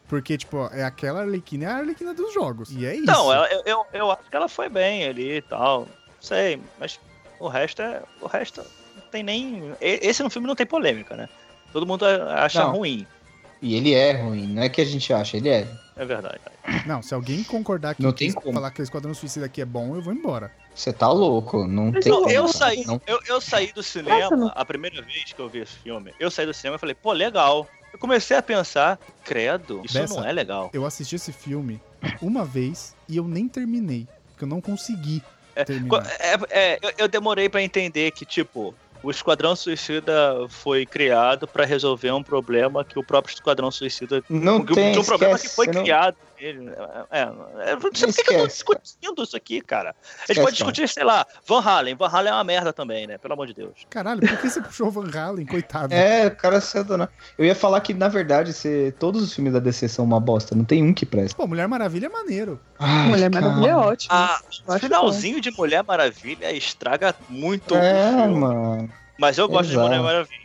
Porque, 0.08 0.36
tipo, 0.36 0.68
é 0.72 0.82
aquela 0.82 1.20
Arlequina 1.20 1.64
é 1.64 1.68
a 1.68 1.76
Arlequina 1.76 2.12
dos 2.12 2.34
jogos. 2.34 2.70
E 2.72 2.84
é 2.84 2.96
isso. 2.96 3.06
Não, 3.06 3.32
eu, 3.32 3.62
eu, 3.64 3.86
eu 3.92 4.10
acho 4.10 4.28
que 4.28 4.36
ela 4.36 4.48
foi 4.48 4.68
bem 4.68 5.06
ali 5.08 5.36
e 5.36 5.42
tal. 5.42 5.82
Não 5.82 5.86
sei, 6.20 6.60
mas 6.78 6.98
o 7.38 7.46
resto 7.46 7.80
é. 7.82 8.02
O 8.20 8.26
resto 8.26 8.62
não 8.96 9.02
tem 9.12 9.22
nem. 9.22 9.72
Esse 9.80 10.22
no 10.24 10.28
filme 10.28 10.48
não 10.48 10.56
tem 10.56 10.66
polêmica, 10.66 11.14
né? 11.16 11.28
Todo 11.72 11.86
mundo 11.86 12.04
acha 12.04 12.64
Não. 12.64 12.72
ruim. 12.72 13.06
E 13.62 13.74
ele 13.76 13.94
é 13.94 14.12
ruim, 14.12 14.46
não 14.48 14.62
é 14.62 14.68
que 14.68 14.80
a 14.80 14.84
gente 14.84 15.12
acha, 15.12 15.36
ele 15.36 15.48
é. 15.48 15.66
É 15.96 16.04
verdade. 16.04 16.40
Não, 16.84 17.00
se 17.02 17.14
alguém 17.14 17.44
concordar 17.44 17.94
que 17.94 18.02
Não 18.02 18.12
que 18.12 18.24
tem 18.24 18.32
como. 18.32 18.52
falar 18.54 18.70
que 18.72 18.80
o 18.80 18.82
Esquadrão 18.82 19.14
Suicida 19.14 19.46
aqui 19.46 19.60
é 19.60 19.64
bom, 19.64 19.94
eu 19.94 20.02
vou 20.02 20.12
embora. 20.12 20.50
Você 20.74 20.92
tá 20.92 21.10
louco, 21.12 21.66
não 21.66 21.92
Mas 21.92 22.02
tem 22.04 22.12
não, 22.12 22.22
como. 22.22 22.32
eu 22.32 22.48
saí, 22.48 22.84
Não- 22.84 23.00
eu, 23.06 23.20
eu 23.28 23.40
saí 23.40 23.72
do 23.72 23.82
cinema, 23.82 24.30
Nossa, 24.36 24.52
a 24.56 24.64
primeira 24.64 25.00
vez 25.02 25.32
que 25.32 25.38
eu 25.40 25.48
vi 25.48 25.60
esse 25.60 25.76
filme, 25.78 26.12
eu 26.18 26.30
saí 26.30 26.44
do 26.46 26.52
cinema 26.54 26.76
e 26.76 26.78
falei, 26.78 26.94
pô, 26.94 27.12
legal. 27.12 27.68
Eu 27.92 27.98
comecei 27.98 28.36
a 28.36 28.42
pensar, 28.42 28.98
credo, 29.22 29.82
isso 29.84 29.94
Bessa. 29.98 30.14
não 30.14 30.24
é 30.26 30.32
legal. 30.32 30.70
Eu 30.72 30.84
assisti 30.86 31.14
esse 31.16 31.30
filme 31.30 31.80
uma 32.22 32.42
vez 32.44 32.96
e 33.08 33.16
eu 33.18 33.28
nem 33.28 33.46
terminei. 33.46 34.08
Porque 34.30 34.44
eu 34.44 34.48
não 34.48 34.62
consegui 34.62 35.22
Co- 35.54 35.64
terminar. 35.66 36.06
É, 36.18 36.38
é, 36.50 36.78
eu, 36.82 36.92
eu 36.98 37.08
demorei 37.08 37.50
pra 37.50 37.62
entender 37.62 38.10
que, 38.12 38.24
tipo, 38.24 38.74
o 39.02 39.10
Esquadrão 39.10 39.56
Suicida 39.56 40.46
foi 40.48 40.86
criado 40.86 41.46
pra 41.46 41.64
resolver 41.64 42.12
um 42.12 42.22
problema 42.22 42.84
que 42.84 42.98
o 42.98 43.04
próprio 43.04 43.34
Esquadrão 43.34 43.70
Suicida. 43.70 44.22
Não 44.28 44.64
que, 44.64 44.74
tem, 44.74 44.96
um 44.96 45.04
problema 45.04 45.34
esquece, 45.34 45.48
que 45.48 45.54
foi 45.56 45.66
criado 45.66 46.16
nele. 46.42 46.70
É, 47.10 47.20
é, 47.20 47.22
eu 47.24 47.78
não 47.78 47.80
sei 47.80 47.80
por 47.80 47.90
que 47.90 48.04
eu 48.04 48.12
tô 48.24 48.24
cara. 48.32 48.46
discutindo 48.48 49.22
isso 49.22 49.36
aqui, 49.36 49.60
cara. 49.60 49.90
A 49.90 49.92
gente 49.92 50.20
Esquece, 50.22 50.40
pode 50.40 50.56
discutir, 50.56 50.88
sei 50.88 51.04
lá, 51.04 51.26
Van 51.46 51.60
Halen. 51.60 51.94
Van 51.94 52.08
Halen 52.08 52.30
é 52.32 52.34
uma 52.34 52.44
merda 52.44 52.72
também, 52.72 53.06
né? 53.06 53.18
Pelo 53.18 53.34
amor 53.34 53.46
de 53.46 53.54
Deus. 53.54 53.72
Caralho, 53.88 54.20
por 54.20 54.36
que 54.38 54.50
você 54.50 54.60
puxou 54.60 54.88
o 54.88 54.90
Van 54.90 55.10
Halen, 55.18 55.46
coitado? 55.46 55.92
É, 56.02 56.26
o 56.26 56.36
cara 56.36 56.60
se 56.60 56.76
adonar. 56.78 57.08
Eu 57.38 57.44
ia 57.44 57.54
falar 57.54 57.80
que, 57.80 57.94
na 57.94 58.08
verdade, 58.08 58.52
se 58.52 58.92
todos 58.98 59.22
os 59.22 59.32
filmes 59.34 59.52
da 59.52 59.58
DC 59.60 59.88
são 59.88 60.04
uma 60.04 60.18
bosta, 60.18 60.54
não 60.54 60.64
tem 60.64 60.82
um 60.82 60.92
que 60.92 61.06
presta. 61.06 61.36
Pô, 61.36 61.46
Mulher 61.46 61.68
Maravilha 61.68 62.06
é 62.06 62.08
maneiro. 62.08 62.58
Ai, 62.78 63.08
Mulher 63.08 63.30
Maravilha 63.30 63.66
é 63.66 63.74
cara. 63.74 63.86
ótima. 63.86 64.14
Ah, 64.14 64.40
o 64.66 64.78
finalzinho 64.78 65.40
de 65.40 65.50
Mulher 65.52 65.84
Maravilha 65.84 66.50
estraga 66.52 67.14
muito 67.28 67.74
É, 67.76 68.10
o 68.10 68.18
filme. 68.22 68.34
mano. 68.40 68.90
Mas 69.18 69.38
eu 69.38 69.48
gosto 69.48 69.70
Exato. 69.70 69.88
de 69.88 69.88
Mulher 69.88 70.02
Maravilha. 70.02 70.42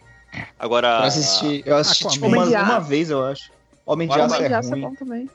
Agora. 0.59 0.87
Eu 0.87 1.03
assisti, 1.03 1.63
eu 1.65 1.77
assisti 1.77 2.05
Aquaman. 2.05 2.13
tipo, 2.13 2.27
uma, 2.27 2.63
uma 2.63 2.79
vez, 2.79 3.09
eu 3.09 3.25
acho. 3.25 3.51
Homem 3.85 4.07
de 4.07 4.19
Aço 4.19 4.35
é 4.35 4.53
Aço 4.53 4.69
é 4.69 4.71
ruim. 4.71 4.81
bom 4.81 4.95
também. 4.95 5.29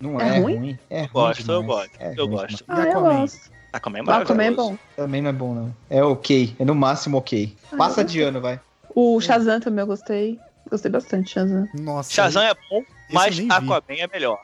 Não 0.00 0.20
É 0.20 0.28
é, 0.36 0.38
ruim? 0.40 0.56
ruim? 0.56 0.78
É 0.90 1.00
ruim 1.00 1.10
Gosto, 1.12 1.40
eu 1.52 1.60
demais. 1.62 1.66
gosto. 1.66 1.90
É 2.00 2.14
eu 2.16 2.28
gosto. 2.28 2.64
Ah, 2.68 2.76
eu 2.84 2.90
Aquaman? 2.90 3.20
gosto. 3.20 3.50
Ah, 3.72 3.80
como 3.80 3.96
é 3.96 4.00
Ah, 4.00 4.04
também 4.24 4.46
é 4.46 4.50
maravilhoso. 4.50 4.70
bom. 4.70 4.78
Também 4.96 5.22
não 5.22 5.30
é 5.30 5.32
bom, 5.32 5.54
não. 5.54 5.74
É 5.90 6.02
ok. 6.02 6.54
É 6.58 6.64
no 6.64 6.74
máximo 6.74 7.18
ok. 7.18 7.56
Ah, 7.72 7.76
Passa 7.76 8.00
eu 8.02 8.04
de 8.04 8.20
ano, 8.22 8.40
vai. 8.40 8.60
O 8.94 9.20
Shazam 9.20 9.60
também 9.60 9.80
eu 9.82 9.86
gostei. 9.86 10.38
Gostei 10.70 10.90
bastante 10.90 11.26
de 11.26 11.30
Shazam. 11.32 11.68
Nossa. 11.74 12.12
Shazam 12.12 12.42
é 12.42 12.54
bom, 12.70 12.82
mas 13.12 13.38
eu 13.38 13.44
vi. 13.44 13.50
Aquaman 13.52 13.82
é 13.88 14.06
melhor. 14.12 14.40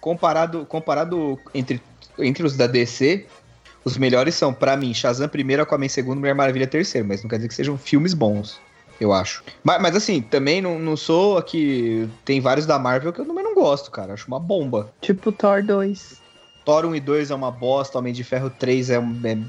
Comparado, 0.00 0.66
comparado 0.66 1.38
entre, 1.54 1.80
entre 2.18 2.44
os 2.44 2.56
da 2.56 2.66
DC, 2.66 3.26
os 3.84 3.96
melhores 3.96 4.34
são, 4.34 4.52
pra 4.52 4.76
mim, 4.76 4.92
Shazam 4.94 5.28
primeiro, 5.28 5.62
Aquaman 5.62 5.88
segundo, 5.88 6.18
Mulher 6.20 6.34
Maravilha 6.34 6.66
terceiro. 6.66 7.06
Mas 7.08 7.22
não 7.22 7.28
quer 7.30 7.36
dizer 7.36 7.48
que 7.48 7.54
sejam 7.54 7.76
filmes 7.78 8.12
bons, 8.14 8.60
eu 9.00 9.12
acho. 9.12 9.42
Mas, 9.62 9.80
mas 9.80 9.96
assim, 9.96 10.20
também 10.20 10.60
não, 10.60 10.78
não 10.78 10.96
sou 10.96 11.38
aqui... 11.38 12.08
Tem 12.24 12.40
vários 12.40 12.66
da 12.66 12.78
Marvel 12.78 13.12
que 13.12 13.20
eu 13.20 13.26
também 13.26 13.44
não 13.44 13.54
gosto, 13.54 13.90
cara. 13.90 14.14
Acho 14.14 14.26
uma 14.28 14.40
bomba. 14.40 14.92
Tipo 15.00 15.32
Thor 15.32 15.62
2. 15.62 16.22
Thor 16.64 16.86
1 16.86 16.94
e 16.96 17.00
2 17.00 17.30
é 17.30 17.34
uma 17.34 17.50
bosta, 17.50 17.98
Homem 17.98 18.12
de 18.12 18.24
Ferro 18.24 18.48
3 18.48 18.90
é 18.90 18.94
é 18.94 19.00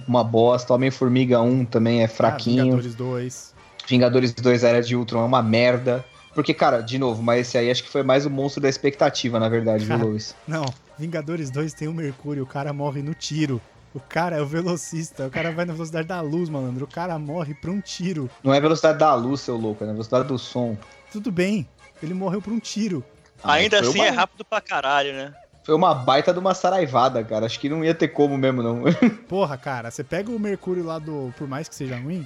uma 0.08 0.24
bosta, 0.24 0.74
Homem-Formiga 0.74 1.42
1 1.42 1.66
também 1.66 2.02
é 2.02 2.06
Ah, 2.06 2.10
fraquinho. 2.10 2.64
Vingadores 2.64 2.96
2. 2.96 3.54
Vingadores 3.88 4.34
2 4.34 4.64
Era 4.64 4.82
de 4.82 4.96
Ultron 4.96 5.22
é 5.22 5.26
uma 5.26 5.42
merda. 5.42 6.04
Porque, 6.34 6.54
cara, 6.54 6.82
de 6.82 6.98
novo, 7.00 7.24
mas 7.24 7.48
esse 7.48 7.58
aí 7.58 7.72
acho 7.72 7.82
que 7.84 7.90
foi 7.90 8.04
mais 8.04 8.26
o 8.26 8.30
monstro 8.30 8.62
da 8.62 8.68
expectativa, 8.68 9.40
na 9.40 9.48
verdade, 9.48 9.86
viu. 9.86 9.98
Luiz? 10.10 10.36
Não, 10.46 10.66
Vingadores 11.00 11.50
2 11.50 11.74
tem 11.74 11.88
o 11.88 11.94
Mercúrio, 11.94 12.44
o 12.44 12.48
cara 12.48 12.74
morre 12.74 13.02
no 13.02 13.14
tiro. 13.14 13.62
O 13.96 14.00
cara 14.02 14.36
é 14.36 14.42
o 14.42 14.46
velocista, 14.46 15.26
o 15.26 15.32
cara 15.32 15.52
vai 15.52 15.64
na 15.66 15.72
velocidade 15.74 16.06
da 16.08 16.20
luz, 16.20 16.50
malandro. 16.50 16.84
O 16.84 16.88
cara 16.88 17.18
morre 17.18 17.54
por 17.56 17.70
um 17.70 17.80
tiro. 17.80 18.30
Não 18.44 18.54
é 18.54 18.60
velocidade 18.60 19.00
da 19.00 19.16
luz, 19.16 19.40
seu 19.42 19.56
louco, 19.56 19.84
é 19.84 19.88
na 19.88 19.94
velocidade 19.94 20.28
do 20.28 20.38
som. 20.38 20.78
Tudo 21.14 21.32
bem, 21.32 21.66
ele 22.04 22.14
morreu 22.14 22.42
por 22.42 22.52
um 22.52 22.60
tiro. 22.60 23.04
Ah, 23.42 23.54
Ainda 23.54 23.80
assim 23.80 23.98
uma- 24.00 24.06
é 24.06 24.10
rápido 24.10 24.44
pra 24.44 24.60
caralho, 24.60 25.14
né? 25.14 25.34
Foi 25.64 25.74
uma 25.74 25.96
baita 25.96 26.34
de 26.34 26.40
uma 26.40 26.54
saraivada, 26.54 27.24
cara. 27.24 27.46
Acho 27.46 27.60
que 27.60 27.70
não 27.70 27.84
ia 27.86 27.96
ter 27.96 28.10
como 28.10 28.38
mesmo, 28.38 28.62
não. 28.62 28.84
Porra, 29.30 29.58
cara, 29.58 29.90
você 29.90 30.04
pega 30.04 30.30
o 30.30 30.38
Mercúrio 30.40 30.84
lá 30.84 31.00
do. 31.00 31.34
Por 31.38 31.48
mais 31.48 31.68
que 31.70 31.74
seja 31.74 31.98
ruim, 31.98 32.24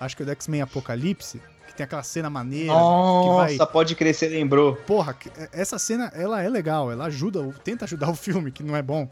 acho 0.00 0.16
que 0.16 0.22
é 0.22 0.26
do 0.26 0.32
X-Men 0.32 0.62
Apocalipse, 0.62 1.40
que 1.68 1.74
tem 1.74 1.84
aquela 1.84 2.02
cena 2.02 2.28
maneira. 2.30 2.72
Nossa, 2.72 3.56
vai- 3.58 3.66
pode 3.66 3.94
crescer, 3.94 4.28
lembrou. 4.28 4.74
Porra, 4.74 5.12
que- 5.14 5.30
essa 5.52 5.78
cena, 5.78 6.10
ela 6.14 6.42
é 6.42 6.48
legal, 6.48 6.90
ela 6.90 7.04
ajuda, 7.04 7.40
o- 7.42 7.52
tenta 7.52 7.84
ajudar 7.84 8.08
o 8.10 8.14
filme, 8.16 8.50
que 8.50 8.62
não 8.62 8.74
é 8.74 8.82
bom. 8.82 9.08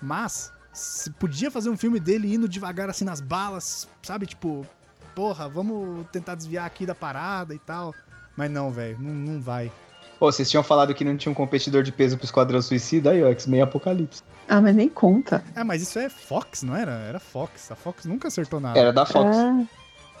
Mas, 0.00 0.52
se 0.72 1.10
podia 1.10 1.50
fazer 1.50 1.70
um 1.70 1.76
filme 1.76 1.98
dele 1.98 2.34
indo 2.34 2.48
devagar 2.48 2.88
assim 2.88 3.04
nas 3.04 3.20
balas, 3.20 3.88
sabe? 4.02 4.26
Tipo, 4.26 4.66
porra, 5.14 5.48
vamos 5.48 6.06
tentar 6.12 6.34
desviar 6.34 6.66
aqui 6.66 6.86
da 6.86 6.94
parada 6.94 7.54
e 7.54 7.58
tal. 7.58 7.94
Mas 8.36 8.50
não, 8.50 8.70
velho, 8.70 8.96
não, 9.00 9.12
não 9.12 9.40
vai. 9.40 9.72
Pô, 10.18 10.30
vocês 10.30 10.50
tinham 10.50 10.62
falado 10.62 10.94
que 10.94 11.04
não 11.04 11.16
tinha 11.16 11.30
um 11.30 11.34
competidor 11.34 11.82
de 11.82 11.92
peso 11.92 12.16
pro 12.16 12.24
Esquadrão 12.24 12.60
Suicida, 12.60 13.10
aí, 13.10 13.22
ó, 13.22 13.28
X-Men 13.28 13.62
Apocalipse. 13.62 14.22
Ah, 14.48 14.60
mas 14.60 14.74
nem 14.74 14.88
conta. 14.88 15.44
É, 15.54 15.62
mas 15.62 15.82
isso 15.82 15.98
é 15.98 16.08
Fox, 16.08 16.62
não 16.62 16.74
era? 16.74 16.92
Era 16.92 17.20
Fox. 17.20 17.70
A 17.70 17.76
Fox 17.76 18.04
nunca 18.04 18.28
acertou 18.28 18.58
nada. 18.58 18.78
Era 18.78 18.92
da 18.92 19.04
Fox. 19.04 19.36
Ah, 19.36 19.64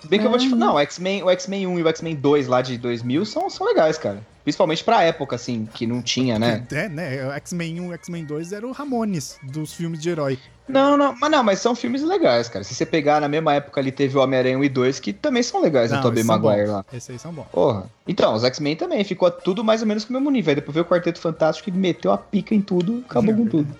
Se 0.00 0.06
bem 0.08 0.20
que 0.20 0.26
eu 0.26 0.30
vou 0.30 0.38
te 0.38 0.48
falar, 0.48 0.66
não, 0.66 0.74
o 0.74 0.78
X-Men, 0.80 1.22
o 1.22 1.30
X-Men 1.30 1.66
1 1.66 1.78
e 1.78 1.82
o 1.82 1.88
X-Men 1.88 2.16
2 2.16 2.46
lá 2.46 2.62
de 2.62 2.78
2000 2.78 3.24
são, 3.24 3.50
são 3.50 3.66
legais, 3.66 3.98
cara. 3.98 4.24
Principalmente 4.44 4.82
pra 4.82 5.02
época, 5.02 5.36
assim, 5.36 5.68
que 5.74 5.86
não 5.86 6.00
tinha, 6.00 6.38
né? 6.38 6.66
É, 6.72 6.88
né? 6.88 7.26
O 7.26 7.32
X-Men 7.32 7.80
1 7.80 7.84
e 7.84 7.88
o 7.88 7.92
X-Men 7.94 8.24
2 8.24 8.52
era 8.52 8.66
o 8.66 8.72
Ramones 8.72 9.38
dos 9.42 9.74
filmes 9.74 10.00
de 10.00 10.08
herói. 10.08 10.38
Não, 10.66 10.96
não, 10.96 11.14
mas 11.18 11.30
não, 11.30 11.42
mas 11.42 11.58
são 11.60 11.74
filmes 11.74 12.02
legais, 12.02 12.48
cara. 12.48 12.62
Se 12.62 12.74
você 12.74 12.84
pegar 12.84 13.20
na 13.20 13.28
mesma 13.28 13.54
época 13.54 13.80
ali, 13.80 13.90
teve 13.90 14.16
o 14.16 14.22
Homem-Aranha 14.22 14.58
1 14.58 14.64
e 14.64 14.68
2, 14.68 15.00
que 15.00 15.12
também 15.12 15.42
são 15.42 15.62
legais, 15.62 15.90
Não, 15.90 16.00
Tobey 16.02 16.20
esses 16.20 16.26
são 16.26 16.38
Maguire 16.38 16.66
bons. 16.66 16.72
lá. 16.72 16.84
Esses 16.92 17.10
aí 17.10 17.18
são 17.18 17.32
bons. 17.32 17.46
Porra. 17.50 17.90
Então, 18.06 18.34
os 18.34 18.44
X-Men 18.44 18.76
também, 18.76 19.02
ficou 19.04 19.30
tudo 19.30 19.64
mais 19.64 19.80
ou 19.80 19.88
menos 19.88 20.04
com 20.04 20.10
o 20.10 20.14
mesmo 20.14 20.30
nível. 20.30 20.50
Aí 20.50 20.54
depois 20.56 20.74
veio 20.74 20.84
o 20.84 20.88
Quarteto 20.88 21.18
Fantástico 21.18 21.70
que 21.70 21.76
meteu 21.76 22.12
a 22.12 22.18
pica 22.18 22.54
em 22.54 22.60
tudo, 22.60 23.02
acabou 23.08 23.34
com 23.34 23.46
tudo. 23.46 23.74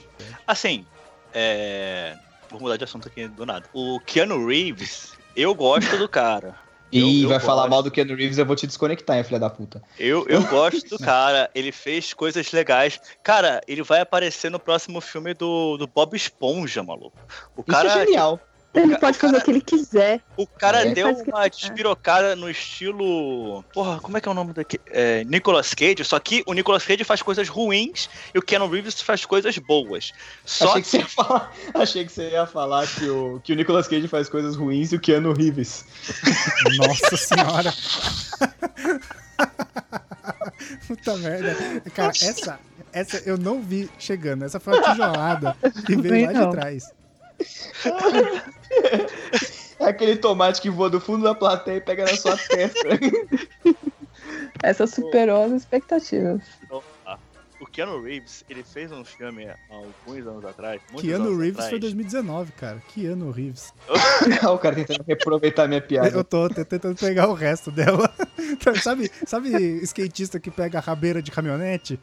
Assim, 0.47 0.85
é. 1.35 2.17
Vou 2.51 2.61
mudar 2.61 2.77
de 2.79 2.85
assunto 2.85 3.09
aqui 3.09 3.29
do 3.29 3.45
nada. 3.45 3.67
O 3.75 4.01
Keanu 4.01 4.47
Reeves, 4.47 5.13
eu 5.41 5.55
gosto 5.55 5.97
do 5.97 6.09
cara. 6.09 6.55
E 6.91 7.23
eu 7.23 7.29
vai 7.29 7.39
falar 7.39 7.69
mal 7.69 7.83
do 7.83 7.91
Keanu 7.91 8.17
Reeves, 8.17 8.39
eu 8.39 8.47
vou 8.47 8.57
te 8.57 8.67
desconectar, 8.67 9.19
hein, 9.19 9.23
filha 9.23 9.39
da 9.39 9.51
puta. 9.51 9.83
Eu, 9.99 10.27
eu 10.27 10.43
gosto 10.47 10.89
do 10.89 10.97
cara, 11.05 11.51
ele 11.55 11.71
fez 11.71 12.15
coisas 12.15 12.51
legais. 12.51 12.99
Cara, 13.23 13.61
ele 13.69 13.83
vai 13.83 14.01
aparecer 14.01 14.51
no 14.51 14.59
próximo 14.59 14.99
filme 15.01 15.35
do, 15.35 15.77
do 15.77 15.87
Bob 15.87 16.17
Esponja, 16.17 16.83
maluco. 16.83 17.19
O 17.55 17.61
Isso 17.61 17.71
cara, 17.71 17.91
é 17.91 18.07
genial. 18.07 18.41
Ele 18.83 18.95
ca- 18.95 18.99
pode 19.01 19.17
o 19.17 19.21
fazer 19.21 19.33
cara- 19.33 19.43
o 19.43 19.45
que 19.45 19.51
ele 19.51 19.61
quiser. 19.61 20.21
o 20.37 20.47
cara 20.47 20.85
Ele 20.85 20.95
deu 20.95 21.09
o 21.13 21.23
uma 21.23 21.49
despirocada 21.49 22.35
no 22.37 22.49
estilo. 22.51 23.63
Porra, 23.73 23.99
como 24.01 24.17
é 24.17 24.21
que 24.21 24.29
é 24.29 24.31
o 24.31 24.35
nome 24.35 24.53
daqui? 24.53 24.81
É, 24.87 25.25
Nicolas 25.25 25.75
Cage, 25.75 26.05
só 26.05 26.19
que 26.19 26.43
o 26.47 26.53
Nicolas 26.53 26.85
Cage 26.85 27.05
faz 27.05 27.23
coisas 27.23 27.49
ruins 27.49 28.09
e 28.35 28.39
o 28.39 28.43
Keanu 28.43 28.69
Reeves 28.69 29.01
faz 29.01 29.25
coisas 29.25 29.57
boas. 29.59 30.13
Só 30.45 30.71
Achei 30.71 30.83
que, 30.83 30.89
você 30.89 30.99
ia 30.99 31.07
falar, 31.09 31.53
achei 31.75 32.05
que 32.05 32.13
você 32.13 32.29
ia 32.31 32.47
falar 32.47 32.87
que 32.87 33.09
o, 33.09 33.41
que 33.43 33.53
o 33.53 33.57
Nicolas 33.57 33.87
Cage 33.89 34.09
faz 34.09 34.29
coisas 34.29 34.57
ruins 34.57 34.93
e 34.93 34.97
o 34.97 35.01
Keanu 35.01 35.33
Reeves. 35.33 35.85
Nossa 36.77 37.17
senhora. 37.17 37.73
Puta 40.87 41.17
merda. 41.17 41.57
Cara, 41.95 42.11
essa, 42.11 42.59
essa 42.93 43.17
eu 43.29 43.37
não 43.39 43.61
vi 43.63 43.89
chegando. 43.99 44.45
Essa 44.45 44.59
foi 44.59 44.75
uma 44.79 44.83
tijolada 44.91 45.57
que 45.87 45.97
veio 45.97 46.27
lá 46.27 46.33
Não. 46.33 46.51
de 46.51 46.57
trás. 46.57 46.91
É 49.81 49.87
aquele 49.87 50.17
tomate 50.17 50.61
que 50.61 50.69
voa 50.69 50.91
do 50.91 51.01
fundo 51.01 51.23
da 51.23 51.33
plateia 51.35 51.77
e 51.77 51.81
pega 51.81 52.05
na 52.05 52.17
sua 52.17 52.37
testa. 52.37 52.89
Essa 54.63 54.87
superou 54.89 55.45
as 55.45 55.53
expectativas. 55.53 56.43
O 57.61 57.67
Keanu 57.67 58.01
Reeves, 58.03 58.45
ele 58.49 58.63
fez 58.63 58.93
um 58.93 59.05
filme 59.05 59.47
há 59.49 59.57
alguns 59.71 60.27
anos 60.27 60.45
atrás. 60.45 60.81
Keanu 61.01 61.27
anos 61.27 61.39
Reeves 61.39 61.55
atrás. 61.55 61.71
foi 61.71 61.79
2019, 61.81 62.53
cara. 62.53 62.83
Keanu 62.89 63.31
Reeves. 63.33 63.73
Olha 63.89 64.51
o 64.51 64.59
cara 64.59 64.75
tentando 64.77 65.05
reaproveitar 65.07 65.69
minha 65.69 65.81
piada. 65.81 66.09
Eu 66.09 66.25
tô 66.25 66.49
te- 66.49 66.65
tentando 66.65 66.97
pegar 66.97 67.29
o 67.29 67.35
resto 67.35 67.71
dela. 67.71 68.13
sabe, 68.81 69.11
sabe 69.27 69.51
skatista 69.83 70.39
que 70.39 70.51
pega 70.51 70.79
a 70.79 70.81
rabeira 70.81 71.21
de 71.21 71.31
caminhonete? 71.33 71.99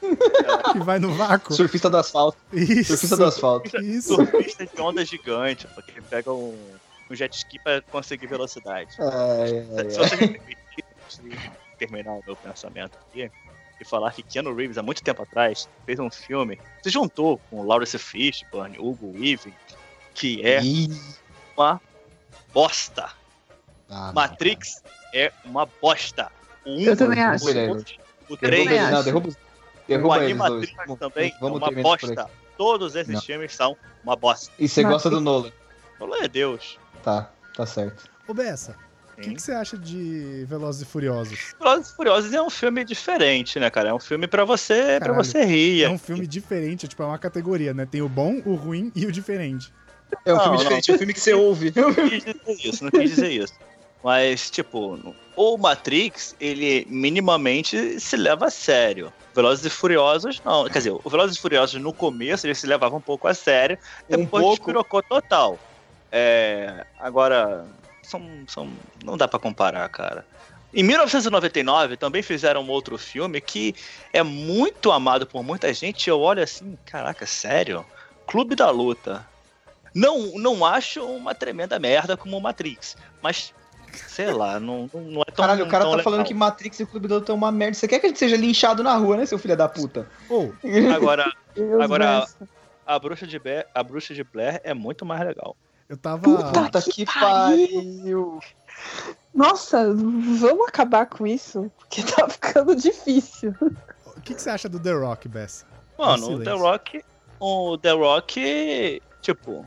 Que 0.72 0.78
vai 0.80 0.98
no 0.98 1.12
vácuo? 1.14 1.52
Surfista 1.54 1.90
do 1.90 1.96
asfalto. 1.98 2.38
Isso. 2.52 2.84
Surfista 2.92 3.16
do 3.16 3.24
asfalto. 3.24 3.76
Isso. 3.82 4.14
Surfista 4.14 4.66
de 4.66 4.80
onda 4.80 5.04
gigante, 5.04 5.66
porque 5.74 5.90
ele 5.92 6.02
pega 6.02 6.32
um, 6.32 6.56
um 7.10 7.14
jet 7.14 7.34
ski 7.36 7.58
pra 7.62 7.80
conseguir 7.82 8.26
velocidade. 8.26 8.96
Ai, 8.98 9.66
ai, 9.78 9.90
Se 9.90 9.98
ai. 10.00 10.08
você 10.08 10.16
me 10.16 10.28
permitir, 10.28 10.84
antes 11.04 11.18
de 11.18 11.50
terminar 11.78 12.12
o 12.12 12.22
meu 12.26 12.36
pensamento 12.36 12.98
aqui, 13.08 13.30
e 13.80 13.84
falar 13.84 14.12
que 14.12 14.22
Keanu 14.22 14.54
Reeves, 14.54 14.76
há 14.78 14.82
muito 14.82 15.02
tempo 15.02 15.22
atrás, 15.22 15.68
fez 15.86 15.98
um 15.98 16.10
filme, 16.10 16.60
se 16.82 16.90
juntou 16.90 17.40
com 17.50 17.62
Lawrence 17.64 17.98
Fishburne, 17.98 18.78
Hugo 18.78 19.12
Weaving, 19.18 19.54
que 20.14 20.46
é 20.46 20.62
Ih. 20.62 20.88
uma 21.56 21.80
bosta. 22.52 23.10
Ah, 23.88 24.06
não, 24.08 24.12
Matrix 24.14 24.82
é 25.14 25.32
uma 25.44 25.66
bosta. 25.66 26.30
O 26.64 26.70
um, 26.70 26.80
Eu 26.80 26.96
também 26.96 27.20
acho. 27.22 27.44
o 27.44 27.54
cara. 27.54 27.72
3 28.38 28.40
Derruba 28.40 28.70
ele, 28.70 28.78
acho. 28.78 28.92
não, 28.92 29.02
derruba, 29.98 30.16
o 30.16 30.18
derruba 30.20 30.24
eles 30.24 30.36
dois. 30.38 30.50
Animatrix 30.70 30.76
Vamos- 30.86 30.98
também 31.00 31.34
vamos 31.40 31.62
é 31.62 31.64
uma 31.64 31.82
bosta. 31.82 32.30
Todos 32.56 32.94
esses 32.96 33.14
Não. 33.14 33.20
filmes 33.22 33.54
são 33.54 33.76
uma 34.04 34.16
bosta. 34.16 34.52
E 34.58 34.68
você 34.68 34.82
gosta 34.82 35.08
do. 35.10 35.20
Nolan? 35.20 35.50
Pelo 35.98 36.14
é 36.16 36.28
Deus. 36.28 36.78
Tá, 37.02 37.30
tá 37.56 37.64
certo. 37.66 38.04
Ô, 38.28 38.34
Bessa, 38.34 38.76
o 39.16 39.20
que, 39.20 39.34
que 39.34 39.40
você 39.42 39.52
acha 39.52 39.76
de 39.78 40.44
Velozes 40.48 40.82
e 40.82 40.84
Furiosos? 40.84 41.54
Velozes 41.58 41.90
e 41.90 41.96
Furiosos 41.96 42.32
é 42.32 42.40
um 42.42 42.50
filme 42.50 42.84
diferente, 42.84 43.58
né, 43.58 43.68
cara? 43.70 43.90
É 43.90 43.94
um 43.94 43.98
filme 44.00 44.26
pra 44.26 44.44
você, 44.44 44.96
pra 44.98 45.08
Caralho. 45.08 45.14
você 45.24 45.44
rir. 45.44 45.84
É 45.84 45.88
um 45.90 45.98
filme 45.98 46.26
diferente, 46.26 46.86
tipo, 46.88 47.02
é 47.02 47.06
uma 47.06 47.18
categoria, 47.18 47.72
né? 47.74 47.86
Tem 47.86 48.00
o 48.02 48.08
bom, 48.08 48.40
o 48.46 48.54
ruim 48.54 48.90
e 48.94 49.04
o 49.06 49.12
diferente. 49.12 49.72
É 50.24 50.32
um 50.32 50.36
Não, 50.36 50.42
filme 50.42 50.56
não. 50.56 50.62
diferente, 50.64 50.90
é 50.90 50.94
um 50.94 50.98
filme 50.98 51.12
que 51.14 51.20
você 51.20 51.34
ouve. 51.34 51.72
Não 51.76 51.94
quis 51.94 52.10
dizer 52.24 52.36
isso, 52.64 52.84
não 52.84 52.90
quis 52.90 53.10
dizer 53.10 53.30
isso. 53.30 53.54
Mas, 54.02 54.50
tipo, 54.50 55.14
o 55.36 55.58
Matrix, 55.58 56.34
ele 56.40 56.86
minimamente 56.88 58.00
se 58.00 58.16
leva 58.16 58.46
a 58.46 58.50
sério. 58.50 59.12
Velozes 59.34 59.64
e 59.64 59.70
Furiosos, 59.70 60.40
não. 60.44 60.64
Quer 60.64 60.78
dizer, 60.78 60.90
o 60.92 61.10
Velozes 61.10 61.36
e 61.36 61.40
Furiosos 61.40 61.80
no 61.80 61.92
começo 61.92 62.46
ele 62.46 62.54
se 62.54 62.66
levava 62.66 62.96
um 62.96 63.00
pouco 63.00 63.28
a 63.28 63.34
sério, 63.34 63.78
Um 64.08 64.18
depois 64.18 64.42
pouco. 64.42 64.56
despirocou 64.56 65.02
total. 65.02 65.58
É, 66.10 66.84
agora, 66.98 67.66
são, 68.02 68.22
são, 68.48 68.70
não 69.04 69.16
dá 69.16 69.28
pra 69.28 69.38
comparar, 69.38 69.88
cara. 69.88 70.26
Em 70.72 70.82
1999 70.82 71.96
também 71.96 72.22
fizeram 72.22 72.62
um 72.62 72.70
outro 72.70 72.96
filme 72.96 73.40
que 73.40 73.74
é 74.12 74.22
muito 74.22 74.92
amado 74.92 75.26
por 75.26 75.42
muita 75.42 75.72
gente. 75.74 76.08
Eu 76.08 76.20
olho 76.20 76.42
assim, 76.42 76.78
caraca, 76.84 77.26
sério? 77.26 77.84
Clube 78.26 78.54
da 78.54 78.70
Luta. 78.70 79.26
Não, 79.92 80.38
não 80.38 80.64
acho 80.64 81.04
uma 81.04 81.34
tremenda 81.34 81.78
merda 81.78 82.16
como 82.16 82.36
o 82.36 82.40
Matrix, 82.40 82.96
mas 83.20 83.52
sei 83.92 84.30
lá, 84.32 84.58
não, 84.60 84.88
não- 84.92 85.22
é 85.22 85.30
tão 85.30 85.44
Caralho, 85.44 85.64
o 85.64 85.68
cara 85.68 85.84
tá 85.84 85.90
legal. 85.90 86.04
falando 86.04 86.24
que 86.26 86.34
Matrix 86.34 86.80
e 86.80 86.82
o 86.82 86.86
Clube 86.86 87.08
do 87.08 87.14
Luta 87.16 87.32
é 87.32 87.34
uma 87.34 87.50
merda. 87.52 87.74
Você 87.74 87.88
quer 87.88 87.98
que 87.98 88.06
a 88.06 88.08
gente 88.08 88.18
seja 88.18 88.36
linchado 88.36 88.82
na 88.82 88.94
rua, 88.96 89.16
né, 89.16 89.26
seu 89.26 89.38
filho 89.38 89.56
da 89.56 89.68
puta? 89.68 90.06
Ou, 90.28 90.54
Agora, 90.94 91.30
Deus 91.54 91.80
Agora- 91.82 92.18
Deus. 92.20 92.48
a 92.86 92.98
bruxa 92.98 93.26
de 93.26 93.38
Blair, 93.38 93.66
a 93.74 93.82
bruxa 93.82 94.14
de 94.14 94.22
Blair 94.24 94.60
é 94.64 94.72
muito 94.74 95.04
mais 95.06 95.20
legal. 95.26 95.56
eu 95.88 95.96
tava. 95.96 96.22
Puta 96.22 96.80
que 96.82 97.04
pariu. 97.04 98.38
Nossa, 99.34 99.92
vamos 99.94 100.68
acabar 100.68 101.06
com 101.06 101.26
isso, 101.26 101.70
porque 101.78 102.02
tá 102.02 102.28
ficando 102.28 102.74
difícil. 102.74 103.54
O 104.16 104.20
que, 104.20 104.34
que 104.34 104.42
você 104.42 104.50
acha 104.50 104.68
do 104.68 104.78
The 104.78 104.92
Rock, 104.92 105.28
Bessa? 105.28 105.66
Mano, 105.98 106.34
o. 106.36 106.42
The 106.44 106.52
Rock, 106.52 107.04
o 107.38 107.78
The 107.78 107.90
Rock, 107.92 109.02
tipo, 109.22 109.64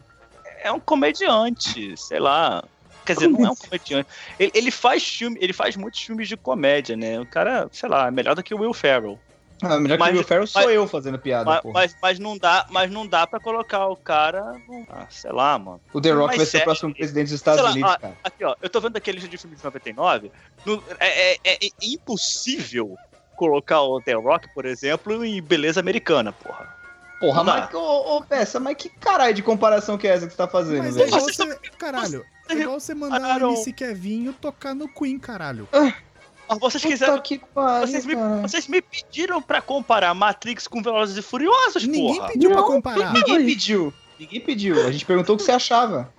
é 0.62 0.72
um 0.72 0.80
comediante, 0.80 1.96
sei 1.98 2.20
lá. 2.20 2.64
Quer 3.06 3.14
dizer, 3.16 3.28
não 3.28 3.46
é 3.46 3.50
um 3.52 3.56
comediante. 3.56 4.10
Ele, 4.40 4.52
ele 4.54 4.72
faz 4.72 5.04
filme, 5.06 5.38
ele 5.42 5.54
faz 5.54 5.76
muitos 5.76 6.00
filmes 6.02 6.28
de 6.28 6.38
comédia, 6.38 6.96
né? 6.96 7.20
O 7.20 7.26
cara, 7.26 7.68
sei 7.72 7.90
lá, 7.90 8.08
é 8.08 8.12
melhor 8.12 8.36
do 8.36 8.44
que 8.44 8.54
o 8.54 8.60
Will 8.60 8.74
Ferrell. 8.74 9.20
Ah, 9.62 9.80
melhor 9.80 9.98
Mas- 9.98 10.10
que 10.10 10.14
o 10.16 10.18
Will 10.18 10.28
Ferrell 10.28 10.48
sou 10.48 10.62
mas- 10.64 10.72
eu 10.74 10.88
fazendo 10.88 11.18
piada, 11.20 11.46
Mas, 11.46 11.62
mas, 11.74 11.96
mas 12.02 12.20
não 12.20 12.38
dá, 12.38 12.66
mas 12.70 12.92
não 12.92 13.08
dá 13.08 13.26
para 13.26 13.40
colocar 13.40 13.88
o 13.88 13.96
cara, 13.96 14.42
no- 14.68 14.86
ah, 14.90 15.08
sei 15.10 15.32
lá, 15.32 15.58
mano. 15.58 15.80
O 15.94 16.02
The 16.02 16.12
Rock 16.12 16.36
vai 16.36 16.46
ser 16.46 16.58
o 16.58 16.64
próximo 16.64 16.94
presidente 16.94 17.26
dos 17.28 17.36
Estados 17.36 17.64
lá, 17.64 17.72
Unidos, 17.72 17.92
ah, 17.92 17.98
cara. 17.98 18.18
Aqui, 18.24 18.44
ó, 18.44 18.56
eu 18.62 18.70
tô 18.70 18.82
vendo 18.82 18.98
aquele 18.98 19.16
lista 19.16 19.30
de 19.30 19.38
filmes 19.38 19.60
de 19.60 19.64
99. 19.66 20.32
no- 20.66 20.84
é, 21.00 21.34
é- 21.34 21.66
é 21.66 21.70
impossível 21.82 22.98
colocar 23.36 23.82
o 23.82 24.02
The 24.02 24.14
Rock, 24.14 24.48
por 24.54 24.66
exemplo, 24.66 25.24
em 25.24 25.42
beleza 25.42 25.80
americana, 25.80 26.32
porra. 26.34 26.83
Porra, 27.26 27.44
dá. 27.44 27.54
mas, 27.62 27.74
ô, 27.74 28.18
ô, 28.18 28.22
Peça, 28.22 28.60
mas 28.60 28.76
que 28.76 28.90
caralho 28.90 29.34
de 29.34 29.42
comparação 29.42 29.98
que 29.98 30.06
é 30.08 30.12
essa 30.12 30.26
que 30.28 30.34
você 30.34 30.38
tá 30.38 30.48
fazendo, 30.48 30.80
Mas 30.84 30.96
é 30.98 31.00
velho? 31.00 31.08
igual 31.08 31.22
Vocês 31.22 31.38
você. 31.38 31.60
Caralho, 31.78 32.26
é 32.50 32.54
igual 32.54 32.80
você 32.80 32.94
mandar 32.94 33.42
o 33.42 33.52
MC 33.54 33.72
Kevinho 33.72 34.34
tocar 34.34 34.76
no 34.76 34.88
Queen, 34.90 35.18
caralho. 35.18 35.68
Mas 35.72 36.60
vocês 36.60 36.84
quiseram. 36.84 37.22
que 37.22 37.38
pariu, 37.40 37.88
Vocês 37.88 38.06
me, 38.06 38.16
vocês 38.42 38.68
me 38.68 38.82
pediram 38.82 39.42
pra 39.42 39.62
comparar 39.62 40.14
Matrix 40.14 40.68
com 40.68 40.82
Velozes 40.82 41.16
e 41.16 41.22
Furiosos, 41.22 41.84
Ninguém 41.86 42.16
porra. 42.18 42.28
pediu 42.28 42.50
pra 42.52 42.60
Não, 42.60 42.68
comparar. 42.68 43.14
Ninguém 43.14 43.46
pediu. 43.46 43.94
Ninguém 44.20 44.42
pediu. 44.42 44.86
A 44.86 44.92
gente 44.92 45.06
perguntou 45.06 45.36
o 45.36 45.38
que 45.38 45.44
você 45.46 45.52
achava. 45.54 46.14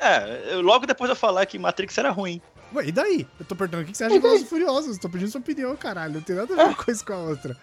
É, 0.00 0.54
eu- 0.54 0.62
logo 0.62 0.86
depois 0.86 1.08
de 1.08 1.12
eu 1.12 1.16
falar 1.16 1.44
que 1.44 1.58
Matrix 1.58 1.96
era 1.98 2.10
ruim. 2.10 2.40
Ué, 2.74 2.86
e 2.86 2.92
daí? 2.92 3.26
Eu 3.38 3.44
tô 3.46 3.54
perguntando 3.54 3.82
o 3.82 3.86
que 3.86 3.96
você 3.96 4.04
acha 4.04 4.14
de 4.14 4.20
Velozes 4.20 4.46
e 4.46 4.48
Furiosos. 4.48 4.96
Eu 4.96 5.02
tô 5.02 5.08
pedindo 5.08 5.30
sua 5.30 5.40
opinião, 5.40 5.76
caralho. 5.76 6.14
Não 6.14 6.20
tem 6.22 6.36
nada 6.36 6.52
a 6.52 6.56
ver 6.56 6.62
uma 6.64 6.74
coisa 6.74 7.04
com 7.04 7.12
a 7.12 7.16
outra. 7.18 7.56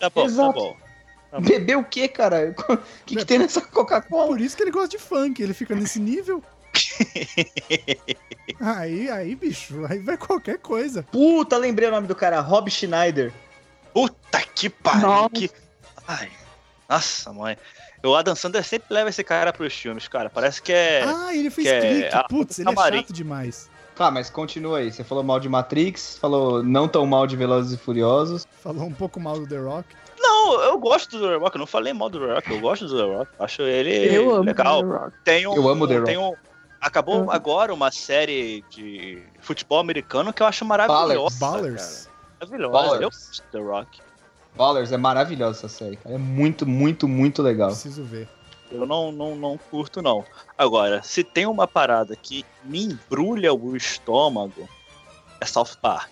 Tá 0.00 0.10
bom, 0.10 0.24
Exato. 0.24 0.52
tá 0.52 0.58
bom. 0.58 0.76
Tá. 1.32 1.40
Beber 1.40 1.78
o 1.78 1.84
quê, 1.84 2.06
cara? 2.06 2.54
O 2.68 2.76
que, 3.06 3.16
que 3.16 3.24
tem 3.24 3.38
nessa 3.38 3.62
Coca-Cola? 3.62 4.28
Por 4.28 4.40
isso 4.40 4.54
que 4.56 4.62
ele 4.62 4.70
gosta 4.70 4.88
de 4.88 4.98
funk, 4.98 5.42
ele 5.42 5.54
fica 5.54 5.74
nesse 5.74 5.98
nível. 5.98 6.42
aí, 8.60 9.10
aí, 9.10 9.34
bicho, 9.34 9.84
aí 9.88 9.98
vai 9.98 10.16
qualquer 10.16 10.58
coisa. 10.58 11.02
Puta, 11.10 11.56
lembrei 11.56 11.88
o 11.88 11.90
nome 11.90 12.06
do 12.06 12.14
cara. 12.14 12.40
Rob 12.40 12.70
Schneider. 12.70 13.32
Puta 13.94 14.40
que 14.54 14.68
pariu. 14.68 15.00
Nossa. 15.08 15.30
Que... 15.30 15.50
Ai. 16.06 16.30
Nossa, 16.88 17.32
mãe. 17.32 17.56
O 18.04 18.14
Adam 18.14 18.34
Sandler 18.34 18.64
sempre 18.64 18.92
leva 18.92 19.08
esse 19.10 19.22
cara 19.24 19.52
pros 19.52 19.72
filmes, 19.72 20.08
cara. 20.08 20.28
Parece 20.28 20.60
que 20.60 20.72
é. 20.72 21.02
Ah, 21.04 21.34
ele 21.34 21.50
fez 21.50 21.66
é 21.68 21.80
clique. 21.80 22.14
a- 22.14 22.24
Putz, 22.24 22.58
ele 22.58 22.68
é 22.68 22.74
camarim. 22.74 22.98
chato 22.98 23.12
demais. 23.12 23.70
Tá, 23.94 24.10
mas 24.10 24.28
continua 24.28 24.78
aí. 24.78 24.90
Você 24.92 25.04
falou 25.04 25.22
mal 25.22 25.38
de 25.38 25.48
Matrix, 25.48 26.18
falou 26.18 26.62
não 26.62 26.88
tão 26.88 27.06
mal 27.06 27.26
de 27.26 27.36
Velozes 27.36 27.72
e 27.72 27.76
Furiosos. 27.76 28.46
Falou 28.62 28.84
um 28.84 28.92
pouco 28.92 29.20
mal 29.20 29.38
do 29.38 29.46
The 29.46 29.58
Rock. 29.58 29.86
Não, 30.44 30.60
eu 30.62 30.78
gosto 30.78 31.18
do 31.18 31.26
The 31.28 31.36
Rock, 31.36 31.56
eu 31.56 31.60
não 31.60 31.66
falei 31.66 31.92
mal 31.92 32.08
do 32.10 32.18
The 32.18 32.34
Rock, 32.34 32.50
eu 32.52 32.60
gosto 32.60 32.86
do 32.86 32.96
The 32.96 33.16
Rock. 33.16 33.30
Acho 33.38 33.62
ele 33.62 34.14
Eu 34.14 34.34
amo 34.34 34.44
legal. 34.44 34.82
The 34.82 34.88
Rock. 34.88 35.16
Tem 35.24 35.46
um, 35.46 35.54
Eu 35.54 35.68
amo 35.68 35.86
The 35.88 35.94
Rock. 35.94 36.06
tem 36.06 36.18
um- 36.18 36.34
acabou 36.80 37.20
Uhum. 37.22 37.30
agora 37.30 37.72
uma 37.72 37.90
série 37.92 38.64
de 38.70 39.22
futebol 39.40 39.78
americano 39.78 40.32
que 40.32 40.42
eu 40.42 40.46
acho 40.46 40.64
maravilhosa. 40.64 41.38
Ballers. 41.38 42.06
cara. 42.06 42.16
Maravilhosa. 42.40 42.72
Ballers. 42.72 43.02
Eu 43.02 43.10
gosto 43.10 43.42
do 43.42 43.50
The 43.52 43.58
Rock. 43.60 44.00
Ballers 44.56 44.92
é 44.92 44.96
maravilhosa 44.96 45.58
essa 45.60 45.68
série, 45.68 45.96
cara. 45.96 46.14
É 46.14 46.18
muito, 46.18 46.66
muito, 46.66 47.06
muito 47.08 47.42
legal. 47.42 47.68
Preciso 47.70 48.02
ver. 48.04 48.28
Eu 48.70 48.86
não, 48.86 49.12
não, 49.12 49.36
não 49.36 49.58
curto, 49.70 50.00
não. 50.02 50.24
Agora, 50.56 51.02
se 51.02 51.22
tem 51.22 51.46
uma 51.46 51.66
parada 51.68 52.16
que 52.16 52.44
me 52.64 52.82
embrulha 52.84 53.52
o 53.52 53.76
estômago, 53.76 54.68
é 55.40 55.44
South 55.46 55.76
Park. 55.80 56.10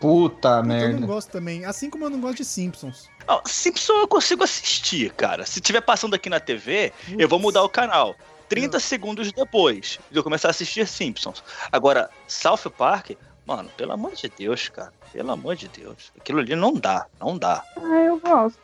Puta 0.00 0.34
Puta, 0.34 0.48
eu 0.48 0.62
não 0.62 0.68
merda. 0.68 1.06
gosto 1.06 1.30
também. 1.30 1.64
Assim 1.64 1.88
como 1.88 2.04
eu 2.04 2.10
não 2.10 2.20
gosto 2.20 2.36
de 2.38 2.44
Simpsons. 2.44 3.08
Não, 3.26 3.40
Simpson 3.46 3.92
eu 3.94 4.08
consigo 4.08 4.44
assistir, 4.44 5.10
cara. 5.12 5.46
Se 5.46 5.60
tiver 5.60 5.80
passando 5.80 6.14
aqui 6.14 6.28
na 6.28 6.38
TV, 6.40 6.92
eu 7.18 7.28
vou 7.28 7.38
mudar 7.38 7.62
o 7.62 7.68
canal. 7.68 8.14
30 8.48 8.78
segundos 8.78 9.32
depois 9.32 9.98
de 10.10 10.18
eu 10.18 10.22
começar 10.22 10.48
a 10.48 10.50
assistir 10.50 10.86
Simpsons. 10.86 11.42
Agora, 11.72 12.10
South 12.28 12.70
Park, 12.76 13.12
mano, 13.46 13.70
pelo 13.76 13.92
amor 13.92 14.12
de 14.12 14.30
Deus, 14.36 14.68
cara. 14.68 14.92
Pelo 15.12 15.30
amor 15.32 15.56
de 15.56 15.68
Deus. 15.68 16.12
Aquilo 16.20 16.40
ali 16.40 16.54
não 16.54 16.74
dá, 16.74 17.06
não 17.18 17.38
dá. 17.38 17.64
Ah, 17.78 18.02
eu 18.04 18.18
gosto. 18.20 18.58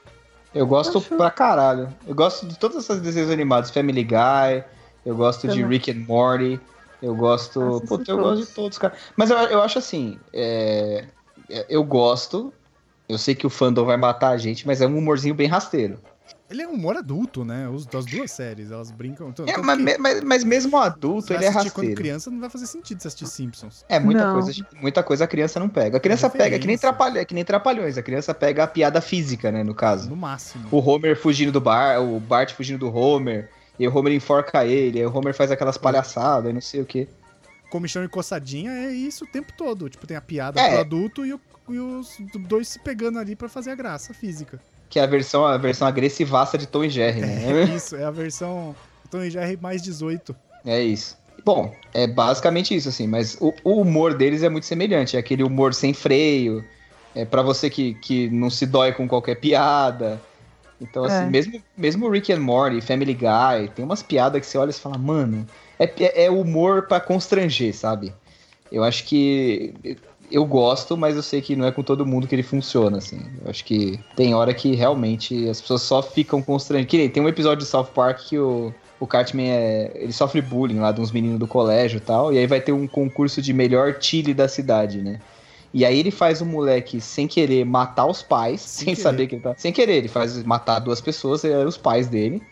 Eu 0.54 0.66
gosto 0.66 0.98
Acho- 0.98 1.16
pra 1.16 1.30
caralho. 1.30 1.88
Eu 2.06 2.14
gosto 2.14 2.44
de 2.46 2.58
todas 2.58 2.76
essas 2.84 3.00
desenhos 3.00 3.30
animados. 3.30 3.70
Family 3.70 4.02
Guy, 4.04 4.62
eu 5.06 5.16
gosto 5.16 5.48
de 5.48 5.54
Também. 5.62 5.68
Rick 5.78 5.90
and 5.92 6.04
Morty, 6.06 6.60
eu 7.00 7.14
gosto... 7.14 7.82
Puta, 7.88 8.10
eu 8.10 8.18
gosto 8.18 8.44
de 8.44 8.52
todos, 8.52 8.76
cara. 8.76 8.92
Mas 9.16 9.30
eu, 9.30 9.38
eu 9.38 9.62
acho 9.62 9.78
assim, 9.78 10.18
é, 10.32 11.06
eu 11.68 11.82
gosto, 11.84 12.52
eu 13.08 13.18
sei 13.18 13.34
que 13.34 13.46
o 13.46 13.50
fandom 13.50 13.84
vai 13.84 13.96
matar 13.96 14.30
a 14.30 14.36
gente, 14.38 14.66
mas 14.66 14.80
é 14.80 14.86
um 14.86 14.96
humorzinho 14.98 15.34
bem 15.34 15.48
rasteiro. 15.48 15.98
Ele 16.48 16.62
é 16.62 16.68
um 16.68 16.72
humor 16.72 16.96
adulto, 16.96 17.44
né? 17.44 17.68
Os, 17.68 17.86
das 17.86 18.04
duas 18.04 18.28
séries, 18.32 18.72
elas 18.72 18.90
brincam. 18.90 19.30
Tanto 19.30 19.48
É, 19.48 19.54
que 19.54 19.60
mas, 19.60 19.98
mas, 19.98 20.20
mas 20.24 20.44
mesmo 20.44 20.76
adulto, 20.76 21.32
ele 21.32 21.44
é 21.44 21.48
assistir 21.48 21.70
quando 21.70 21.86
rasteiro. 21.86 21.94
criança, 21.94 22.28
não 22.28 22.40
vai 22.40 22.50
fazer 22.50 22.66
sentido 22.66 23.00
você 23.00 23.06
assistir 23.06 23.26
Simpsons. 23.28 23.84
É, 23.88 24.00
muita 24.00 24.26
Não. 24.26 24.32
coisa, 24.32 24.66
muita 24.82 25.02
coisa 25.04 25.24
a 25.24 25.28
criança 25.28 25.60
não 25.60 25.68
pega. 25.68 25.98
A 25.98 26.00
criança 26.00 26.26
É 26.26 26.30
pega, 26.30 26.56
é 26.56 26.58
que 26.58 26.66
nem, 26.66 26.76
trapalha, 26.76 27.20
é 27.20 27.24
que 27.24 27.34
nem 27.34 27.44
trapalhões, 27.44 27.96
a 27.96 28.02
criança 28.02 28.34
pega 28.34 28.64
a 28.64 28.66
piada 28.66 29.00
física, 29.00 29.52
né, 29.52 29.62
no 29.62 29.74
caso. 29.76 30.08
No 30.10 30.16
máximo. 30.16 30.66
O 30.72 30.78
Homer 30.78 31.16
fugindo 31.16 31.52
do 31.52 31.60
bar, 31.60 32.00
o 32.02 32.18
Bart 32.18 32.52
fugindo 32.52 32.80
do 32.80 32.92
Homer, 32.96 33.48
e 33.78 33.86
o 33.86 33.96
Homer 33.96 34.12
enforca 34.12 34.66
ele, 34.66 34.98
aí 34.98 35.06
o 35.06 35.16
Homer 35.16 35.32
faz 35.34 35.52
aquelas 35.52 35.78
palhaçadas 35.78 36.50
e 36.50 36.52
não 36.52 36.60
sei 36.60 36.80
o 36.80 36.84
que. 36.84 37.08
Comichão 37.70 38.04
e 38.04 38.08
coçadinha 38.08 38.70
é 38.70 38.90
isso 38.92 39.24
o 39.24 39.26
tempo 39.26 39.52
todo. 39.56 39.88
Tipo, 39.88 40.06
tem 40.06 40.16
a 40.16 40.20
piada 40.20 40.60
É. 40.60 40.68
pro 40.70 40.80
adulto 40.80 41.24
e, 41.24 41.32
o- 41.32 41.40
e 41.68 41.78
os 41.78 42.16
dois 42.48 42.68
se 42.68 42.78
pegando 42.80 43.18
ali 43.18 43.34
pra 43.36 43.48
fazer 43.48 43.70
a 43.70 43.74
graça 43.74 44.12
física. 44.12 44.60
Que 44.88 44.98
é 44.98 45.02
a 45.02 45.06
versão, 45.06 45.46
a 45.46 45.56
versão 45.56 45.86
agressivaça 45.86 46.58
de 46.58 46.66
Tom 46.66 46.84
e 46.84 46.90
Jerry, 46.90 47.20
É 47.22 47.26
né? 47.26 47.64
isso, 47.76 47.94
é 47.96 48.04
a 48.04 48.10
versão 48.10 48.74
Tom 49.10 49.22
e 49.22 49.30
Jerry 49.30 49.56
mais 49.56 49.80
18. 49.80 50.34
É 50.66 50.82
isso. 50.82 51.16
Bom, 51.44 51.74
é 51.94 52.06
basicamente 52.06 52.74
isso, 52.74 52.88
assim, 52.90 53.06
mas 53.06 53.36
o, 53.40 53.54
o 53.64 53.80
humor 53.80 54.14
deles 54.14 54.42
é 54.42 54.48
muito 54.48 54.66
semelhante. 54.66 55.16
É 55.16 55.20
aquele 55.20 55.42
humor 55.42 55.72
sem 55.72 55.94
freio, 55.94 56.62
é 57.14 57.24
para 57.24 57.40
você 57.40 57.70
que, 57.70 57.94
que 57.94 58.28
não 58.28 58.50
se 58.50 58.66
dói 58.66 58.92
com 58.92 59.08
qualquer 59.08 59.36
piada. 59.36 60.20
Então, 60.80 61.04
assim, 61.04 61.24
É. 61.24 61.30
mesmo, 61.30 61.62
mesmo 61.76 62.10
Rick 62.10 62.32
and 62.32 62.40
Morty, 62.40 62.80
Family 62.80 63.14
Guy, 63.14 63.68
tem 63.74 63.84
umas 63.84 64.02
piadas 64.02 64.40
que 64.40 64.46
você 64.46 64.58
olha 64.58 64.70
e 64.70 64.72
você 64.72 64.80
fala, 64.80 64.98
mano, 64.98 65.46
é, 65.80 65.90
é, 65.98 66.24
é 66.26 66.30
humor 66.30 66.82
pra 66.86 67.00
constranger, 67.00 67.74
sabe? 67.74 68.12
Eu 68.70 68.84
acho 68.84 69.04
que. 69.04 69.74
Eu 70.30 70.44
gosto, 70.44 70.96
mas 70.96 71.16
eu 71.16 71.22
sei 71.24 71.40
que 71.40 71.56
não 71.56 71.66
é 71.66 71.72
com 71.72 71.82
todo 71.82 72.06
mundo 72.06 72.28
que 72.28 72.34
ele 72.34 72.44
funciona, 72.44 72.98
assim. 72.98 73.18
Eu 73.42 73.50
acho 73.50 73.64
que 73.64 73.98
tem 74.14 74.32
hora 74.32 74.54
que 74.54 74.76
realmente 74.76 75.48
as 75.48 75.60
pessoas 75.60 75.82
só 75.82 76.00
ficam 76.00 76.40
constrangidas. 76.40 76.88
Que 76.88 76.98
nem 76.98 77.08
tem 77.08 77.22
um 77.22 77.28
episódio 77.28 77.64
de 77.64 77.68
South 77.68 77.88
Park 77.92 78.20
que 78.28 78.38
o, 78.38 78.72
o 79.00 79.06
Cartman 79.08 79.50
é. 79.50 79.90
Ele 79.96 80.12
sofre 80.12 80.40
bullying 80.40 80.78
lá 80.78 80.92
de 80.92 81.00
uns 81.00 81.10
meninos 81.10 81.40
do 81.40 81.48
colégio 81.48 81.96
e 81.96 82.00
tal. 82.00 82.32
E 82.32 82.38
aí 82.38 82.46
vai 82.46 82.60
ter 82.60 82.70
um 82.70 82.86
concurso 82.86 83.42
de 83.42 83.52
melhor 83.52 83.96
chile 84.00 84.32
da 84.32 84.46
cidade, 84.46 84.98
né? 85.02 85.20
E 85.72 85.84
aí 85.84 85.98
ele 85.98 86.10
faz 86.10 86.40
o 86.40 86.46
moleque 86.46 87.00
sem 87.00 87.28
querer 87.28 87.64
matar 87.64 88.06
os 88.06 88.22
pais, 88.22 88.60
Sem 88.60 88.94
sem, 88.94 89.02
saber 89.02 89.26
que 89.26 89.36
ele 89.36 89.42
tá. 89.42 89.54
Sem 89.56 89.72
querer, 89.72 89.96
ele 89.96 90.08
faz 90.08 90.42
matar 90.42 90.80
duas 90.80 91.00
pessoas, 91.00 91.44
eram 91.44 91.68
os 91.68 91.76
pais 91.76 92.08
dele. 92.08 92.42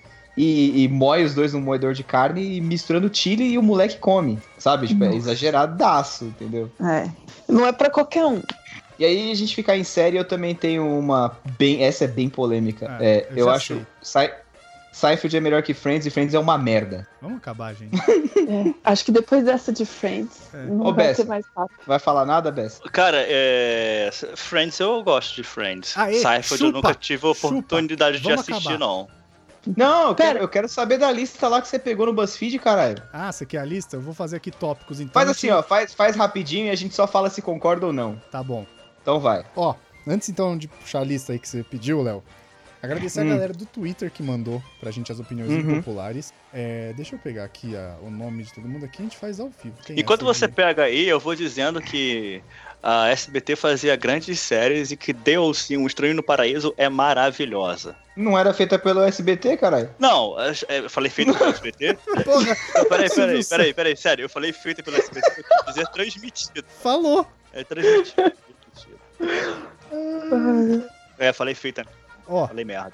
E, 0.40 0.84
e 0.84 0.88
moe 0.88 1.24
os 1.24 1.34
dois 1.34 1.52
num 1.52 1.60
moedor 1.60 1.92
de 1.94 2.04
carne 2.04 2.56
e 2.56 2.60
misturando 2.60 3.10
chile 3.12 3.42
e 3.44 3.58
o 3.58 3.62
moleque 3.62 3.96
come. 3.98 4.38
Sabe? 4.56 4.86
Tipo, 4.86 5.02
é 5.02 5.06
Nossa. 5.06 5.18
exageradaço, 5.18 6.26
entendeu? 6.26 6.70
É. 6.80 7.08
Não 7.48 7.66
é 7.66 7.72
pra 7.72 7.90
qualquer 7.90 8.24
um. 8.24 8.40
E 8.98 9.04
aí 9.04 9.30
a 9.30 9.34
gente 9.34 9.54
ficar 9.54 9.76
em 9.76 9.82
série, 9.84 10.16
eu 10.16 10.24
também 10.24 10.54
tenho 10.54 10.86
uma 10.98 11.36
bem. 11.58 11.82
Essa 11.82 12.04
é 12.04 12.08
bem 12.08 12.28
polêmica. 12.28 12.86
Ah, 12.88 12.98
é, 13.04 13.26
eu 13.32 13.38
eu 13.38 13.50
acho. 13.50 13.84
Sai- 14.00 14.32
Seinfeld 14.92 15.36
é 15.36 15.40
melhor 15.40 15.62
que 15.62 15.72
Friends 15.74 16.06
e 16.06 16.10
Friends 16.10 16.34
é 16.34 16.38
uma 16.40 16.58
merda. 16.58 17.06
Vamos 17.22 17.38
acabar, 17.38 17.74
gente. 17.74 17.96
É. 18.48 18.72
Acho 18.82 19.04
que 19.04 19.12
depois 19.12 19.44
dessa 19.44 19.70
de 19.70 19.84
Friends, 19.84 20.48
É. 20.54 20.64
não 20.64 20.80
Ô, 20.80 20.84
vai 20.94 21.08
Bessa. 21.08 21.22
ser 21.22 21.28
mais 21.28 21.44
fácil. 21.54 21.76
Vai 21.86 21.98
falar 21.98 22.24
nada, 22.24 22.50
Bess? 22.50 22.80
Cara, 22.92 23.18
é... 23.28 24.08
Friends, 24.34 24.80
eu 24.80 25.02
gosto 25.02 25.36
de 25.36 25.42
Friends. 25.42 25.94
Aê, 25.98 26.14
Seinfeld 26.14 26.50
eu 26.62 26.68
chupa, 26.68 26.72
nunca 26.88 26.94
tive 26.94 27.26
a 27.26 27.30
oportunidade 27.30 28.16
de 28.18 28.22
Vamos 28.24 28.40
assistir, 28.40 28.68
acabar. 28.68 28.78
não. 28.78 29.06
Não, 29.76 30.08
eu 30.08 30.14
quero, 30.14 30.38
eu 30.38 30.48
quero 30.48 30.68
saber 30.68 30.98
da 30.98 31.10
lista 31.10 31.46
lá 31.48 31.60
que 31.60 31.68
você 31.68 31.78
pegou 31.78 32.06
no 32.06 32.12
BuzzFeed, 32.12 32.58
caralho. 32.58 33.02
Ah, 33.12 33.30
você 33.30 33.44
quer 33.44 33.58
a 33.58 33.64
lista? 33.64 33.96
Eu 33.96 34.00
vou 34.00 34.14
fazer 34.14 34.36
aqui 34.36 34.50
tópicos, 34.50 35.00
então. 35.00 35.12
Faz 35.12 35.28
assim, 35.28 35.50
ó, 35.50 35.62
faz, 35.62 35.92
faz 35.94 36.16
rapidinho 36.16 36.66
e 36.66 36.70
a 36.70 36.74
gente 36.76 36.94
só 36.94 37.06
fala 37.06 37.28
se 37.28 37.42
concorda 37.42 37.86
ou 37.86 37.92
não. 37.92 38.16
Tá 38.30 38.42
bom. 38.42 38.66
Então 39.02 39.20
vai. 39.20 39.44
Ó, 39.56 39.74
antes 40.06 40.28
então 40.28 40.56
de 40.56 40.68
puxar 40.68 41.00
a 41.00 41.04
lista 41.04 41.32
aí 41.32 41.38
que 41.38 41.48
você 41.48 41.62
pediu, 41.62 42.02
Léo, 42.02 42.22
agradecer 42.82 43.20
Hum. 43.22 43.26
a 43.30 43.34
galera 43.34 43.52
do 43.52 43.66
Twitter 43.66 44.10
que 44.10 44.22
mandou 44.22 44.62
pra 44.80 44.90
gente 44.90 45.10
as 45.10 45.18
opiniões 45.20 45.50
Uhum. 45.50 45.72
impopulares. 45.72 46.32
É, 46.52 46.92
deixa 46.94 47.14
eu 47.16 47.18
pegar 47.18 47.44
aqui 47.44 47.76
a- 47.76 47.96
o 48.02 48.10
nome 48.10 48.44
de 48.44 48.54
todo 48.54 48.66
mundo 48.68 48.84
aqui, 48.84 48.98
a 49.00 49.02
gente 49.02 49.16
faz 49.18 49.38
ao 49.40 49.50
vivo. 49.62 49.76
Tem 49.84 49.98
Enquanto 49.98 50.22
essa 50.30 50.34
você 50.40 50.48
pega 50.48 50.84
aí, 50.84 51.06
eu 51.08 51.18
vou 51.20 51.34
dizendo 51.34 51.80
que 51.80 52.42
a 52.82 53.08
SBT 53.08 53.56
fazia 53.56 53.96
grandes 53.96 54.38
séries 54.40 54.90
e 54.90 54.96
que 54.96 55.12
DLC, 55.12 55.76
Um 55.76 55.86
Estranho 55.86 56.14
no 56.14 56.22
Paraíso, 56.22 56.72
é 56.76 56.88
maravilhosa. 56.88 57.96
Não 58.16 58.36
era 58.38 58.52
feita 58.52 58.78
pelo 58.78 59.02
SBT, 59.02 59.56
caralho? 59.56 59.90
Não, 59.98 60.36
é, 60.40 60.52
eu 60.80 60.90
falei 60.90 61.10
feita 61.10 61.32
pelo 61.34 61.50
SBT? 61.50 61.98
Porra, 62.24 62.56
peraí, 62.88 63.08
peraí, 63.10 63.44
peraí, 63.44 63.74
peraí, 63.74 63.96
sério, 63.96 64.24
eu 64.24 64.28
falei 64.28 64.52
feita 64.52 64.82
pelo 64.82 64.96
SBT, 64.96 65.26
eu 65.38 65.44
quis 65.64 65.74
dizer 65.74 65.86
transmitido. 65.88 66.64
falou. 66.82 67.26
É 67.52 67.64
transmitido. 67.64 68.32
transmitido. 69.18 70.84
É, 71.18 71.32
falei 71.32 71.54
feita, 71.54 71.84
Ó, 72.26 72.46
falei 72.46 72.64
merda. 72.64 72.92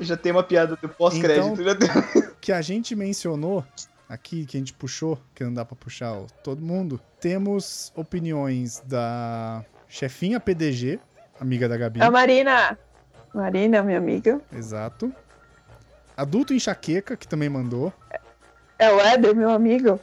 Já 0.00 0.16
tem 0.16 0.32
uma 0.32 0.42
piada 0.42 0.76
do 0.80 0.88
pós-crédito. 0.88 1.60
Então- 1.60 1.64
já 1.64 1.74
tem- 1.74 2.30
que 2.40 2.50
a 2.52 2.62
gente 2.62 2.96
mencionou 2.96 3.62
aqui, 4.10 4.44
que 4.44 4.56
a 4.56 4.60
gente 4.60 4.72
puxou, 4.72 5.16
que 5.34 5.44
não 5.44 5.54
dá 5.54 5.64
pra 5.64 5.76
puxar 5.76 6.12
ó, 6.12 6.26
todo 6.42 6.60
mundo, 6.60 7.00
temos 7.20 7.92
opiniões 7.94 8.82
da 8.84 9.64
chefinha 9.88 10.40
PDG, 10.40 10.98
amiga 11.40 11.68
da 11.68 11.76
Gabi. 11.76 12.02
A 12.02 12.10
Marina. 12.10 12.76
Marina, 13.32 13.82
minha 13.82 13.98
amiga. 13.98 14.40
Exato. 14.52 15.12
Adulto 16.16 16.52
Enxaqueca, 16.52 17.16
que 17.16 17.26
também 17.28 17.48
mandou. 17.48 17.92
É 18.78 18.92
o 18.92 19.00
Éder, 19.00 19.34
meu 19.36 19.50
amigo. 19.50 20.00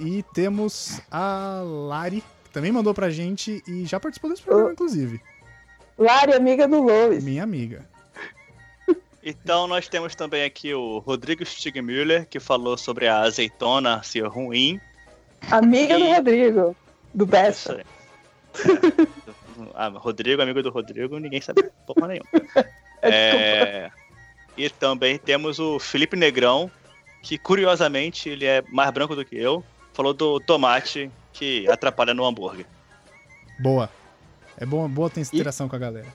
E 0.00 0.22
temos 0.34 1.00
a 1.10 1.60
Lari, 1.62 2.24
que 2.44 2.50
também 2.50 2.72
mandou 2.72 2.94
pra 2.94 3.10
gente 3.10 3.62
e 3.68 3.84
já 3.84 4.00
participou 4.00 4.30
desse 4.30 4.42
programa, 4.42 4.70
Oh. 4.70 4.72
inclusive. 4.72 5.20
Lari, 5.98 6.32
amiga 6.32 6.66
do 6.66 6.82
Lois. 6.82 7.22
Minha 7.22 7.42
amiga. 7.44 7.84
Então 9.22 9.66
nós 9.66 9.86
temos 9.88 10.14
também 10.14 10.44
aqui 10.44 10.74
o 10.74 10.98
Rodrigo 10.98 11.44
Stigmüller, 11.44 12.26
que 12.28 12.40
falou 12.40 12.76
sobre 12.76 13.06
a 13.06 13.20
azeitona 13.20 14.02
ser 14.02 14.26
ruim. 14.26 14.80
Amiga 15.50 15.98
do 15.98 16.04
E- 16.04 16.14
Rodrigo. 16.14 16.76
Do 17.14 17.26
Bessa. 17.26 17.74
aí. 17.76 17.84
É. 19.64 19.66
Ah, 19.74 19.88
Rodrigo, 19.88 20.40
amigo 20.42 20.62
do 20.62 20.70
Rodrigo, 20.70 21.18
ninguém 21.18 21.40
sabe 21.40 21.70
porra 21.86 22.08
nenhuma. 22.08 22.26
É, 23.04 23.90
e 24.56 24.70
também 24.70 25.18
temos 25.18 25.58
o 25.58 25.78
Felipe 25.80 26.16
Negrão, 26.16 26.70
que 27.20 27.36
curiosamente 27.36 28.28
ele 28.28 28.46
é 28.46 28.62
mais 28.70 28.90
branco 28.92 29.16
do 29.16 29.24
que 29.24 29.36
eu. 29.36 29.64
Falou 29.92 30.14
do 30.14 30.38
tomate 30.38 31.10
que 31.32 31.68
atrapalha 31.68 32.14
no 32.14 32.24
hambúrguer. 32.24 32.64
Boa. 33.58 33.90
É 34.56 34.64
bom, 34.64 34.88
boa 34.88 35.10
ter 35.10 35.22
essa 35.22 35.34
interação 35.34 35.68
com 35.68 35.74
a 35.74 35.78
galera. 35.80 36.06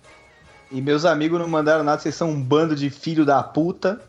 E 0.71 0.81
meus 0.81 1.05
amigos 1.05 1.39
não 1.39 1.47
mandaram 1.47 1.83
nada, 1.83 2.01
vocês 2.01 2.15
são 2.15 2.29
um 2.29 2.41
bando 2.41 2.75
de 2.75 2.89
filho 2.89 3.25
da 3.25 3.41
puta. 3.43 4.01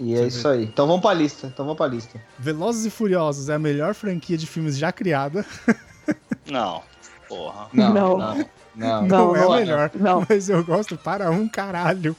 E 0.00 0.14
é 0.16 0.26
isso 0.26 0.48
aí. 0.48 0.64
Então 0.64 0.86
vamos 0.86 1.02
pra 1.02 1.12
lista. 1.14 1.46
Então 1.46 1.64
vamos 1.64 1.76
pra 1.78 1.86
lista. 1.86 2.20
Velozes 2.38 2.84
e 2.86 2.90
Furiosos 2.90 3.48
é 3.48 3.54
a 3.54 3.58
melhor 3.58 3.94
franquia 3.94 4.36
de 4.36 4.46
filmes 4.46 4.76
já 4.76 4.90
criada. 4.90 5.44
Não, 6.50 6.82
porra. 7.28 7.68
Não, 7.72 7.92
Não. 7.94 8.18
não. 8.18 8.36
Não, 8.76 9.02
Não, 9.06 9.06
Não, 9.06 9.36
é 9.36 9.40
não 9.40 9.52
a 9.52 9.56
é. 9.56 9.60
melhor. 9.60 9.90
Não. 9.94 10.26
Mas 10.28 10.48
eu 10.48 10.64
gosto 10.64 10.96
para 10.96 11.30
um 11.30 11.48
caralho. 11.48 12.16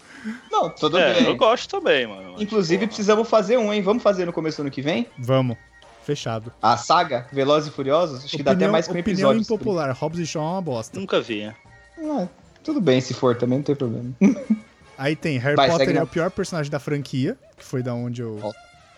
Não, 0.49 0.69
tudo 0.69 0.97
É, 0.97 1.15
bem. 1.15 1.25
eu 1.25 1.35
gosto 1.35 1.69
também, 1.69 2.07
mano. 2.07 2.35
Inclusive, 2.41 2.77
Porra. 2.79 2.87
precisamos 2.87 3.29
fazer 3.29 3.57
um, 3.57 3.71
hein? 3.73 3.81
Vamos 3.81 4.01
fazer 4.01 4.25
no 4.25 4.31
começo 4.33 4.57
do 4.57 4.61
ano 4.61 4.71
que 4.71 4.81
vem? 4.81 5.05
Vamos. 5.19 5.57
Fechado. 6.05 6.51
A 6.61 6.77
saga 6.77 7.27
Velozes 7.31 7.69
e 7.69 7.71
Furiosos? 7.75 8.23
Acho 8.23 8.37
que 8.37 8.41
dá 8.43 8.51
até 8.53 8.67
mais 8.67 8.87
que 8.87 8.93
um 8.95 8.99
opinião 8.99 9.31
episódio. 9.31 9.41
impopular. 9.41 9.91
Hobbs 9.91 10.19
e 10.19 10.25
Shaw 10.25 10.41
é 10.41 10.45
uma 10.51 10.61
bosta. 10.61 10.97
Nunca 10.99 11.19
vi. 11.19 11.43
Ah, 11.45 12.27
tudo 12.65 12.81
bem, 12.81 12.99
se 12.99 13.13
for 13.13 13.35
também, 13.37 13.59
não 13.59 13.63
tem 13.63 13.75
problema. 13.75 14.11
Aí 14.97 15.15
tem 15.15 15.37
Harry 15.37 15.55
Vai, 15.55 15.69
Potter 15.69 15.95
é 15.95 16.01
o 16.03 16.07
pior 16.07 16.31
personagem 16.31 16.71
da 16.71 16.79
franquia, 16.79 17.37
que 17.57 17.63
foi 17.63 17.83
da 17.83 17.93
onde 17.93 18.21
eu 18.21 18.39
Ó. 18.41 18.51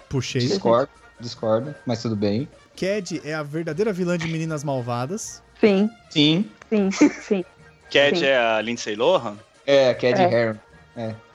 puxei. 0.09 0.41
Discordo, 0.41 0.89
discordo, 1.19 1.75
mas 1.85 2.01
tudo 2.01 2.15
bem. 2.15 2.47
Cad 2.75 3.19
é 3.23 3.33
a 3.33 3.43
verdadeira 3.43 3.91
vilã 3.91 4.17
de 4.17 4.27
Meninas 4.27 4.63
Malvadas. 4.63 5.41
Sim, 5.59 5.89
Sim, 6.09 6.49
sim, 6.69 6.89
sim. 6.91 7.45
Cad 7.91 8.23
é 8.23 8.37
a 8.37 8.61
Lindsay 8.61 8.95
Lohan? 8.95 9.37
é, 9.65 9.93
Cad 9.95 10.19
É. 10.21 10.31
Heron. 10.31 10.57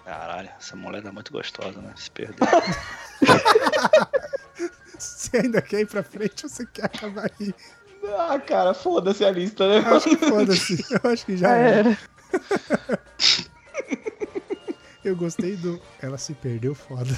Caralho, 0.05 0.49
essa 0.61 0.75
mulher 0.77 1.05
é 1.05 1.11
muito 1.11 1.33
gostosa, 1.33 1.81
né? 1.81 1.93
Se 1.97 2.11
perdeu. 2.11 2.37
Você 4.99 5.37
ainda 5.39 5.61
quer 5.61 5.81
ir 5.81 5.87
pra 5.87 6.03
frente 6.03 6.45
ou 6.45 6.49
você 6.51 6.65
quer 6.67 6.85
acabar 6.87 7.29
aí? 7.41 7.55
Ah, 8.19 8.39
cara, 8.39 8.75
foda-se 8.75 9.25
a 9.25 9.31
lista, 9.31 9.69
né? 9.69 9.89
Eu 9.89 9.97
acho 9.97 10.09
que 10.09 10.17
foda-se. 10.17 10.85
Eu 10.91 11.11
acho 11.11 11.27
que 11.27 11.37
já 11.37 11.49
Já 11.49 11.57
era. 11.57 11.99
Eu 15.05 15.17
gostei 15.17 15.57
do. 15.57 15.81
Ela 16.01 16.17
se 16.17 16.33
perdeu 16.33 16.75
foda. 16.75 17.11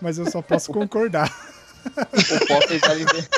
Mas 0.00 0.18
eu 0.18 0.30
só 0.30 0.42
posso 0.42 0.70
concordar. 0.70 1.32
O 1.86 2.46
pó 2.46 2.60
fez 2.68 2.82
ela 2.82 3.00
envelhecer. 3.00 3.30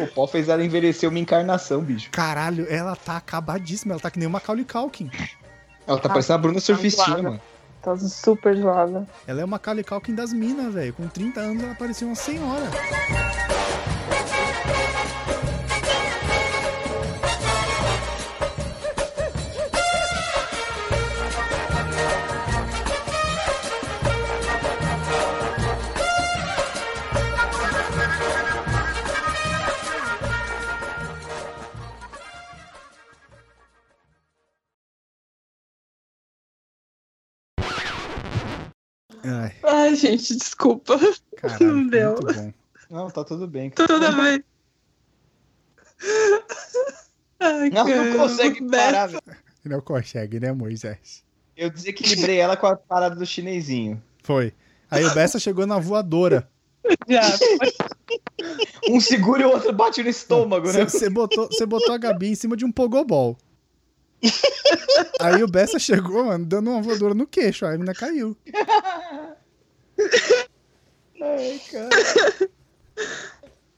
O 0.00 0.06
pó 0.08 0.26
fez 0.26 0.48
ela 0.48 0.64
envelhecer 0.64 1.08
uma 1.08 1.18
encarnação, 1.18 1.80
bicho. 1.80 2.10
Caralho, 2.10 2.66
ela 2.68 2.96
tá 2.96 3.16
acabadíssima. 3.16 3.92
Ela 3.94 4.00
tá 4.00 4.10
que 4.10 4.18
nem 4.18 4.26
uma 4.26 4.38
Macaulay 4.38 4.64
Culkin. 4.64 5.10
Ela 5.86 6.00
tá 6.00 6.08
parecendo 6.08 6.34
a 6.34 6.38
Bruna 6.38 6.60
Surfistinha, 6.60 7.06
zoada. 7.06 7.22
mano. 7.22 7.40
Tá 7.80 7.96
super 7.96 8.56
zoada. 8.56 9.06
Ela 9.28 9.42
é 9.42 9.44
uma 9.44 9.52
Macaulay 9.52 9.84
Culkin 9.84 10.14
das 10.14 10.32
minas, 10.32 10.74
velho. 10.74 10.92
Com 10.92 11.06
30 11.06 11.40
anos 11.40 11.62
ela 11.62 11.74
parecia 11.76 12.06
uma 12.06 12.16
senhora. 12.16 12.68
Ai, 39.28 39.52
Ai, 39.62 39.94
gente, 39.96 40.36
desculpa. 40.36 40.98
caralho. 41.36 41.66
Não 41.76 41.86
deu. 41.86 42.12
Muito 42.12 42.34
bom. 42.34 42.52
Não, 42.90 43.10
tá 43.10 43.22
tudo 43.24 43.46
bem. 43.46 43.70
cara. 43.70 43.86
Toda 43.86 44.10
vez. 44.22 44.40
Ai, 47.40 47.70
Não, 47.70 47.84
não 47.86 48.16
consegue 48.18 48.62
parar, 48.68 49.06
velho. 49.06 49.22
Não 49.64 49.80
consegue, 49.80 50.40
né, 50.40 50.52
Moisés? 50.52 51.22
Eu 51.56 51.70
desequilibrei 51.70 52.38
ela 52.38 52.56
com 52.56 52.66
a 52.66 52.76
parada 52.76 53.14
do 53.16 53.26
chinesinho. 53.26 54.02
Foi. 54.22 54.52
Aí 54.90 55.04
o 55.04 55.14
Bessa 55.14 55.38
chegou 55.38 55.66
na 55.66 55.78
voadora. 55.78 56.48
Já. 57.08 57.20
Um 58.88 59.00
segura 59.00 59.42
e 59.42 59.44
o 59.44 59.50
outro 59.50 59.72
bate 59.72 60.02
no 60.02 60.08
estômago, 60.08 60.72
né? 60.72 60.84
Você 60.84 61.10
botou, 61.10 61.48
você 61.48 61.66
botou 61.66 61.94
a 61.94 61.98
Gabi 61.98 62.30
em 62.30 62.34
cima 62.34 62.56
de 62.56 62.64
um 62.64 62.72
pogobol. 62.72 63.36
Aí 65.20 65.42
o 65.42 65.48
Bessa 65.48 65.78
chegou, 65.78 66.24
mano, 66.24 66.44
dando 66.44 66.70
uma 66.70 66.82
voadora 66.82 67.14
no 67.14 67.26
queixo. 67.26 67.64
Aí 67.64 67.74
a 67.74 67.78
menina 67.78 67.94
caiu. 67.94 68.36
Ai, 71.20 71.60
cara. 71.70 71.88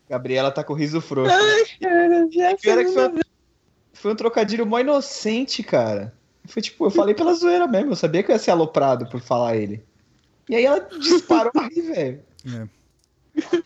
Gabriela 0.09 0.51
tá 0.51 0.65
com 0.65 0.73
o 0.73 0.77
riso 0.77 1.01
frouxo. 1.01 1.33
Cara, 1.81 2.29
já 2.31 2.57
Pior 2.57 2.79
é 2.79 2.85
que 2.85 2.93
foi 2.93 3.11
foi, 3.11 3.21
foi 3.93 4.13
um 4.13 4.17
trocadilho 4.17 4.67
mó 4.67 4.79
inocente, 4.79 5.63
cara. 5.63 6.13
Foi 6.47 6.61
tipo, 6.61 6.87
eu 6.87 6.91
falei 6.91 7.15
pela 7.15 7.35
zoeira 7.35 7.67
mesmo. 7.67 7.93
Eu 7.93 7.97
sabia 7.97 8.23
que 8.23 8.31
eu 8.31 8.35
ia 8.35 8.39
ser 8.39 8.51
aloprado 8.51 9.07
por 9.07 9.21
falar 9.21 9.57
ele. 9.57 9.85
E 10.49 10.57
aí 10.57 10.65
ela 10.65 10.81
disparou 10.81 11.53
aí, 11.57 11.81
velho. 11.81 12.23
É. 12.47 12.69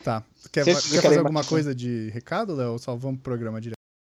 Tá. 0.03 0.23
Quer, 0.53 0.65
quer 0.65 1.03
fazer 1.03 1.19
alguma 1.19 1.43
coisa 1.43 1.75
de 1.75 2.11
recado, 2.11 2.55
Léo? 2.55 2.73
Ou 2.73 2.79
só 2.79 2.95
vamos 2.95 3.21
pro 3.21 3.33
programa 3.33 3.61
direto? 3.61 3.84